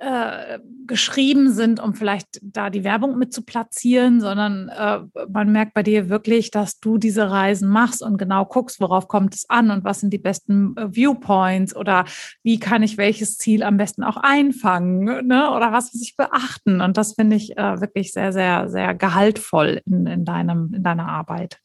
äh, 0.01 0.59
geschrieben 0.87 1.53
sind, 1.53 1.79
um 1.79 1.95
vielleicht 1.95 2.41
da 2.43 2.71
die 2.71 2.85
Werbung 2.85 3.19
mit 3.19 3.35
zu 3.35 3.45
platzieren, 3.45 4.21
sondern 4.21 4.71
äh, 4.71 5.01
man 5.29 5.53
merkt 5.53 5.75
bei 5.75 5.83
dir 5.83 6.09
wirklich, 6.09 6.51
dass 6.51 6.81
du 6.81 6.97
diese 6.97 7.31
Reisen 7.31 7.69
machst 7.69 8.03
und 8.03 8.17
genau 8.17 8.47
guckst, 8.47 8.81
worauf 8.81 9.09
kommt 9.09 9.35
es 9.35 9.49
an 9.51 9.71
und 9.71 9.85
was 9.85 10.01
sind 10.01 10.13
die 10.13 10.19
besten 10.19 10.75
äh, 10.77 10.89
Viewpoints 10.95 11.77
oder 11.77 12.07
wie 12.43 12.59
kann 12.59 12.83
ich 12.83 12.97
welches 12.97 13.37
Ziel 13.37 13.63
am 13.63 13.77
besten 13.77 14.03
auch 14.03 14.17
einfangen 14.17 15.27
ne? 15.27 15.51
oder 15.51 15.71
was 15.71 15.93
muss 15.93 16.03
ich 16.03 16.17
beachten. 16.17 16.81
Und 16.81 16.97
das 16.97 17.13
finde 17.13 17.37
ich 17.37 17.59
äh, 17.59 17.81
wirklich 17.81 18.13
sehr, 18.13 18.33
sehr, 18.33 18.71
sehr 18.71 18.95
gehaltvoll 18.95 19.83
in, 19.85 20.07
in, 20.07 20.25
deinem, 20.25 20.73
in 20.75 20.83
deiner 20.83 21.09
Arbeit. 21.09 21.59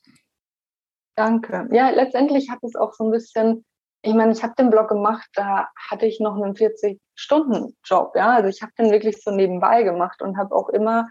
Danke. 1.16 1.70
Ja, 1.72 1.90
letztendlich 1.90 2.50
hat 2.50 2.60
es 2.64 2.76
auch 2.76 2.94
so 2.94 3.06
ein 3.06 3.12
bisschen 3.12 3.64
ich 4.06 4.14
meine, 4.14 4.32
ich 4.32 4.44
habe 4.44 4.54
den 4.58 4.70
Blog 4.70 4.88
gemacht, 4.88 5.28
da 5.34 5.70
hatte 5.90 6.06
ich 6.06 6.20
noch 6.20 6.36
einen 6.36 6.54
40-Stunden-Job, 6.54 8.16
ja. 8.16 8.36
Also 8.36 8.50
ich 8.50 8.62
habe 8.62 8.72
den 8.78 8.92
wirklich 8.92 9.22
so 9.22 9.32
nebenbei 9.32 9.84
gemacht 9.84 10.22
und 10.22 10.38
habe 10.38 10.56
auch 10.56 10.70
immer 10.70 11.10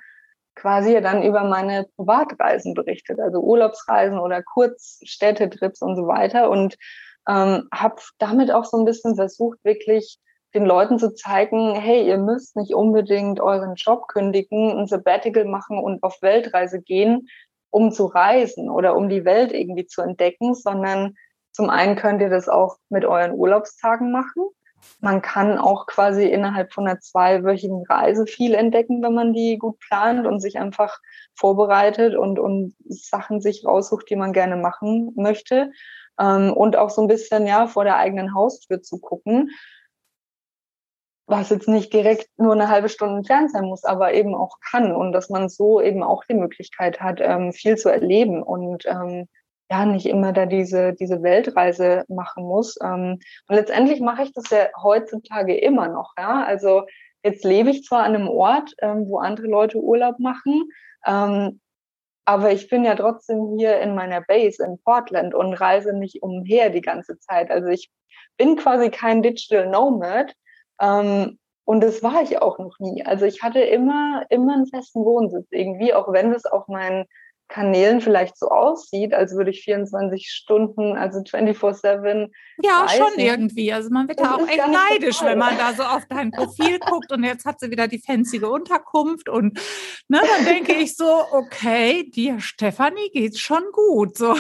quasi 0.55 1.01
dann 1.01 1.25
über 1.25 1.43
meine 1.43 1.87
Privatreisen 1.97 2.75
berichtet, 2.75 3.19
also 3.19 3.41
Urlaubsreisen 3.41 4.21
oder 4.21 4.43
Kurzstädtetrips 4.43 5.83
und 5.83 5.97
so 5.97 6.07
weiter. 6.07 6.49
Und 6.51 6.77
ähm, 7.29 7.69
habe 7.73 7.97
damit 8.19 8.53
auch 8.53 8.65
so 8.65 8.79
ein 8.79 8.85
bisschen 8.85 9.17
versucht, 9.17 9.59
wirklich 9.65 10.19
den 10.55 10.65
Leuten 10.65 11.01
zu 11.01 11.13
zeigen, 11.15 11.75
hey, 11.75 12.07
ihr 12.07 12.19
müsst 12.19 12.55
nicht 12.55 12.75
unbedingt 12.75 13.41
euren 13.41 13.75
Job 13.75 14.07
kündigen, 14.07 14.79
ein 14.79 14.87
Sabbatical 14.87 15.47
machen 15.47 15.79
und 15.79 16.05
auf 16.05 16.23
Weltreise 16.23 16.81
gehen, 16.81 17.27
um 17.71 17.91
zu 17.91 18.07
reisen 18.07 18.71
oder 18.71 18.95
um 18.95 19.09
die 19.09 19.25
Welt 19.25 19.53
irgendwie 19.53 19.87
zu 19.87 20.01
entdecken, 20.01 20.55
sondern 20.55 21.17
zum 21.55 21.71
einen 21.71 21.95
könnt 21.95 22.21
ihr 22.21 22.31
das 22.31 22.49
auch 22.49 22.79
mit 22.89 23.05
euren 23.05 23.33
Urlaubstagen 23.33 24.11
machen. 24.11 24.49
Man 25.01 25.23
kann 25.23 25.57
auch 25.57 25.87
quasi 25.87 26.27
innerhalb 26.27 26.73
von 26.73 26.87
einer 26.87 26.99
zweiwöchigen 26.99 27.87
Reise 27.87 28.27
viel 28.27 28.55
entdecken, 28.55 29.03
wenn 29.03 29.15
man 29.15 29.33
die 29.33 29.57
gut 29.57 29.79
plant 29.79 30.27
und 30.27 30.41
sich 30.41 30.59
einfach 30.59 30.99
vorbereitet 31.35 32.17
und, 32.17 32.41
und 32.41 32.75
Sachen 32.87 33.41
sich 33.41 33.65
raussucht, 33.65 34.11
die 34.11 34.17
man 34.17 34.33
gerne 34.33 34.57
machen 34.57 35.13
möchte. 35.15 35.71
Ähm, 36.19 36.53
und 36.53 36.77
auch 36.77 36.91
so 36.91 37.03
ein 37.03 37.09
bisschen, 37.09 37.47
ja, 37.47 37.69
vor 37.69 37.85
der 37.85 37.97
eigenen 37.97 38.35
Haustür 38.35 38.83
zu 38.83 38.99
gucken, 38.99 39.51
was 41.27 41.51
jetzt 41.51 41.69
nicht 41.69 41.93
direkt 41.93 42.29
nur 42.37 42.53
eine 42.53 42.69
halbe 42.69 42.89
Stunde 42.89 43.19
entfernt 43.19 43.53
sein 43.53 43.65
muss, 43.65 43.85
aber 43.85 44.13
eben 44.13 44.35
auch 44.35 44.59
kann 44.61 44.93
und 44.93 45.13
dass 45.13 45.31
man 45.31 45.49
so 45.49 45.81
eben 45.81 46.03
auch 46.03 46.25
die 46.25 46.35
Möglichkeit 46.35 47.01
hat, 47.01 47.21
ähm, 47.23 47.53
viel 47.53 47.77
zu 47.77 47.89
erleben 47.89 48.43
und 48.43 48.85
ähm, 48.87 49.29
ja 49.71 49.87
nicht 49.87 50.07
immer 50.07 50.33
da 50.33 50.47
diese, 50.47 50.93
diese 50.93 51.23
Weltreise 51.23 52.05
machen 52.09 52.45
muss. 52.45 52.77
Ähm, 52.83 53.19
und 53.49 53.55
letztendlich 53.57 54.01
mache 54.01 54.23
ich 54.23 54.33
das 54.33 54.51
ja 54.51 54.69
heutzutage 54.83 55.57
immer 55.57 55.89
noch. 55.89 56.13
Ja? 56.19 56.45
Also 56.45 56.83
jetzt 57.23 57.45
lebe 57.45 57.71
ich 57.71 57.85
zwar 57.85 58.05
an 58.05 58.15
einem 58.15 58.29
Ort, 58.29 58.75
ähm, 58.81 59.07
wo 59.09 59.19
andere 59.19 59.47
Leute 59.47 59.79
Urlaub 59.79 60.19
machen, 60.19 60.69
ähm, 61.07 61.61
aber 62.27 62.53
ich 62.53 62.69
bin 62.71 62.85
ja 62.85 62.95
trotzdem 62.95 63.57
hier 63.59 63.81
in 63.81 63.95
meiner 63.95 64.23
Base 64.23 64.65
in 64.65 64.79
Portland 64.83 65.35
und 65.35 65.53
reise 65.55 65.93
nicht 65.93 66.23
umher 66.23 66.71
die 66.71 66.81
ganze 66.81 67.19
Zeit. 67.19 67.51
Also 67.51 67.69
ich 67.69 67.91
bin 68.37 68.57
quasi 68.57 68.91
kein 68.91 69.23
Digital 69.23 69.69
Nomad. 69.69 70.35
Ähm, 70.81 71.39
und 71.67 71.83
das 71.83 72.03
war 72.03 72.23
ich 72.23 72.41
auch 72.41 72.59
noch 72.59 72.79
nie. 72.79 73.05
Also 73.05 73.25
ich 73.25 73.43
hatte 73.43 73.61
immer, 73.61 74.25
immer 74.29 74.55
einen 74.55 74.67
festen 74.67 75.05
Wohnsitz 75.05 75.47
irgendwie, 75.51 75.95
auch 75.95 76.13
wenn 76.13 76.33
das 76.33 76.45
auf 76.45 76.69
mein 76.69 77.07
Kanälen 77.49 78.01
vielleicht 78.01 78.39
so 78.39 78.49
aussieht, 78.49 79.13
als 79.13 79.35
würde 79.37 79.51
ich 79.51 79.63
24 79.63 80.29
Stunden, 80.29 80.97
also 80.97 81.19
24-7. 81.21 82.31
Ja, 82.63 82.83
reisen. 82.83 82.97
schon 82.99 83.19
irgendwie. 83.19 83.73
Also 83.73 83.91
man 83.91 84.09
wird 84.09 84.21
da 84.21 84.35
auch 84.35 84.49
echt 84.49 84.67
neidisch, 84.67 85.23
wenn 85.23 85.39
man 85.39 85.57
da 85.59 85.73
so 85.75 85.83
auf 85.83 86.05
dein 86.09 86.31
Profil 86.31 86.79
guckt 86.81 87.13
und 87.13 87.23
jetzt 87.23 87.45
hat 87.45 87.61
sie 87.61 87.71
wieder 87.71 87.87
die 87.87 88.01
fanzige 88.01 88.51
Unterkunft 88.51 89.29
und 89.29 89.59
ne, 90.09 90.21
dann 90.37 90.45
denke 90.47 90.73
ich 90.73 90.97
so, 90.97 91.23
okay, 91.33 92.11
dir 92.11 92.41
Stefanie 92.41 93.11
geht's 93.13 93.41
schon 93.41 93.63
gut. 93.73 94.17
So. 94.17 94.35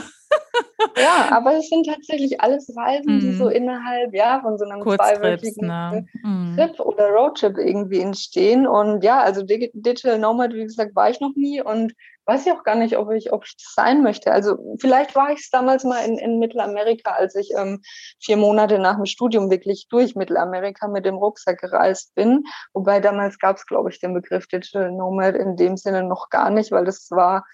Ja, 0.97 1.29
aber 1.31 1.57
es 1.57 1.69
sind 1.69 1.87
tatsächlich 1.87 2.41
alles 2.41 2.73
Reisen, 2.77 3.21
die 3.21 3.33
so 3.33 3.45
mhm. 3.45 3.51
innerhalb 3.51 4.15
ja, 4.15 4.41
von 4.41 4.59
so 4.59 4.65
einem 4.65 4.83
zweiwöchigen 4.83 5.67
ne? 5.67 6.07
Mhm. 6.23 6.57
Trip 6.57 6.81
oder 6.81 7.09
Roadtrip 7.09 7.59
irgendwie 7.59 8.01
entstehen. 8.01 8.67
Und 8.67 9.03
ja, 9.03 9.21
also 9.21 9.43
Digital 9.43 10.19
Nomad, 10.19 10.55
wie 10.55 10.65
gesagt, 10.65 10.95
war 10.95 11.11
ich 11.11 11.21
noch 11.21 11.35
nie 11.35 11.61
und 11.61 11.95
weiß 12.27 12.47
ich 12.47 12.53
auch 12.53 12.65
gar 12.65 12.75
nicht, 12.75 12.97
ob 12.97 13.11
ich, 13.11 13.33
ob 13.33 13.45
ich 13.45 13.57
das 13.57 13.75
sein 13.75 14.03
möchte. 14.03 14.33
Also 14.33 14.77
vielleicht 14.81 15.15
war 15.15 15.31
ich 15.31 15.41
es 15.41 15.51
damals 15.51 15.85
mal 15.85 16.05
in, 16.05 16.19
in 16.19 16.39
Mittelamerika, 16.39 17.13
als 17.13 17.35
ich 17.35 17.51
ähm, 17.57 17.83
vier 18.21 18.37
Monate 18.37 18.79
nach 18.79 18.97
dem 18.97 19.07
Studium 19.07 19.51
wirklich 19.51 19.87
durch 19.89 20.15
Mittelamerika 20.15 20.89
mit 20.89 21.05
dem 21.05 21.17
Rucksack 21.17 21.61
gereist 21.61 22.15
bin. 22.15 22.45
Wobei 22.73 23.01
damals 23.01 23.39
gab 23.39 23.57
es, 23.57 23.67
glaube 23.67 23.91
ich, 23.91 24.01
den 24.01 24.15
Begriff 24.15 24.47
Digital 24.47 24.91
Nomad 24.91 25.35
in 25.35 25.57
dem 25.57 25.77
Sinne 25.77 26.03
noch 26.03 26.31
gar 26.31 26.51
nicht, 26.51 26.73
weil 26.73 26.85
das 26.85 27.11
war 27.11 27.45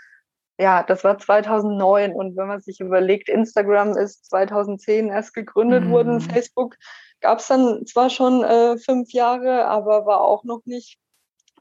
ja, 0.61 0.83
das 0.83 1.05
war 1.05 1.19
2009 1.19 2.13
und 2.13 2.37
wenn 2.37 2.47
man 2.47 2.61
sich 2.61 2.81
überlegt, 2.81 3.31
Instagram 3.31 3.97
ist 3.97 4.27
2010 4.27 5.09
erst 5.09 5.33
gegründet 5.33 5.85
mhm. 5.85 5.91
worden, 5.91 6.21
Facebook 6.21 6.77
gab 7.23 7.39
es 7.39 7.47
dann 7.47 7.87
zwar 7.87 8.11
schon 8.11 8.45
äh, 8.45 8.77
fünf 8.77 9.13
Jahre, 9.13 9.65
aber 9.65 10.05
war 10.05 10.21
auch 10.21 10.45
noch 10.45 10.61
nicht 10.67 10.99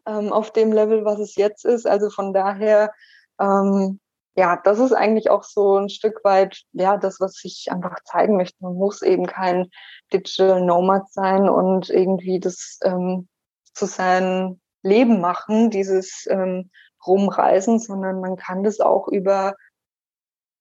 ähm, 0.09 0.33
auf 0.33 0.51
dem 0.51 0.71
Level, 0.71 1.05
was 1.05 1.19
es 1.19 1.35
jetzt 1.35 1.65
ist. 1.65 1.85
Also 1.87 2.09
von 2.09 2.33
daher, 2.33 2.91
ähm, 3.39 3.99
ja, 4.35 4.59
das 4.63 4.79
ist 4.79 4.93
eigentlich 4.93 5.29
auch 5.29 5.43
so 5.43 5.77
ein 5.77 5.89
Stück 5.89 6.23
weit, 6.23 6.63
ja, 6.71 6.97
das, 6.97 7.19
was 7.19 7.43
ich 7.43 7.67
einfach 7.71 7.95
zeigen 8.05 8.37
möchte. 8.37 8.57
Man 8.61 8.75
muss 8.75 9.01
eben 9.01 9.25
kein 9.25 9.69
Digital 10.13 10.61
Nomad 10.61 11.11
sein 11.11 11.49
und 11.49 11.89
irgendwie 11.89 12.39
das 12.39 12.79
ähm, 12.83 13.27
zu 13.73 13.85
seinem 13.85 14.59
Leben 14.81 15.19
machen, 15.21 15.69
dieses 15.69 16.25
ähm, 16.29 16.71
rumreisen, 17.05 17.79
sondern 17.79 18.21
man 18.21 18.35
kann 18.35 18.63
das 18.63 18.79
auch 18.79 19.07
über, 19.07 19.55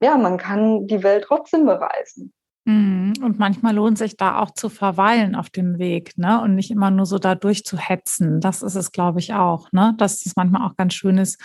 ja, 0.00 0.16
man 0.16 0.38
kann 0.38 0.86
die 0.86 1.02
Welt 1.02 1.24
trotzdem 1.26 1.66
bereisen. 1.66 2.32
Mhm. 2.68 3.14
Und 3.22 3.38
manchmal 3.38 3.74
lohnt 3.74 3.96
sich 3.96 4.18
da 4.18 4.40
auch 4.40 4.50
zu 4.50 4.68
verweilen 4.68 5.34
auf 5.34 5.48
dem 5.48 5.78
Weg, 5.78 6.18
ne? 6.18 6.42
Und 6.42 6.54
nicht 6.54 6.70
immer 6.70 6.90
nur 6.90 7.06
so 7.06 7.18
da 7.18 7.34
durchzuhetzen. 7.34 8.42
Das 8.42 8.62
ist 8.62 8.74
es, 8.74 8.92
glaube 8.92 9.20
ich, 9.20 9.32
auch, 9.32 9.72
ne? 9.72 9.94
Dass 9.96 10.26
es 10.26 10.36
manchmal 10.36 10.68
auch 10.68 10.76
ganz 10.76 10.92
schön 10.92 11.16
ist, 11.16 11.40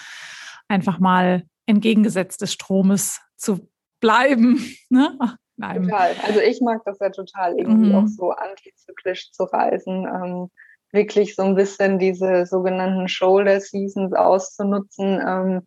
einfach 0.68 1.00
mal 1.00 1.44
entgegengesetzt 1.66 2.42
des 2.42 2.52
Stromes 2.52 3.22
zu 3.38 3.70
bleiben. 4.02 4.60
Ne? 4.90 5.18
Total. 5.60 6.16
Also 6.24 6.40
ich 6.40 6.62
mag 6.62 6.82
das 6.86 7.00
ja 7.00 7.10
total, 7.10 7.58
irgendwie 7.58 7.90
mhm. 7.90 7.96
auch 7.96 8.08
so 8.08 8.32
antizyklisch 8.32 9.32
zu 9.32 9.44
reisen. 9.44 10.06
Ähm, 10.06 10.52
wirklich 10.92 11.36
so 11.36 11.44
ein 11.44 11.56
bisschen 11.56 11.98
diese 11.98 12.46
sogenannten 12.46 13.08
Shoulder 13.08 13.60
Seasons 13.60 14.14
auszunutzen, 14.14 15.20
ähm, 15.26 15.62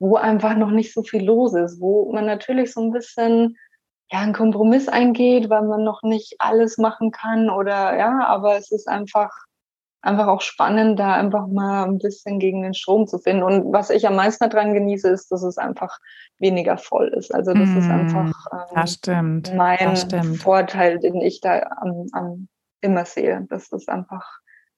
wo 0.00 0.16
einfach 0.16 0.56
noch 0.56 0.70
nicht 0.70 0.92
so 0.92 1.02
viel 1.02 1.24
los 1.24 1.54
ist, 1.54 1.80
wo 1.80 2.12
man 2.12 2.26
natürlich 2.26 2.72
so 2.72 2.80
ein 2.80 2.90
bisschen 2.90 3.56
ja 4.10 4.20
einen 4.20 4.32
Kompromiss 4.32 4.88
eingeht, 4.88 5.50
weil 5.50 5.62
man 5.62 5.84
noch 5.84 6.02
nicht 6.02 6.36
alles 6.38 6.78
machen 6.78 7.10
kann 7.10 7.50
oder 7.50 7.96
ja, 7.96 8.26
aber 8.26 8.56
es 8.56 8.70
ist 8.70 8.88
einfach 8.88 9.30
einfach 10.00 10.28
auch 10.28 10.40
spannend, 10.40 10.98
da 10.98 11.14
einfach 11.14 11.46
mal 11.48 11.84
ein 11.84 11.98
bisschen 11.98 12.38
gegen 12.38 12.62
den 12.62 12.74
Strom 12.74 13.06
zu 13.06 13.18
finden. 13.18 13.42
Und 13.42 13.72
was 13.72 13.90
ich 13.90 14.06
am 14.06 14.14
meisten 14.16 14.48
daran 14.48 14.72
genieße, 14.72 15.08
ist, 15.08 15.30
dass 15.32 15.42
es 15.42 15.58
einfach 15.58 15.98
weniger 16.38 16.78
voll 16.78 17.08
ist. 17.08 17.34
Also 17.34 17.52
das 17.52 17.68
mm, 17.68 17.78
ist 17.78 17.90
einfach 17.90 18.46
ähm, 18.52 18.74
das 18.74 18.92
stimmt, 18.94 19.54
mein 19.54 19.78
das 19.78 20.02
stimmt. 20.02 20.38
Vorteil, 20.38 20.98
den 21.00 21.20
ich 21.20 21.40
da 21.40 21.60
am, 21.80 22.06
am 22.12 22.48
immer 22.80 23.04
sehe. 23.04 23.44
Das 23.50 23.72
ist 23.72 23.88
einfach 23.88 24.24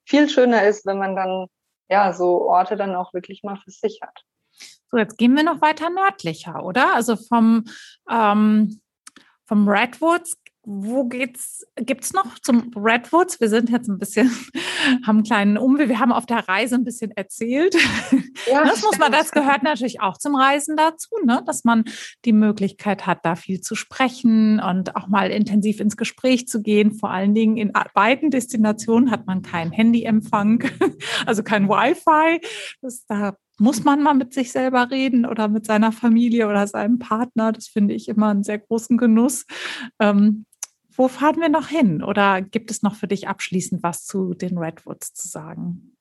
viel 0.05 0.29
schöner 0.29 0.65
ist, 0.65 0.87
wenn 0.87 0.99
man 0.99 1.15
dann 1.15 1.47
ja 1.89 2.13
so 2.13 2.49
Orte 2.49 2.77
dann 2.77 2.95
auch 2.95 3.13
wirklich 3.13 3.43
mal 3.43 3.57
für 3.57 3.71
sich 3.71 4.01
hat. 4.03 4.25
So, 4.91 4.97
jetzt 4.97 5.19
gehen 5.19 5.37
wir 5.37 5.45
noch 5.45 5.61
weiter 5.61 5.91
nördlicher, 5.91 6.65
oder? 6.65 6.95
Also 6.95 7.15
vom, 7.17 7.65
ähm, 8.11 8.81
vom 9.51 9.69
Redwoods 9.69 10.37
wo 10.63 11.05
geht's? 11.05 11.67
Gibt's 11.77 12.13
noch 12.13 12.39
zum 12.39 12.71
Redwoods? 12.77 13.41
Wir 13.41 13.49
sind 13.49 13.71
jetzt 13.71 13.89
ein 13.89 13.99
bisschen, 13.99 14.31
haben 15.07 15.19
einen 15.19 15.23
kleinen 15.23 15.59
Umweg. 15.59 15.89
Wir 15.89 15.99
haben 15.99 16.13
auf 16.13 16.27
der 16.27 16.49
Reise 16.49 16.75
ein 16.75 16.85
bisschen 16.85 17.11
erzählt. 17.13 17.75
Ja, 18.51 18.65
das 18.65 18.83
muss 18.83 18.99
man, 18.99 19.11
das 19.11 19.31
gehört 19.31 19.63
natürlich 19.63 20.01
auch 20.01 20.19
zum 20.19 20.35
Reisen 20.37 20.77
dazu, 20.77 21.11
ne? 21.25 21.43
dass 21.47 21.65
man 21.65 21.85
die 22.25 22.33
Möglichkeit 22.33 23.07
hat, 23.07 23.25
da 23.25 23.37
viel 23.37 23.61
zu 23.63 23.75
sprechen 23.75 24.61
und 24.61 24.97
auch 24.97 25.09
mal 25.09 25.31
intensiv 25.31 25.81
ins 25.81 25.97
Gespräch 25.97 26.47
zu 26.47 26.63
gehen. 26.63 26.93
Vor 26.93 27.11
allen 27.11 27.35
Dingen 27.35 27.57
in 27.57 27.73
beiden 27.95 28.31
Destinationen 28.31 29.11
hat 29.11 29.27
man 29.27 29.43
keinen 29.43 29.73
Handyempfang, 29.73 30.65
also 31.27 31.43
kein 31.43 31.69
Wi-Fi. 31.69 32.47
Das, 32.83 33.07
da 33.07 33.37
muss 33.61 33.85
man 33.85 34.03
mal 34.03 34.15
mit 34.15 34.33
sich 34.33 34.53
selber 34.53 34.91
reden 34.91 35.27
oder 35.27 35.49
mit 35.49 35.67
seiner 35.67 35.93
Familie 35.93 36.49
oder 36.49 36.67
seinem 36.67 36.99
Partner. 36.99 37.53
Das 37.53 37.69
finde 37.69 37.95
ich 37.95 38.09
immer 38.09 38.31
einen 38.31 38.43
sehr 38.43 38.59
großen 38.59 38.97
Genuss. 38.97 39.47
Ähm, 40.01 40.47
wo 40.97 41.09
fahren 41.09 41.41
wir 41.41 41.51
noch 41.51 41.69
hin? 41.69 42.03
Oder 42.03 42.43
gibt 42.43 42.71
es 42.71 42.83
noch 42.83 42.95
für 42.95 43.07
dich 43.07 43.29
abschließend 43.29 43.83
was 43.83 44.05
zu 44.05 44.35
den 44.35 44.59
Redwoods 44.59 45.13
zu 45.13 45.29
sagen? 45.29 45.97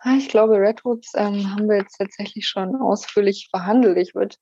Ah, 0.00 0.14
ich 0.16 0.28
glaube, 0.28 0.58
Redwoods 0.58 1.12
ähm, 1.14 1.50
haben 1.50 1.68
wir 1.68 1.76
jetzt 1.76 1.98
tatsächlich 1.98 2.46
schon 2.46 2.76
ausführlich 2.76 3.50
behandelt. 3.52 3.98
Ich, 3.98 4.14
würd, 4.14 4.36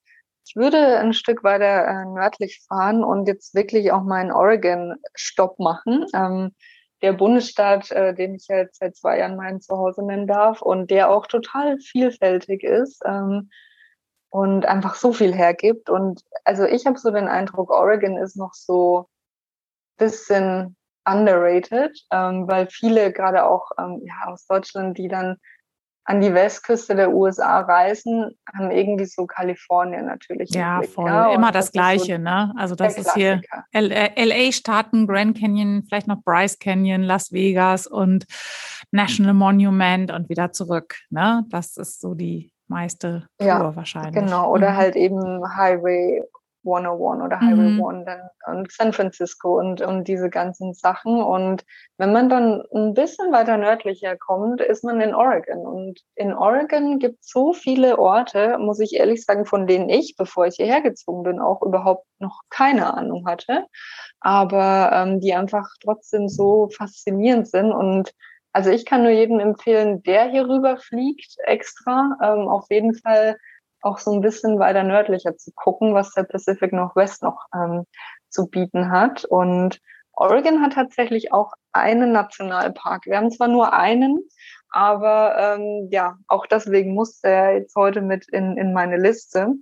ich 0.47 0.55
würde 0.55 0.99
ein 0.99 1.13
Stück 1.13 1.43
weiter 1.43 1.87
äh, 1.87 2.05
nördlich 2.05 2.63
fahren 2.69 3.03
und 3.03 3.27
jetzt 3.27 3.55
wirklich 3.55 3.91
auch 3.93 4.05
meinen 4.05 4.31
Oregon-Stopp 4.31 5.59
machen. 5.59 6.07
Ähm, 6.15 6.53
der 7.03 7.12
Bundesstaat, 7.12 7.90
äh, 7.90 8.14
den 8.14 8.34
ich 8.34 8.49
jetzt 8.49 8.78
seit 8.78 8.97
zwei 8.97 9.18
Jahren 9.18 9.36
mein 9.36 9.61
Zuhause 9.61 10.05
nennen 10.05 10.26
darf 10.26 10.62
und 10.62 10.90
der 10.90 11.11
auch 11.11 11.26
total 11.26 11.78
vielfältig 11.78 12.62
ist 12.62 13.03
ähm, 13.05 13.51
und 14.30 14.66
einfach 14.66 14.94
so 14.94 15.12
viel 15.12 15.34
hergibt. 15.34 15.90
Und 15.90 16.22
also 16.44 16.64
ich 16.64 16.86
habe 16.86 16.99
so 16.99 17.11
den 17.11 17.28
Eindruck, 17.28 17.70
Oregon 17.70 18.16
ist 18.16 18.36
noch 18.36 18.55
so 18.55 19.09
bisschen 19.99 20.76
underrated, 21.05 21.99
ähm, 22.11 22.49
weil 22.49 22.68
viele 22.68 23.12
gerade 23.12 23.44
auch 23.44 23.70
ähm, 23.78 24.03
ja, 24.05 24.32
aus 24.32 24.47
Deutschland, 24.47 24.99
die 24.99 25.09
dann 25.09 25.36
an 26.09 26.21
die 26.21 26.33
Westküste 26.33 26.95
der 26.95 27.13
USA 27.13 27.61
reisen, 27.61 28.31
haben 28.55 28.71
irgendwie 28.71 29.07
so 29.07 29.27
Kalifornien 29.27 30.07
natürlich. 30.07 30.51
Ja, 30.51 30.79
Blick, 30.79 30.91
voll. 30.91 31.11
Ja? 31.11 31.33
Immer 31.33 31.51
das, 31.51 31.67
das 31.67 31.73
Gleiche, 31.73 32.17
so 32.17 32.23
ne? 32.23 32.55
Also 32.57 32.77
das 32.77 32.97
ist 32.97 33.13
hier 33.15 33.41
LA-Staaten, 33.73 35.09
Grand 35.09 35.39
Canyon, 35.39 35.83
vielleicht 35.89 36.07
noch 36.07 36.23
Bryce 36.23 36.61
Canyon, 36.61 37.03
Las 37.03 37.33
Vegas 37.33 37.89
und 37.89 38.25
National 38.93 39.35
Monument 39.35 40.13
und 40.13 40.29
wieder 40.29 40.53
zurück, 40.53 40.95
ne? 41.11 41.45
Das 41.49 41.77
ist 41.77 42.01
so 42.01 42.15
die 42.15 42.53
meiste 42.69 43.27
Tour 43.39 43.49
ja, 43.49 43.77
wahrscheinlich. 43.77 44.15
Genau, 44.15 44.53
oder 44.53 44.71
mhm. 44.71 44.77
halt 44.77 44.97
eben 44.97 45.57
Highway 45.57 46.23
101 46.67 47.23
oder 47.23 47.41
Highway 47.41 47.71
mhm. 47.71 47.85
1 47.85 48.05
dann, 48.05 48.57
und 48.59 48.73
San 48.73 48.93
Francisco 48.93 49.59
und, 49.59 49.81
und 49.81 50.09
diese 50.09 50.31
ganzen 50.31 50.75
Sachen. 50.75 51.23
Und 51.23 51.64
wenn 51.99 52.12
man 52.12 52.29
dann 52.29 52.62
ein 52.75 52.95
bisschen 52.95 53.33
weiter 53.33 53.57
nördlicher 53.57 54.17
kommt, 54.17 54.61
ist 54.61 54.85
man 54.85 55.01
in 55.01 55.14
Oregon. 55.14 55.67
Und 55.67 56.01
in 56.14 56.35
Oregon 56.35 56.99
gibt 56.99 57.21
es 57.21 57.31
so 57.31 57.53
viele 57.53 57.99
Orte, 57.99 58.59
muss 58.59 58.81
ich 58.81 58.95
ehrlich 58.95 59.25
sagen, 59.25 59.47
von 59.47 59.67
denen 59.67 59.89
ich, 59.89 60.17
bevor 60.17 60.47
ich 60.47 60.57
hierher 60.57 60.83
gezogen 60.83 61.23
bin, 61.23 61.41
auch 61.41 61.62
überhaupt 61.62 62.07
noch 62.19 62.41
keine 62.51 62.93
Ahnung 62.95 63.27
hatte. 63.27 63.67
Aber 64.21 64.91
ähm, 64.93 65.21
die 65.21 65.35
einfach 65.35 65.69
trotzdem 65.83 66.29
so 66.29 66.69
faszinierend 66.77 67.49
sind. 67.49 67.73
Und 67.73 68.12
also 68.53 68.71
ich 68.71 68.87
kann 68.87 69.03
nur 69.03 69.12
jedem 69.12 69.39
empfehlen, 69.39 70.03
der 70.03 70.31
hier 70.31 70.49
rüber 70.49 70.79
fliegt 70.79 71.37
extra, 71.45 72.17
ähm, 72.23 72.49
auf 72.49 72.64
jeden 72.71 72.95
Fall 72.95 73.37
auch 73.87 73.99
so 73.99 74.12
ein 74.12 74.20
bisschen 74.20 74.59
weiter 74.59 74.82
nördlicher 74.82 75.37
zu 75.37 75.53
gucken, 75.53 75.95
was 75.95 76.12
der 76.12 76.24
Pacific 76.24 76.72
Northwest 76.72 77.22
noch 77.22 77.47
ähm, 77.55 77.87
zu 78.28 78.49
bieten 78.49 78.91
hat. 78.91 79.24
Und 79.24 79.80
Oregon 80.12 80.61
hat 80.62 80.72
tatsächlich 80.72 81.32
auch 81.32 81.53
einen 81.72 82.12
Nationalpark. 82.12 83.07
Wir 83.07 83.16
haben 83.16 83.30
zwar 83.30 83.49
nur 83.49 83.72
einen, 83.72 84.18
aber 84.70 85.37
ähm, 85.39 85.89
ja, 85.91 86.18
auch 86.26 86.47
deswegen 86.47 86.95
muss 86.95 87.20
der 87.20 87.55
jetzt 87.55 87.76
heute 87.76 88.03
mit 88.03 88.28
in, 88.28 88.57
in 88.57 88.72
meine 88.72 88.97
Liste, 88.97 89.55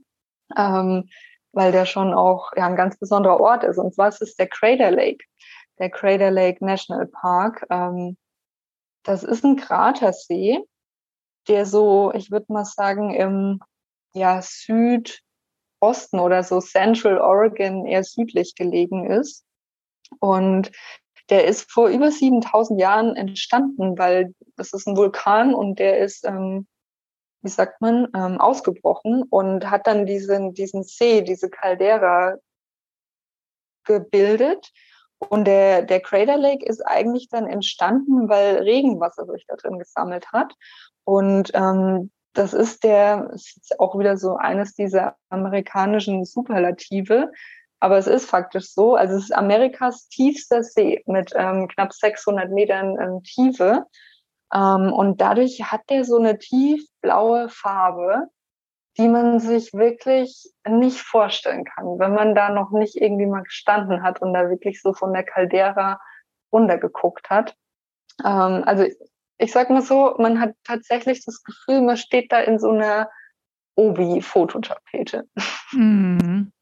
ähm, 0.57 1.09
weil 1.53 1.71
der 1.71 1.85
schon 1.85 2.15
auch 2.15 2.53
ja, 2.57 2.67
ein 2.67 2.77
ganz 2.77 2.99
besonderer 2.99 3.41
Ort 3.41 3.65
ist. 3.65 3.79
Und 3.79 3.95
zwar 3.95 4.09
ist 4.09 4.23
es 4.23 4.37
der 4.37 4.49
Crater 4.49 4.91
Lake, 4.91 5.25
der 5.79 5.91
Crater 5.91 6.31
Lake 6.31 6.65
National 6.65 7.07
Park. 7.07 7.67
Ähm, 7.69 8.17
das 9.03 9.23
ist 9.23 9.45
ein 9.45 9.57
Kratersee, 9.57 10.61
der 11.47 11.67
so, 11.67 12.11
ich 12.15 12.31
würde 12.31 12.47
mal 12.49 12.65
sagen, 12.65 13.13
im 13.13 13.61
ja, 14.15 14.41
Südosten 14.43 16.21
oder 16.21 16.43
so 16.43 16.61
Central 16.61 17.19
Oregon 17.19 17.87
eher 17.87 18.05
südlich 18.05 18.55
gelegen 18.55 19.11
ist. 19.11 19.45
Und 20.21 20.71
der 21.31 21.47
ist 21.47 21.71
vor 21.71 21.89
über 21.89 22.11
7000 22.11 22.81
Jahren 22.81 23.17
entstanden, 23.17 23.99
weil 23.99 24.35
das 24.57 24.73
ist 24.73 24.87
ein 24.87 24.97
Vulkan 24.97 25.55
und 25.55 25.79
der 25.79 25.99
ist 25.99 26.25
ähm, 26.25 26.67
wie 27.45 27.51
sagt 27.51 27.83
man, 27.83 28.09
ähm, 28.17 28.41
ausgebrochen 28.41 29.23
und 29.23 29.71
hat 29.71 29.87
dann 29.87 30.07
diesen, 30.07 30.55
diesen 30.55 30.83
See, 30.83 31.21
diese 31.21 31.51
Caldera 31.51 32.37
gebildet. 33.85 34.73
Und 35.19 35.45
der, 35.45 35.83
der 35.83 36.01
Crater 36.01 36.39
Lake 36.39 36.65
ist 36.65 36.81
eigentlich 36.81 37.29
dann 37.29 37.47
entstanden, 37.47 38.31
weil 38.31 38.57
Regenwasser 38.63 39.27
sich 39.27 39.45
da 39.47 39.57
drin 39.57 39.79
gesammelt 39.79 40.33
hat. 40.33 40.55
Und 41.05 41.51
ähm, 41.53 42.11
das 42.35 42.53
ist 42.53 42.85
der, 42.85 43.31
ist 43.33 43.79
auch 43.79 43.99
wieder 43.99 44.17
so 44.17 44.37
eines 44.37 44.75
dieser 44.75 45.17
amerikanischen 45.31 46.25
Superlative. 46.25 47.31
Aber 47.81 47.99
es 47.99 48.07
ist 48.07 48.29
faktisch 48.29 48.71
so. 48.73 48.95
Also 48.95 49.17
es 49.17 49.25
ist 49.25 49.35
Amerikas 49.35 50.09
tiefster 50.09 50.63
See 50.63 51.03
mit 51.07 51.33
ähm, 51.37 51.69
knapp 51.69 51.93
600 51.93 52.51
Metern 52.51 52.99
ähm, 53.01 53.23
Tiefe. 53.23 53.85
Ähm, 54.53 54.93
und 54.93 55.21
dadurch 55.21 55.61
hat 55.63 55.83
der 55.91 56.05
so 56.05 56.19
eine 56.19 56.39
tiefblaue 56.39 57.49
Farbe, 57.49 58.29
die 58.97 59.09
man 59.09 59.41
sich 59.41 59.73
wirklich 59.73 60.53
nicht 60.67 61.01
vorstellen 61.01 61.65
kann, 61.65 61.99
wenn 61.99 62.15
man 62.15 62.35
da 62.35 62.51
noch 62.51 62.71
nicht 62.71 62.97
irgendwie 62.97 63.27
mal 63.27 63.43
gestanden 63.43 64.03
hat 64.03 64.23
und 64.23 64.33
da 64.33 64.49
wirklich 64.49 64.81
so 64.81 64.93
von 64.93 65.13
der 65.13 65.25
Caldera 65.25 66.01
runtergeguckt 66.53 67.29
hat. 67.29 67.57
Ähm, 68.25 68.63
also 68.65 68.85
ich 69.39 69.53
sag 69.53 69.71
mal 69.71 69.83
so, 69.83 70.15
man 70.19 70.41
hat 70.41 70.55
tatsächlich 70.65 71.25
das 71.25 71.43
Gefühl, 71.43 71.83
man 71.83 71.97
steht 71.97 72.31
da 72.33 72.41
in 72.41 72.59
so 72.59 72.71
einer 72.71 73.11
Obi-Fototapete. 73.77 75.29
Mhm. 75.73 76.53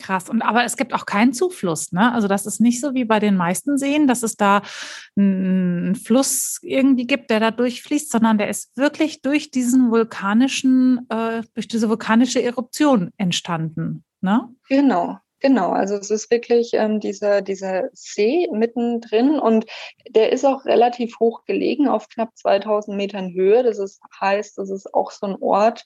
Krass. 0.00 0.28
Und 0.28 0.42
aber 0.42 0.64
es 0.64 0.76
gibt 0.76 0.92
auch 0.92 1.06
keinen 1.06 1.32
Zufluss, 1.32 1.92
ne? 1.92 2.12
Also 2.12 2.28
das 2.28 2.44
ist 2.44 2.60
nicht 2.60 2.80
so 2.80 2.92
wie 2.92 3.04
bei 3.04 3.20
den 3.20 3.36
meisten 3.36 3.78
Seen, 3.78 4.06
dass 4.06 4.22
es 4.22 4.36
da 4.36 4.60
einen 5.16 5.94
Fluss 5.94 6.58
irgendwie 6.62 7.06
gibt, 7.06 7.30
der 7.30 7.40
da 7.40 7.50
durchfließt, 7.50 8.10
sondern 8.10 8.36
der 8.36 8.48
ist 8.48 8.76
wirklich 8.76 9.22
durch 9.22 9.50
diesen 9.50 9.90
vulkanischen, 9.90 11.06
äh, 11.08 11.42
durch 11.54 11.68
diese 11.68 11.88
vulkanische 11.88 12.42
Eruption 12.42 13.12
entstanden. 13.16 14.04
Ne? 14.20 14.54
Genau, 14.68 15.20
Genau, 15.44 15.72
also 15.72 15.96
es 15.96 16.10
ist 16.10 16.30
wirklich 16.30 16.70
ähm, 16.72 17.00
dieser, 17.00 17.42
dieser 17.42 17.90
See 17.92 18.48
mittendrin 18.50 19.38
und 19.38 19.66
der 20.08 20.32
ist 20.32 20.46
auch 20.46 20.64
relativ 20.64 21.20
hoch 21.20 21.44
gelegen, 21.44 21.86
auf 21.86 22.08
knapp 22.08 22.34
2000 22.34 22.96
Metern 22.96 23.30
Höhe. 23.34 23.62
Das 23.62 23.78
ist, 23.78 24.00
heißt, 24.18 24.56
das 24.56 24.70
ist 24.70 24.94
auch 24.94 25.10
so 25.10 25.26
ein 25.26 25.36
Ort, 25.42 25.84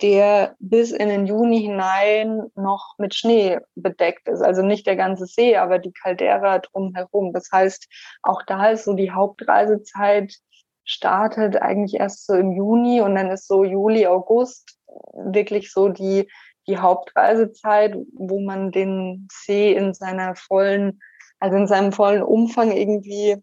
der 0.00 0.56
bis 0.58 0.90
in 0.90 1.10
den 1.10 1.26
Juni 1.26 1.60
hinein 1.60 2.50
noch 2.56 2.94
mit 2.98 3.14
Schnee 3.14 3.60
bedeckt 3.76 4.26
ist. 4.26 4.42
Also 4.42 4.62
nicht 4.62 4.84
der 4.88 4.96
ganze 4.96 5.26
See, 5.26 5.56
aber 5.56 5.78
die 5.78 5.92
Caldera 5.92 6.58
drumherum. 6.58 7.32
Das 7.32 7.50
heißt, 7.52 7.86
auch 8.22 8.42
da 8.48 8.70
ist 8.70 8.82
so 8.82 8.94
die 8.94 9.12
Hauptreisezeit 9.12 10.34
startet 10.82 11.54
eigentlich 11.62 12.00
erst 12.00 12.26
so 12.26 12.34
im 12.34 12.50
Juni 12.50 13.00
und 13.00 13.14
dann 13.14 13.30
ist 13.30 13.46
so 13.46 13.62
Juli, 13.62 14.08
August 14.08 14.76
wirklich 15.14 15.70
so 15.70 15.88
die 15.88 16.28
die 16.66 16.78
Hauptreisezeit, 16.78 17.96
wo 18.14 18.40
man 18.40 18.70
den 18.70 19.28
See 19.32 19.72
in 19.72 19.94
seiner 19.94 20.36
vollen, 20.36 21.00
also 21.40 21.56
in 21.56 21.66
seinem 21.66 21.92
vollen 21.92 22.22
Umfang 22.22 22.70
irgendwie 22.72 23.36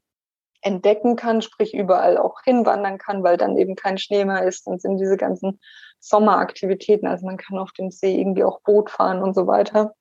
entdecken 0.62 1.16
kann, 1.16 1.42
sprich 1.42 1.74
überall 1.74 2.18
auch 2.18 2.42
hinwandern 2.44 2.98
kann, 2.98 3.24
weil 3.24 3.38
dann 3.38 3.58
eben 3.58 3.76
kein 3.76 3.98
Schnee 3.98 4.26
mehr 4.26 4.44
ist. 4.44 4.68
Dann 4.68 4.80
sind 4.80 4.98
diese 4.98 5.18
ganzen 5.18 5.60
Sommeraktivitäten, 6.00 7.08
also 7.08 7.26
man 7.26 7.38
kann 7.38 7.58
auf 7.58 7.72
dem 7.74 7.92
See 7.92 8.20
irgendwie 8.20 8.44
auch 8.44 8.62
Boot 8.62 8.90
fahren 8.90 9.22
und 9.22 9.36
so 9.36 9.48
weiter. 9.48 9.94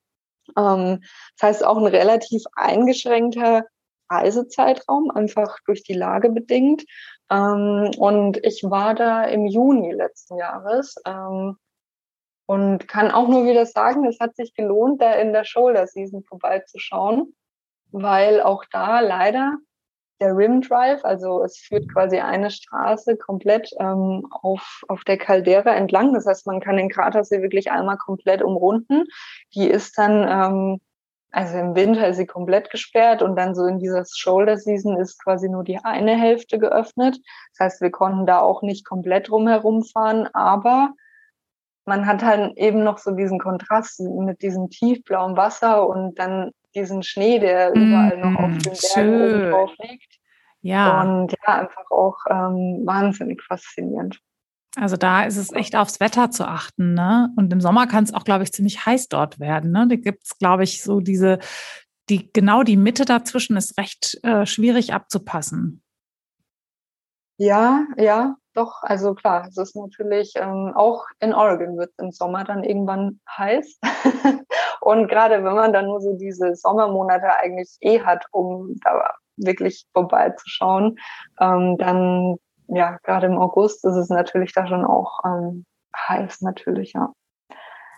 Ähm, 0.56 1.02
das 1.36 1.48
heißt 1.48 1.64
auch 1.64 1.76
ein 1.76 1.86
relativ 1.86 2.42
eingeschränkter 2.54 3.64
Reisezeitraum, 4.10 5.10
einfach 5.10 5.58
durch 5.66 5.82
die 5.82 5.94
Lage 5.94 6.30
bedingt. 6.30 6.84
Ähm, 7.30 7.90
und 7.98 8.38
ich 8.44 8.62
war 8.64 8.94
da 8.94 9.24
im 9.24 9.46
Juni 9.46 9.92
letzten 9.92 10.38
Jahres. 10.38 10.96
Und 12.48 12.88
kann 12.88 13.10
auch 13.10 13.28
nur 13.28 13.44
wieder 13.44 13.66
sagen, 13.66 14.06
es 14.06 14.20
hat 14.20 14.34
sich 14.34 14.54
gelohnt, 14.54 15.02
da 15.02 15.12
in 15.12 15.34
der 15.34 15.44
Shoulder 15.44 15.86
Season 15.86 16.22
vorbeizuschauen, 16.22 17.34
weil 17.90 18.40
auch 18.40 18.64
da 18.72 19.00
leider 19.00 19.58
der 20.18 20.34
Rim 20.34 20.62
Drive, 20.62 21.04
also 21.04 21.42
es 21.44 21.58
führt 21.58 21.92
quasi 21.92 22.20
eine 22.20 22.50
Straße 22.50 23.18
komplett 23.18 23.70
ähm, 23.78 24.26
auf, 24.30 24.82
auf 24.88 25.04
der 25.04 25.18
Caldera 25.18 25.74
entlang. 25.74 26.14
Das 26.14 26.24
heißt, 26.24 26.46
man 26.46 26.60
kann 26.60 26.78
den 26.78 26.88
Kratersee 26.88 27.42
wirklich 27.42 27.70
einmal 27.70 27.98
komplett 27.98 28.40
umrunden. 28.40 29.04
Die 29.54 29.68
ist 29.68 29.98
dann, 29.98 30.26
ähm, 30.26 30.80
also 31.30 31.58
im 31.58 31.76
Winter 31.76 32.08
ist 32.08 32.16
sie 32.16 32.26
komplett 32.26 32.70
gesperrt 32.70 33.20
und 33.20 33.36
dann 33.36 33.54
so 33.54 33.66
in 33.66 33.78
dieser 33.78 34.06
Shoulder 34.10 34.56
Season 34.56 34.96
ist 34.96 35.22
quasi 35.22 35.50
nur 35.50 35.64
die 35.64 35.84
eine 35.84 36.16
Hälfte 36.16 36.58
geöffnet. 36.58 37.18
Das 37.58 37.66
heißt, 37.66 37.82
wir 37.82 37.90
konnten 37.90 38.24
da 38.24 38.40
auch 38.40 38.62
nicht 38.62 38.86
komplett 38.86 39.30
rumherum 39.30 39.84
fahren, 39.84 40.30
aber 40.32 40.94
man 41.88 42.06
hat 42.06 42.22
halt 42.22 42.56
eben 42.56 42.84
noch 42.84 42.98
so 42.98 43.10
diesen 43.12 43.38
Kontrast 43.38 44.00
mit 44.00 44.42
diesem 44.42 44.70
tiefblauen 44.70 45.36
Wasser 45.36 45.88
und 45.88 46.18
dann 46.18 46.52
diesen 46.74 47.02
Schnee, 47.02 47.38
der 47.38 47.70
mm, 47.70 47.74
überall 47.74 48.18
noch 48.18 48.38
auf 48.38 48.58
den 48.58 48.72
Bergen 48.94 49.22
oben 49.22 49.50
drauf 49.50 49.70
liegt. 49.78 50.18
Ja. 50.60 51.02
Und 51.02 51.32
ja, 51.46 51.54
einfach 51.60 51.90
auch 51.90 52.16
ähm, 52.28 52.82
wahnsinnig 52.84 53.42
faszinierend. 53.42 54.20
Also 54.76 54.96
da 54.96 55.24
ist 55.24 55.36
es 55.36 55.52
echt 55.52 55.74
aufs 55.74 55.98
Wetter 55.98 56.30
zu 56.30 56.46
achten, 56.46 56.92
ne? 56.94 57.32
Und 57.36 57.52
im 57.52 57.60
Sommer 57.60 57.86
kann 57.86 58.04
es 58.04 58.12
auch, 58.12 58.24
glaube 58.24 58.44
ich, 58.44 58.52
ziemlich 58.52 58.84
heiß 58.84 59.08
dort 59.08 59.40
werden. 59.40 59.72
Ne? 59.72 59.86
Da 59.88 59.96
gibt 59.96 60.24
es, 60.24 60.38
glaube 60.38 60.64
ich, 60.64 60.82
so 60.82 61.00
diese, 61.00 61.38
die, 62.10 62.30
genau 62.32 62.62
die 62.62 62.76
Mitte 62.76 63.04
dazwischen 63.04 63.56
ist 63.56 63.78
recht 63.78 64.18
äh, 64.22 64.46
schwierig 64.46 64.92
abzupassen. 64.92 65.82
Ja, 67.38 67.86
ja, 67.96 68.36
doch, 68.58 68.82
also 68.82 69.14
klar, 69.14 69.46
es 69.48 69.56
ist 69.56 69.76
natürlich 69.76 70.32
ähm, 70.36 70.72
auch 70.74 71.04
in 71.20 71.32
Oregon 71.32 71.78
wird 71.78 71.92
im 71.98 72.10
Sommer 72.10 72.42
dann 72.44 72.64
irgendwann 72.64 73.20
heiß. 73.36 73.78
und 74.80 75.08
gerade 75.08 75.44
wenn 75.44 75.54
man 75.54 75.72
dann 75.72 75.86
nur 75.86 76.00
so 76.00 76.14
diese 76.14 76.56
Sommermonate 76.56 77.36
eigentlich 77.36 77.76
eh 77.80 78.00
hat, 78.00 78.26
um 78.32 78.76
da 78.82 79.14
wirklich 79.36 79.86
vorbeizuschauen, 79.92 80.98
ähm, 81.40 81.76
dann 81.78 82.36
ja, 82.66 82.98
gerade 83.04 83.26
im 83.26 83.38
August 83.38 83.84
ist 83.84 83.96
es 83.96 84.08
natürlich 84.08 84.52
da 84.52 84.66
schon 84.66 84.84
auch 84.84 85.20
ähm, 85.24 85.64
heiß 85.96 86.42
natürlich, 86.42 86.92
ja. 86.94 87.12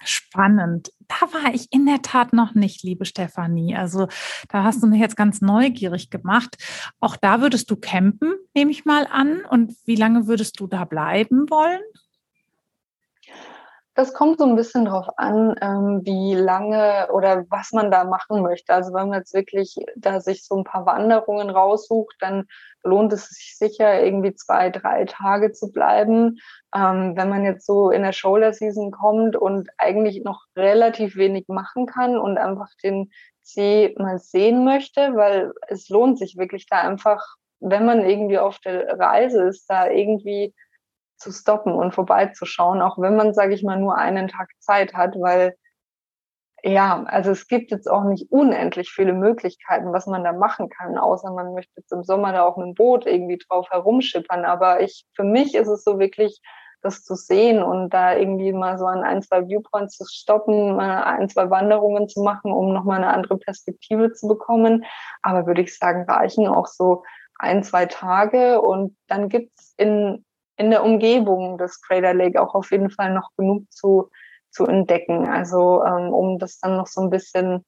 Spannend. 0.03 0.93
Da 1.09 1.27
war 1.33 1.55
ich 1.55 1.67
in 1.73 1.87
der 1.87 2.03
Tat 2.03 2.33
noch 2.33 2.55
nicht, 2.55 2.83
liebe 2.83 3.05
Stefanie. 3.05 3.77
Also 3.77 4.09
da 4.49 4.65
hast 4.65 4.83
du 4.83 4.87
mich 4.87 5.01
jetzt 5.01 5.17
ganz 5.17 5.41
neugierig 5.41 6.11
gemacht. 6.11 6.57
Auch 7.01 7.17
da 7.17 7.41
würdest 7.41 7.71
du 7.71 7.77
campen, 7.77 8.35
nehme 8.55 8.71
ich 8.71 8.85
mal 8.85 9.07
an. 9.11 9.45
Und 9.45 9.75
wie 9.85 9.97
lange 9.97 10.27
würdest 10.27 10.59
du 10.61 10.67
da 10.67 10.85
bleiben 10.85 11.51
wollen? 11.51 11.83
Das 13.95 14.15
kommt 14.15 14.39
so 14.39 14.47
ein 14.47 14.57
bisschen 14.57 14.87
drauf 14.87 15.09
an, 15.17 15.55
ähm, 15.61 16.01
wie 16.05 16.35
lange 16.35 17.09
oder 17.13 17.45
was 17.51 17.73
man 17.73 17.91
da 17.91 18.05
machen 18.05 18.41
möchte. 18.41 18.73
Also 18.73 18.95
wenn 18.95 19.09
man 19.09 19.19
jetzt 19.19 19.35
wirklich 19.35 19.77
da 19.97 20.21
sich 20.21 20.47
so 20.47 20.57
ein 20.57 20.65
paar 20.65 20.87
Wanderungen 20.87 21.51
raussucht, 21.51 22.17
dann 22.21 22.47
lohnt 22.83 23.13
es 23.13 23.29
sich 23.29 23.59
sicher, 23.59 24.03
irgendwie 24.03 24.35
zwei, 24.35 24.71
drei 24.71 25.05
Tage 25.05 25.53
zu 25.53 25.71
bleiben. 25.71 26.39
Ähm, 26.75 27.17
wenn 27.17 27.29
man 27.29 27.45
jetzt 27.45 27.67
so 27.67 27.91
in 27.91 28.03
der 28.03 28.13
Shoulder 28.13 28.53
Season 28.53 28.91
kommt 28.91 29.37
und 29.37 29.69
eigentlich 29.79 30.23
noch 30.23 30.45
relativ 30.57 31.17
wenig 31.17 31.49
machen 31.49 31.87
kann 31.87 32.17
und 32.17 32.39
einfach 32.39 32.69
den 32.83 33.11
See 33.43 33.95
mal 33.99 34.19
sehen 34.19 34.65
möchte, 34.65 35.15
weil 35.17 35.53
es 35.69 35.89
lohnt 35.89 36.19
sich 36.19 36.37
wirklich 36.37 36.67
da 36.67 36.81
einfach, 36.83 37.25
wenn 37.59 37.85
man 37.85 38.05
irgendwie 38.05 38.39
auf 38.39 38.59
der 38.61 38.99
Reise 38.99 39.43
ist, 39.45 39.67
da 39.69 39.89
irgendwie 39.89 40.55
zu 41.17 41.33
stoppen 41.33 41.73
und 41.73 41.93
vorbeizuschauen, 41.93 42.81
auch 42.81 42.99
wenn 42.99 43.17
man, 43.17 43.35
sage 43.35 43.55
ich 43.55 43.63
mal, 43.63 43.79
nur 43.79 43.97
einen 43.97 44.29
Tag 44.29 44.49
Zeit 44.61 44.95
hat, 44.95 45.17
weil 45.19 45.57
ja, 46.63 47.05
also 47.05 47.31
es 47.31 47.47
gibt 47.49 47.71
jetzt 47.71 47.91
auch 47.91 48.05
nicht 48.05 48.31
unendlich 48.31 48.91
viele 48.91 49.13
Möglichkeiten, 49.13 49.93
was 49.93 50.07
man 50.07 50.25
da 50.25 50.33
machen 50.33 50.69
kann, 50.69 50.99
außer 50.99 51.31
man 51.33 51.55
möchte 51.55 51.73
jetzt 51.77 51.93
im 51.93 52.05
Sommer 52.05 52.33
da 52.33 52.43
auch 52.43 52.57
mit 52.57 52.67
dem 52.67 52.75
Boot 52.75 53.07
irgendwie 53.07 53.39
drauf 53.39 53.69
herumschippern. 53.71 54.45
Aber 54.45 54.81
ich, 54.81 55.07
für 55.15 55.25
mich 55.25 55.55
ist 55.55 55.69
es 55.69 55.85
so 55.85 55.99
wirklich, 55.99 56.41
das 56.83 57.03
zu 57.03 57.15
sehen 57.15 57.63
und 57.63 57.91
da 57.91 58.17
irgendwie 58.17 58.53
mal 58.53 58.79
so 58.79 58.87
an 58.87 59.03
ein, 59.03 59.23
zwei 59.23 59.47
Viewpoints 59.47 59.97
zu 59.97 60.05
stoppen, 60.07 60.77
mal 60.77 61.03
ein, 61.05 61.29
zwei 61.29 61.51
Wanderungen 61.51 62.09
zu 62.09 62.23
machen, 62.23 62.53
um 62.53 62.73
nochmal 62.73 62.99
eine 62.99 63.13
andere 63.13 63.39
Perspektive 63.39 64.13
zu 64.13 64.29
bekommen. 64.29 64.85
Aber 65.23 65.47
würde 65.47 65.63
ich 65.63 65.77
sagen, 65.77 66.11
reichen 66.11 66.47
auch 66.47 66.67
so 66.67 67.05
ein, 67.39 67.63
zwei 67.63 67.87
Tage 67.87 68.61
und 68.61 68.97
dann 69.09 69.29
gibt's 69.29 69.75
in, 69.77 70.25
in 70.57 70.71
der 70.71 70.85
Umgebung 70.85 71.59
des 71.59 71.81
Crater 71.83 72.15
Lake 72.15 72.41
auch 72.41 72.55
auf 72.55 72.71
jeden 72.71 72.91
Fall 72.91 73.13
noch 73.13 73.31
genug 73.37 73.71
zu, 73.71 74.11
zu 74.51 74.67
entdecken. 74.67 75.29
Also 75.29 75.85
ähm, 75.85 76.13
um 76.13 76.39
das 76.39 76.59
dann 76.59 76.77
noch 76.77 76.87
so 76.87 77.01
ein 77.03 77.11
bisschen 77.11 77.65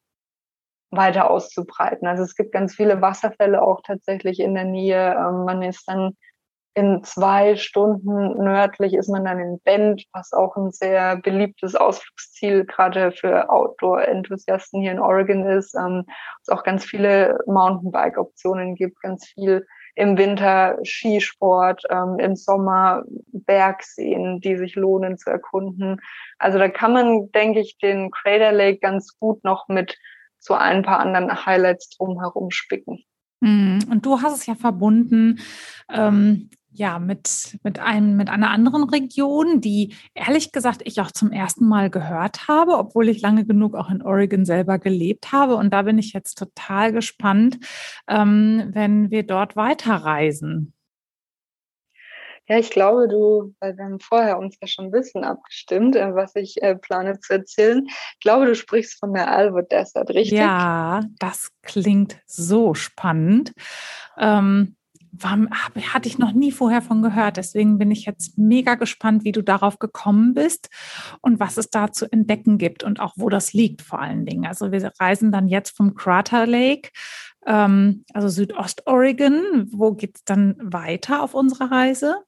weiter 0.91 1.31
auszubreiten. 1.31 2.07
Also 2.07 2.23
es 2.23 2.35
gibt 2.37 2.53
ganz 2.53 2.75
viele 2.75 3.01
Wasserfälle 3.01 3.63
auch 3.63 3.81
tatsächlich 3.83 4.41
in 4.41 4.55
der 4.55 4.65
Nähe. 4.65 5.15
Ähm, 5.15 5.45
man 5.45 5.63
ist 5.63 5.89
dann 5.89 6.17
in 6.75 7.05
zwei 7.05 7.57
Stunden 7.57 8.43
nördlich 8.43 8.95
ist 8.95 9.09
man 9.09 9.25
dann 9.25 9.39
in 9.39 9.61
Bend, 9.61 10.05
was 10.13 10.33
auch 10.33 10.57
ein 10.57 10.71
sehr 10.71 11.17
beliebtes 11.17 11.75
Ausflugsziel 11.75 12.65
gerade 12.65 13.13
für 13.13 13.51
Outdoor-Enthusiasten 13.51 14.81
hier 14.81 14.93
in 14.93 14.99
Oregon 14.99 15.47
ist. 15.47 15.75
Ähm, 15.75 16.05
es 16.41 16.49
auch 16.49 16.63
ganz 16.63 16.85
viele 16.85 17.39
Mountainbike-Optionen 17.47 18.75
gibt, 18.75 19.01
ganz 19.03 19.27
viel 19.27 19.67
im 19.95 20.17
Winter 20.17 20.79
Skisport, 20.83 21.83
ähm, 21.91 22.19
im 22.19 22.37
Sommer 22.37 23.03
Bergseen, 23.33 24.41
die 24.41 24.57
sich 24.57 24.75
lohnen 24.75 25.19
zu 25.19 25.31
erkunden. 25.31 26.01
Also 26.39 26.59
da 26.59 26.69
kann 26.69 26.93
man, 26.93 27.31
denke 27.33 27.61
ich, 27.61 27.79
den 27.79 28.11
Crater 28.11 28.53
Lake 28.53 28.79
ganz 28.79 29.19
gut 29.19 29.45
noch 29.45 29.69
mit 29.69 29.99
so 30.39 30.55
ein 30.55 30.83
paar 30.83 30.99
anderen 30.99 31.47
Highlights 31.47 31.91
drumherum 31.91 32.51
spicken. 32.51 33.05
Mhm. 33.41 33.81
Und 33.91 34.07
du 34.07 34.23
hast 34.23 34.37
es 34.37 34.47
ja 34.47 34.55
verbunden 34.55 35.41
ähm, 35.91 36.51
ja, 36.75 36.99
mit, 36.99 37.59
mit, 37.63 37.79
einem, 37.79 38.17
mit 38.17 38.31
einer 38.31 38.51
anderen 38.51 38.85
Region, 38.85 39.61
die 39.61 39.95
ehrlich 40.15 40.53
gesagt 40.53 40.83
ich 40.85 41.01
auch 41.01 41.11
zum 41.11 41.31
ersten 41.31 41.69
Mal 41.69 41.91
gehört 41.91 42.49
habe, 42.49 42.79
obwohl 42.79 43.09
ich 43.09 43.21
lange 43.21 43.45
genug 43.45 43.75
auch 43.75 43.91
in 43.91 44.03
Oregon 44.03 44.45
selber 44.45 44.79
gelebt 44.79 45.33
habe. 45.33 45.57
Und 45.57 45.71
da 45.73 45.83
bin 45.83 45.99
ich 45.99 46.13
jetzt 46.13 46.39
total 46.39 46.93
gespannt, 46.93 47.59
ähm, 48.09 48.71
wenn 48.73 49.11
wir 49.11 49.25
dort 49.25 49.55
weiterreisen. 49.55 50.73
Ja, 52.49 52.59
ich 52.59 52.71
glaube, 52.71 53.07
du, 53.07 53.55
weil 53.61 53.77
wir 53.77 53.85
haben 53.85 54.01
vorher 54.01 54.39
uns 54.39 54.57
ja 54.61 54.67
schon 54.67 54.87
ein 54.87 54.91
bisschen 54.91 55.25
abgestimmt, 55.25 55.95
äh, 55.95 56.15
was 56.15 56.35
ich 56.35 56.61
äh, 56.61 56.75
plane 56.75 57.21
zu 57.21 57.35
erzählen. 57.35 57.87
Ich 57.87 58.21
glaube, 58.21 58.47
du 58.47 58.55
sprichst 58.55 58.99
von 58.99 59.13
der 59.15 59.31
Alvo 59.31 59.61
Desert, 59.61 60.11
richtig? 60.11 60.39
Ja, 60.39 61.03
das 61.19 61.51
klingt 61.63 62.21
so 62.27 62.75
spannend. 62.75 63.53
Ähm, 64.19 64.77
war, 65.13 65.39
hatte 65.93 66.09
ich 66.09 66.19
noch 66.19 66.33
nie 66.33 66.53
vorher 66.53 66.83
von 66.83 67.03
gehört. 67.03 67.37
Deswegen 67.37 67.79
bin 67.79 67.91
ich 67.91 68.07
jetzt 68.07 68.39
mega 68.39 68.75
gespannt, 68.75 69.25
wie 69.25 69.33
du 69.33 69.43
darauf 69.43 69.79
gekommen 69.79 70.35
bist 70.35 70.71
und 71.21 71.39
was 71.39 71.59
es 71.59 71.71
da 71.71 71.93
zu 71.93 72.11
entdecken 72.11 72.59
gibt 72.59 72.83
und 72.83 72.99
auch 72.99 73.13
wo 73.17 73.29
das 73.29 73.53
liegt 73.53 73.83
vor 73.83 74.01
allen 74.01 74.25
Dingen. 74.25 74.47
Also 74.47 74.73
wir 74.73 74.93
reisen 74.99 75.31
dann 75.31 75.49
jetzt 75.49 75.77
vom 75.77 75.95
Crater 75.95 76.47
Lake, 76.47 76.91
ähm, 77.47 78.05
also 78.15 78.29
Südost-Oregon. 78.29 79.69
Wo 79.71 79.93
geht 79.93 80.17
es 80.17 80.25
dann 80.25 80.57
weiter 80.61 81.23
auf 81.23 81.35
unserer 81.35 81.71
Reise? 81.71 82.25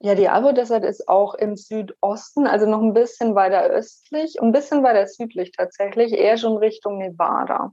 Ja, 0.00 0.14
die 0.14 0.28
Albo 0.28 0.52
Desert 0.52 0.84
ist 0.84 1.08
auch 1.08 1.34
im 1.34 1.56
Südosten, 1.56 2.46
also 2.46 2.66
noch 2.66 2.80
ein 2.80 2.94
bisschen 2.94 3.34
weiter 3.34 3.64
östlich, 3.64 4.40
ein 4.40 4.52
bisschen 4.52 4.84
weiter 4.84 5.08
südlich 5.08 5.50
tatsächlich, 5.50 6.12
eher 6.12 6.38
schon 6.38 6.56
Richtung 6.56 6.98
Nevada. 6.98 7.72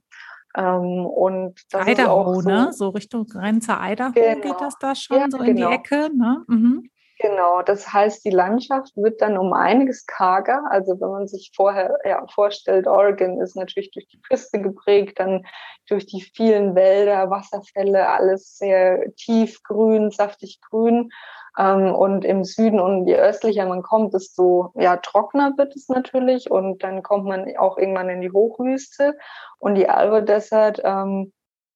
Ähm, 0.56 1.06
und 1.06 1.56
das 1.72 1.88
Idaho, 1.88 2.41
so, 2.41 2.49
ne? 2.49 2.73
So 2.73 2.90
Richtung 2.90 3.26
Grenze 3.26 3.77
Idaho 3.80 4.14
genau. 4.14 4.41
geht 4.41 4.61
das 4.61 4.77
da 4.80 4.95
schon, 4.95 5.18
ja, 5.18 5.26
so 5.30 5.38
in 5.40 5.56
genau. 5.56 5.69
die 5.69 5.76
Ecke, 5.76 6.10
ne? 6.15 6.44
Mhm. 6.48 6.90
Genau, 7.19 7.61
das 7.61 7.94
heißt, 7.94 8.26
die 8.26 8.30
Landschaft 8.30 8.91
wird 8.98 9.22
dann 9.22 9.38
um 9.38 9.53
einiges 9.53 10.06
karger. 10.06 10.64
Also 10.69 10.99
wenn 10.99 11.10
man 11.10 11.27
sich 11.27 11.52
vorher 11.56 11.98
ja, 12.03 12.26
vorstellt, 12.27 12.88
Oregon 12.88 13.40
ist 13.40 13.56
natürlich 13.56 13.91
durch 13.91 14.07
die 14.07 14.22
Küste 14.22 14.61
geprägt, 14.61 15.19
dann 15.19 15.45
durch 15.88 16.06
die 16.06 16.22
vielen 16.22 16.76
Wälder, 16.76 17.30
Wasserfälle, 17.30 18.10
alles 18.10 18.57
sehr 18.57 19.14
tief 19.15 19.64
grün, 19.64 20.11
saftig 20.11 20.60
grün. 20.61 21.10
Ähm, 21.57 21.94
und 21.94 22.26
im 22.26 22.44
Süden 22.44 22.80
und 22.80 23.07
je 23.07 23.15
östlicher 23.15 23.65
man 23.65 23.82
kommt, 23.82 24.14
desto 24.14 24.72
ja, 24.76 24.98
trockener 24.98 25.53
wird 25.57 25.76
es 25.76 25.88
natürlich. 25.90 26.52
Und 26.52 26.84
dann 26.84 27.03
kommt 27.03 27.26
man 27.26 27.45
auch 27.57 27.77
irgendwann 27.77 28.10
in 28.10 28.22
die 28.22 28.32
Hochwüste. 28.32 29.18
Und 29.60 29.76
die 29.76 29.90
Alba 29.90 30.22
Desert 30.22 30.82
ähm, 30.84 31.32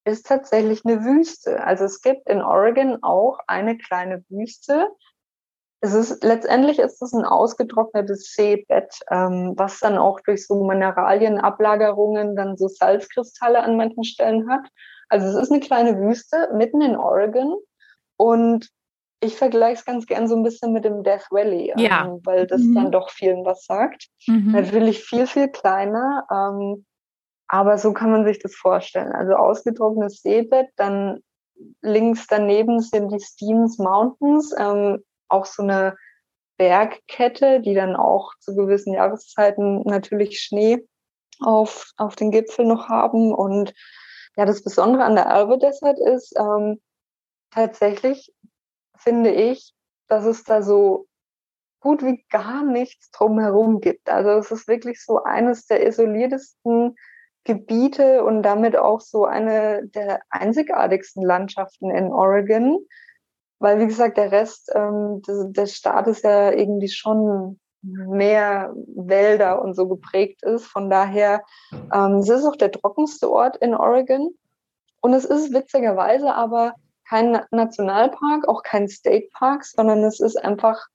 ist 0.05 0.27
tatsächlich 0.27 0.85
eine 0.85 1.03
Wüste. 1.03 1.63
Also 1.63 1.85
es 1.85 2.01
gibt 2.01 2.29
in 2.29 2.41
Oregon 2.41 2.99
auch 3.01 3.39
eine 3.47 3.77
kleine 3.77 4.23
Wüste. 4.29 4.89
Es 5.81 5.93
ist 5.93 6.23
letztendlich 6.23 6.79
ist 6.79 7.01
es 7.01 7.13
ein 7.13 7.23
ausgetrocknetes 7.23 8.33
Seebett, 8.33 8.99
ähm, 9.09 9.53
was 9.55 9.79
dann 9.79 9.97
auch 9.97 10.19
durch 10.19 10.45
so 10.45 10.65
Mineralienablagerungen 10.65 12.35
dann 12.35 12.57
so 12.57 12.67
Salzkristalle 12.67 13.63
an 13.63 13.77
manchen 13.77 14.03
Stellen 14.03 14.49
hat. 14.49 14.67
Also 15.07 15.27
es 15.27 15.43
ist 15.43 15.51
eine 15.51 15.61
kleine 15.61 15.97
Wüste 15.99 16.49
mitten 16.53 16.81
in 16.81 16.97
Oregon 16.97 17.55
und 18.17 18.69
ich 19.21 19.35
vergleiche 19.35 19.79
es 19.79 19.85
ganz 19.85 20.05
gern 20.05 20.27
so 20.27 20.35
ein 20.35 20.43
bisschen 20.43 20.71
mit 20.71 20.85
dem 20.85 21.03
Death 21.03 21.27
Valley, 21.29 21.73
ja. 21.75 22.05
ähm, 22.05 22.21
weil 22.23 22.47
das 22.47 22.61
mhm. 22.61 22.75
dann 22.75 22.91
doch 22.91 23.09
vielen 23.09 23.45
was 23.45 23.65
sagt. 23.65 24.07
Mhm. 24.27 24.51
Natürlich 24.51 25.03
viel, 25.03 25.27
viel 25.27 25.49
kleiner, 25.49 26.25
ähm, 26.31 26.85
aber 27.47 27.77
so 27.77 27.93
kann 27.93 28.11
man 28.11 28.25
sich 28.25 28.39
das 28.39 28.55
vorstellen. 28.55 29.11
Also 29.11 29.33
ausgetrocknetes 29.33 30.21
Seebett, 30.21 30.69
dann 30.77 31.19
links 31.81 32.27
daneben 32.27 32.79
sind 32.79 33.11
die 33.11 33.19
Steens 33.19 33.77
Mountains, 33.77 34.53
ähm, 34.57 35.03
auch 35.27 35.45
so 35.45 35.63
eine 35.63 35.95
Bergkette, 36.57 37.61
die 37.61 37.73
dann 37.73 37.95
auch 37.95 38.33
zu 38.39 38.55
gewissen 38.55 38.93
Jahreszeiten 38.93 39.81
natürlich 39.83 40.41
Schnee 40.41 40.85
auf, 41.41 41.91
auf 41.97 42.15
den 42.15 42.31
Gipfel 42.31 42.65
noch 42.65 42.89
haben. 42.89 43.33
Und 43.33 43.73
ja, 44.37 44.45
das 44.45 44.63
Besondere 44.63 45.03
an 45.03 45.15
der 45.15 45.29
Albe 45.29 45.57
Desert 45.57 45.99
ist 45.99 46.33
ähm, 46.37 46.79
tatsächlich, 47.51 48.31
finde 48.99 49.31
ich, 49.31 49.73
dass 50.07 50.25
es 50.25 50.43
da 50.43 50.61
so 50.61 51.07
gut 51.79 52.03
wie 52.03 52.23
gar 52.29 52.63
nichts 52.63 53.11
drumherum 53.11 53.79
gibt. 53.79 54.09
Also 54.09 54.31
es 54.31 54.51
ist 54.51 54.67
wirklich 54.67 55.03
so 55.03 55.23
eines 55.23 55.65
der 55.65 55.85
isoliertesten 55.85 56.95
Gebiete 57.45 58.23
und 58.23 58.43
damit 58.43 58.75
auch 58.75 59.01
so 59.01 59.25
eine 59.25 59.87
der 59.87 60.21
einzigartigsten 60.29 61.23
Landschaften 61.23 61.89
in 61.89 62.11
Oregon. 62.11 62.79
Weil, 63.59 63.79
wie 63.79 63.87
gesagt, 63.87 64.17
der 64.17 64.31
Rest 64.31 64.71
ähm, 64.73 65.21
des, 65.27 65.51
des 65.51 65.75
Staates 65.75 66.21
ja 66.21 66.51
irgendwie 66.51 66.89
schon 66.89 67.59
mehr 67.81 68.73
Wälder 68.95 69.61
und 69.61 69.73
so 69.73 69.87
geprägt 69.87 70.43
ist. 70.43 70.65
Von 70.65 70.89
daher, 70.89 71.43
ähm, 71.93 72.15
es 72.15 72.29
ist 72.29 72.45
auch 72.45 72.55
der 72.55 72.71
trockenste 72.71 73.29
Ort 73.31 73.57
in 73.57 73.73
Oregon. 73.73 74.29
Und 75.01 75.13
es 75.13 75.25
ist 75.25 75.53
witzigerweise 75.53 76.33
aber 76.33 76.73
kein 77.09 77.41
Nationalpark, 77.51 78.47
auch 78.47 78.63
kein 78.63 78.87
State 78.87 79.29
Park, 79.33 79.65
sondern 79.65 80.03
es 80.03 80.19
ist 80.19 80.37
einfach 80.37 80.87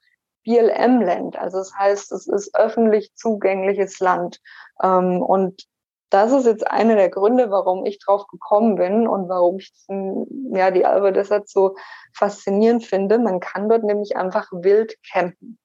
BLM-Land. 0.45 1.36
Also 1.36 1.59
das 1.59 1.74
heißt, 1.74 2.12
es 2.12 2.27
ist 2.28 2.55
öffentlich 2.55 3.15
zugängliches 3.15 3.99
Land. 4.01 4.41
Ähm, 4.82 5.23
und 5.23 5.65
das 6.11 6.32
ist 6.32 6.47
jetzt 6.47 6.66
einer 6.66 6.95
der 6.95 7.09
Gründe, 7.09 7.51
warum 7.51 7.85
ich 7.86 7.99
drauf 7.99 8.27
gekommen 8.28 8.77
bin 8.77 9.09
und 9.09 9.28
warum 9.28 9.59
ich 9.59 9.73
ja, 9.89 10.70
die 10.70 10.86
Alba 10.86 11.11
deshalb 11.11 11.49
so 11.49 11.74
faszinierend 12.12 12.85
finde. 12.85 13.19
Man 13.19 13.41
kann 13.41 13.69
dort 13.69 13.82
nämlich 13.82 14.16
einfach 14.16 14.49
wild 14.53 14.95
campen. 15.11 15.59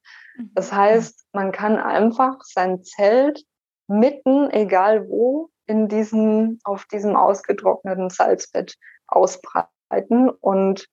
Das 0.54 0.72
mhm. 0.72 0.76
heißt, 0.78 1.26
man 1.34 1.52
kann 1.52 1.78
einfach 1.78 2.38
sein 2.42 2.84
Zelt 2.84 3.44
mitten, 3.88 4.50
egal 4.50 5.08
wo, 5.08 5.50
in 5.68 5.88
diesem, 5.88 6.60
auf 6.64 6.86
diesem 6.86 7.16
ausgetrockneten 7.16 8.10
Salzbett 8.10 8.76
ausbreiten 9.08 9.70
und 10.42 10.88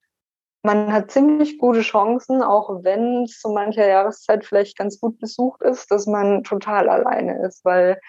man 0.62 0.92
hat 0.92 1.10
ziemlich 1.10 1.58
gute 1.58 1.80
Chancen, 1.80 2.42
auch 2.42 2.82
wenn 2.82 3.22
es 3.22 3.38
zu 3.38 3.50
mancher 3.50 3.86
Jahreszeit 3.86 4.44
vielleicht 4.44 4.76
ganz 4.76 4.98
gut 4.98 5.18
besucht 5.18 5.62
ist, 5.62 5.90
dass 5.90 6.06
man 6.06 6.42
total 6.42 6.88
alleine 6.88 7.46
ist, 7.46 7.64
weil 7.64 8.00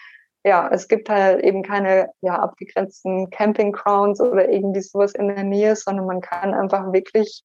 ja, 0.43 0.69
es 0.71 0.87
gibt 0.87 1.09
halt 1.09 1.43
eben 1.43 1.61
keine 1.61 2.09
ja, 2.21 2.39
abgegrenzten 2.39 3.29
Campinggrounds 3.29 4.21
oder 4.21 4.49
irgendwie 4.49 4.81
sowas 4.81 5.13
in 5.13 5.27
der 5.27 5.43
Nähe, 5.43 5.75
sondern 5.75 6.05
man 6.07 6.21
kann 6.21 6.53
einfach 6.53 6.91
wirklich 6.93 7.43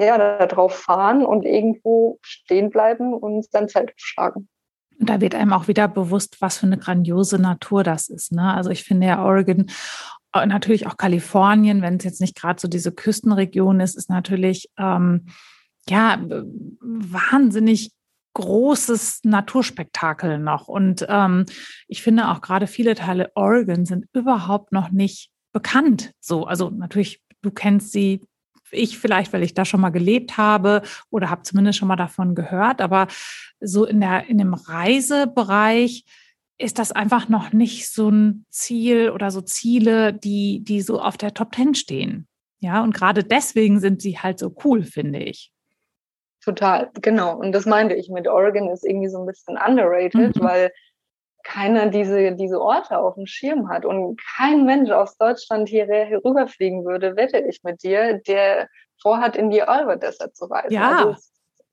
ja, 0.00 0.18
darauf 0.46 0.74
fahren 0.74 1.24
und 1.24 1.44
irgendwo 1.44 2.18
stehen 2.22 2.70
bleiben 2.70 3.14
und 3.14 3.50
sein 3.50 3.68
Zelt 3.68 3.92
schlagen. 3.96 4.48
Da 4.98 5.20
wird 5.20 5.34
einem 5.34 5.52
auch 5.52 5.68
wieder 5.68 5.88
bewusst, 5.88 6.40
was 6.40 6.58
für 6.58 6.66
eine 6.66 6.78
grandiose 6.78 7.38
Natur 7.38 7.82
das 7.82 8.08
ist. 8.08 8.32
Ne? 8.32 8.54
Also 8.54 8.70
ich 8.70 8.84
finde 8.84 9.06
ja 9.06 9.24
Oregon 9.24 9.70
natürlich 10.34 10.86
auch 10.86 10.96
Kalifornien, 10.96 11.82
wenn 11.82 11.96
es 11.96 12.04
jetzt 12.04 12.20
nicht 12.20 12.34
gerade 12.34 12.60
so 12.60 12.68
diese 12.68 12.92
Küstenregion 12.92 13.80
ist, 13.80 13.96
ist 13.96 14.10
natürlich 14.10 14.68
ähm, 14.78 15.26
ja 15.88 16.18
wahnsinnig 16.80 17.90
großes 18.34 19.20
Naturspektakel 19.24 20.38
noch. 20.38 20.68
Und 20.68 21.06
ähm, 21.08 21.44
ich 21.86 22.02
finde 22.02 22.28
auch 22.28 22.40
gerade 22.40 22.66
viele 22.66 22.94
Teile 22.94 23.30
Oregon 23.34 23.84
sind 23.84 24.06
überhaupt 24.12 24.72
noch 24.72 24.90
nicht 24.90 25.30
bekannt. 25.52 26.12
So, 26.20 26.46
also 26.46 26.70
natürlich, 26.70 27.20
du 27.42 27.50
kennst 27.50 27.92
sie, 27.92 28.22
ich 28.70 28.98
vielleicht, 28.98 29.34
weil 29.34 29.42
ich 29.42 29.52
da 29.52 29.66
schon 29.66 29.82
mal 29.82 29.90
gelebt 29.90 30.38
habe 30.38 30.80
oder 31.10 31.28
habe 31.28 31.42
zumindest 31.42 31.78
schon 31.78 31.88
mal 31.88 31.96
davon 31.96 32.34
gehört, 32.34 32.80
aber 32.80 33.06
so 33.60 33.84
in 33.84 34.00
der 34.00 34.28
in 34.28 34.38
dem 34.38 34.54
Reisebereich 34.54 36.04
ist 36.58 36.78
das 36.78 36.92
einfach 36.92 37.28
noch 37.28 37.52
nicht 37.52 37.90
so 37.90 38.10
ein 38.10 38.46
Ziel 38.50 39.10
oder 39.10 39.30
so 39.30 39.40
Ziele, 39.40 40.12
die, 40.12 40.62
die 40.62 40.80
so 40.80 41.00
auf 41.00 41.16
der 41.16 41.34
Top 41.34 41.52
Ten 41.52 41.74
stehen. 41.74 42.28
Ja, 42.60 42.82
und 42.82 42.94
gerade 42.94 43.24
deswegen 43.24 43.80
sind 43.80 44.00
sie 44.00 44.18
halt 44.18 44.38
so 44.38 44.54
cool, 44.64 44.84
finde 44.84 45.18
ich. 45.18 45.52
Total, 46.44 46.90
genau. 46.94 47.36
Und 47.36 47.52
das 47.52 47.66
meinte 47.66 47.94
ich 47.94 48.08
mit 48.08 48.28
Oregon 48.28 48.68
ist 48.70 48.84
irgendwie 48.84 49.08
so 49.08 49.18
ein 49.18 49.26
bisschen 49.26 49.56
underrated, 49.56 50.36
mhm. 50.36 50.42
weil 50.42 50.72
keiner 51.44 51.88
diese, 51.88 52.32
diese 52.36 52.60
Orte 52.60 52.98
auf 52.98 53.14
dem 53.14 53.26
Schirm 53.26 53.68
hat 53.68 53.84
und 53.84 54.20
kein 54.36 54.64
Mensch 54.64 54.90
aus 54.90 55.16
Deutschland 55.16 55.68
hierher 55.68 56.20
rüberfliegen 56.24 56.84
würde, 56.84 57.16
wette 57.16 57.38
ich 57.38 57.62
mit 57.64 57.82
dir, 57.82 58.20
der 58.26 58.68
vorhat, 59.00 59.36
in 59.36 59.50
die 59.50 59.62
Alba 59.62 59.96
Desert 59.96 60.36
zu 60.36 60.46
reisen. 60.46 60.72
Ja. 60.72 60.98
Also 60.98 61.16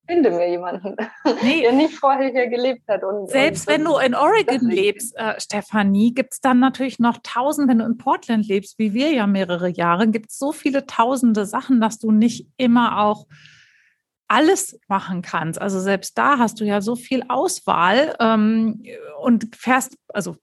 finde 0.09 0.31
mir 0.31 0.49
jemanden, 0.49 0.95
nee. 1.43 1.61
der 1.61 1.71
nicht 1.71 1.93
vorher 1.93 2.31
hier 2.31 2.47
gelebt 2.47 2.87
hat. 2.87 3.03
Und, 3.03 3.29
Selbst 3.29 3.67
und, 3.67 3.73
wenn 3.73 3.85
du 3.85 3.97
in 3.97 4.15
Oregon 4.15 4.67
lebst, 4.67 5.15
äh, 5.15 5.39
Stefanie, 5.39 6.13
gibt 6.13 6.33
es 6.33 6.41
dann 6.41 6.59
natürlich 6.59 6.97
noch 6.97 7.19
tausend, 7.21 7.69
wenn 7.69 7.77
du 7.77 7.85
in 7.85 7.97
Portland 7.97 8.47
lebst, 8.47 8.79
wie 8.79 8.93
wir 8.93 9.11
ja 9.11 9.27
mehrere 9.27 9.69
Jahre, 9.69 10.07
gibt 10.07 10.31
es 10.31 10.39
so 10.39 10.51
viele 10.51 10.87
tausende 10.87 11.45
Sachen, 11.45 11.79
dass 11.79 11.99
du 11.99 12.11
nicht 12.11 12.47
immer 12.57 12.99
auch 13.01 13.27
alles 14.27 14.79
machen 14.87 15.21
kannst. 15.21 15.61
Also 15.61 15.79
selbst 15.79 16.17
da 16.17 16.39
hast 16.39 16.59
du 16.59 16.65
ja 16.65 16.81
so 16.81 16.95
viel 16.95 17.23
Auswahl 17.27 18.15
ähm, 18.19 18.83
und 19.21 19.55
fährst, 19.55 19.95
also 20.07 20.37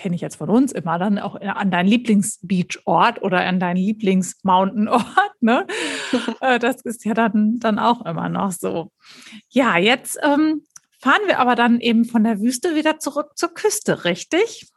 kenne 0.00 0.14
ich 0.14 0.22
jetzt 0.22 0.36
von 0.36 0.48
uns 0.48 0.72
immer, 0.72 0.98
dann 0.98 1.18
auch 1.18 1.34
an 1.34 1.70
deinen 1.70 1.86
Lieblingsbeachort 1.86 3.22
oder 3.22 3.40
an 3.40 3.60
deinen 3.60 3.76
Lieblingsmountainort. 3.76 5.04
Ne? 5.42 5.66
Äh, 6.42 6.58
das 6.58 6.82
ist 6.82 7.06
ja 7.06 7.14
dann, 7.14 7.58
dann 7.60 7.78
auch 7.78 8.04
immer 8.04 8.28
noch 8.28 8.52
so. 8.52 8.90
Ja, 9.48 9.78
jetzt 9.78 10.18
ähm, 10.22 10.66
fahren 11.00 11.22
wir 11.26 11.38
aber 11.38 11.54
dann 11.54 11.80
eben 11.80 12.04
von 12.04 12.24
der 12.24 12.40
Wüste 12.40 12.74
wieder 12.74 12.98
zurück 12.98 13.32
zur 13.36 13.54
Küste, 13.54 14.04
richtig? 14.04 14.70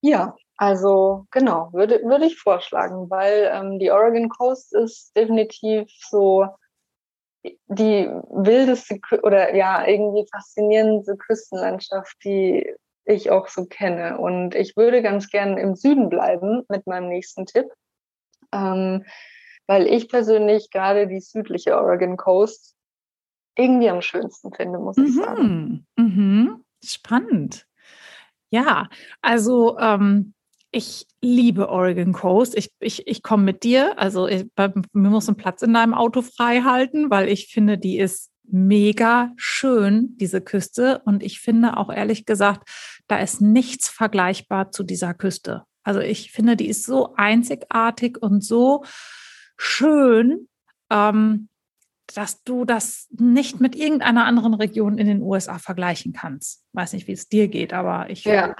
Ja, 0.00 0.36
also 0.56 1.26
genau, 1.32 1.72
würde, 1.72 2.02
würde 2.04 2.26
ich 2.26 2.38
vorschlagen, 2.38 3.10
weil 3.10 3.50
ähm, 3.52 3.80
die 3.80 3.90
Oregon 3.90 4.28
Coast 4.28 4.72
ist 4.74 5.10
definitiv 5.16 5.88
so 6.08 6.46
die 7.66 8.08
wildeste 8.30 9.00
oder 9.22 9.56
ja, 9.56 9.84
irgendwie 9.86 10.26
faszinierende 10.32 11.16
Küstenlandschaft, 11.16 12.16
die 12.24 12.72
ich 13.06 13.30
auch 13.30 13.48
so 13.48 13.66
kenne. 13.66 14.18
Und 14.18 14.54
ich 14.54 14.76
würde 14.76 15.02
ganz 15.02 15.28
gern 15.28 15.56
im 15.56 15.74
Süden 15.74 16.08
bleiben 16.08 16.64
mit 16.68 16.86
meinem 16.86 17.08
nächsten 17.08 17.46
Tipp, 17.46 17.66
ähm, 18.52 19.04
weil 19.66 19.86
ich 19.86 20.08
persönlich 20.08 20.70
gerade 20.70 21.06
die 21.06 21.20
südliche 21.20 21.76
Oregon 21.76 22.16
Coast 22.16 22.74
irgendwie 23.56 23.88
am 23.88 24.02
schönsten 24.02 24.52
finde, 24.52 24.78
muss 24.78 24.98
ich 24.98 25.14
mhm. 25.14 25.22
sagen. 25.22 25.86
Mhm. 25.96 26.64
Spannend. 26.84 27.66
Ja, 28.50 28.88
also 29.22 29.78
ähm, 29.78 30.34
ich 30.70 31.06
liebe 31.20 31.68
Oregon 31.68 32.12
Coast. 32.12 32.56
Ich, 32.56 32.70
ich, 32.80 33.06
ich 33.06 33.22
komme 33.22 33.44
mit 33.44 33.64
dir. 33.64 33.98
Also 33.98 34.28
ich, 34.28 34.46
bei, 34.54 34.72
mir 34.92 35.10
muss 35.10 35.28
ein 35.28 35.36
Platz 35.36 35.62
in 35.62 35.72
deinem 35.72 35.94
Auto 35.94 36.22
frei 36.22 36.60
halten, 36.60 37.10
weil 37.10 37.28
ich 37.28 37.48
finde, 37.48 37.78
die 37.78 37.98
ist 37.98 38.30
mega 38.44 39.32
schön, 39.36 40.16
diese 40.18 40.40
Küste. 40.40 41.00
Und 41.04 41.22
ich 41.22 41.40
finde 41.40 41.76
auch 41.76 41.90
ehrlich 41.90 42.26
gesagt, 42.26 42.68
da 43.08 43.18
ist 43.18 43.40
nichts 43.40 43.88
vergleichbar 43.88 44.70
zu 44.70 44.82
dieser 44.82 45.14
Küste. 45.14 45.64
Also 45.82 46.00
ich 46.00 46.32
finde, 46.32 46.56
die 46.56 46.68
ist 46.68 46.84
so 46.84 47.14
einzigartig 47.14 48.18
und 48.20 48.42
so 48.44 48.84
schön, 49.56 50.48
ähm, 50.90 51.48
dass 52.14 52.42
du 52.44 52.64
das 52.64 53.08
nicht 53.10 53.60
mit 53.60 53.74
irgendeiner 53.76 54.24
anderen 54.24 54.54
Region 54.54 54.98
in 54.98 55.06
den 55.06 55.22
USA 55.22 55.58
vergleichen 55.58 56.12
kannst. 56.12 56.64
Weiß 56.72 56.92
nicht, 56.92 57.06
wie 57.08 57.12
es 57.12 57.28
dir 57.28 57.48
geht, 57.48 57.72
aber 57.72 58.10
ich 58.10 58.24
ja 58.24 58.54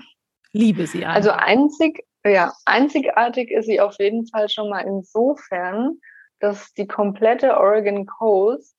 liebe 0.56 0.86
sie 0.86 1.05
einfach. 1.05 1.16
Also 1.16 1.31
einzig, 1.31 2.05
ja, 2.24 2.52
einzigartig 2.64 3.51
ist 3.51 3.66
sie 3.66 3.81
auf 3.81 3.97
jeden 3.98 4.27
Fall 4.27 4.48
schon 4.48 4.70
mal 4.70 4.81
insofern, 4.81 5.98
dass 6.40 6.73
die 6.74 6.86
komplette 6.86 7.56
Oregon 7.56 8.06
Coast 8.06 8.76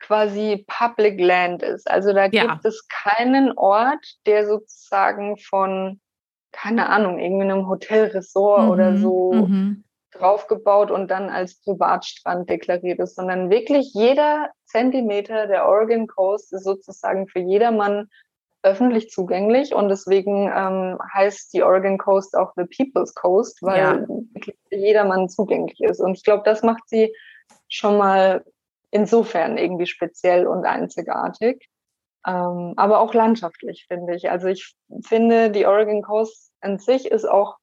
quasi 0.00 0.64
Public 0.66 1.20
Land 1.20 1.62
ist. 1.62 1.88
Also 1.88 2.12
da 2.12 2.26
ja. 2.26 2.46
gibt 2.46 2.64
es 2.64 2.88
keinen 2.88 3.56
Ort, 3.56 4.04
der 4.26 4.46
sozusagen 4.46 5.36
von, 5.36 6.00
keine 6.52 6.88
Ahnung, 6.88 7.18
irgendwie 7.18 7.44
einem 7.44 7.68
Hotelresort 7.68 8.64
mhm, 8.64 8.70
oder 8.70 8.96
so 8.96 9.32
mhm. 9.32 9.84
draufgebaut 10.12 10.90
und 10.90 11.10
dann 11.10 11.28
als 11.28 11.60
Privatstrand 11.62 12.48
deklariert 12.48 12.98
ist, 12.98 13.14
sondern 13.14 13.50
wirklich 13.50 13.92
jeder 13.94 14.50
Zentimeter 14.64 15.46
der 15.46 15.66
Oregon 15.66 16.06
Coast 16.06 16.52
ist 16.52 16.64
sozusagen 16.64 17.28
für 17.28 17.40
jedermann 17.40 18.08
öffentlich 18.62 19.10
zugänglich 19.10 19.74
und 19.74 19.88
deswegen 19.88 20.50
ähm, 20.54 20.98
heißt 21.14 21.52
die 21.54 21.62
Oregon 21.62 21.96
Coast 21.96 22.36
auch 22.36 22.52
the 22.56 22.64
People's 22.64 23.14
Coast, 23.14 23.62
weil 23.62 24.06
ja. 24.40 24.48
jedermann 24.70 25.30
zugänglich 25.30 25.80
ist. 25.80 26.00
Und 26.00 26.16
ich 26.16 26.24
glaube, 26.24 26.42
das 26.44 26.62
macht 26.62 26.86
sie 26.86 27.14
schon 27.68 27.96
mal 27.96 28.44
insofern 28.90 29.58
irgendwie 29.58 29.86
speziell 29.86 30.46
und 30.46 30.64
einzigartig. 30.64 31.68
Ähm, 32.26 32.74
aber 32.76 33.00
auch 33.00 33.14
landschaftlich, 33.14 33.86
finde 33.88 34.14
ich. 34.14 34.30
Also 34.30 34.48
ich 34.48 34.74
finde, 35.02 35.50
die 35.50 35.66
Oregon 35.66 36.02
Coast 36.02 36.52
an 36.60 36.78
sich 36.78 37.10
ist 37.10 37.24
auch 37.24 37.56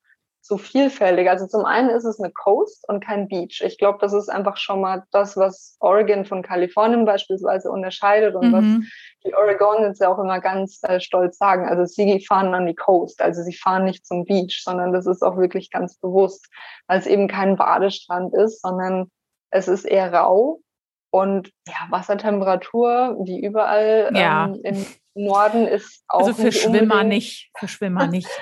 so 0.48 0.58
vielfältig. 0.58 1.30
Also 1.30 1.46
zum 1.46 1.66
einen 1.66 1.90
ist 1.90 2.06
es 2.06 2.20
eine 2.20 2.32
Coast 2.32 2.88
und 2.88 3.04
kein 3.04 3.28
Beach. 3.28 3.62
Ich 3.66 3.78
glaube, 3.78 4.00
das 4.00 4.14
ist 4.14 4.30
einfach 4.30 4.58
schon 4.58 4.80
mal 4.80 5.04
das, 5.12 5.36
was 5.36 5.76
Oregon 5.80 6.26
von 6.26 6.42
Kalifornien 6.42 7.06
beispielsweise 7.06 7.70
unterscheidet 7.70 8.34
und 8.34 8.48
mhm. 8.48 8.54
was 8.54 8.90
die 9.26 9.36
Oregonians 9.36 10.00
ja 10.00 10.08
auch 10.08 10.20
immer 10.20 10.40
ganz 10.40 10.80
äh, 10.84 11.02
stolz 11.02 11.38
sagen. 11.38 11.68
Also 11.68 11.86
sie 11.86 12.26
fahren 12.26 12.54
an 12.54 12.66
die 12.66 12.76
Coast, 12.76 13.22
also 13.22 13.44
sie 13.44 13.54
fahren 13.54 13.84
nicht 13.84 14.06
zum 14.06 14.24
Beach, 14.24 14.62
sondern 14.64 14.94
das 14.94 15.06
ist 15.06 15.22
auch 15.22 15.38
wirklich 15.38 15.70
ganz 15.70 15.98
bewusst, 15.98 16.48
weil 16.88 17.00
es 17.00 17.08
eben 17.08 17.28
kein 17.28 17.58
Badestrand 17.58 18.34
ist, 18.34 18.62
sondern 18.62 19.12
es 19.52 19.68
ist 19.68 19.84
eher 19.84 20.14
rau 20.14 20.62
und 21.10 21.52
ja, 21.68 21.88
Wassertemperatur, 21.90 23.18
wie 23.24 23.44
überall 23.44 24.12
ja. 24.14 24.46
ähm, 24.46 24.60
im 24.64 24.86
Norden 25.26 25.68
ist 25.68 26.04
auch. 26.08 26.20
Also 26.20 26.34
für 26.34 26.46
nicht 26.46 26.62
Schwimmer 26.62 27.04
nicht, 27.04 27.52
für 27.58 27.68
Schwimmer 27.68 28.08
nicht. 28.08 28.30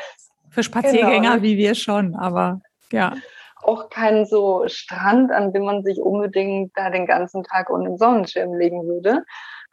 Für 0.50 0.64
Spaziergänger 0.64 1.32
genau. 1.32 1.44
wie 1.44 1.58
wir 1.58 1.76
schon, 1.76 2.16
aber 2.16 2.62
ja. 2.90 3.18
Auch 3.62 3.90
kein 3.90 4.26
so 4.26 4.64
Strand, 4.68 5.30
an 5.30 5.52
dem 5.52 5.66
man 5.66 5.84
sich 5.84 6.00
unbedingt 6.00 6.72
da 6.78 6.90
den 6.90 7.06
ganzen 7.06 7.44
Tag 7.44 7.70
unter 7.70 7.90
den 7.90 7.98
Sonnenschirm 7.98 8.54
legen 8.54 8.88
würde. 8.88 9.26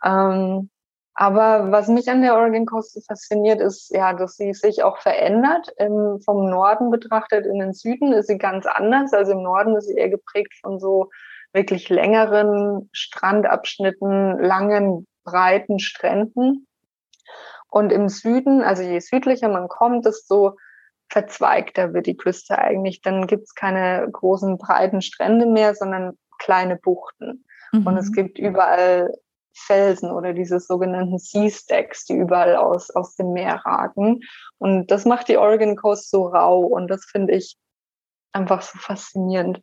Ähm, 0.04 0.70
aber 1.14 1.70
was 1.70 1.88
mich 1.88 2.10
an 2.10 2.22
der 2.22 2.34
Oregon 2.34 2.66
Coast 2.66 3.00
fasziniert, 3.06 3.60
ist 3.60 3.94
ja, 3.94 4.12
dass 4.12 4.36
sie 4.36 4.54
sich 4.54 4.82
auch 4.82 4.98
verändert. 4.98 5.68
Im, 5.76 6.20
vom 6.24 6.50
Norden 6.50 6.90
betrachtet 6.90 7.46
in 7.46 7.58
den 7.58 7.74
Süden 7.74 8.12
ist 8.12 8.28
sie 8.28 8.38
ganz 8.38 8.66
anders. 8.66 9.12
Also 9.12 9.32
im 9.32 9.42
Norden 9.42 9.76
ist 9.76 9.86
sie 9.86 9.94
eher 9.94 10.08
geprägt 10.08 10.54
von 10.62 10.80
so 10.80 11.10
wirklich 11.52 11.88
längeren 11.88 12.88
Strandabschnitten, 12.92 14.38
langen, 14.38 15.06
breiten 15.24 15.78
Stränden. 15.78 16.66
Und 17.68 17.92
im 17.92 18.08
Süden, 18.08 18.62
also 18.62 18.82
je 18.82 18.98
südlicher 19.00 19.48
man 19.48 19.68
kommt, 19.68 20.04
desto 20.04 20.56
verzweigter 21.08 21.92
wird 21.94 22.06
die 22.06 22.16
Küste 22.16 22.58
eigentlich. 22.58 23.02
Dann 23.02 23.26
gibt 23.26 23.44
es 23.44 23.54
keine 23.54 24.08
großen, 24.10 24.58
breiten 24.58 25.02
Strände 25.02 25.46
mehr, 25.46 25.74
sondern 25.74 26.18
kleine 26.38 26.76
Buchten. 26.76 27.44
Mhm. 27.72 27.86
Und 27.86 27.96
es 27.96 28.08
mhm. 28.10 28.14
gibt 28.14 28.38
überall 28.38 29.12
Felsen 29.54 30.10
oder 30.10 30.32
diese 30.32 30.60
sogenannten 30.60 31.18
Sea 31.18 31.50
Stacks, 31.50 32.04
die 32.06 32.14
überall 32.14 32.56
aus, 32.56 32.90
aus 32.90 33.16
dem 33.16 33.32
Meer 33.32 33.56
ragen. 33.64 34.20
Und 34.58 34.90
das 34.90 35.04
macht 35.04 35.28
die 35.28 35.36
Oregon 35.36 35.76
Coast 35.76 36.10
so 36.10 36.26
rau 36.26 36.60
und 36.60 36.88
das 36.88 37.04
finde 37.04 37.34
ich 37.34 37.56
einfach 38.32 38.62
so 38.62 38.78
faszinierend 38.78 39.60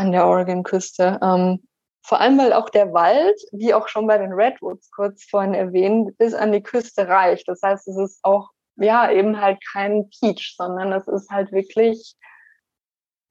an 0.00 0.12
der 0.12 0.26
Oregon-Küste. 0.26 1.18
Ähm, 1.22 1.62
vor 2.02 2.20
allem, 2.20 2.38
weil 2.38 2.52
auch 2.52 2.70
der 2.70 2.92
Wald, 2.92 3.38
wie 3.52 3.74
auch 3.74 3.88
schon 3.88 4.06
bei 4.06 4.18
den 4.18 4.32
Redwoods 4.32 4.90
kurz 4.90 5.24
vorhin 5.24 5.54
erwähnt, 5.54 6.16
bis 6.18 6.34
an 6.34 6.52
die 6.52 6.62
Küste 6.62 7.06
reicht. 7.06 7.46
Das 7.48 7.60
heißt, 7.62 7.86
es 7.88 7.96
ist 7.96 8.20
auch 8.22 8.50
ja, 8.80 9.10
eben 9.10 9.40
halt 9.40 9.58
kein 9.72 10.08
Peach, 10.08 10.54
sondern 10.56 10.92
es 10.92 11.06
ist 11.06 11.30
halt 11.30 11.52
wirklich, 11.52 12.16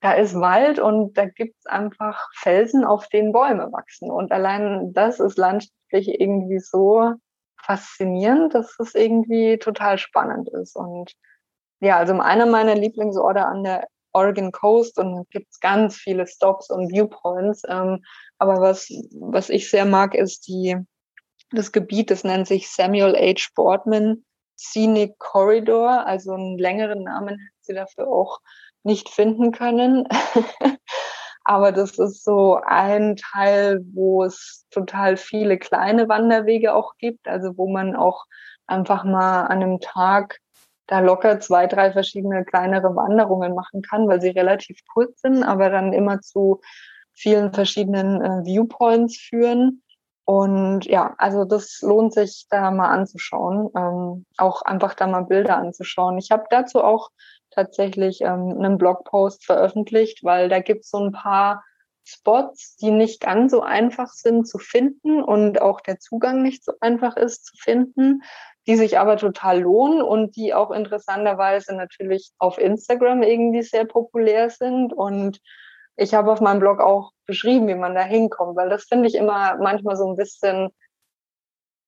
da 0.01 0.13
ist 0.13 0.39
Wald 0.39 0.79
und 0.79 1.17
da 1.17 1.25
gibt's 1.25 1.65
einfach 1.65 2.29
Felsen, 2.35 2.85
auf 2.85 3.07
denen 3.09 3.33
Bäume 3.33 3.71
wachsen. 3.71 4.11
Und 4.11 4.31
allein 4.31 4.93
das 4.93 5.19
ist 5.19 5.37
landschaftlich 5.37 6.19
irgendwie 6.19 6.59
so 6.59 7.13
faszinierend, 7.61 8.53
dass 8.53 8.79
es 8.79 8.95
irgendwie 8.95 9.57
total 9.57 9.97
spannend 9.97 10.49
ist. 10.49 10.75
Und 10.75 11.13
ja, 11.81 11.97
also 11.97 12.13
einer 12.19 12.45
meiner 12.45 12.75
Lieblingsorte 12.75 13.45
an 13.45 13.63
der 13.63 13.87
Oregon 14.13 14.51
Coast 14.51 14.97
und 14.97 15.29
gibt's 15.29 15.59
ganz 15.59 15.95
viele 15.95 16.27
Stops 16.27 16.69
und 16.69 16.91
Viewpoints. 16.91 17.63
Ähm, 17.67 18.03
aber 18.37 18.61
was, 18.61 18.89
was 19.11 19.49
ich 19.49 19.69
sehr 19.69 19.85
mag, 19.85 20.15
ist 20.15 20.47
die, 20.47 20.77
das 21.51 21.71
Gebiet, 21.71 22.11
das 22.11 22.23
nennt 22.23 22.47
sich 22.47 22.69
Samuel 22.69 23.15
H. 23.15 23.49
Boardman 23.55 24.23
Scenic 24.57 25.17
Corridor, 25.19 26.05
also 26.05 26.33
einen 26.33 26.57
längeren 26.57 27.03
Namen 27.03 27.39
hätte 27.39 27.55
sie 27.61 27.73
dafür 27.73 28.07
auch 28.09 28.39
nicht 28.83 29.09
finden 29.09 29.51
können. 29.51 30.07
Aber 31.45 31.71
das 31.71 31.97
ist 31.97 32.23
so 32.23 32.59
ein 32.63 33.15
Teil, 33.15 33.79
wo 33.93 34.23
es 34.23 34.67
total 34.69 35.17
viele 35.17 35.57
kleine 35.57 36.09
Wanderwege 36.09 36.75
auch 36.75 36.97
gibt, 36.97 37.27
also 37.27 37.57
wo 37.57 37.69
man 37.69 37.95
auch 37.95 38.25
einfach 38.67 39.03
mal 39.03 39.43
an 39.43 39.63
einem 39.63 39.79
Tag 39.79 40.39
da 40.89 40.99
locker 40.99 41.39
zwei, 41.39 41.67
drei 41.67 41.91
verschiedene 41.91 42.43
kleinere 42.43 42.95
Wanderungen 42.95 43.53
machen 43.53 43.83
kann, 43.83 44.07
weil 44.07 44.21
sie 44.21 44.29
relativ 44.29 44.79
kurz 44.91 45.21
sind, 45.21 45.43
aber 45.43 45.69
dann 45.69 45.93
immer 45.93 46.19
zu 46.21 46.61
vielen 47.13 47.53
verschiedenen 47.53 48.21
äh, 48.21 48.45
Viewpoints 48.45 49.17
führen. 49.17 49.83
Und 50.25 50.85
ja, 50.85 51.13
also 51.17 51.45
das 51.45 51.81
lohnt 51.81 52.13
sich 52.13 52.47
da 52.49 52.71
mal 52.71 52.89
anzuschauen, 52.89 53.69
ähm, 53.75 54.25
auch 54.37 54.63
einfach 54.63 54.95
da 54.95 55.05
mal 55.05 55.25
Bilder 55.25 55.57
anzuschauen. 55.57 56.17
Ich 56.17 56.31
habe 56.31 56.45
dazu 56.49 56.83
auch 56.83 57.09
tatsächlich 57.51 58.21
ähm, 58.21 58.55
einen 58.57 58.77
Blogpost 58.77 59.45
veröffentlicht, 59.45 60.23
weil 60.23 60.49
da 60.49 60.59
gibt 60.59 60.85
es 60.85 60.89
so 60.89 60.97
ein 60.97 61.11
paar 61.11 61.63
Spots, 62.09 62.75
die 62.77 62.91
nicht 62.91 63.21
ganz 63.21 63.51
so 63.51 63.61
einfach 63.61 64.09
sind 64.09 64.47
zu 64.47 64.57
finden 64.57 65.23
und 65.23 65.61
auch 65.61 65.81
der 65.81 65.99
Zugang 65.99 66.41
nicht 66.41 66.63
so 66.63 66.73
einfach 66.81 67.15
ist 67.15 67.45
zu 67.45 67.55
finden, 67.57 68.21
die 68.67 68.75
sich 68.75 68.99
aber 68.99 69.17
total 69.17 69.61
lohnen 69.61 70.01
und 70.01 70.35
die 70.35 70.53
auch 70.53 70.71
interessanterweise 70.71 71.75
natürlich 71.75 72.31
auf 72.37 72.57
Instagram 72.57 73.23
irgendwie 73.23 73.63
sehr 73.63 73.85
populär 73.85 74.49
sind. 74.49 74.93
Und 74.93 75.39
ich 75.95 76.13
habe 76.13 76.31
auf 76.31 76.41
meinem 76.41 76.59
Blog 76.59 76.79
auch 76.79 77.11
beschrieben, 77.25 77.67
wie 77.67 77.75
man 77.75 77.95
da 77.95 78.01
hinkommt, 78.01 78.55
weil 78.55 78.69
das 78.69 78.85
finde 78.85 79.07
ich 79.07 79.15
immer 79.15 79.57
manchmal 79.57 79.95
so 79.95 80.07
ein 80.07 80.15
bisschen 80.15 80.69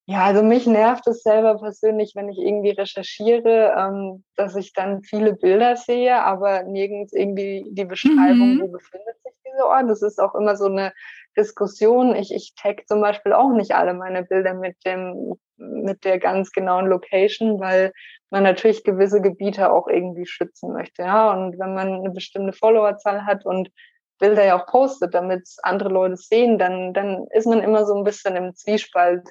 ja, 0.06 0.24
also 0.24 0.42
mich 0.42 0.66
nervt 0.66 1.06
es 1.06 1.22
selber 1.22 1.58
persönlich, 1.58 2.12
wenn 2.16 2.28
ich 2.28 2.38
irgendwie 2.38 2.70
recherchiere, 2.70 3.74
ähm, 3.78 4.24
dass 4.36 4.56
ich 4.56 4.72
dann 4.72 5.02
viele 5.02 5.34
Bilder 5.34 5.76
sehe, 5.76 6.22
aber 6.22 6.64
nirgends 6.64 7.12
irgendwie 7.12 7.64
die 7.70 7.84
Beschreibung, 7.84 8.56
mhm. 8.56 8.62
wo 8.62 8.68
befindet 8.68 9.16
sich 9.22 9.32
dieser 9.46 9.66
Ort. 9.66 9.88
Das 9.88 10.02
ist 10.02 10.20
auch 10.20 10.34
immer 10.34 10.56
so 10.56 10.66
eine 10.66 10.92
Diskussion. 11.36 12.16
Ich, 12.16 12.34
ich 12.34 12.54
tag 12.56 12.88
zum 12.88 13.00
Beispiel 13.00 13.32
auch 13.32 13.52
nicht 13.52 13.72
alle 13.72 13.94
meine 13.94 14.24
Bilder 14.24 14.54
mit 14.54 14.76
dem, 14.84 15.34
mit 15.56 16.04
der 16.04 16.18
ganz 16.18 16.50
genauen 16.50 16.86
Location, 16.86 17.60
weil 17.60 17.92
man 18.30 18.42
natürlich 18.42 18.82
gewisse 18.82 19.20
Gebiete 19.20 19.72
auch 19.72 19.86
irgendwie 19.86 20.26
schützen 20.26 20.72
möchte. 20.72 21.02
Ja, 21.02 21.32
und 21.32 21.58
wenn 21.60 21.74
man 21.74 21.92
eine 21.92 22.10
bestimmte 22.10 22.52
Followerzahl 22.52 23.24
hat 23.24 23.46
und 23.46 23.70
Bilder 24.18 24.44
ja 24.44 24.60
auch 24.60 24.66
postet, 24.66 25.14
damit 25.14 25.48
andere 25.62 25.90
Leute 25.90 26.16
sehen, 26.16 26.58
dann, 26.58 26.92
dann 26.92 27.26
ist 27.30 27.46
man 27.46 27.62
immer 27.62 27.84
so 27.86 27.94
ein 27.94 28.04
bisschen 28.04 28.34
im 28.34 28.54
Zwiespalt 28.54 29.28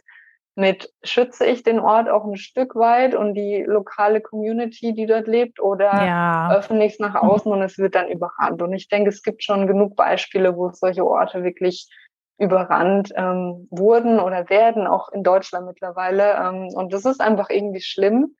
mit 0.55 0.91
schütze 1.03 1.45
ich 1.45 1.63
den 1.63 1.79
Ort 1.79 2.09
auch 2.09 2.25
ein 2.25 2.35
Stück 2.35 2.75
weit 2.75 3.15
und 3.15 3.35
die 3.35 3.63
lokale 3.65 4.19
Community, 4.19 4.93
die 4.93 5.05
dort 5.05 5.27
lebt, 5.27 5.61
oder 5.61 6.05
ja. 6.05 6.53
öffne 6.53 6.85
ich 6.85 6.93
es 6.93 6.99
nach 6.99 7.15
außen 7.15 7.51
und 7.51 7.61
es 7.61 7.77
wird 7.77 7.95
dann 7.95 8.09
überrannt. 8.09 8.61
Und 8.61 8.73
ich 8.73 8.89
denke, 8.89 9.09
es 9.09 9.23
gibt 9.23 9.43
schon 9.43 9.65
genug 9.65 9.95
Beispiele, 9.95 10.57
wo 10.57 10.69
solche 10.71 11.05
Orte 11.05 11.43
wirklich 11.43 11.89
überrannt 12.37 13.13
ähm, 13.15 13.67
wurden 13.69 14.19
oder 14.19 14.49
werden, 14.49 14.87
auch 14.87 15.09
in 15.09 15.23
Deutschland 15.23 15.67
mittlerweile. 15.67 16.33
Ähm, 16.33 16.69
und 16.73 16.91
das 16.91 17.05
ist 17.05 17.21
einfach 17.21 17.49
irgendwie 17.49 17.81
schlimm. 17.81 18.35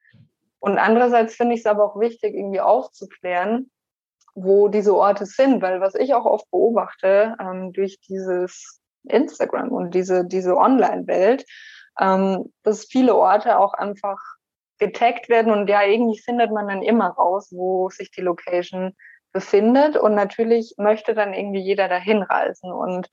Und 0.58 0.78
andererseits 0.78 1.34
finde 1.34 1.54
ich 1.54 1.60
es 1.60 1.66
aber 1.66 1.84
auch 1.84 1.98
wichtig, 1.98 2.34
irgendwie 2.34 2.60
aufzuklären, 2.60 3.70
wo 4.34 4.68
diese 4.68 4.94
Orte 4.94 5.24
sind, 5.24 5.62
weil 5.62 5.80
was 5.80 5.94
ich 5.94 6.14
auch 6.14 6.24
oft 6.24 6.50
beobachte 6.50 7.36
ähm, 7.40 7.72
durch 7.72 8.00
dieses 8.00 8.80
Instagram 9.04 9.70
und 9.70 9.94
diese, 9.94 10.26
diese 10.26 10.56
Online-Welt, 10.56 11.44
ähm, 12.00 12.52
dass 12.62 12.84
viele 12.84 13.14
Orte 13.14 13.58
auch 13.58 13.74
einfach 13.74 14.18
getaggt 14.78 15.28
werden 15.28 15.52
und 15.52 15.68
ja, 15.68 15.82
irgendwie 15.84 16.18
findet 16.18 16.50
man 16.50 16.68
dann 16.68 16.82
immer 16.82 17.08
raus, 17.08 17.48
wo 17.52 17.88
sich 17.90 18.10
die 18.10 18.20
Location 18.20 18.96
befindet 19.32 19.96
und 19.96 20.14
natürlich 20.14 20.74
möchte 20.76 21.14
dann 21.14 21.34
irgendwie 21.34 21.60
jeder 21.60 21.88
dahin 21.88 22.22
reisen 22.22 22.72
und 22.72 23.08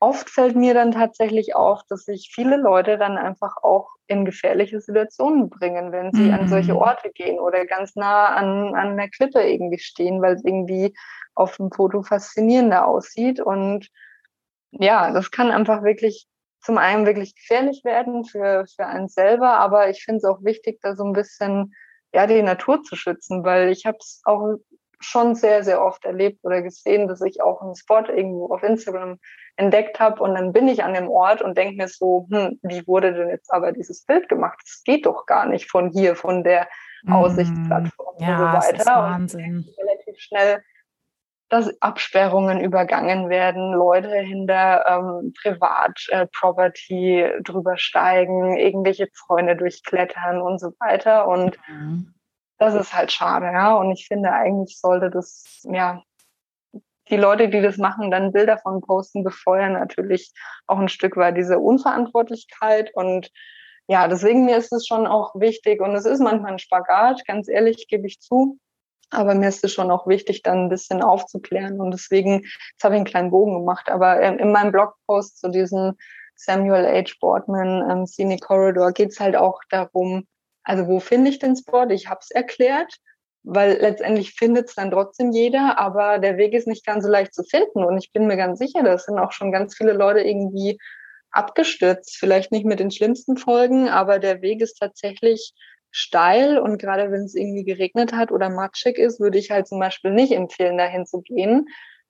oft 0.00 0.30
fällt 0.30 0.56
mir 0.56 0.74
dann 0.74 0.92
tatsächlich 0.92 1.56
auf, 1.56 1.82
dass 1.88 2.04
sich 2.04 2.30
viele 2.32 2.56
Leute 2.56 2.98
dann 2.98 3.18
einfach 3.18 3.56
auch 3.62 3.88
in 4.06 4.24
gefährliche 4.24 4.80
Situationen 4.80 5.50
bringen, 5.50 5.92
wenn 5.92 6.12
sie 6.12 6.28
mhm. 6.28 6.34
an 6.34 6.48
solche 6.48 6.72
mhm. 6.72 6.78
Orte 6.78 7.10
gehen 7.10 7.38
oder 7.38 7.66
ganz 7.66 7.96
nah 7.96 8.26
an, 8.26 8.74
an 8.74 8.96
der 8.96 9.10
Klippe 9.10 9.42
irgendwie 9.42 9.78
stehen, 9.78 10.22
weil 10.22 10.34
es 10.34 10.44
irgendwie 10.44 10.94
auf 11.34 11.56
dem 11.56 11.70
Foto 11.70 12.02
faszinierender 12.02 12.86
aussieht 12.86 13.40
und 13.40 13.88
ja, 14.70 15.12
das 15.12 15.30
kann 15.30 15.50
einfach 15.50 15.82
wirklich 15.82 16.26
zum 16.60 16.78
einen 16.78 17.06
wirklich 17.06 17.34
gefährlich 17.34 17.82
werden 17.84 18.24
für, 18.24 18.66
für 18.74 18.86
einen 18.86 19.08
selber, 19.08 19.54
aber 19.54 19.90
ich 19.90 20.04
finde 20.04 20.18
es 20.18 20.24
auch 20.24 20.42
wichtig, 20.42 20.80
da 20.82 20.96
so 20.96 21.04
ein 21.04 21.12
bisschen 21.12 21.74
ja 22.12 22.26
die 22.26 22.42
Natur 22.42 22.82
zu 22.82 22.96
schützen, 22.96 23.44
weil 23.44 23.70
ich 23.70 23.86
habe 23.86 23.98
es 24.00 24.20
auch 24.24 24.56
schon 25.00 25.34
sehr, 25.34 25.62
sehr 25.62 25.82
oft 25.84 26.04
erlebt 26.04 26.40
oder 26.42 26.60
gesehen, 26.62 27.06
dass 27.06 27.20
ich 27.20 27.40
auch 27.40 27.62
einen 27.62 27.76
Spot 27.76 28.02
irgendwo 28.08 28.52
auf 28.52 28.62
Instagram 28.62 29.18
entdeckt 29.56 30.00
habe 30.00 30.22
und 30.22 30.34
dann 30.34 30.52
bin 30.52 30.68
ich 30.68 30.82
an 30.82 30.94
dem 30.94 31.08
Ort 31.08 31.40
und 31.42 31.56
denke 31.56 31.76
mir 31.76 31.88
so, 31.88 32.26
hm, 32.30 32.58
wie 32.62 32.86
wurde 32.86 33.12
denn 33.12 33.28
jetzt 33.28 33.52
aber 33.52 33.72
dieses 33.72 34.04
Bild 34.04 34.28
gemacht? 34.28 34.58
Das 34.64 34.82
geht 34.84 35.06
doch 35.06 35.26
gar 35.26 35.46
nicht 35.46 35.70
von 35.70 35.90
hier, 35.90 36.16
von 36.16 36.42
der 36.42 36.68
mhm. 37.04 37.12
Aussichtsplattform 37.12 38.16
ja, 38.18 38.28
und 38.28 38.38
so 38.38 38.44
weiter. 38.44 38.72
Das 38.72 38.80
ist 38.80 38.86
Wahnsinn. 38.86 39.56
Und 39.56 39.78
relativ 39.78 40.20
schnell 40.20 40.62
dass 41.48 41.80
Absperrungen 41.80 42.60
übergangen 42.60 43.28
werden, 43.30 43.72
Leute 43.72 44.14
hinter 44.16 44.84
ähm, 44.86 45.32
Privat-Property 45.42 47.20
äh, 47.22 47.42
drüber 47.42 47.78
steigen, 47.78 48.56
irgendwelche 48.56 49.10
Zäune 49.12 49.56
durchklettern 49.56 50.42
und 50.42 50.60
so 50.60 50.72
weiter. 50.78 51.26
Und 51.26 51.58
mhm. 51.68 52.14
das 52.58 52.74
ist 52.74 52.94
halt 52.94 53.12
schade, 53.12 53.46
ja. 53.46 53.74
Und 53.74 53.92
ich 53.92 54.06
finde, 54.06 54.30
eigentlich 54.32 54.78
sollte 54.78 55.10
das, 55.10 55.62
ja, 55.62 56.02
die 57.10 57.16
Leute, 57.16 57.48
die 57.48 57.62
das 57.62 57.78
machen, 57.78 58.10
dann 58.10 58.32
Bilder 58.32 58.58
von 58.58 58.82
posten, 58.82 59.24
befeuern 59.24 59.72
natürlich 59.72 60.32
auch 60.66 60.78
ein 60.78 60.90
Stück 60.90 61.16
weit 61.16 61.38
diese 61.38 61.58
Unverantwortlichkeit 61.58 62.90
und 62.94 63.30
ja, 63.90 64.06
deswegen 64.06 64.44
mir 64.44 64.58
ist 64.58 64.70
es 64.70 64.86
schon 64.86 65.06
auch 65.06 65.34
wichtig 65.34 65.80
und 65.80 65.94
es 65.94 66.04
ist 66.04 66.20
manchmal 66.20 66.52
ein 66.52 66.58
Spagat, 66.58 67.24
ganz 67.26 67.48
ehrlich, 67.48 67.88
gebe 67.88 68.06
ich 68.06 68.20
zu 68.20 68.58
aber 69.10 69.34
mir 69.34 69.48
ist 69.48 69.64
es 69.64 69.72
schon 69.72 69.90
auch 69.90 70.06
wichtig, 70.06 70.42
dann 70.42 70.64
ein 70.64 70.68
bisschen 70.68 71.02
aufzuklären. 71.02 71.80
Und 71.80 71.92
deswegen, 71.92 72.42
jetzt 72.42 72.84
habe 72.84 72.94
ich 72.94 72.98
einen 72.98 73.04
kleinen 73.06 73.30
Bogen 73.30 73.54
gemacht, 73.54 73.90
aber 73.90 74.20
ähm, 74.20 74.38
in 74.38 74.52
meinem 74.52 74.72
Blogpost 74.72 75.40
zu 75.40 75.48
diesem 75.48 75.94
Samuel 76.36 76.86
H. 76.86 77.14
Boardman 77.20 77.90
ähm, 77.90 78.06
Scenic 78.06 78.42
Corridor 78.42 78.92
geht 78.92 79.10
es 79.10 79.20
halt 79.20 79.36
auch 79.36 79.60
darum, 79.70 80.26
also 80.62 80.86
wo 80.86 81.00
finde 81.00 81.30
ich 81.30 81.38
den 81.38 81.56
Spot? 81.56 81.88
Ich 81.88 82.08
habe 82.08 82.20
es 82.22 82.30
erklärt, 82.30 82.94
weil 83.42 83.78
letztendlich 83.80 84.34
findet 84.34 84.68
es 84.68 84.74
dann 84.74 84.90
trotzdem 84.90 85.32
jeder, 85.32 85.78
aber 85.78 86.18
der 86.18 86.36
Weg 86.36 86.52
ist 86.52 86.66
nicht 86.66 86.84
ganz 86.84 87.04
so 87.04 87.10
leicht 87.10 87.34
zu 87.34 87.42
finden. 87.42 87.84
Und 87.84 87.96
ich 87.96 88.12
bin 88.12 88.26
mir 88.26 88.36
ganz 88.36 88.58
sicher, 88.58 88.82
da 88.82 88.98
sind 88.98 89.18
auch 89.18 89.32
schon 89.32 89.50
ganz 89.50 89.76
viele 89.76 89.92
Leute 89.92 90.20
irgendwie 90.20 90.78
abgestürzt. 91.30 92.16
Vielleicht 92.18 92.52
nicht 92.52 92.66
mit 92.66 92.80
den 92.80 92.90
schlimmsten 92.90 93.36
Folgen, 93.36 93.88
aber 93.88 94.18
der 94.18 94.42
Weg 94.42 94.60
ist 94.60 94.74
tatsächlich 94.74 95.54
steil 95.90 96.58
und 96.58 96.78
gerade 96.78 97.10
wenn 97.10 97.22
es 97.22 97.34
irgendwie 97.34 97.64
geregnet 97.64 98.12
hat 98.12 98.30
oder 98.32 98.50
matschig 98.50 98.98
ist, 98.98 99.20
würde 99.20 99.38
ich 99.38 99.50
halt 99.50 99.66
zum 99.66 99.80
Beispiel 99.80 100.10
nicht 100.12 100.32
empfehlen, 100.32 100.78
dahin 100.78 101.06
zu 101.06 101.22
gehen 101.22 101.66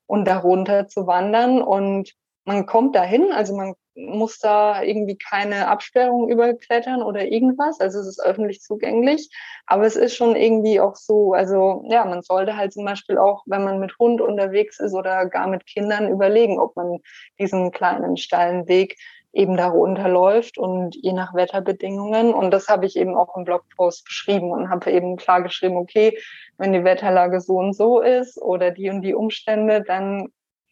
und 0.06 0.26
darunter 0.26 0.88
zu 0.88 1.06
wandern. 1.06 1.62
Und 1.62 2.12
man 2.44 2.66
kommt 2.66 2.96
dahin, 2.96 3.30
also 3.32 3.54
man 3.54 3.74
muss 3.94 4.38
da 4.38 4.82
irgendwie 4.82 5.18
keine 5.18 5.68
Absperrung 5.68 6.28
überklettern 6.28 7.02
oder 7.02 7.26
irgendwas. 7.26 7.80
Also 7.80 7.98
es 7.98 8.06
ist 8.06 8.22
öffentlich 8.22 8.60
zugänglich. 8.60 9.28
Aber 9.66 9.84
es 9.84 9.96
ist 9.96 10.14
schon 10.14 10.36
irgendwie 10.36 10.80
auch 10.80 10.96
so, 10.96 11.32
also 11.32 11.84
ja, 11.88 12.04
man 12.04 12.22
sollte 12.22 12.56
halt 12.56 12.72
zum 12.72 12.84
Beispiel 12.84 13.18
auch, 13.18 13.42
wenn 13.46 13.64
man 13.64 13.80
mit 13.80 13.98
Hund 13.98 14.20
unterwegs 14.20 14.78
ist 14.80 14.94
oder 14.94 15.26
gar 15.26 15.48
mit 15.48 15.66
Kindern 15.66 16.08
überlegen, 16.08 16.58
ob 16.58 16.76
man 16.76 16.98
diesen 17.38 17.70
kleinen 17.70 18.16
steilen 18.16 18.68
Weg 18.68 18.96
eben 19.32 19.56
darunter 19.56 20.08
läuft 20.08 20.58
und 20.58 20.96
je 20.96 21.12
nach 21.12 21.34
Wetterbedingungen. 21.34 22.32
Und 22.32 22.50
das 22.50 22.68
habe 22.68 22.86
ich 22.86 22.96
eben 22.96 23.14
auch 23.14 23.36
im 23.36 23.44
Blogpost 23.44 24.04
beschrieben 24.04 24.50
und 24.50 24.70
habe 24.70 24.90
eben 24.90 25.16
klar 25.16 25.42
geschrieben, 25.42 25.76
okay, 25.76 26.18
wenn 26.56 26.72
die 26.72 26.84
Wetterlage 26.84 27.40
so 27.40 27.54
und 27.54 27.74
so 27.74 28.00
ist 28.00 28.40
oder 28.40 28.70
die 28.70 28.90
und 28.90 29.02
die 29.02 29.14
Umstände, 29.14 29.82
dann 29.82 30.28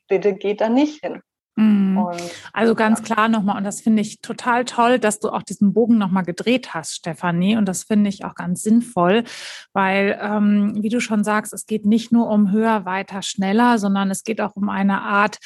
bitte 0.08 0.34
geht 0.34 0.60
da 0.60 0.68
nicht 0.68 1.04
hin. 1.04 1.22
Mhm. 1.56 1.96
Und, 1.96 2.22
also 2.52 2.74
ganz 2.74 3.00
ja. 3.00 3.14
klar 3.14 3.28
nochmal, 3.28 3.56
und 3.56 3.64
das 3.64 3.80
finde 3.80 4.02
ich 4.02 4.20
total 4.20 4.66
toll, 4.66 4.98
dass 4.98 5.20
du 5.20 5.30
auch 5.30 5.42
diesen 5.42 5.72
Bogen 5.72 5.96
nochmal 5.96 6.22
gedreht 6.22 6.74
hast, 6.74 6.94
Stefanie. 6.94 7.56
Und 7.56 7.66
das 7.66 7.84
finde 7.84 8.10
ich 8.10 8.24
auch 8.24 8.34
ganz 8.34 8.62
sinnvoll, 8.62 9.24
weil, 9.72 10.18
ähm, 10.20 10.74
wie 10.82 10.90
du 10.90 11.00
schon 11.00 11.24
sagst, 11.24 11.54
es 11.54 11.66
geht 11.66 11.86
nicht 11.86 12.12
nur 12.12 12.28
um 12.28 12.52
höher, 12.52 12.84
weiter, 12.84 13.22
schneller, 13.22 13.78
sondern 13.78 14.10
es 14.10 14.22
geht 14.22 14.40
auch 14.40 14.54
um 14.54 14.68
eine 14.68 15.00
Art 15.00 15.38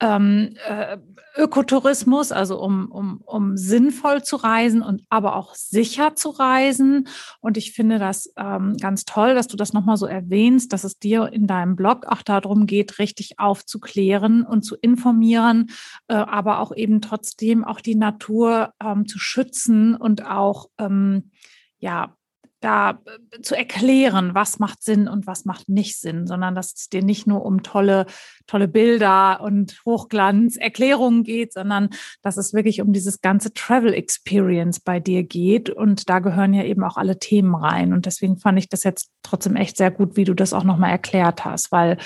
ähm, 0.00 0.54
äh, 0.66 0.96
Ökotourismus, 1.36 2.32
also 2.32 2.60
um, 2.60 2.90
um, 2.90 3.20
um 3.24 3.56
sinnvoll 3.56 4.22
zu 4.22 4.36
reisen 4.36 4.82
und 4.82 5.02
aber 5.10 5.36
auch 5.36 5.54
sicher 5.54 6.14
zu 6.16 6.30
reisen. 6.30 7.08
Und 7.40 7.56
ich 7.56 7.72
finde 7.72 7.98
das 7.98 8.32
ähm, 8.36 8.76
ganz 8.78 9.04
toll, 9.04 9.34
dass 9.34 9.46
du 9.46 9.56
das 9.56 9.72
nochmal 9.72 9.96
so 9.96 10.06
erwähnst, 10.06 10.72
dass 10.72 10.84
es 10.84 10.98
dir 10.98 11.32
in 11.32 11.46
deinem 11.46 11.76
Blog 11.76 12.06
auch 12.06 12.22
darum 12.22 12.66
geht, 12.66 12.98
richtig 12.98 13.38
aufzuklären 13.38 14.44
und 14.44 14.62
zu 14.62 14.76
informieren, 14.76 15.70
äh, 16.08 16.14
aber 16.14 16.58
auch 16.58 16.74
eben 16.74 17.00
trotzdem 17.00 17.64
auch 17.64 17.80
die 17.80 17.94
Natur 17.94 18.72
ähm, 18.82 19.06
zu 19.06 19.18
schützen 19.18 19.94
und 19.94 20.26
auch 20.26 20.66
ähm, 20.78 21.30
ja 21.78 22.16
da 22.60 23.00
äh, 23.04 23.40
zu 23.40 23.56
erklären, 23.56 24.34
was 24.34 24.58
macht 24.58 24.82
Sinn 24.82 25.08
und 25.08 25.26
was 25.26 25.44
macht 25.44 25.68
nicht 25.68 25.98
Sinn, 25.98 26.26
sondern 26.26 26.54
dass 26.54 26.74
es 26.74 26.88
dir 26.88 27.02
nicht 27.02 27.26
nur 27.26 27.44
um 27.44 27.62
tolle, 27.62 28.06
tolle 28.46 28.68
Bilder 28.68 29.40
und 29.40 29.80
Hochglanz-Erklärungen 29.84 31.24
geht, 31.24 31.52
sondern 31.52 31.90
dass 32.22 32.36
es 32.36 32.54
wirklich 32.54 32.80
um 32.80 32.92
dieses 32.92 33.20
ganze 33.20 33.52
Travel 33.52 33.94
Experience 33.94 34.80
bei 34.80 35.00
dir 35.00 35.22
geht. 35.22 35.70
Und 35.70 36.08
da 36.08 36.18
gehören 36.18 36.54
ja 36.54 36.64
eben 36.64 36.84
auch 36.84 36.96
alle 36.96 37.18
Themen 37.18 37.54
rein. 37.54 37.92
Und 37.92 38.06
deswegen 38.06 38.36
fand 38.36 38.58
ich 38.58 38.68
das 38.68 38.84
jetzt 38.84 39.10
trotzdem 39.22 39.56
echt 39.56 39.76
sehr 39.76 39.90
gut, 39.90 40.16
wie 40.16 40.24
du 40.24 40.34
das 40.34 40.52
auch 40.52 40.64
nochmal 40.64 40.90
erklärt 40.90 41.44
hast, 41.44 41.72
weil 41.72 41.98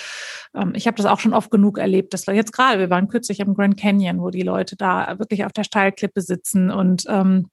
ähm, 0.54 0.72
ich 0.74 0.86
habe 0.86 0.96
das 0.96 1.06
auch 1.06 1.20
schon 1.20 1.34
oft 1.34 1.50
genug 1.50 1.78
erlebt, 1.78 2.14
dass 2.14 2.26
jetzt 2.26 2.52
gerade, 2.52 2.78
wir 2.78 2.90
waren 2.90 3.08
kürzlich 3.08 3.40
im 3.40 3.54
Grand 3.54 3.76
Canyon, 3.76 4.20
wo 4.20 4.30
die 4.30 4.42
Leute 4.42 4.76
da 4.76 5.18
wirklich 5.18 5.44
auf 5.44 5.52
der 5.52 5.64
Steilklippe 5.64 6.20
sitzen 6.20 6.70
und 6.70 7.04
ähm, 7.08 7.48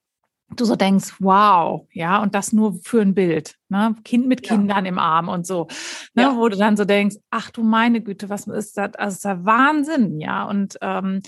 du 0.56 0.66
so 0.66 0.76
denkst, 0.76 1.16
wow, 1.20 1.88
ja, 1.92 2.22
und 2.22 2.36
das 2.36 2.54
nur 2.54 2.76
für 2.84 3.02
ein 3.02 3.14
Bild, 3.14 3.56
ne? 3.70 3.96
Kind 4.04 4.28
mit 4.28 4.44
Kindern 4.44 4.86
ja. 4.86 4.90
im 4.90 5.00
Arm 5.00 5.30
und 5.30 5.46
so, 5.46 5.68
ne? 6.14 6.24
Ja. 6.24 6.38
wo 6.38 6.50
du 6.50 6.58
dann 6.58 6.78
so 6.78 6.86
denkst, 6.86 7.18
ach 7.30 7.52
du 7.52 7.64
meine 7.64 8.02
Güte, 8.02 8.30
was 8.30 8.48
ist 8.48 8.78
das? 8.78 8.96
Also 8.96 9.16
ist 9.16 9.26
der 9.26 9.46
Wahnsinn, 9.46 10.20
ja. 10.20 10.46
Und 10.46 10.78
ähm, 10.82 11.22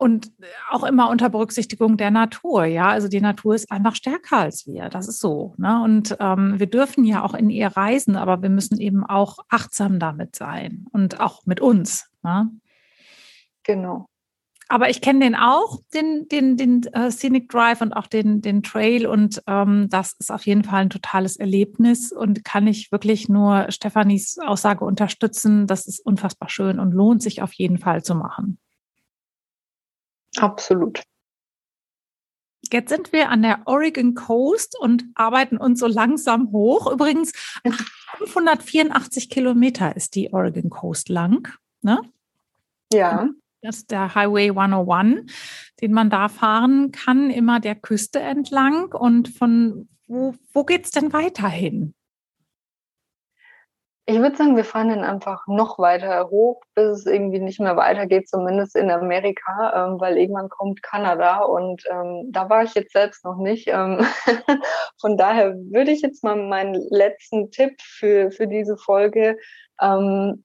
und 0.00 0.32
auch 0.70 0.82
immer 0.84 1.10
unter 1.10 1.28
Berücksichtigung 1.28 1.98
der 1.98 2.10
Natur, 2.10 2.64
ja. 2.64 2.88
Also 2.88 3.06
die 3.06 3.20
Natur 3.20 3.54
ist 3.54 3.70
einfach 3.70 3.94
stärker 3.94 4.38
als 4.38 4.66
wir. 4.66 4.88
Das 4.88 5.06
ist 5.08 5.20
so. 5.20 5.54
Ne? 5.58 5.82
Und 5.84 6.16
ähm, 6.20 6.58
wir 6.58 6.68
dürfen 6.68 7.04
ja 7.04 7.22
auch 7.22 7.34
in 7.34 7.50
ihr 7.50 7.68
reisen, 7.68 8.16
aber 8.16 8.40
wir 8.40 8.48
müssen 8.48 8.80
eben 8.80 9.04
auch 9.04 9.40
achtsam 9.50 9.98
damit 9.98 10.36
sein 10.36 10.86
und 10.92 11.20
auch 11.20 11.44
mit 11.44 11.60
uns. 11.60 12.08
Ne? 12.22 12.50
Genau. 13.62 14.06
Aber 14.70 14.88
ich 14.88 15.00
kenne 15.00 15.24
den 15.24 15.34
auch, 15.34 15.80
den, 15.92 16.28
den, 16.28 16.56
den 16.56 16.82
uh, 16.96 17.10
Scenic 17.10 17.48
Drive 17.48 17.80
und 17.80 17.92
auch 17.92 18.06
den, 18.06 18.40
den 18.40 18.62
Trail. 18.62 19.04
Und 19.04 19.42
ähm, 19.48 19.88
das 19.90 20.12
ist 20.12 20.30
auf 20.30 20.46
jeden 20.46 20.62
Fall 20.62 20.82
ein 20.82 20.90
totales 20.90 21.36
Erlebnis 21.36 22.12
und 22.12 22.44
kann 22.44 22.68
ich 22.68 22.92
wirklich 22.92 23.28
nur 23.28 23.66
Stefanis 23.70 24.38
Aussage 24.38 24.84
unterstützen. 24.84 25.66
Das 25.66 25.88
ist 25.88 25.98
unfassbar 25.98 26.48
schön 26.48 26.78
und 26.78 26.92
lohnt 26.92 27.20
sich 27.20 27.42
auf 27.42 27.52
jeden 27.54 27.78
Fall 27.78 28.04
zu 28.04 28.14
machen. 28.14 28.60
Absolut. 30.36 31.02
Jetzt 32.72 32.90
sind 32.90 33.12
wir 33.12 33.30
an 33.30 33.42
der 33.42 33.62
Oregon 33.64 34.14
Coast 34.14 34.78
und 34.78 35.04
arbeiten 35.16 35.56
uns 35.56 35.80
so 35.80 35.88
langsam 35.88 36.52
hoch. 36.52 36.92
Übrigens, 36.92 37.32
584 38.24 39.30
Kilometer 39.30 39.96
ist 39.96 40.14
die 40.14 40.32
Oregon 40.32 40.70
Coast 40.70 41.08
lang. 41.08 41.48
Ne? 41.82 42.00
Ja. 42.92 43.30
Das 43.62 43.76
ist 43.76 43.90
der 43.90 44.14
Highway 44.14 44.50
101, 44.50 45.30
den 45.80 45.92
man 45.92 46.08
da 46.08 46.28
fahren 46.28 46.92
kann, 46.92 47.30
immer 47.30 47.60
der 47.60 47.74
Küste 47.74 48.20
entlang. 48.20 48.92
Und 48.92 49.28
von 49.28 49.88
wo, 50.06 50.34
wo 50.52 50.64
geht 50.64 50.86
es 50.86 50.90
denn 50.90 51.12
weiterhin? 51.12 51.94
Ich 54.06 54.18
würde 54.18 54.34
sagen, 54.34 54.56
wir 54.56 54.64
fahren 54.64 54.88
dann 54.88 55.04
einfach 55.04 55.46
noch 55.46 55.78
weiter 55.78 56.30
hoch, 56.30 56.62
bis 56.74 57.00
es 57.00 57.06
irgendwie 57.06 57.38
nicht 57.38 57.60
mehr 57.60 57.76
weitergeht, 57.76 58.28
zumindest 58.28 58.74
in 58.74 58.90
Amerika, 58.90 59.86
ähm, 59.86 60.00
weil 60.00 60.16
irgendwann 60.16 60.48
kommt 60.48 60.82
Kanada 60.82 61.42
und 61.42 61.84
ähm, 61.88 62.26
da 62.32 62.50
war 62.50 62.64
ich 62.64 62.74
jetzt 62.74 62.92
selbst 62.92 63.24
noch 63.24 63.36
nicht. 63.36 63.68
Ähm, 63.68 64.04
von 65.00 65.16
daher 65.16 65.54
würde 65.54 65.92
ich 65.92 66.00
jetzt 66.00 66.24
mal 66.24 66.34
meinen 66.34 66.74
letzten 66.90 67.52
Tipp 67.52 67.80
für, 67.80 68.32
für 68.32 68.48
diese 68.48 68.76
Folge 68.76 69.36
ähm, 69.80 70.44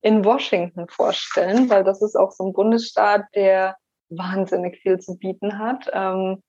in 0.00 0.24
Washington 0.24 0.88
vorstellen, 0.88 1.68
weil 1.70 1.84
das 1.84 2.02
ist 2.02 2.16
auch 2.16 2.32
so 2.32 2.46
ein 2.46 2.52
Bundesstaat, 2.52 3.26
der 3.34 3.76
wahnsinnig 4.10 4.80
viel 4.80 4.98
zu 4.98 5.18
bieten 5.18 5.58
hat. 5.58 5.90
Ähm, 5.92 6.42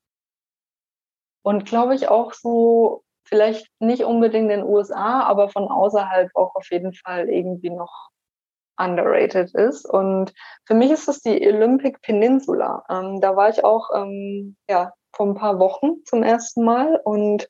und 1.41 1.65
glaube 1.65 1.95
ich 1.95 2.07
auch 2.09 2.33
so, 2.33 3.03
vielleicht 3.23 3.67
nicht 3.79 4.03
unbedingt 4.03 4.51
in 4.51 4.59
den 4.61 4.67
USA, 4.67 5.21
aber 5.23 5.49
von 5.49 5.67
außerhalb 5.67 6.29
auch 6.35 6.55
auf 6.55 6.69
jeden 6.71 6.93
Fall 6.93 7.29
irgendwie 7.29 7.69
noch 7.69 8.09
underrated 8.77 9.53
ist. 9.53 9.85
Und 9.85 10.33
für 10.65 10.73
mich 10.73 10.91
ist 10.91 11.07
das 11.07 11.21
die 11.21 11.45
Olympic 11.47 11.99
Peninsula. 12.01 12.83
Ähm, 12.89 13.21
da 13.21 13.35
war 13.35 13.49
ich 13.49 13.63
auch 13.63 13.89
ähm, 13.93 14.55
ja, 14.69 14.93
vor 15.13 15.27
ein 15.27 15.35
paar 15.35 15.59
Wochen 15.59 16.03
zum 16.05 16.23
ersten 16.23 16.63
Mal 16.63 16.99
und 17.03 17.47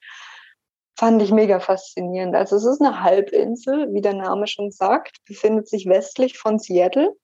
fand 1.00 1.22
ich 1.22 1.32
mega 1.32 1.62
faszinierend. 1.62 2.36
Also 2.36 2.58
es 2.58 2.66
ist 2.66 2.82
eine 2.82 3.02
Halbinsel, 3.02 3.94
wie 3.94 4.02
der 4.02 4.16
Name 4.16 4.48
schon 4.48 4.70
sagt, 4.70 5.24
befindet 5.26 5.70
sich 5.70 5.88
westlich 5.88 6.38
von 6.38 6.60
Seattle, 6.60 7.16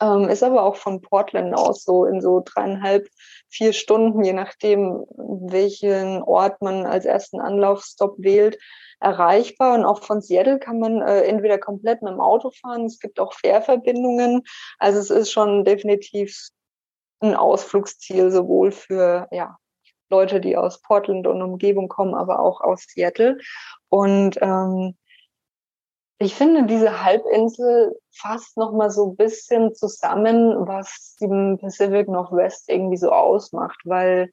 ähm, 0.00 0.28
ist 0.28 0.42
aber 0.42 0.64
auch 0.64 0.74
von 0.74 1.00
Portland 1.00 1.54
aus 1.54 1.84
so 1.84 2.06
in 2.06 2.20
so 2.20 2.42
dreieinhalb, 2.44 3.06
vier 3.48 3.72
Stunden, 3.72 4.24
je 4.24 4.32
nachdem, 4.32 5.04
welchen 5.16 6.24
Ort 6.24 6.60
man 6.60 6.86
als 6.86 7.04
ersten 7.04 7.40
Anlaufstop 7.40 8.16
wählt, 8.18 8.58
erreichbar. 8.98 9.78
Und 9.78 9.84
auch 9.84 10.02
von 10.02 10.20
Seattle 10.20 10.58
kann 10.58 10.80
man 10.80 11.00
äh, 11.00 11.22
entweder 11.22 11.58
komplett 11.58 12.02
mit 12.02 12.10
dem 12.10 12.20
Auto 12.20 12.50
fahren, 12.50 12.86
es 12.86 12.98
gibt 12.98 13.20
auch 13.20 13.32
Fährverbindungen. 13.32 14.42
Also 14.80 14.98
es 14.98 15.10
ist 15.10 15.30
schon 15.30 15.64
definitiv 15.64 16.36
ein 17.20 17.36
Ausflugsziel, 17.36 18.32
sowohl 18.32 18.72
für 18.72 19.28
ja, 19.30 19.56
Leute, 20.10 20.40
die 20.40 20.56
aus 20.56 20.80
Portland 20.82 21.26
und 21.26 21.42
Umgebung 21.42 21.88
kommen, 21.88 22.14
aber 22.14 22.40
auch 22.40 22.60
aus 22.60 22.84
Seattle. 22.88 23.38
Und 23.88 24.38
ähm, 24.40 24.96
ich 26.18 26.34
finde, 26.34 26.64
diese 26.64 27.04
Halbinsel 27.04 27.98
fasst 28.12 28.56
nochmal 28.56 28.90
so 28.90 29.10
ein 29.10 29.16
bisschen 29.16 29.74
zusammen, 29.74 30.66
was 30.66 31.16
den 31.20 31.58
Pacific 31.58 32.08
Northwest 32.08 32.68
irgendwie 32.68 32.96
so 32.96 33.10
ausmacht, 33.10 33.80
weil 33.84 34.30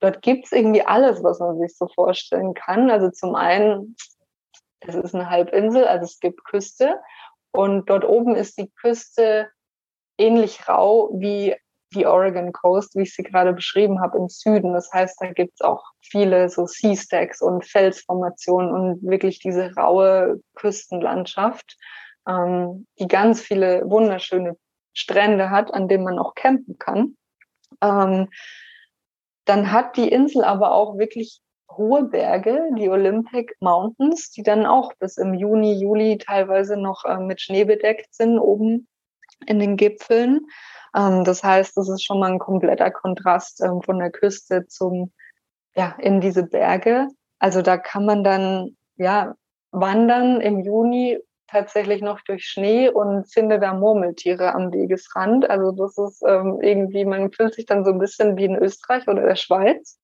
dort 0.00 0.22
gibt's 0.22 0.52
irgendwie 0.52 0.82
alles, 0.82 1.22
was 1.22 1.38
man 1.38 1.58
sich 1.58 1.76
so 1.76 1.86
vorstellen 1.88 2.54
kann. 2.54 2.90
Also 2.90 3.10
zum 3.10 3.34
einen, 3.34 3.96
es 4.80 4.94
ist 4.94 5.14
eine 5.14 5.28
Halbinsel, 5.28 5.84
also 5.86 6.04
es 6.04 6.18
gibt 6.18 6.44
Küste 6.44 6.98
und 7.52 7.90
dort 7.90 8.04
oben 8.04 8.34
ist 8.34 8.58
die 8.58 8.70
Küste 8.70 9.48
ähnlich 10.16 10.68
rau 10.68 11.10
wie 11.12 11.56
die 11.94 12.06
Oregon 12.06 12.52
Coast, 12.52 12.94
wie 12.94 13.02
ich 13.02 13.14
sie 13.14 13.22
gerade 13.22 13.52
beschrieben 13.52 14.00
habe, 14.00 14.18
im 14.18 14.28
Süden. 14.28 14.72
Das 14.72 14.92
heißt, 14.92 15.20
da 15.20 15.32
gibt's 15.32 15.60
auch 15.60 15.84
viele 16.00 16.48
so 16.48 16.66
Sea 16.66 16.96
Stacks 16.96 17.40
und 17.40 17.64
Felsformationen 17.64 18.72
und 18.72 19.02
wirklich 19.02 19.38
diese 19.38 19.74
raue 19.74 20.40
Küstenlandschaft, 20.54 21.76
ähm, 22.28 22.86
die 22.98 23.08
ganz 23.08 23.40
viele 23.40 23.88
wunderschöne 23.88 24.56
Strände 24.92 25.50
hat, 25.50 25.72
an 25.72 25.88
denen 25.88 26.04
man 26.04 26.18
auch 26.18 26.34
campen 26.34 26.78
kann. 26.78 27.16
Ähm, 27.80 28.28
dann 29.44 29.72
hat 29.72 29.96
die 29.96 30.08
Insel 30.08 30.44
aber 30.44 30.72
auch 30.72 30.98
wirklich 30.98 31.40
hohe 31.70 32.04
Berge, 32.04 32.68
die 32.76 32.88
Olympic 32.88 33.54
Mountains, 33.60 34.30
die 34.30 34.42
dann 34.42 34.66
auch 34.66 34.92
bis 34.98 35.16
im 35.16 35.34
Juni, 35.34 35.74
Juli 35.74 36.18
teilweise 36.18 36.76
noch 36.76 37.04
äh, 37.04 37.18
mit 37.18 37.40
Schnee 37.40 37.64
bedeckt 37.64 38.14
sind, 38.14 38.38
oben 38.38 38.88
in 39.46 39.58
den 39.58 39.76
Gipfeln. 39.76 40.46
Ähm, 40.96 41.24
das 41.24 41.42
heißt, 41.42 41.76
das 41.76 41.88
ist 41.88 42.04
schon 42.04 42.20
mal 42.20 42.32
ein 42.32 42.38
kompletter 42.38 42.90
Kontrast 42.90 43.60
ähm, 43.62 43.82
von 43.82 43.98
der 43.98 44.10
Küste 44.10 44.66
zum, 44.66 45.12
ja, 45.74 45.94
in 45.98 46.20
diese 46.20 46.44
Berge. 46.44 47.08
Also 47.38 47.62
da 47.62 47.76
kann 47.76 48.04
man 48.04 48.24
dann, 48.24 48.76
ja, 48.96 49.34
wandern 49.70 50.40
im 50.40 50.60
Juni 50.60 51.18
tatsächlich 51.46 52.02
noch 52.02 52.20
durch 52.22 52.44
Schnee 52.44 52.88
und 52.88 53.30
finde 53.32 53.58
da 53.58 53.74
Murmeltiere 53.74 54.54
am 54.54 54.72
Wegesrand. 54.72 55.48
Also 55.48 55.72
das 55.72 55.96
ist 55.96 56.22
ähm, 56.26 56.58
irgendwie, 56.62 57.04
man 57.04 57.32
fühlt 57.32 57.54
sich 57.54 57.66
dann 57.66 57.84
so 57.84 57.90
ein 57.90 57.98
bisschen 57.98 58.36
wie 58.36 58.44
in 58.44 58.56
Österreich 58.56 59.08
oder 59.08 59.22
der 59.22 59.36
Schweiz. 59.36 59.98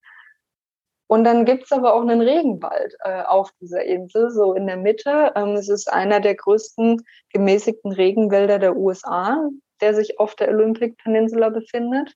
Und 1.15 1.25
dann 1.25 1.45
gibt's 1.45 1.73
aber 1.73 1.95
auch 1.95 2.03
einen 2.03 2.21
Regenwald 2.21 2.97
äh, 3.05 3.23
auf 3.23 3.51
dieser 3.61 3.85
Insel, 3.85 4.31
so 4.31 4.55
in 4.55 4.67
der 4.67 4.77
Mitte. 4.77 5.33
Ähm, 5.37 5.51
es 5.51 5.69
ist 5.69 5.93
einer 5.93 6.21
der 6.21 6.35
größten 6.35 7.05
gemäßigten 7.33 7.93
Regenwälder 7.93 8.59
der 8.59 8.77
USA 8.77 9.49
der 9.81 9.95
sich 9.95 10.19
auf 10.19 10.35
der 10.35 10.49
Olympic 10.49 10.97
Peninsula 11.03 11.51
befindet. 11.51 12.15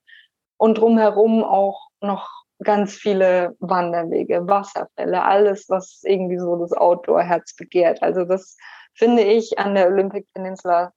Und 0.57 0.79
drumherum 0.79 1.45
auch 1.45 1.89
noch 2.01 2.29
ganz 2.65 2.95
viele 2.95 3.55
Wanderwege, 3.61 4.49
Wasserfälle, 4.49 5.23
alles, 5.23 5.69
was 5.69 6.01
irgendwie 6.03 6.39
so 6.39 6.57
das 6.57 6.73
Outdoor-Herz 6.73 7.55
begehrt. 7.55 8.03
Also 8.03 8.25
das 8.25 8.57
finde 8.95 9.23
ich 9.23 9.59
an 9.59 9.75
der 9.75 9.87
Olympic 9.87 10.27
Peninsula 10.35 10.93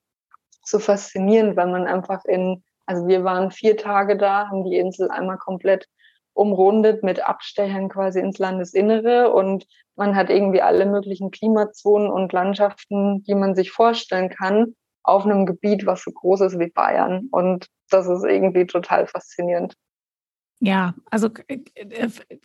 so 0.63 0.79
faszinierend, 0.79 1.55
weil 1.57 1.67
man 1.67 1.85
einfach 1.85 2.25
in, 2.25 2.63
also 2.87 3.07
wir 3.07 3.23
waren 3.23 3.51
vier 3.51 3.77
Tage 3.77 4.17
da, 4.17 4.47
haben 4.47 4.63
die 4.63 4.77
Insel 4.77 5.11
einmal 5.11 5.37
komplett 5.37 5.87
umrundet 6.33 7.03
mit 7.03 7.27
Abstechern 7.27 7.89
quasi 7.89 8.19
ins 8.19 8.37
Landesinnere 8.37 9.31
und 9.31 9.65
man 9.95 10.15
hat 10.15 10.29
irgendwie 10.29 10.61
alle 10.61 10.85
möglichen 10.85 11.31
Klimazonen 11.31 12.09
und 12.09 12.33
Landschaften, 12.33 13.23
die 13.23 13.35
man 13.35 13.55
sich 13.55 13.71
vorstellen 13.71 14.29
kann 14.29 14.75
auf 15.03 15.25
einem 15.25 15.45
Gebiet, 15.45 15.85
was 15.85 16.03
so 16.03 16.11
groß 16.11 16.41
ist 16.41 16.59
wie 16.59 16.69
Bayern. 16.69 17.27
Und 17.31 17.67
das 17.89 18.07
ist 18.07 18.23
irgendwie 18.23 18.65
total 18.65 19.07
faszinierend. 19.07 19.75
Ja, 20.63 20.93
also 21.09 21.29
äh, 21.47 21.59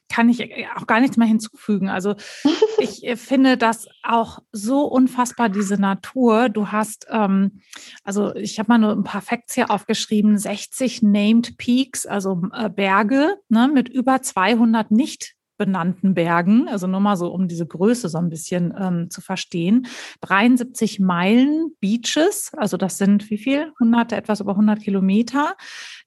kann 0.09 0.31
ich 0.31 0.43
auch 0.75 0.87
gar 0.87 1.01
nichts 1.01 1.19
mehr 1.19 1.27
hinzufügen. 1.27 1.91
Also 1.91 2.15
ich 2.79 3.05
äh, 3.05 3.15
finde 3.15 3.59
das 3.59 3.89
auch 4.03 4.39
so 4.53 4.87
unfassbar, 4.87 5.51
diese 5.51 5.79
Natur. 5.79 6.49
Du 6.49 6.69
hast, 6.69 7.07
ähm, 7.11 7.61
also 8.05 8.35
ich 8.35 8.59
habe 8.59 8.69
mal 8.69 8.79
nur 8.79 8.93
ein 8.93 9.05
paar 9.05 9.21
Facts 9.21 9.53
hier 9.53 9.71
aufgeschrieben, 9.71 10.39
60 10.39 11.03
Named 11.03 11.59
Peaks, 11.59 12.07
also 12.07 12.41
äh, 12.55 12.71
Berge 12.71 13.37
ne, 13.51 13.69
mit 13.69 13.91
über 13.91 14.23
200 14.23 14.91
nicht 14.91 15.37
benannten 15.59 16.15
Bergen, 16.15 16.69
also 16.69 16.87
nur 16.87 17.01
mal 17.01 17.17
so, 17.17 17.29
um 17.33 17.49
diese 17.49 17.67
Größe 17.67 18.09
so 18.09 18.19
ein 18.19 18.29
bisschen 18.29 18.75
ähm, 18.79 19.11
zu 19.11 19.21
verstehen. 19.21 19.87
73 20.21 21.01
Meilen 21.01 21.73
Beaches, 21.81 22.53
also 22.57 22.77
das 22.77 22.99
sind 22.99 23.31
wie 23.31 23.39
viel? 23.39 23.73
Hunderte, 23.81 24.17
etwas 24.17 24.41
über 24.41 24.53
100 24.53 24.81
Kilometer. 24.81 25.57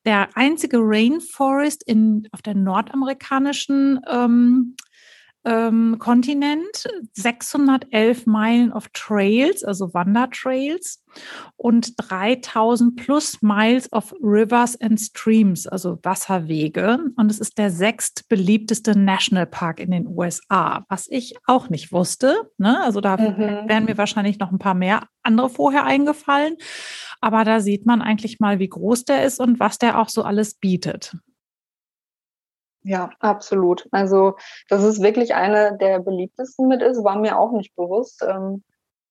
Der 0.05 0.29
einzige 0.35 0.77
Rainforest 0.79 1.83
in, 1.83 2.27
auf 2.31 2.41
der 2.41 2.55
nordamerikanischen 2.55 3.99
ähm, 4.09 4.75
ähm, 5.49 5.97
Kontinent, 5.97 6.87
611 7.13 8.27
Meilen 8.27 8.71
of 8.71 8.87
Trails, 8.93 9.63
also 9.63 9.93
Wandertrails 9.95 11.03
und 11.57 11.93
3000 11.97 12.95
plus 12.95 13.41
Miles 13.41 13.91
of 13.91 14.13
Rivers 14.21 14.79
and 14.79 14.99
Streams, 14.99 15.65
also 15.65 15.97
Wasserwege. 16.03 16.99
Und 17.17 17.31
es 17.31 17.39
ist 17.39 17.57
der 17.57 17.71
sechst 17.71 18.29
beliebteste 18.29 18.97
Nationalpark 18.97 19.79
in 19.79 19.89
den 19.89 20.07
USA, 20.07 20.85
was 20.87 21.07
ich 21.09 21.35
auch 21.47 21.69
nicht 21.69 21.91
wusste. 21.91 22.51
Ne? 22.59 22.79
Also 22.83 23.01
da 23.01 23.17
mhm. 23.17 23.67
wären 23.67 23.85
mir 23.85 23.97
wahrscheinlich 23.97 24.37
noch 24.37 24.51
ein 24.51 24.59
paar 24.59 24.75
mehr 24.75 25.07
andere 25.23 25.49
vorher 25.49 25.83
eingefallen. 25.83 26.57
Aber 27.21 27.43
da 27.43 27.59
sieht 27.59 27.87
man 27.87 28.03
eigentlich 28.03 28.39
mal, 28.39 28.59
wie 28.59 28.69
groß 28.69 29.05
der 29.05 29.25
ist 29.25 29.39
und 29.39 29.59
was 29.59 29.79
der 29.79 29.99
auch 29.99 30.09
so 30.09 30.21
alles 30.21 30.53
bietet. 30.53 31.15
Ja, 32.83 33.09
absolut. 33.19 33.87
Also, 33.91 34.35
dass 34.69 34.83
es 34.83 35.01
wirklich 35.01 35.35
einer 35.35 35.71
der 35.77 35.99
beliebtesten 35.99 36.67
mit 36.67 36.81
ist, 36.81 37.03
war 37.03 37.17
mir 37.17 37.37
auch 37.37 37.51
nicht 37.51 37.75
bewusst. 37.75 38.23
Ähm, 38.27 38.63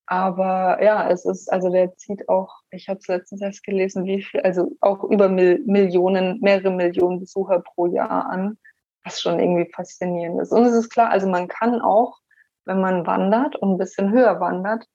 aber 0.06 0.82
ja, 0.82 1.10
es 1.10 1.26
ist, 1.26 1.52
also 1.52 1.70
der 1.70 1.94
zieht 1.96 2.30
auch, 2.30 2.62
ich 2.70 2.88
habe 2.88 2.98
es 2.98 3.08
letztens 3.08 3.42
erst 3.42 3.62
gelesen, 3.62 4.06
wie 4.06 4.22
viel, 4.22 4.40
also 4.40 4.72
auch 4.80 5.04
über 5.04 5.28
Mil 5.28 5.62
Millionen, 5.66 6.40
mehrere 6.40 6.70
Millionen 6.70 7.20
Besucher 7.20 7.60
pro 7.60 7.86
Jahr 7.86 8.24
an, 8.26 8.56
was 9.04 9.20
schon 9.20 9.38
irgendwie 9.38 9.70
faszinierend 9.70 10.40
ist. 10.40 10.50
Und 10.52 10.64
es 10.64 10.72
ist 10.74 10.88
klar, 10.88 11.10
also 11.10 11.28
man 11.28 11.46
kann 11.46 11.82
auch, 11.82 12.20
wenn 12.64 12.80
man 12.80 13.06
wandert 13.06 13.56
und 13.56 13.72
ein 13.72 13.78
bisschen 13.78 14.10
höher 14.10 14.40
wandert, 14.40 14.86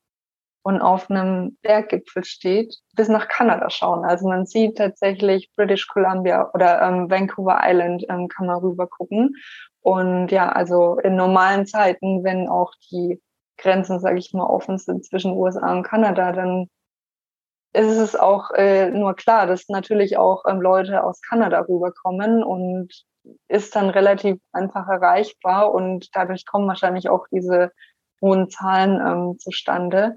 und 0.64 0.82
auf 0.82 1.10
einem 1.10 1.58
Berggipfel 1.62 2.24
steht, 2.24 2.76
bis 2.96 3.10
nach 3.10 3.28
Kanada 3.28 3.70
schauen. 3.70 4.06
Also 4.06 4.28
man 4.28 4.46
sieht 4.46 4.78
tatsächlich 4.78 5.52
British 5.56 5.88
Columbia 5.88 6.50
oder 6.54 6.82
ähm, 6.82 7.12
Vancouver 7.12 7.60
Island 7.62 8.06
ähm, 8.10 8.30
kann 8.30 8.48
man 8.48 8.60
rüber 8.60 8.88
gucken. 8.88 9.36
Und 9.82 10.30
ja, 10.30 10.50
also 10.50 10.98
in 11.00 11.18
normalen 11.18 11.68
Zeiten, 11.68 12.24
wenn 12.24 12.48
auch 12.48 12.72
die 12.90 13.22
Grenzen, 13.58 14.00
sage 14.00 14.18
ich 14.18 14.34
mal, 14.34 14.46
offen 14.46 14.78
sind 14.78 15.06
zwischen 15.06 15.34
USA 15.34 15.74
und 15.74 15.84
Kanada, 15.84 16.32
dann 16.32 16.70
ist 17.74 17.98
es 17.98 18.16
auch 18.16 18.52
äh, 18.52 18.90
nur 18.90 19.16
klar, 19.16 19.48
dass 19.48 19.68
natürlich 19.68 20.18
auch 20.18 20.46
ähm, 20.48 20.62
Leute 20.62 21.04
aus 21.04 21.22
Kanada 21.22 21.60
rüberkommen 21.68 22.42
und 22.42 22.90
ist 23.50 23.76
dann 23.76 23.90
relativ 23.90 24.38
einfach 24.54 24.88
erreichbar 24.88 25.74
und 25.74 26.10
dadurch 26.14 26.46
kommen 26.46 26.68
wahrscheinlich 26.68 27.10
auch 27.10 27.26
diese 27.32 27.72
hohen 28.22 28.50
Zahlen 28.50 29.02
ähm, 29.06 29.40
zustande 29.40 30.16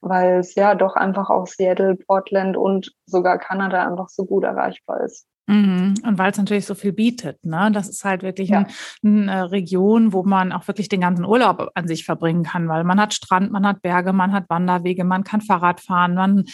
weil 0.00 0.38
es 0.38 0.54
ja 0.54 0.74
doch 0.74 0.96
einfach 0.96 1.30
auch 1.30 1.46
Seattle, 1.46 1.96
Portland 1.96 2.56
und 2.56 2.92
sogar 3.06 3.38
Kanada 3.38 3.86
einfach 3.86 4.08
so 4.08 4.24
gut 4.24 4.44
erreichbar 4.44 5.02
ist. 5.04 5.26
Mhm. 5.48 5.94
Und 6.04 6.18
weil 6.18 6.30
es 6.30 6.36
natürlich 6.36 6.66
so 6.66 6.74
viel 6.74 6.92
bietet, 6.92 7.42
ne? 7.44 7.70
Das 7.72 7.88
ist 7.88 8.04
halt 8.04 8.22
wirklich 8.22 8.50
ja. 8.50 8.66
ein, 9.02 9.28
eine 9.30 9.50
Region, 9.50 10.12
wo 10.12 10.22
man 10.22 10.52
auch 10.52 10.68
wirklich 10.68 10.90
den 10.90 11.00
ganzen 11.00 11.24
Urlaub 11.24 11.70
an 11.74 11.88
sich 11.88 12.04
verbringen 12.04 12.42
kann, 12.42 12.68
weil 12.68 12.84
man 12.84 13.00
hat 13.00 13.14
Strand, 13.14 13.50
man 13.50 13.66
hat 13.66 13.80
Berge, 13.80 14.12
man 14.12 14.32
hat 14.32 14.50
Wanderwege, 14.50 15.04
man 15.04 15.24
kann 15.24 15.40
Fahrrad 15.40 15.80
fahren, 15.80 16.14
man 16.14 16.44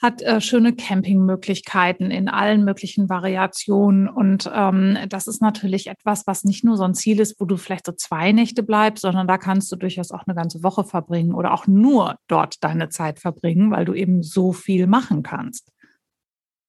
hat 0.00 0.22
äh, 0.22 0.40
schöne 0.40 0.74
Campingmöglichkeiten 0.74 2.12
in 2.12 2.28
allen 2.28 2.64
möglichen 2.64 3.08
Variationen. 3.08 4.08
Und 4.08 4.48
ähm, 4.54 4.96
das 5.08 5.26
ist 5.26 5.42
natürlich 5.42 5.88
etwas, 5.88 6.28
was 6.28 6.44
nicht 6.44 6.62
nur 6.62 6.76
so 6.76 6.84
ein 6.84 6.94
Ziel 6.94 7.18
ist, 7.18 7.40
wo 7.40 7.46
du 7.46 7.56
vielleicht 7.56 7.86
so 7.86 7.92
zwei 7.92 8.30
Nächte 8.30 8.62
bleibst, 8.62 9.02
sondern 9.02 9.26
da 9.26 9.38
kannst 9.38 9.72
du 9.72 9.76
durchaus 9.76 10.12
auch 10.12 10.22
eine 10.24 10.36
ganze 10.36 10.62
Woche 10.62 10.84
verbringen 10.84 11.34
oder 11.34 11.52
auch 11.52 11.66
nur 11.66 12.16
dort 12.28 12.62
deine 12.62 12.90
Zeit 12.90 13.18
verbringen, 13.18 13.72
weil 13.72 13.84
du 13.84 13.92
eben 13.92 14.22
so 14.22 14.52
viel 14.52 14.86
machen 14.86 15.24
kannst. 15.24 15.72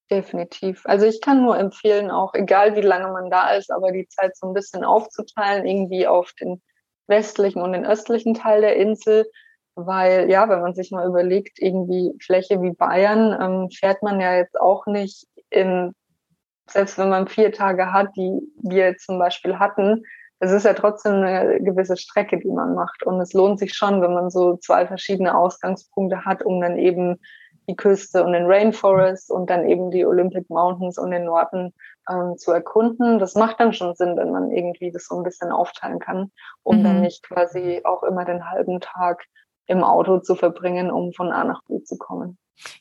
Definitiv. 0.09 0.83
Also 0.85 1.05
ich 1.05 1.19
kann 1.19 1.41
nur 1.43 1.57
empfehlen, 1.57 2.11
auch 2.11 2.33
egal 2.33 2.75
wie 2.75 2.81
lange 2.81 3.11
man 3.11 3.29
da 3.29 3.51
ist, 3.51 3.71
aber 3.71 3.91
die 3.91 4.07
Zeit 4.07 4.37
so 4.37 4.47
ein 4.47 4.53
bisschen 4.53 4.85
aufzuteilen, 4.85 5.65
irgendwie 5.65 6.07
auf 6.07 6.31
den 6.39 6.61
westlichen 7.07 7.61
und 7.61 7.73
den 7.73 7.85
östlichen 7.85 8.33
Teil 8.33 8.61
der 8.61 8.77
Insel. 8.77 9.29
Weil 9.75 10.29
ja, 10.29 10.47
wenn 10.47 10.61
man 10.61 10.75
sich 10.75 10.91
mal 10.91 11.05
überlegt, 11.05 11.59
irgendwie 11.59 12.13
Fläche 12.21 12.61
wie 12.61 12.71
Bayern, 12.71 13.37
ähm, 13.39 13.69
fährt 13.69 14.01
man 14.01 14.21
ja 14.21 14.35
jetzt 14.35 14.59
auch 14.59 14.85
nicht 14.87 15.27
in, 15.49 15.93
selbst 16.69 16.97
wenn 16.97 17.09
man 17.09 17.27
vier 17.27 17.51
Tage 17.51 17.91
hat, 17.91 18.07
die 18.15 18.39
wir 18.61 18.95
zum 18.97 19.19
Beispiel 19.19 19.59
hatten, 19.59 20.03
es 20.39 20.51
ist 20.51 20.65
ja 20.65 20.73
trotzdem 20.73 21.15
eine 21.15 21.59
gewisse 21.61 21.97
Strecke, 21.97 22.39
die 22.39 22.51
man 22.51 22.75
macht. 22.75 23.03
Und 23.03 23.19
es 23.19 23.33
lohnt 23.33 23.59
sich 23.59 23.73
schon, 23.73 24.01
wenn 24.01 24.13
man 24.13 24.29
so 24.29 24.57
zwei 24.57 24.85
verschiedene 24.85 25.35
Ausgangspunkte 25.35 26.25
hat, 26.25 26.43
um 26.43 26.61
dann 26.61 26.77
eben 26.77 27.19
die 27.67 27.75
Küste 27.75 28.23
und 28.23 28.33
den 28.33 28.45
Rainforest 28.45 29.31
und 29.31 29.49
dann 29.49 29.67
eben 29.67 29.91
die 29.91 30.05
Olympic 30.05 30.45
Mountains 30.49 30.97
und 30.97 31.11
den 31.11 31.25
Norden 31.25 31.73
ähm, 32.09 32.37
zu 32.37 32.51
erkunden. 32.51 33.19
Das 33.19 33.35
macht 33.35 33.59
dann 33.59 33.73
schon 33.73 33.95
Sinn, 33.95 34.15
wenn 34.17 34.31
man 34.31 34.51
irgendwie 34.51 34.91
das 34.91 35.05
so 35.07 35.17
ein 35.17 35.23
bisschen 35.23 35.51
aufteilen 35.51 35.99
kann, 35.99 36.31
um 36.63 36.79
mhm. 36.79 36.83
dann 36.83 37.01
nicht 37.01 37.23
quasi 37.23 37.81
auch 37.83 38.03
immer 38.03 38.25
den 38.25 38.49
halben 38.49 38.79
Tag 38.79 39.25
im 39.67 39.83
Auto 39.83 40.19
zu 40.19 40.35
verbringen, 40.35 40.91
um 40.91 41.13
von 41.13 41.31
A 41.31 41.43
nach 41.43 41.63
B 41.63 41.83
zu 41.83 41.97
kommen. 41.97 42.37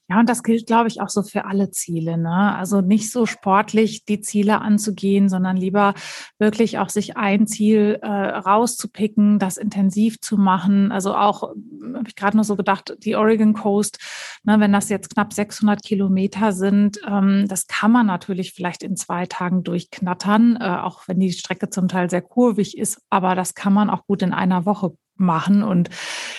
Ja, 0.09 0.21
und 0.21 0.29
das 0.29 0.43
gilt, 0.43 0.67
glaube 0.67 0.89
ich, 0.89 1.01
auch 1.01 1.09
so 1.09 1.23
für 1.23 1.45
alle 1.45 1.71
Ziele. 1.71 2.17
Ne? 2.17 2.57
Also 2.57 2.81
nicht 2.81 3.11
so 3.11 3.27
sportlich 3.27 4.05
die 4.05 4.21
Ziele 4.21 4.61
anzugehen, 4.61 5.29
sondern 5.29 5.57
lieber 5.57 5.95
wirklich 6.39 6.79
auch 6.79 6.89
sich 6.89 7.17
ein 7.17 7.47
Ziel 7.47 7.99
äh, 8.03 8.09
rauszupicken, 8.09 9.39
das 9.39 9.57
intensiv 9.57 10.21
zu 10.21 10.37
machen. 10.39 10.93
Also 10.93 11.15
auch, 11.15 11.43
habe 11.43 12.09
ich 12.09 12.17
gerade 12.17 12.37
nur 12.37 12.45
so 12.45 12.57
gedacht, 12.57 12.97
die 13.01 13.17
Oregon 13.17 13.53
Coast, 13.53 13.99
ne, 14.45 14.61
wenn 14.61 14.73
das 14.73 14.89
jetzt 14.89 15.11
knapp 15.11 15.33
600 15.33 15.83
Kilometer 15.83 16.53
sind, 16.53 16.99
ähm, 17.07 17.47
das 17.49 17.67
kann 17.67 17.93
man 17.93 18.07
natürlich 18.07 18.53
vielleicht 18.53 18.83
in 18.83 18.97
zwei 18.97 19.27
Tagen 19.27 19.63
durchknattern, 19.63 20.57
äh, 20.61 20.79
auch 20.83 21.07
wenn 21.07 21.21
die 21.21 21.33
Strecke 21.33 21.69
zum 21.69 21.89
Teil 21.89 22.09
sehr 22.09 22.23
kurvig 22.23 22.79
ist, 22.79 23.01
aber 23.11 23.35
das 23.35 23.55
kann 23.55 23.73
man 23.73 23.91
auch 23.91 24.07
gut 24.07 24.23
in 24.23 24.33
einer 24.33 24.65
Woche 24.65 24.93
machen 25.19 25.63
und 25.63 25.91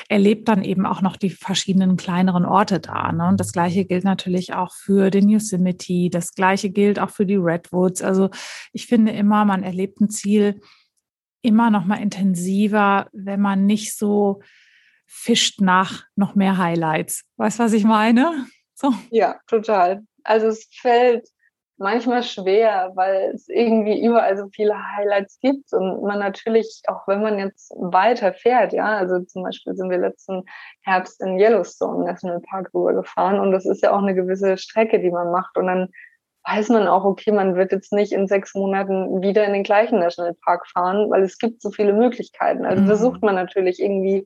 erlebt 0.09 0.47
dann 0.47 0.63
eben 0.63 0.85
auch 0.85 1.01
noch 1.01 1.17
die 1.17 1.29
verschiedenen 1.29 1.97
kleineren 1.97 2.45
Orte 2.45 2.79
da. 2.79 3.11
Ne? 3.11 3.27
Und 3.27 3.39
das 3.39 3.51
Gleiche 3.51 3.85
gilt 3.85 4.03
natürlich 4.03 4.53
auch 4.53 4.73
für 4.73 5.09
den 5.09 5.29
Yosemite. 5.29 6.09
Das 6.09 6.33
Gleiche 6.33 6.69
gilt 6.69 6.99
auch 6.99 7.09
für 7.09 7.25
die 7.25 7.35
Redwoods. 7.35 8.01
Also 8.01 8.29
ich 8.73 8.87
finde 8.87 9.11
immer, 9.11 9.45
man 9.45 9.63
erlebt 9.63 9.99
ein 10.01 10.09
Ziel 10.09 10.61
immer 11.41 11.69
noch 11.69 11.85
mal 11.85 12.01
intensiver, 12.01 13.07
wenn 13.13 13.41
man 13.41 13.65
nicht 13.65 13.97
so 13.97 14.41
fischt 15.05 15.61
nach 15.61 16.03
noch 16.15 16.35
mehr 16.35 16.57
Highlights. 16.57 17.23
Weißt 17.37 17.59
du, 17.59 17.63
was 17.63 17.73
ich 17.73 17.85
meine? 17.85 18.45
So. 18.73 18.93
Ja, 19.09 19.39
total. 19.47 20.03
Also 20.23 20.47
es 20.47 20.67
fällt 20.71 21.27
manchmal 21.77 22.23
schwer, 22.23 22.91
weil 22.95 23.31
es 23.33 23.47
irgendwie 23.47 24.03
überall 24.03 24.37
so 24.37 24.47
viele 24.51 24.75
Highlights 24.95 25.39
gibt 25.39 25.71
und 25.73 26.01
man 26.01 26.19
natürlich, 26.19 26.81
auch 26.87 27.07
wenn 27.07 27.21
man 27.21 27.39
jetzt 27.39 27.71
weiter 27.77 28.33
fährt, 28.33 28.73
ja, 28.73 28.97
also 28.97 29.19
zum 29.21 29.43
Beispiel 29.43 29.75
sind 29.75 29.89
wir 29.89 29.97
letzten 29.97 30.43
Herbst 30.81 31.21
in 31.21 31.39
Yellowstone 31.39 32.05
National 32.05 32.41
Park 32.41 32.71
rübergefahren 32.73 33.39
und 33.39 33.51
das 33.51 33.65
ist 33.65 33.83
ja 33.83 33.91
auch 33.91 34.01
eine 34.01 34.15
gewisse 34.15 34.57
Strecke, 34.57 34.99
die 34.99 35.11
man 35.11 35.31
macht 35.31 35.57
und 35.57 35.67
dann 35.67 35.89
weiß 36.45 36.69
man 36.69 36.87
auch, 36.87 37.03
okay, 37.03 37.31
man 37.31 37.55
wird 37.55 37.71
jetzt 37.71 37.91
nicht 37.91 38.13
in 38.13 38.27
sechs 38.27 38.55
Monaten 38.55 39.21
wieder 39.21 39.45
in 39.45 39.53
den 39.53 39.63
gleichen 39.63 39.99
Nationalpark 39.99 40.65
fahren, 40.67 41.09
weil 41.09 41.23
es 41.23 41.37
gibt 41.37 41.61
so 41.61 41.71
viele 41.71 41.91
Möglichkeiten. 41.91 42.65
Also 42.65 42.83
mhm. 42.83 42.87
versucht 42.87 43.21
man 43.21 43.35
natürlich 43.35 43.81
irgendwie 43.81 44.25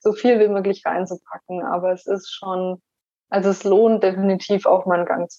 so 0.00 0.12
viel 0.12 0.40
wie 0.40 0.48
möglich 0.48 0.82
reinzupacken, 0.84 1.62
aber 1.62 1.92
es 1.92 2.06
ist 2.06 2.28
schon 2.32 2.82
also 3.30 3.50
es 3.50 3.64
lohnt 3.64 4.02
definitiv 4.02 4.66
auch 4.66 4.86
mal 4.86 4.98
einen 4.98 5.06
Gang 5.06 5.30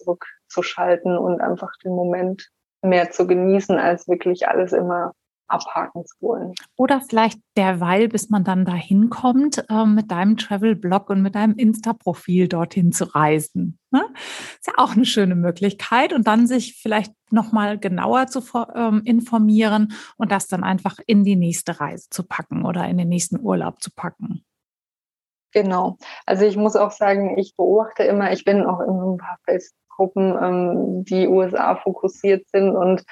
zurückzuschalten 0.52 1.18
und 1.18 1.42
einfach 1.42 1.72
den 1.84 1.94
Moment 1.94 2.50
mehr 2.84 3.12
zu 3.12 3.28
genießen, 3.28 3.78
als 3.78 4.08
wirklich 4.08 4.48
alles 4.48 4.74
immer 4.74 5.14
abhaken 5.48 6.06
zu 6.06 6.16
wollen. 6.22 6.54
Oder 6.78 7.02
vielleicht 7.02 7.38
derweil, 7.58 8.08
bis 8.08 8.30
man 8.30 8.46
dann 8.46 8.64
dahin 8.64 9.10
kommt, 9.10 9.66
äh, 9.70 9.86
mit 9.86 10.10
deinem 10.10 10.38
Travel-Blog 10.38 11.10
und 11.10 11.22
mit 11.22 11.36
deinem 11.36 11.56
Insta-Profil 11.56 12.48
dorthin 12.48 12.94
zu 12.94 13.14
reisen. 13.14 13.78
Ne? 13.92 14.02
Ist 14.60 14.68
ja 14.68 14.74
auch 14.78 14.94
eine 14.94 15.04
schöne 15.04 15.36
Möglichkeit 15.36 16.14
und 16.14 16.26
dann 16.26 16.48
sich 16.48 16.80
vielleicht 16.82 17.14
nochmal 17.32 17.78
genauer 17.78 18.28
zu 18.28 18.42
ähm, 18.74 19.02
informieren 19.04 19.92
und 20.16 20.32
das 20.32 20.48
dann 20.48 20.64
einfach 20.64 20.98
in 21.06 21.26
die 21.26 21.36
nächste 21.36 21.82
Reise 21.82 22.08
zu 22.10 22.24
packen 22.24 22.64
oder 22.66 22.88
in 22.88 22.98
den 22.98 23.10
nächsten 23.10 23.38
Urlaub 23.42 23.82
zu 23.82 23.92
packen. 23.94 24.46
Genau. 25.54 25.98
Also 26.26 26.46
ich 26.46 26.56
muss 26.56 26.78
auch 26.78 26.92
sagen, 26.92 27.38
ich 27.38 27.58
beobachte 27.58 28.04
immer, 28.04 28.32
ich 28.32 28.46
bin 28.46 28.66
auch 28.66 28.80
in 28.80 28.90
ein 28.90 29.18
paar 29.18 29.38
Facebook-Gruppen, 30.02 30.38
ähm, 30.42 31.04
die 31.06 31.28
USA 31.28 31.76
fokussiert 31.76 32.48
sind 32.50 32.76
und 32.76 33.04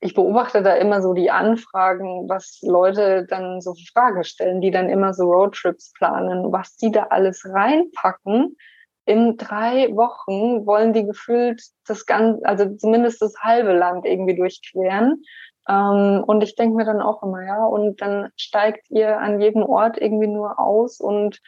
ich 0.00 0.14
beobachte 0.14 0.62
da 0.62 0.74
immer 0.74 1.00
so 1.00 1.12
die 1.14 1.30
Anfragen, 1.30 2.28
was 2.28 2.58
Leute 2.62 3.24
dann 3.28 3.60
so 3.60 3.74
Fragen 3.92 4.24
stellen, 4.24 4.60
die 4.60 4.72
dann 4.72 4.88
immer 4.88 5.14
so 5.14 5.30
Roadtrips 5.30 5.92
planen, 5.96 6.52
was 6.52 6.76
die 6.76 6.90
da 6.90 7.04
alles 7.10 7.44
reinpacken. 7.48 8.56
In 9.04 9.36
drei 9.36 9.94
Wochen 9.94 10.66
wollen 10.66 10.92
die 10.92 11.04
gefühlt 11.04 11.62
das 11.86 12.04
ganze, 12.06 12.44
also 12.44 12.74
zumindest 12.76 13.22
das 13.22 13.34
halbe 13.40 13.72
Land 13.72 14.04
irgendwie 14.04 14.34
durchqueren. 14.34 15.22
Ähm, 15.68 16.24
und 16.26 16.42
ich 16.42 16.56
denke 16.56 16.76
mir 16.76 16.84
dann 16.84 17.00
auch 17.00 17.22
immer, 17.22 17.44
ja, 17.44 17.64
und 17.64 18.00
dann 18.00 18.30
steigt 18.36 18.90
ihr 18.90 19.18
an 19.18 19.40
jedem 19.40 19.62
Ort 19.62 19.98
irgendwie 19.98 20.26
nur 20.26 20.58
aus 20.58 20.98
und 20.98 21.40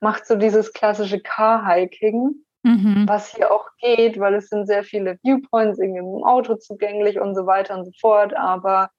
macht 0.00 0.26
so 0.26 0.36
dieses 0.36 0.74
klassische 0.74 1.20
Car-Hiking, 1.20 2.45
mhm. 2.66 3.04
was 3.08 3.34
hier 3.34 3.52
auch 3.52 3.66
geht, 3.78 4.18
weil 4.18 4.34
es 4.34 4.48
sind 4.48 4.66
sehr 4.66 4.82
viele 4.82 5.18
Viewpoints 5.22 5.78
irgendwie 5.78 6.00
im 6.00 6.24
Auto 6.24 6.56
zugänglich 6.56 7.20
und 7.20 7.34
so 7.34 7.46
weiter 7.46 7.76
und 7.76 7.84
so 7.84 7.92
fort. 8.00 8.34
Aber 8.34 8.90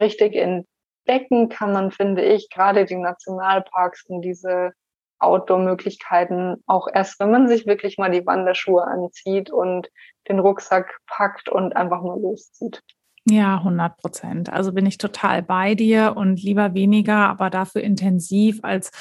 richtig 0.00 0.36
entdecken 0.36 1.48
kann 1.48 1.72
man, 1.72 1.90
finde 1.90 2.22
ich, 2.22 2.48
gerade 2.50 2.84
die 2.84 2.96
Nationalparks 2.96 4.04
und 4.06 4.22
diese 4.22 4.72
Outdoor-Möglichkeiten 5.18 6.62
auch 6.66 6.88
erst, 6.92 7.18
wenn 7.20 7.30
man 7.30 7.48
sich 7.48 7.66
wirklich 7.66 7.98
mal 7.98 8.10
die 8.10 8.26
Wanderschuhe 8.26 8.84
anzieht 8.84 9.50
und 9.50 9.88
den 10.28 10.38
Rucksack 10.38 10.98
packt 11.06 11.48
und 11.48 11.74
einfach 11.74 12.02
mal 12.02 12.20
loszieht. 12.20 12.82
Ja, 13.28 13.56
100 13.56 13.96
Prozent. 13.96 14.52
Also 14.52 14.72
bin 14.72 14.86
ich 14.86 14.98
total 14.98 15.42
bei 15.42 15.74
dir 15.74 16.14
und 16.16 16.40
lieber 16.40 16.74
weniger, 16.74 17.28
aber 17.28 17.50
dafür 17.50 17.82
intensiv 17.82 18.60
als 18.62 18.92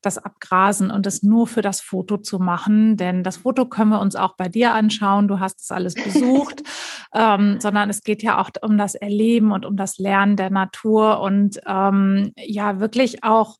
das 0.00 0.16
Abgrasen 0.16 0.90
und 0.90 1.06
es 1.06 1.22
nur 1.22 1.46
für 1.46 1.60
das 1.60 1.82
Foto 1.82 2.16
zu 2.16 2.38
machen. 2.38 2.96
Denn 2.96 3.22
das 3.22 3.36
Foto 3.36 3.66
können 3.66 3.90
wir 3.90 4.00
uns 4.00 4.16
auch 4.16 4.34
bei 4.36 4.48
dir 4.48 4.72
anschauen. 4.72 5.28
Du 5.28 5.40
hast 5.40 5.60
es 5.60 5.70
alles 5.70 5.94
besucht, 5.94 6.62
ähm, 7.14 7.60
sondern 7.60 7.90
es 7.90 8.02
geht 8.02 8.22
ja 8.22 8.40
auch 8.40 8.48
um 8.62 8.78
das 8.78 8.94
Erleben 8.94 9.52
und 9.52 9.66
um 9.66 9.76
das 9.76 9.98
Lernen 9.98 10.36
der 10.36 10.50
Natur 10.50 11.20
und 11.20 11.60
ähm, 11.66 12.32
ja, 12.36 12.80
wirklich 12.80 13.24
auch 13.24 13.58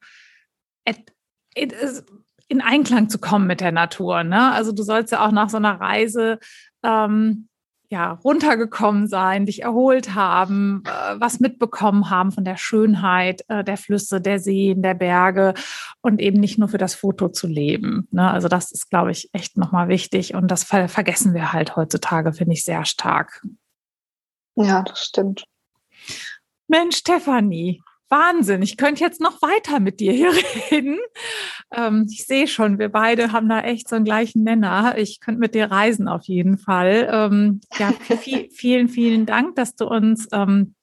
in 2.48 2.60
Einklang 2.60 3.08
zu 3.08 3.18
kommen 3.18 3.46
mit 3.46 3.60
der 3.60 3.72
Natur. 3.72 4.24
Ne? 4.24 4.52
Also 4.52 4.72
du 4.72 4.82
sollst 4.82 5.12
ja 5.12 5.26
auch 5.26 5.32
nach 5.32 5.50
so 5.50 5.56
einer 5.56 5.80
Reise 5.80 6.38
ähm, 6.82 7.48
ja, 7.88 8.12
runtergekommen 8.24 9.06
sein, 9.06 9.46
dich 9.46 9.62
erholt 9.62 10.14
haben, 10.14 10.82
äh, 10.86 11.20
was 11.20 11.40
mitbekommen 11.40 12.10
haben 12.10 12.32
von 12.32 12.44
der 12.44 12.56
Schönheit 12.56 13.44
äh, 13.48 13.62
der 13.62 13.76
Flüsse, 13.76 14.20
der 14.20 14.40
Seen, 14.40 14.82
der 14.82 14.94
Berge 14.94 15.54
und 16.00 16.20
eben 16.20 16.40
nicht 16.40 16.58
nur 16.58 16.68
für 16.68 16.78
das 16.78 16.94
Foto 16.94 17.28
zu 17.28 17.46
leben. 17.46 18.08
Ne? 18.10 18.28
Also 18.30 18.48
das 18.48 18.72
ist, 18.72 18.90
glaube 18.90 19.12
ich, 19.12 19.30
echt 19.32 19.56
nochmal 19.56 19.88
wichtig 19.88 20.34
und 20.34 20.50
das 20.50 20.64
ver 20.64 20.88
vergessen 20.88 21.34
wir 21.34 21.52
halt 21.52 21.76
heutzutage, 21.76 22.32
finde 22.32 22.54
ich 22.54 22.64
sehr 22.64 22.84
stark. 22.84 23.42
Ja, 24.56 24.82
das 24.82 25.04
stimmt. 25.04 25.44
Mensch, 26.68 26.96
Stefanie, 26.96 27.82
Wahnsinn, 28.08 28.62
ich 28.62 28.76
könnte 28.76 29.02
jetzt 29.02 29.20
noch 29.20 29.42
weiter 29.42 29.80
mit 29.80 30.00
dir 30.00 30.12
hier 30.12 30.32
reden. 30.70 30.98
Ähm, 31.74 32.06
ich 32.10 32.26
sehe 32.26 32.46
schon, 32.46 32.78
wir 32.78 32.88
beide 32.88 33.32
haben 33.32 33.48
da 33.48 33.60
echt 33.60 33.88
so 33.88 33.96
einen 33.96 34.04
gleichen 34.04 34.44
Nenner. 34.44 34.96
Ich 34.96 35.20
könnte 35.20 35.40
mit 35.40 35.54
dir 35.54 35.70
reisen 35.70 36.08
auf 36.08 36.24
jeden 36.24 36.58
Fall. 36.58 37.08
Ähm, 37.10 37.60
ja, 37.78 37.92
viel, 37.92 38.48
vielen, 38.52 38.88
vielen 38.88 39.26
Dank, 39.26 39.56
dass 39.56 39.74
du 39.74 39.86
uns 39.86 40.28
ähm, 40.32 40.74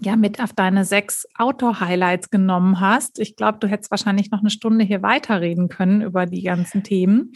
ja 0.00 0.16
mit 0.16 0.40
auf 0.40 0.52
deine 0.52 0.84
sechs 0.84 1.26
Outdoor-Highlights 1.36 2.30
genommen 2.30 2.80
hast. 2.80 3.18
Ich 3.18 3.36
glaube, 3.36 3.58
du 3.58 3.68
hättest 3.68 3.90
wahrscheinlich 3.90 4.30
noch 4.30 4.40
eine 4.40 4.50
Stunde 4.50 4.84
hier 4.84 5.02
weiterreden 5.02 5.68
können 5.68 6.02
über 6.02 6.26
die 6.26 6.42
ganzen 6.42 6.82
Themen. 6.82 7.32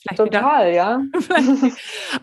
Vielleicht 0.00 0.16
Total, 0.16 0.70
wieder. 0.70 0.74
ja. 0.74 1.02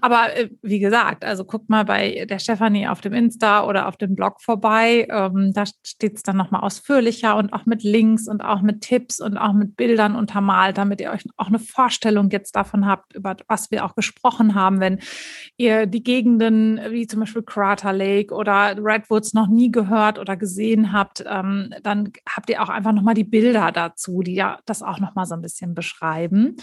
Aber 0.01 0.35
äh, 0.35 0.49
wie 0.63 0.79
gesagt, 0.79 1.23
also 1.23 1.45
guck 1.45 1.69
mal 1.69 1.85
bei 1.85 2.25
der 2.25 2.39
Stefanie 2.39 2.87
auf 2.87 3.01
dem 3.01 3.13
Insta 3.13 3.65
oder 3.65 3.87
auf 3.87 3.97
dem 3.97 4.15
Blog 4.15 4.41
vorbei. 4.41 5.07
Ähm, 5.11 5.51
da 5.53 5.65
steht 5.85 6.15
es 6.15 6.23
dann 6.23 6.37
nochmal 6.37 6.61
ausführlicher 6.61 7.35
und 7.35 7.53
auch 7.53 7.65
mit 7.65 7.83
Links 7.83 8.27
und 8.27 8.41
auch 8.41 8.61
mit 8.61 8.81
Tipps 8.81 9.19
und 9.19 9.37
auch 9.37 9.53
mit 9.53 9.75
Bildern 9.75 10.15
untermalt, 10.15 10.77
damit 10.79 11.01
ihr 11.01 11.11
euch 11.11 11.23
auch 11.37 11.47
eine 11.47 11.59
Vorstellung 11.59 12.31
jetzt 12.31 12.55
davon 12.55 12.87
habt, 12.87 13.13
über 13.13 13.35
was 13.47 13.69
wir 13.69 13.85
auch 13.85 13.93
gesprochen 13.93 14.55
haben, 14.55 14.79
wenn 14.79 14.99
ihr 15.55 15.85
die 15.85 16.03
Gegenden 16.03 16.79
wie 16.89 17.05
zum 17.05 17.19
Beispiel 17.19 17.43
Crater 17.43 17.93
Lake 17.93 18.33
oder 18.33 18.75
Redwoods 18.77 19.33
noch 19.33 19.47
nie 19.47 19.71
gehört 19.71 20.17
oder 20.17 20.35
gesehen 20.35 20.93
habt, 20.93 21.23
ähm, 21.27 21.73
dann 21.83 22.11
habt 22.27 22.49
ihr 22.49 22.63
auch 22.63 22.69
einfach 22.69 22.91
nochmal 22.91 23.13
die 23.13 23.23
Bilder 23.23 23.71
dazu, 23.71 24.23
die 24.23 24.35
ja 24.35 24.59
das 24.65 24.81
auch 24.81 24.99
nochmal 24.99 25.25
so 25.27 25.35
ein 25.35 25.41
bisschen 25.41 25.75
beschreiben. 25.75 26.55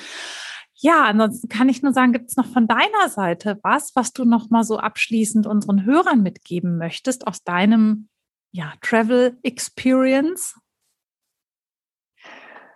Ja, 0.85 1.05
ansonsten 1.05 1.49
kann 1.49 1.71
ich 1.71 1.83
nur 1.83 1.95
sagen, 1.95 2.13
gibt 2.13 2.29
es 2.29 2.37
noch 2.37 2.45
von 2.45 2.69
deiner 2.69 3.09
Seite 3.09 3.59
was, 3.63 3.97
was 3.97 4.13
du 4.13 4.27
noch 4.27 4.51
mal 4.51 4.65
so 4.65 4.77
abschließend 4.77 5.47
unseren 5.47 5.87
Hörern 5.87 6.23
mitgeben 6.23 6.77
möchtest 6.77 7.27
aus 7.27 7.43
deinem 7.43 8.11
ja, 8.53 8.71
Travel 8.83 9.39
Experience? 9.43 10.61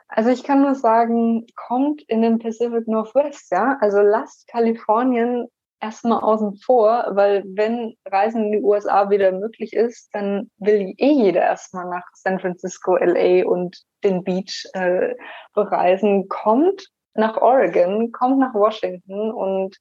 Also 0.09 0.31
ich 0.31 0.43
kann 0.43 0.63
nur 0.63 0.75
sagen, 0.75 1.49
kommt 1.55 2.01
in 2.09 2.23
den 2.23 2.39
Pacific 2.39 2.89
Northwest, 2.89 3.53
ja. 3.53 3.77
Also 3.83 3.99
lasst 3.99 4.49
Kalifornien 4.49 5.47
erstmal 5.79 6.21
außen 6.21 6.57
vor, 6.65 7.09
weil 7.11 7.45
wenn 7.45 7.95
Reisen 8.07 8.47
in 8.47 8.53
die 8.53 8.63
USA 8.63 9.11
wieder 9.11 9.33
möglich 9.33 9.75
ist, 9.75 10.09
dann 10.15 10.51
will 10.57 10.95
eh 10.97 11.13
jeder 11.13 11.43
erstmal 11.43 11.85
nach 11.91 12.07
San 12.15 12.41
Francisco, 12.41 12.97
LA 12.97 13.45
und 13.47 13.83
den 14.03 14.25
Beach 14.25 14.67
äh, 14.73 15.15
bereisen. 15.53 16.27
Kommt 16.31 16.89
nach 17.15 17.37
Oregon, 17.37 18.13
kommt 18.13 18.39
nach 18.39 18.55
Washington 18.55 19.31
und 19.31 19.77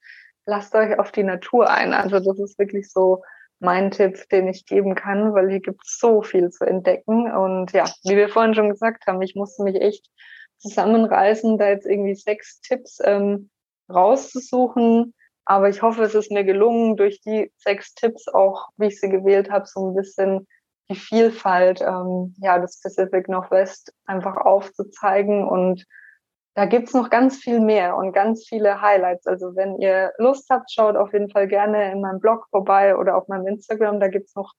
lasst 0.46 0.74
euch 0.76 0.98
auf 0.98 1.12
die 1.12 1.24
Natur 1.24 1.70
ein. 1.70 1.94
Also 1.94 2.20
das 2.20 2.40
ist 2.40 2.58
wirklich 2.58 2.92
so 2.92 3.24
mein 3.60 3.92
Tipp, 3.92 4.28
den 4.30 4.48
ich 4.48 4.66
geben 4.66 4.96
kann, 4.96 5.34
weil 5.34 5.50
hier 5.50 5.60
gibt 5.60 5.82
es 5.84 5.98
so 6.00 6.22
viel 6.22 6.50
zu 6.50 6.66
entdecken. 6.66 7.32
Und 7.32 7.72
ja, 7.74 7.86
wie 8.04 8.16
wir 8.16 8.30
vorhin 8.30 8.54
schon 8.54 8.70
gesagt 8.70 9.08
haben, 9.08 9.22
ich 9.22 9.36
musste 9.36 9.64
mich 9.64 9.82
echt 9.82 10.08
zusammenreißen, 10.58 11.58
da 11.58 11.70
jetzt 11.70 11.86
irgendwie 11.86 12.16
sechs 12.16 12.62
Tipps 12.62 13.00
ähm, 13.04 13.50
rauszusuchen. 13.90 15.14
Aber 15.46 15.70
ich 15.70 15.82
hoffe, 15.82 16.04
es 16.04 16.14
ist 16.14 16.32
mir 16.32 16.44
gelungen, 16.44 16.98
durch 16.98 17.22
die 17.22 17.52
sechs 17.58 17.94
Tipps 17.94 18.28
auch, 18.28 18.68
wie 18.78 18.88
ich 18.88 19.00
sie 19.00 19.10
gewählt 19.10 19.50
habe, 19.50 19.66
so 19.66 19.90
ein 19.90 19.96
bisschen 19.96 20.48
die 20.90 20.96
Vielfalt 20.96 21.82
ähm, 21.82 22.36
ja, 22.40 22.60
des 22.60 22.82
Pacific 22.82 23.28
Northwest 23.28 23.94
einfach 24.06 24.38
aufzuzeigen 24.38 25.48
und 25.48 25.86
da 26.58 26.66
gibt's 26.66 26.96
noch 26.96 27.12
ganz 27.12 27.38
viel 27.38 27.60
mehr 27.60 27.96
und 27.96 28.14
ganz 28.14 28.48
viele 28.48 28.82
Highlights. 28.82 29.28
Also 29.28 29.56
wenn 29.56 29.78
ihr 29.80 30.12
Lust 30.18 30.50
habt, 30.50 30.72
schaut 30.72 30.96
auf 30.96 31.14
jeden 31.14 31.30
Fall 31.30 31.48
gerne 31.48 31.92
in 31.92 32.02
meinem 32.02 32.20
Blog 32.20 32.48
vorbei 32.50 32.98
oder 32.98 33.16
auf 33.16 33.28
meinem 33.28 33.46
Instagram. 33.46 34.00
Da 34.00 34.08
gibt's 34.08 34.34
noch 34.34 34.54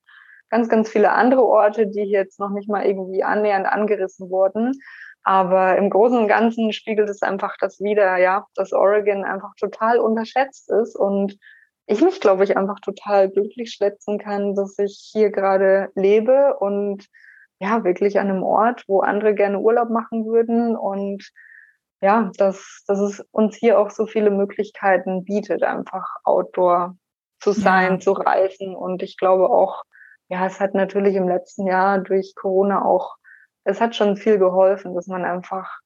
ganz, 0.49 0.69
ganz 0.69 0.89
viele 0.89 1.11
andere 1.11 1.43
Orte, 1.43 1.87
die 1.87 2.03
jetzt 2.03 2.39
noch 2.39 2.51
nicht 2.51 2.69
mal 2.69 2.85
irgendwie 2.85 3.21
annähernd 3.21 3.67
angerissen 3.67 4.29
wurden. 4.29 4.79
Aber 5.23 5.75
im 5.75 5.89
Großen 5.89 6.17
und 6.17 6.29
Ganzen 6.29 6.71
spiegelt 6.71 7.09
es 7.09 7.21
einfach 7.21 7.57
das 7.59 7.81
wieder, 7.81 8.15
ja, 8.15 8.47
dass 8.55 8.71
Oregon 8.71 9.25
einfach 9.25 9.51
total 9.59 9.99
unterschätzt 9.99 10.71
ist 10.71 10.95
und 10.95 11.37
ich 11.85 12.01
mich, 12.01 12.21
glaube 12.21 12.45
ich, 12.45 12.55
einfach 12.55 12.79
total 12.79 13.29
glücklich 13.29 13.71
schätzen 13.71 14.19
kann, 14.19 14.55
dass 14.55 14.79
ich 14.79 15.09
hier 15.11 15.31
gerade 15.31 15.89
lebe 15.95 16.55
und 16.59 17.07
ja, 17.59 17.83
wirklich 17.83 18.21
an 18.21 18.29
einem 18.29 18.43
Ort, 18.43 18.85
wo 18.87 19.01
andere 19.01 19.35
gerne 19.35 19.59
Urlaub 19.59 19.89
machen 19.89 20.25
würden 20.25 20.77
und 20.77 21.29
ja, 22.01 22.31
dass, 22.37 22.83
dass 22.87 22.99
es 22.99 23.19
uns 23.31 23.55
hier 23.55 23.79
auch 23.79 23.91
so 23.91 24.05
viele 24.05 24.31
Möglichkeiten 24.31 25.23
bietet, 25.23 25.63
einfach 25.63 26.05
Outdoor 26.23 26.97
zu 27.39 27.51
sein, 27.51 27.93
ja. 27.93 27.99
zu 27.99 28.11
reisen. 28.13 28.75
Und 28.75 29.03
ich 29.03 29.17
glaube 29.17 29.49
auch, 29.49 29.83
ja, 30.29 30.45
es 30.45 30.59
hat 30.59 30.73
natürlich 30.73 31.15
im 31.15 31.27
letzten 31.27 31.67
Jahr 31.67 31.99
durch 31.99 32.33
Corona 32.35 32.85
auch, 32.85 33.15
es 33.63 33.81
hat 33.81 33.95
schon 33.95 34.15
viel 34.15 34.37
geholfen, 34.37 34.95
dass 34.95 35.07
man 35.07 35.25
einfach 35.25 35.79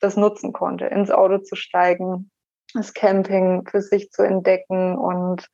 das 0.00 0.16
nutzen 0.16 0.52
konnte, 0.52 0.86
ins 0.86 1.10
Auto 1.10 1.38
zu 1.38 1.56
steigen, 1.56 2.30
das 2.74 2.94
Camping 2.94 3.66
für 3.68 3.82
sich 3.82 4.10
zu 4.10 4.22
entdecken 4.22 4.96
und 4.96 5.48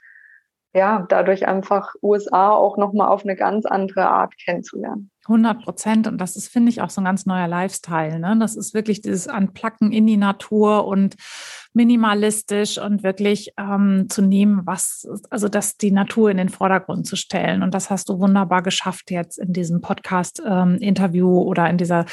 ja, 0.75 1.07
dadurch 1.09 1.47
einfach 1.47 1.95
USA 2.03 2.51
auch 2.51 2.77
nochmal 2.77 3.09
auf 3.09 3.23
eine 3.25 3.37
ganz 3.37 3.65
andere 3.65 4.09
Art 4.09 4.37
kennenzulernen. 4.37 5.11
100 5.27 5.63
Prozent. 5.63 6.07
Und 6.07 6.19
das 6.19 6.37
ist, 6.37 6.49
finde 6.49 6.71
ich, 6.71 6.83
auch 6.83 6.91
so 6.91 7.01
ein 7.01 7.05
ganz 7.05 7.27
neuer 7.27 7.49
Lifestyle. 7.49 8.19
Ne? 8.19 8.37
Das 8.39 8.57
ist 8.57 8.75
wirklich 8.75 9.01
dieses 9.01 9.29
Anplacken 9.29 9.93
in 9.93 10.07
die 10.07 10.17
Natur 10.17 10.87
und 10.87 11.15
minimalistisch 11.73 12.79
und 12.79 13.03
wirklich 13.03 13.53
ähm, 13.59 14.07
zu 14.09 14.21
nehmen, 14.21 14.63
was, 14.65 15.09
also 15.31 15.49
das 15.49 15.77
die 15.77 15.93
Natur 15.93 16.31
in 16.31 16.37
den 16.37 16.49
Vordergrund 16.49 17.07
zu 17.07 17.17
stellen. 17.17 17.63
Und 17.63 17.73
das 17.73 17.89
hast 17.89 18.09
du 18.09 18.19
wunderbar 18.19 18.63
geschafft 18.63 19.11
jetzt 19.11 19.39
in 19.39 19.53
diesem 19.53 19.81
Podcast-Interview 19.81 21.41
ähm, 21.41 21.47
oder 21.47 21.71
in 21.71 21.79
dieser 21.79 22.05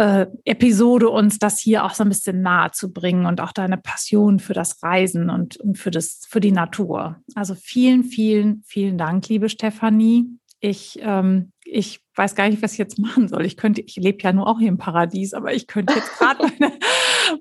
äh, 0.00 0.28
Episode 0.46 1.10
uns 1.10 1.38
das 1.38 1.60
hier 1.60 1.84
auch 1.84 1.92
so 1.92 2.02
ein 2.02 2.08
bisschen 2.08 2.40
nahe 2.40 2.70
zu 2.70 2.90
bringen 2.90 3.26
und 3.26 3.42
auch 3.42 3.52
deine 3.52 3.76
Passion 3.76 4.38
für 4.38 4.54
das 4.54 4.82
Reisen 4.82 5.28
und, 5.28 5.58
und 5.58 5.76
für, 5.76 5.90
das, 5.90 6.22
für 6.26 6.40
die 6.40 6.52
Natur. 6.52 7.16
Also 7.34 7.54
vielen, 7.54 8.04
vielen, 8.04 8.62
vielen 8.66 8.96
Dank, 8.96 9.28
liebe 9.28 9.50
Stefanie. 9.50 10.24
Ich, 10.58 10.98
ähm, 11.02 11.52
ich 11.66 12.00
weiß 12.14 12.34
gar 12.34 12.48
nicht, 12.48 12.62
was 12.62 12.72
ich 12.72 12.78
jetzt 12.78 12.98
machen 12.98 13.28
soll. 13.28 13.44
Ich 13.44 13.58
könnte, 13.58 13.82
ich 13.82 13.96
lebe 13.96 14.22
ja 14.22 14.32
nur 14.32 14.46
auch 14.46 14.58
hier 14.58 14.68
im 14.68 14.78
Paradies, 14.78 15.34
aber 15.34 15.52
ich 15.52 15.66
könnte 15.66 15.92
jetzt 15.92 16.18
gerade 16.18 16.50
meine, 16.58 16.72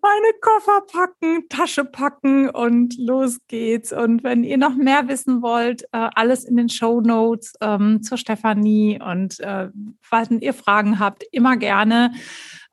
meine 0.01 0.33
Koffer 0.41 0.81
packen, 0.91 1.47
Tasche 1.49 1.85
packen 1.85 2.49
und 2.49 2.97
los 2.97 3.39
geht's. 3.47 3.91
Und 3.91 4.23
wenn 4.23 4.43
ihr 4.43 4.57
noch 4.57 4.75
mehr 4.75 5.07
wissen 5.07 5.41
wollt, 5.41 5.83
äh, 5.91 6.09
alles 6.15 6.43
in 6.43 6.57
den 6.57 6.69
Show 6.69 7.01
Notes 7.01 7.53
ähm, 7.61 8.01
zur 8.01 8.17
Stefanie 8.17 8.99
und 9.01 9.39
äh, 9.39 9.69
wenn 10.11 10.39
ihr 10.39 10.53
Fragen 10.53 10.99
habt, 10.99 11.23
immer 11.31 11.57
gerne. 11.57 12.13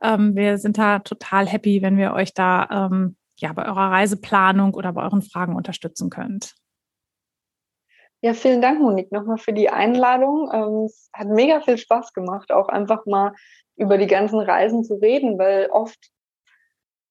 Ähm, 0.02 0.36
wir 0.36 0.58
sind 0.58 0.78
da 0.78 0.98
total 0.98 1.46
happy, 1.46 1.82
wenn 1.82 1.96
wir 1.96 2.12
euch 2.12 2.34
da 2.34 2.88
ähm, 2.90 3.16
ja 3.38 3.52
bei 3.52 3.66
eurer 3.66 3.90
Reiseplanung 3.90 4.74
oder 4.74 4.92
bei 4.92 5.02
euren 5.02 5.22
Fragen 5.22 5.56
unterstützen 5.56 6.10
könnt. 6.10 6.54
Ja, 8.22 8.32
vielen 8.34 8.62
Dank, 8.62 8.80
Monique, 8.80 9.12
nochmal 9.12 9.38
für 9.38 9.52
die 9.52 9.68
Einladung. 9.68 10.50
Ähm, 10.52 10.84
es 10.86 11.10
hat 11.12 11.28
mega 11.28 11.60
viel 11.60 11.78
Spaß 11.78 12.12
gemacht, 12.12 12.50
auch 12.50 12.68
einfach 12.68 13.04
mal 13.06 13.32
über 13.76 13.98
die 13.98 14.06
ganzen 14.06 14.40
Reisen 14.40 14.84
zu 14.84 14.94
reden, 14.94 15.38
weil 15.38 15.68
oft 15.70 16.10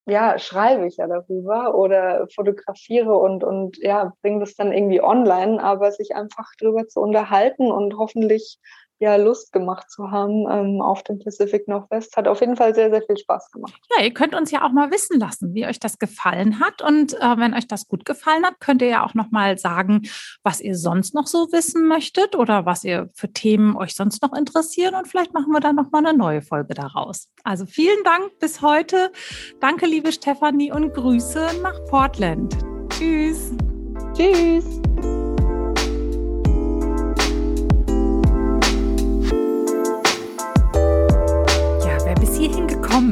ja, 0.06 0.38
schreibe 0.38 0.88
ich 0.88 0.98
ja 0.98 1.08
darüber 1.08 1.76
oder 1.76 2.28
fotografiere 2.34 3.16
und, 3.16 3.44
und 3.44 3.78
ja, 3.78 4.14
bringe 4.22 4.42
das 4.42 4.56
dann 4.56 4.72
irgendwie 4.72 5.02
online, 5.02 5.64
aber 5.64 5.92
sich 5.92 6.16
einfach 6.16 6.52
darüber 6.60 6.88
zu 6.88 7.02
unterhalten 7.02 7.72
und 7.72 7.98
hoffentlich 7.98 8.60
ja, 9.00 9.16
Lust 9.16 9.52
gemacht 9.52 9.90
zu 9.90 10.12
haben 10.12 10.46
ähm, 10.50 10.82
auf 10.82 11.04
dem 11.04 11.20
Pacific 11.20 11.68
Northwest. 11.68 12.16
Hat 12.16 12.28
auf 12.28 12.40
jeden 12.42 12.56
Fall 12.56 12.74
sehr, 12.76 12.90
sehr 12.90 13.02
viel 13.02 13.18
Spaß 13.18 13.52
gemacht. 13.52 13.74
Ja, 13.96 14.04
ihr 14.04 14.14
könnt 14.14 14.36
uns 14.36 14.52
ja 14.52 14.64
auch 14.64 14.72
mal 14.72 14.92
wissen 14.92 15.20
lassen, 15.20 15.54
wie 15.54 15.66
euch 15.66 15.80
das 15.80 16.00
gefallen 16.00 16.60
hat. 16.60 16.82
Und 16.82 17.14
äh, 17.14 17.38
wenn 17.38 17.54
euch 17.54 17.68
das 17.68 17.88
gut 17.88 18.06
gefallen 18.06 18.46
hat, 18.46 18.60
könnt 18.60 18.82
ihr 18.82 18.90
ja 18.90 19.06
auch 19.06 19.14
noch 19.14 19.32
mal 19.32 19.58
sagen, 19.58 20.04
was 20.44 20.62
ihr 20.62 20.78
sonst 20.78 21.14
noch 21.14 21.28
so 21.28 21.52
wissen 21.52 21.88
möchtet 21.88 22.36
oder 22.36 22.66
was 22.66 22.84
ihr 22.84 23.10
für 23.16 23.32
Themen 23.32 23.76
euch 23.76 23.96
sonst 23.96 24.22
noch 24.22 24.34
interessieren. 24.34 24.96
Und 24.96 25.08
vielleicht 25.08 25.34
machen 25.34 25.52
wir 25.52 25.60
dann 25.60 25.76
noch 25.76 25.92
mal 25.92 26.06
eine 26.06 26.18
neue 26.18 26.42
Folge 26.42 26.74
daraus. 26.74 27.28
Also 27.44 27.66
vielen 27.66 28.04
Dank 28.04 28.40
bis 28.40 28.62
heute. 28.62 29.12
Danke, 29.60 29.86
liebe 29.86 30.12
Stefanie, 30.12 30.72
und 30.72 30.94
Grüße 30.94 31.62
nach 31.62 31.84
Portland. 31.86 32.56
Tschüss. 32.90 33.52
Tschüss. 34.14 34.85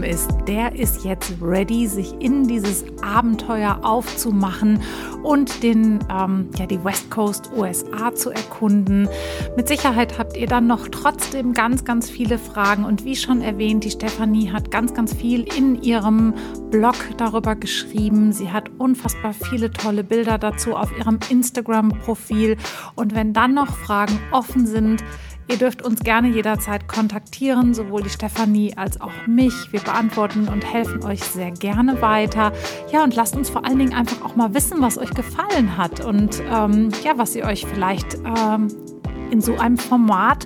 Gekommen 0.03 0.13
ist, 0.13 0.29
der 0.47 0.75
ist 0.75 1.03
jetzt 1.03 1.33
ready, 1.41 1.87
sich 1.87 2.13
in 2.19 2.47
dieses 2.47 2.85
Abenteuer 3.01 3.79
aufzumachen 3.83 4.81
und 5.23 5.63
den, 5.63 5.99
ähm, 6.09 6.49
ja, 6.57 6.65
die 6.65 6.83
West 6.83 7.09
Coast 7.09 7.51
USA 7.55 8.13
zu 8.13 8.31
erkunden. 8.31 9.07
Mit 9.55 9.67
Sicherheit 9.67 10.17
habt 10.19 10.37
ihr 10.37 10.47
dann 10.47 10.67
noch 10.67 10.87
trotzdem 10.89 11.53
ganz, 11.53 11.85
ganz 11.85 12.09
viele 12.09 12.37
Fragen. 12.37 12.85
Und 12.85 13.05
wie 13.05 13.15
schon 13.15 13.41
erwähnt, 13.41 13.83
die 13.83 13.91
Stefanie 13.91 14.51
hat 14.51 14.71
ganz, 14.71 14.93
ganz 14.93 15.13
viel 15.13 15.43
in 15.57 15.81
ihrem 15.81 16.33
Blog 16.69 16.95
darüber 17.17 17.55
geschrieben. 17.55 18.33
Sie 18.33 18.51
hat 18.51 18.69
unfassbar 18.77 19.33
viele 19.33 19.71
tolle 19.71 20.03
Bilder 20.03 20.37
dazu 20.37 20.75
auf 20.75 20.95
ihrem 20.97 21.19
Instagram-Profil. 21.29 22.57
Und 22.95 23.15
wenn 23.15 23.33
dann 23.33 23.53
noch 23.53 23.75
Fragen 23.77 24.19
offen 24.31 24.65
sind, 24.65 25.03
Ihr 25.47 25.57
dürft 25.57 25.81
uns 25.81 25.99
gerne 26.01 26.29
jederzeit 26.29 26.87
kontaktieren, 26.87 27.73
sowohl 27.73 28.03
die 28.03 28.09
Stefanie 28.09 28.75
als 28.77 28.99
auch 29.01 29.11
mich. 29.27 29.53
Wir 29.71 29.81
beantworten 29.81 30.47
und 30.47 30.65
helfen 30.65 31.03
euch 31.03 31.23
sehr 31.23 31.51
gerne 31.51 32.01
weiter. 32.01 32.53
Ja, 32.91 33.03
und 33.03 33.15
lasst 33.15 33.35
uns 33.35 33.49
vor 33.49 33.65
allen 33.65 33.79
Dingen 33.79 33.93
einfach 33.93 34.21
auch 34.23 34.35
mal 34.35 34.53
wissen, 34.53 34.81
was 34.81 34.97
euch 34.97 35.11
gefallen 35.11 35.77
hat 35.77 36.03
und 36.03 36.41
ähm, 36.51 36.89
ja, 37.03 37.17
was 37.17 37.35
ihr 37.35 37.45
euch 37.45 37.65
vielleicht 37.65 38.15
ähm, 38.15 38.67
in 39.31 39.41
so 39.41 39.57
einem 39.57 39.77
Format 39.77 40.45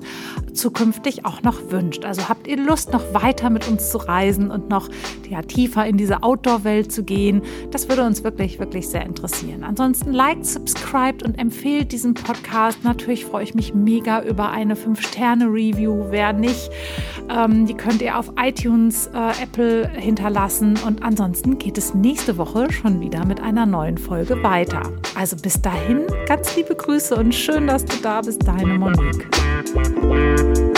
zukünftig 0.57 1.25
auch 1.25 1.43
noch 1.43 1.71
wünscht. 1.71 2.03
Also 2.05 2.27
habt 2.29 2.47
ihr 2.47 2.57
Lust, 2.57 2.91
noch 2.91 3.13
weiter 3.13 3.49
mit 3.49 3.67
uns 3.67 3.89
zu 3.89 3.97
reisen 3.97 4.51
und 4.51 4.69
noch 4.69 4.89
ja, 5.29 5.41
tiefer 5.41 5.85
in 5.85 5.97
diese 5.97 6.23
Outdoor-Welt 6.23 6.91
zu 6.91 7.03
gehen? 7.03 7.41
Das 7.71 7.87
würde 7.89 8.03
uns 8.03 8.23
wirklich, 8.23 8.59
wirklich 8.59 8.89
sehr 8.89 9.05
interessieren. 9.05 9.63
Ansonsten 9.63 10.11
liked, 10.13 10.45
subscribed 10.45 11.23
und 11.23 11.37
empfehlt 11.39 11.91
diesen 11.91 12.13
Podcast. 12.13 12.83
Natürlich 12.83 13.25
freue 13.25 13.43
ich 13.43 13.53
mich 13.53 13.73
mega 13.73 14.21
über 14.23 14.49
eine 14.49 14.75
5-Sterne-Review. 14.75 16.07
Wer 16.09 16.33
nicht, 16.33 16.69
ähm, 17.29 17.65
die 17.65 17.75
könnt 17.75 18.01
ihr 18.01 18.17
auf 18.17 18.31
iTunes, 18.37 19.07
äh, 19.13 19.43
Apple 19.43 19.89
hinterlassen. 19.89 20.77
Und 20.85 21.03
ansonsten 21.03 21.57
geht 21.57 21.77
es 21.77 21.93
nächste 21.93 22.37
Woche 22.37 22.71
schon 22.71 22.99
wieder 22.99 23.25
mit 23.25 23.41
einer 23.41 23.65
neuen 23.65 23.97
Folge 23.97 24.41
weiter. 24.43 24.81
Also 25.15 25.35
bis 25.35 25.61
dahin, 25.61 26.01
ganz 26.27 26.55
liebe 26.55 26.75
Grüße 26.75 27.15
und 27.15 27.33
schön, 27.33 27.67
dass 27.67 27.85
du 27.85 27.97
da 28.01 28.21
bist, 28.21 28.47
deine 28.47 28.77
Monique. 28.77 29.46
Thank 29.63 30.57
you. 30.57 30.76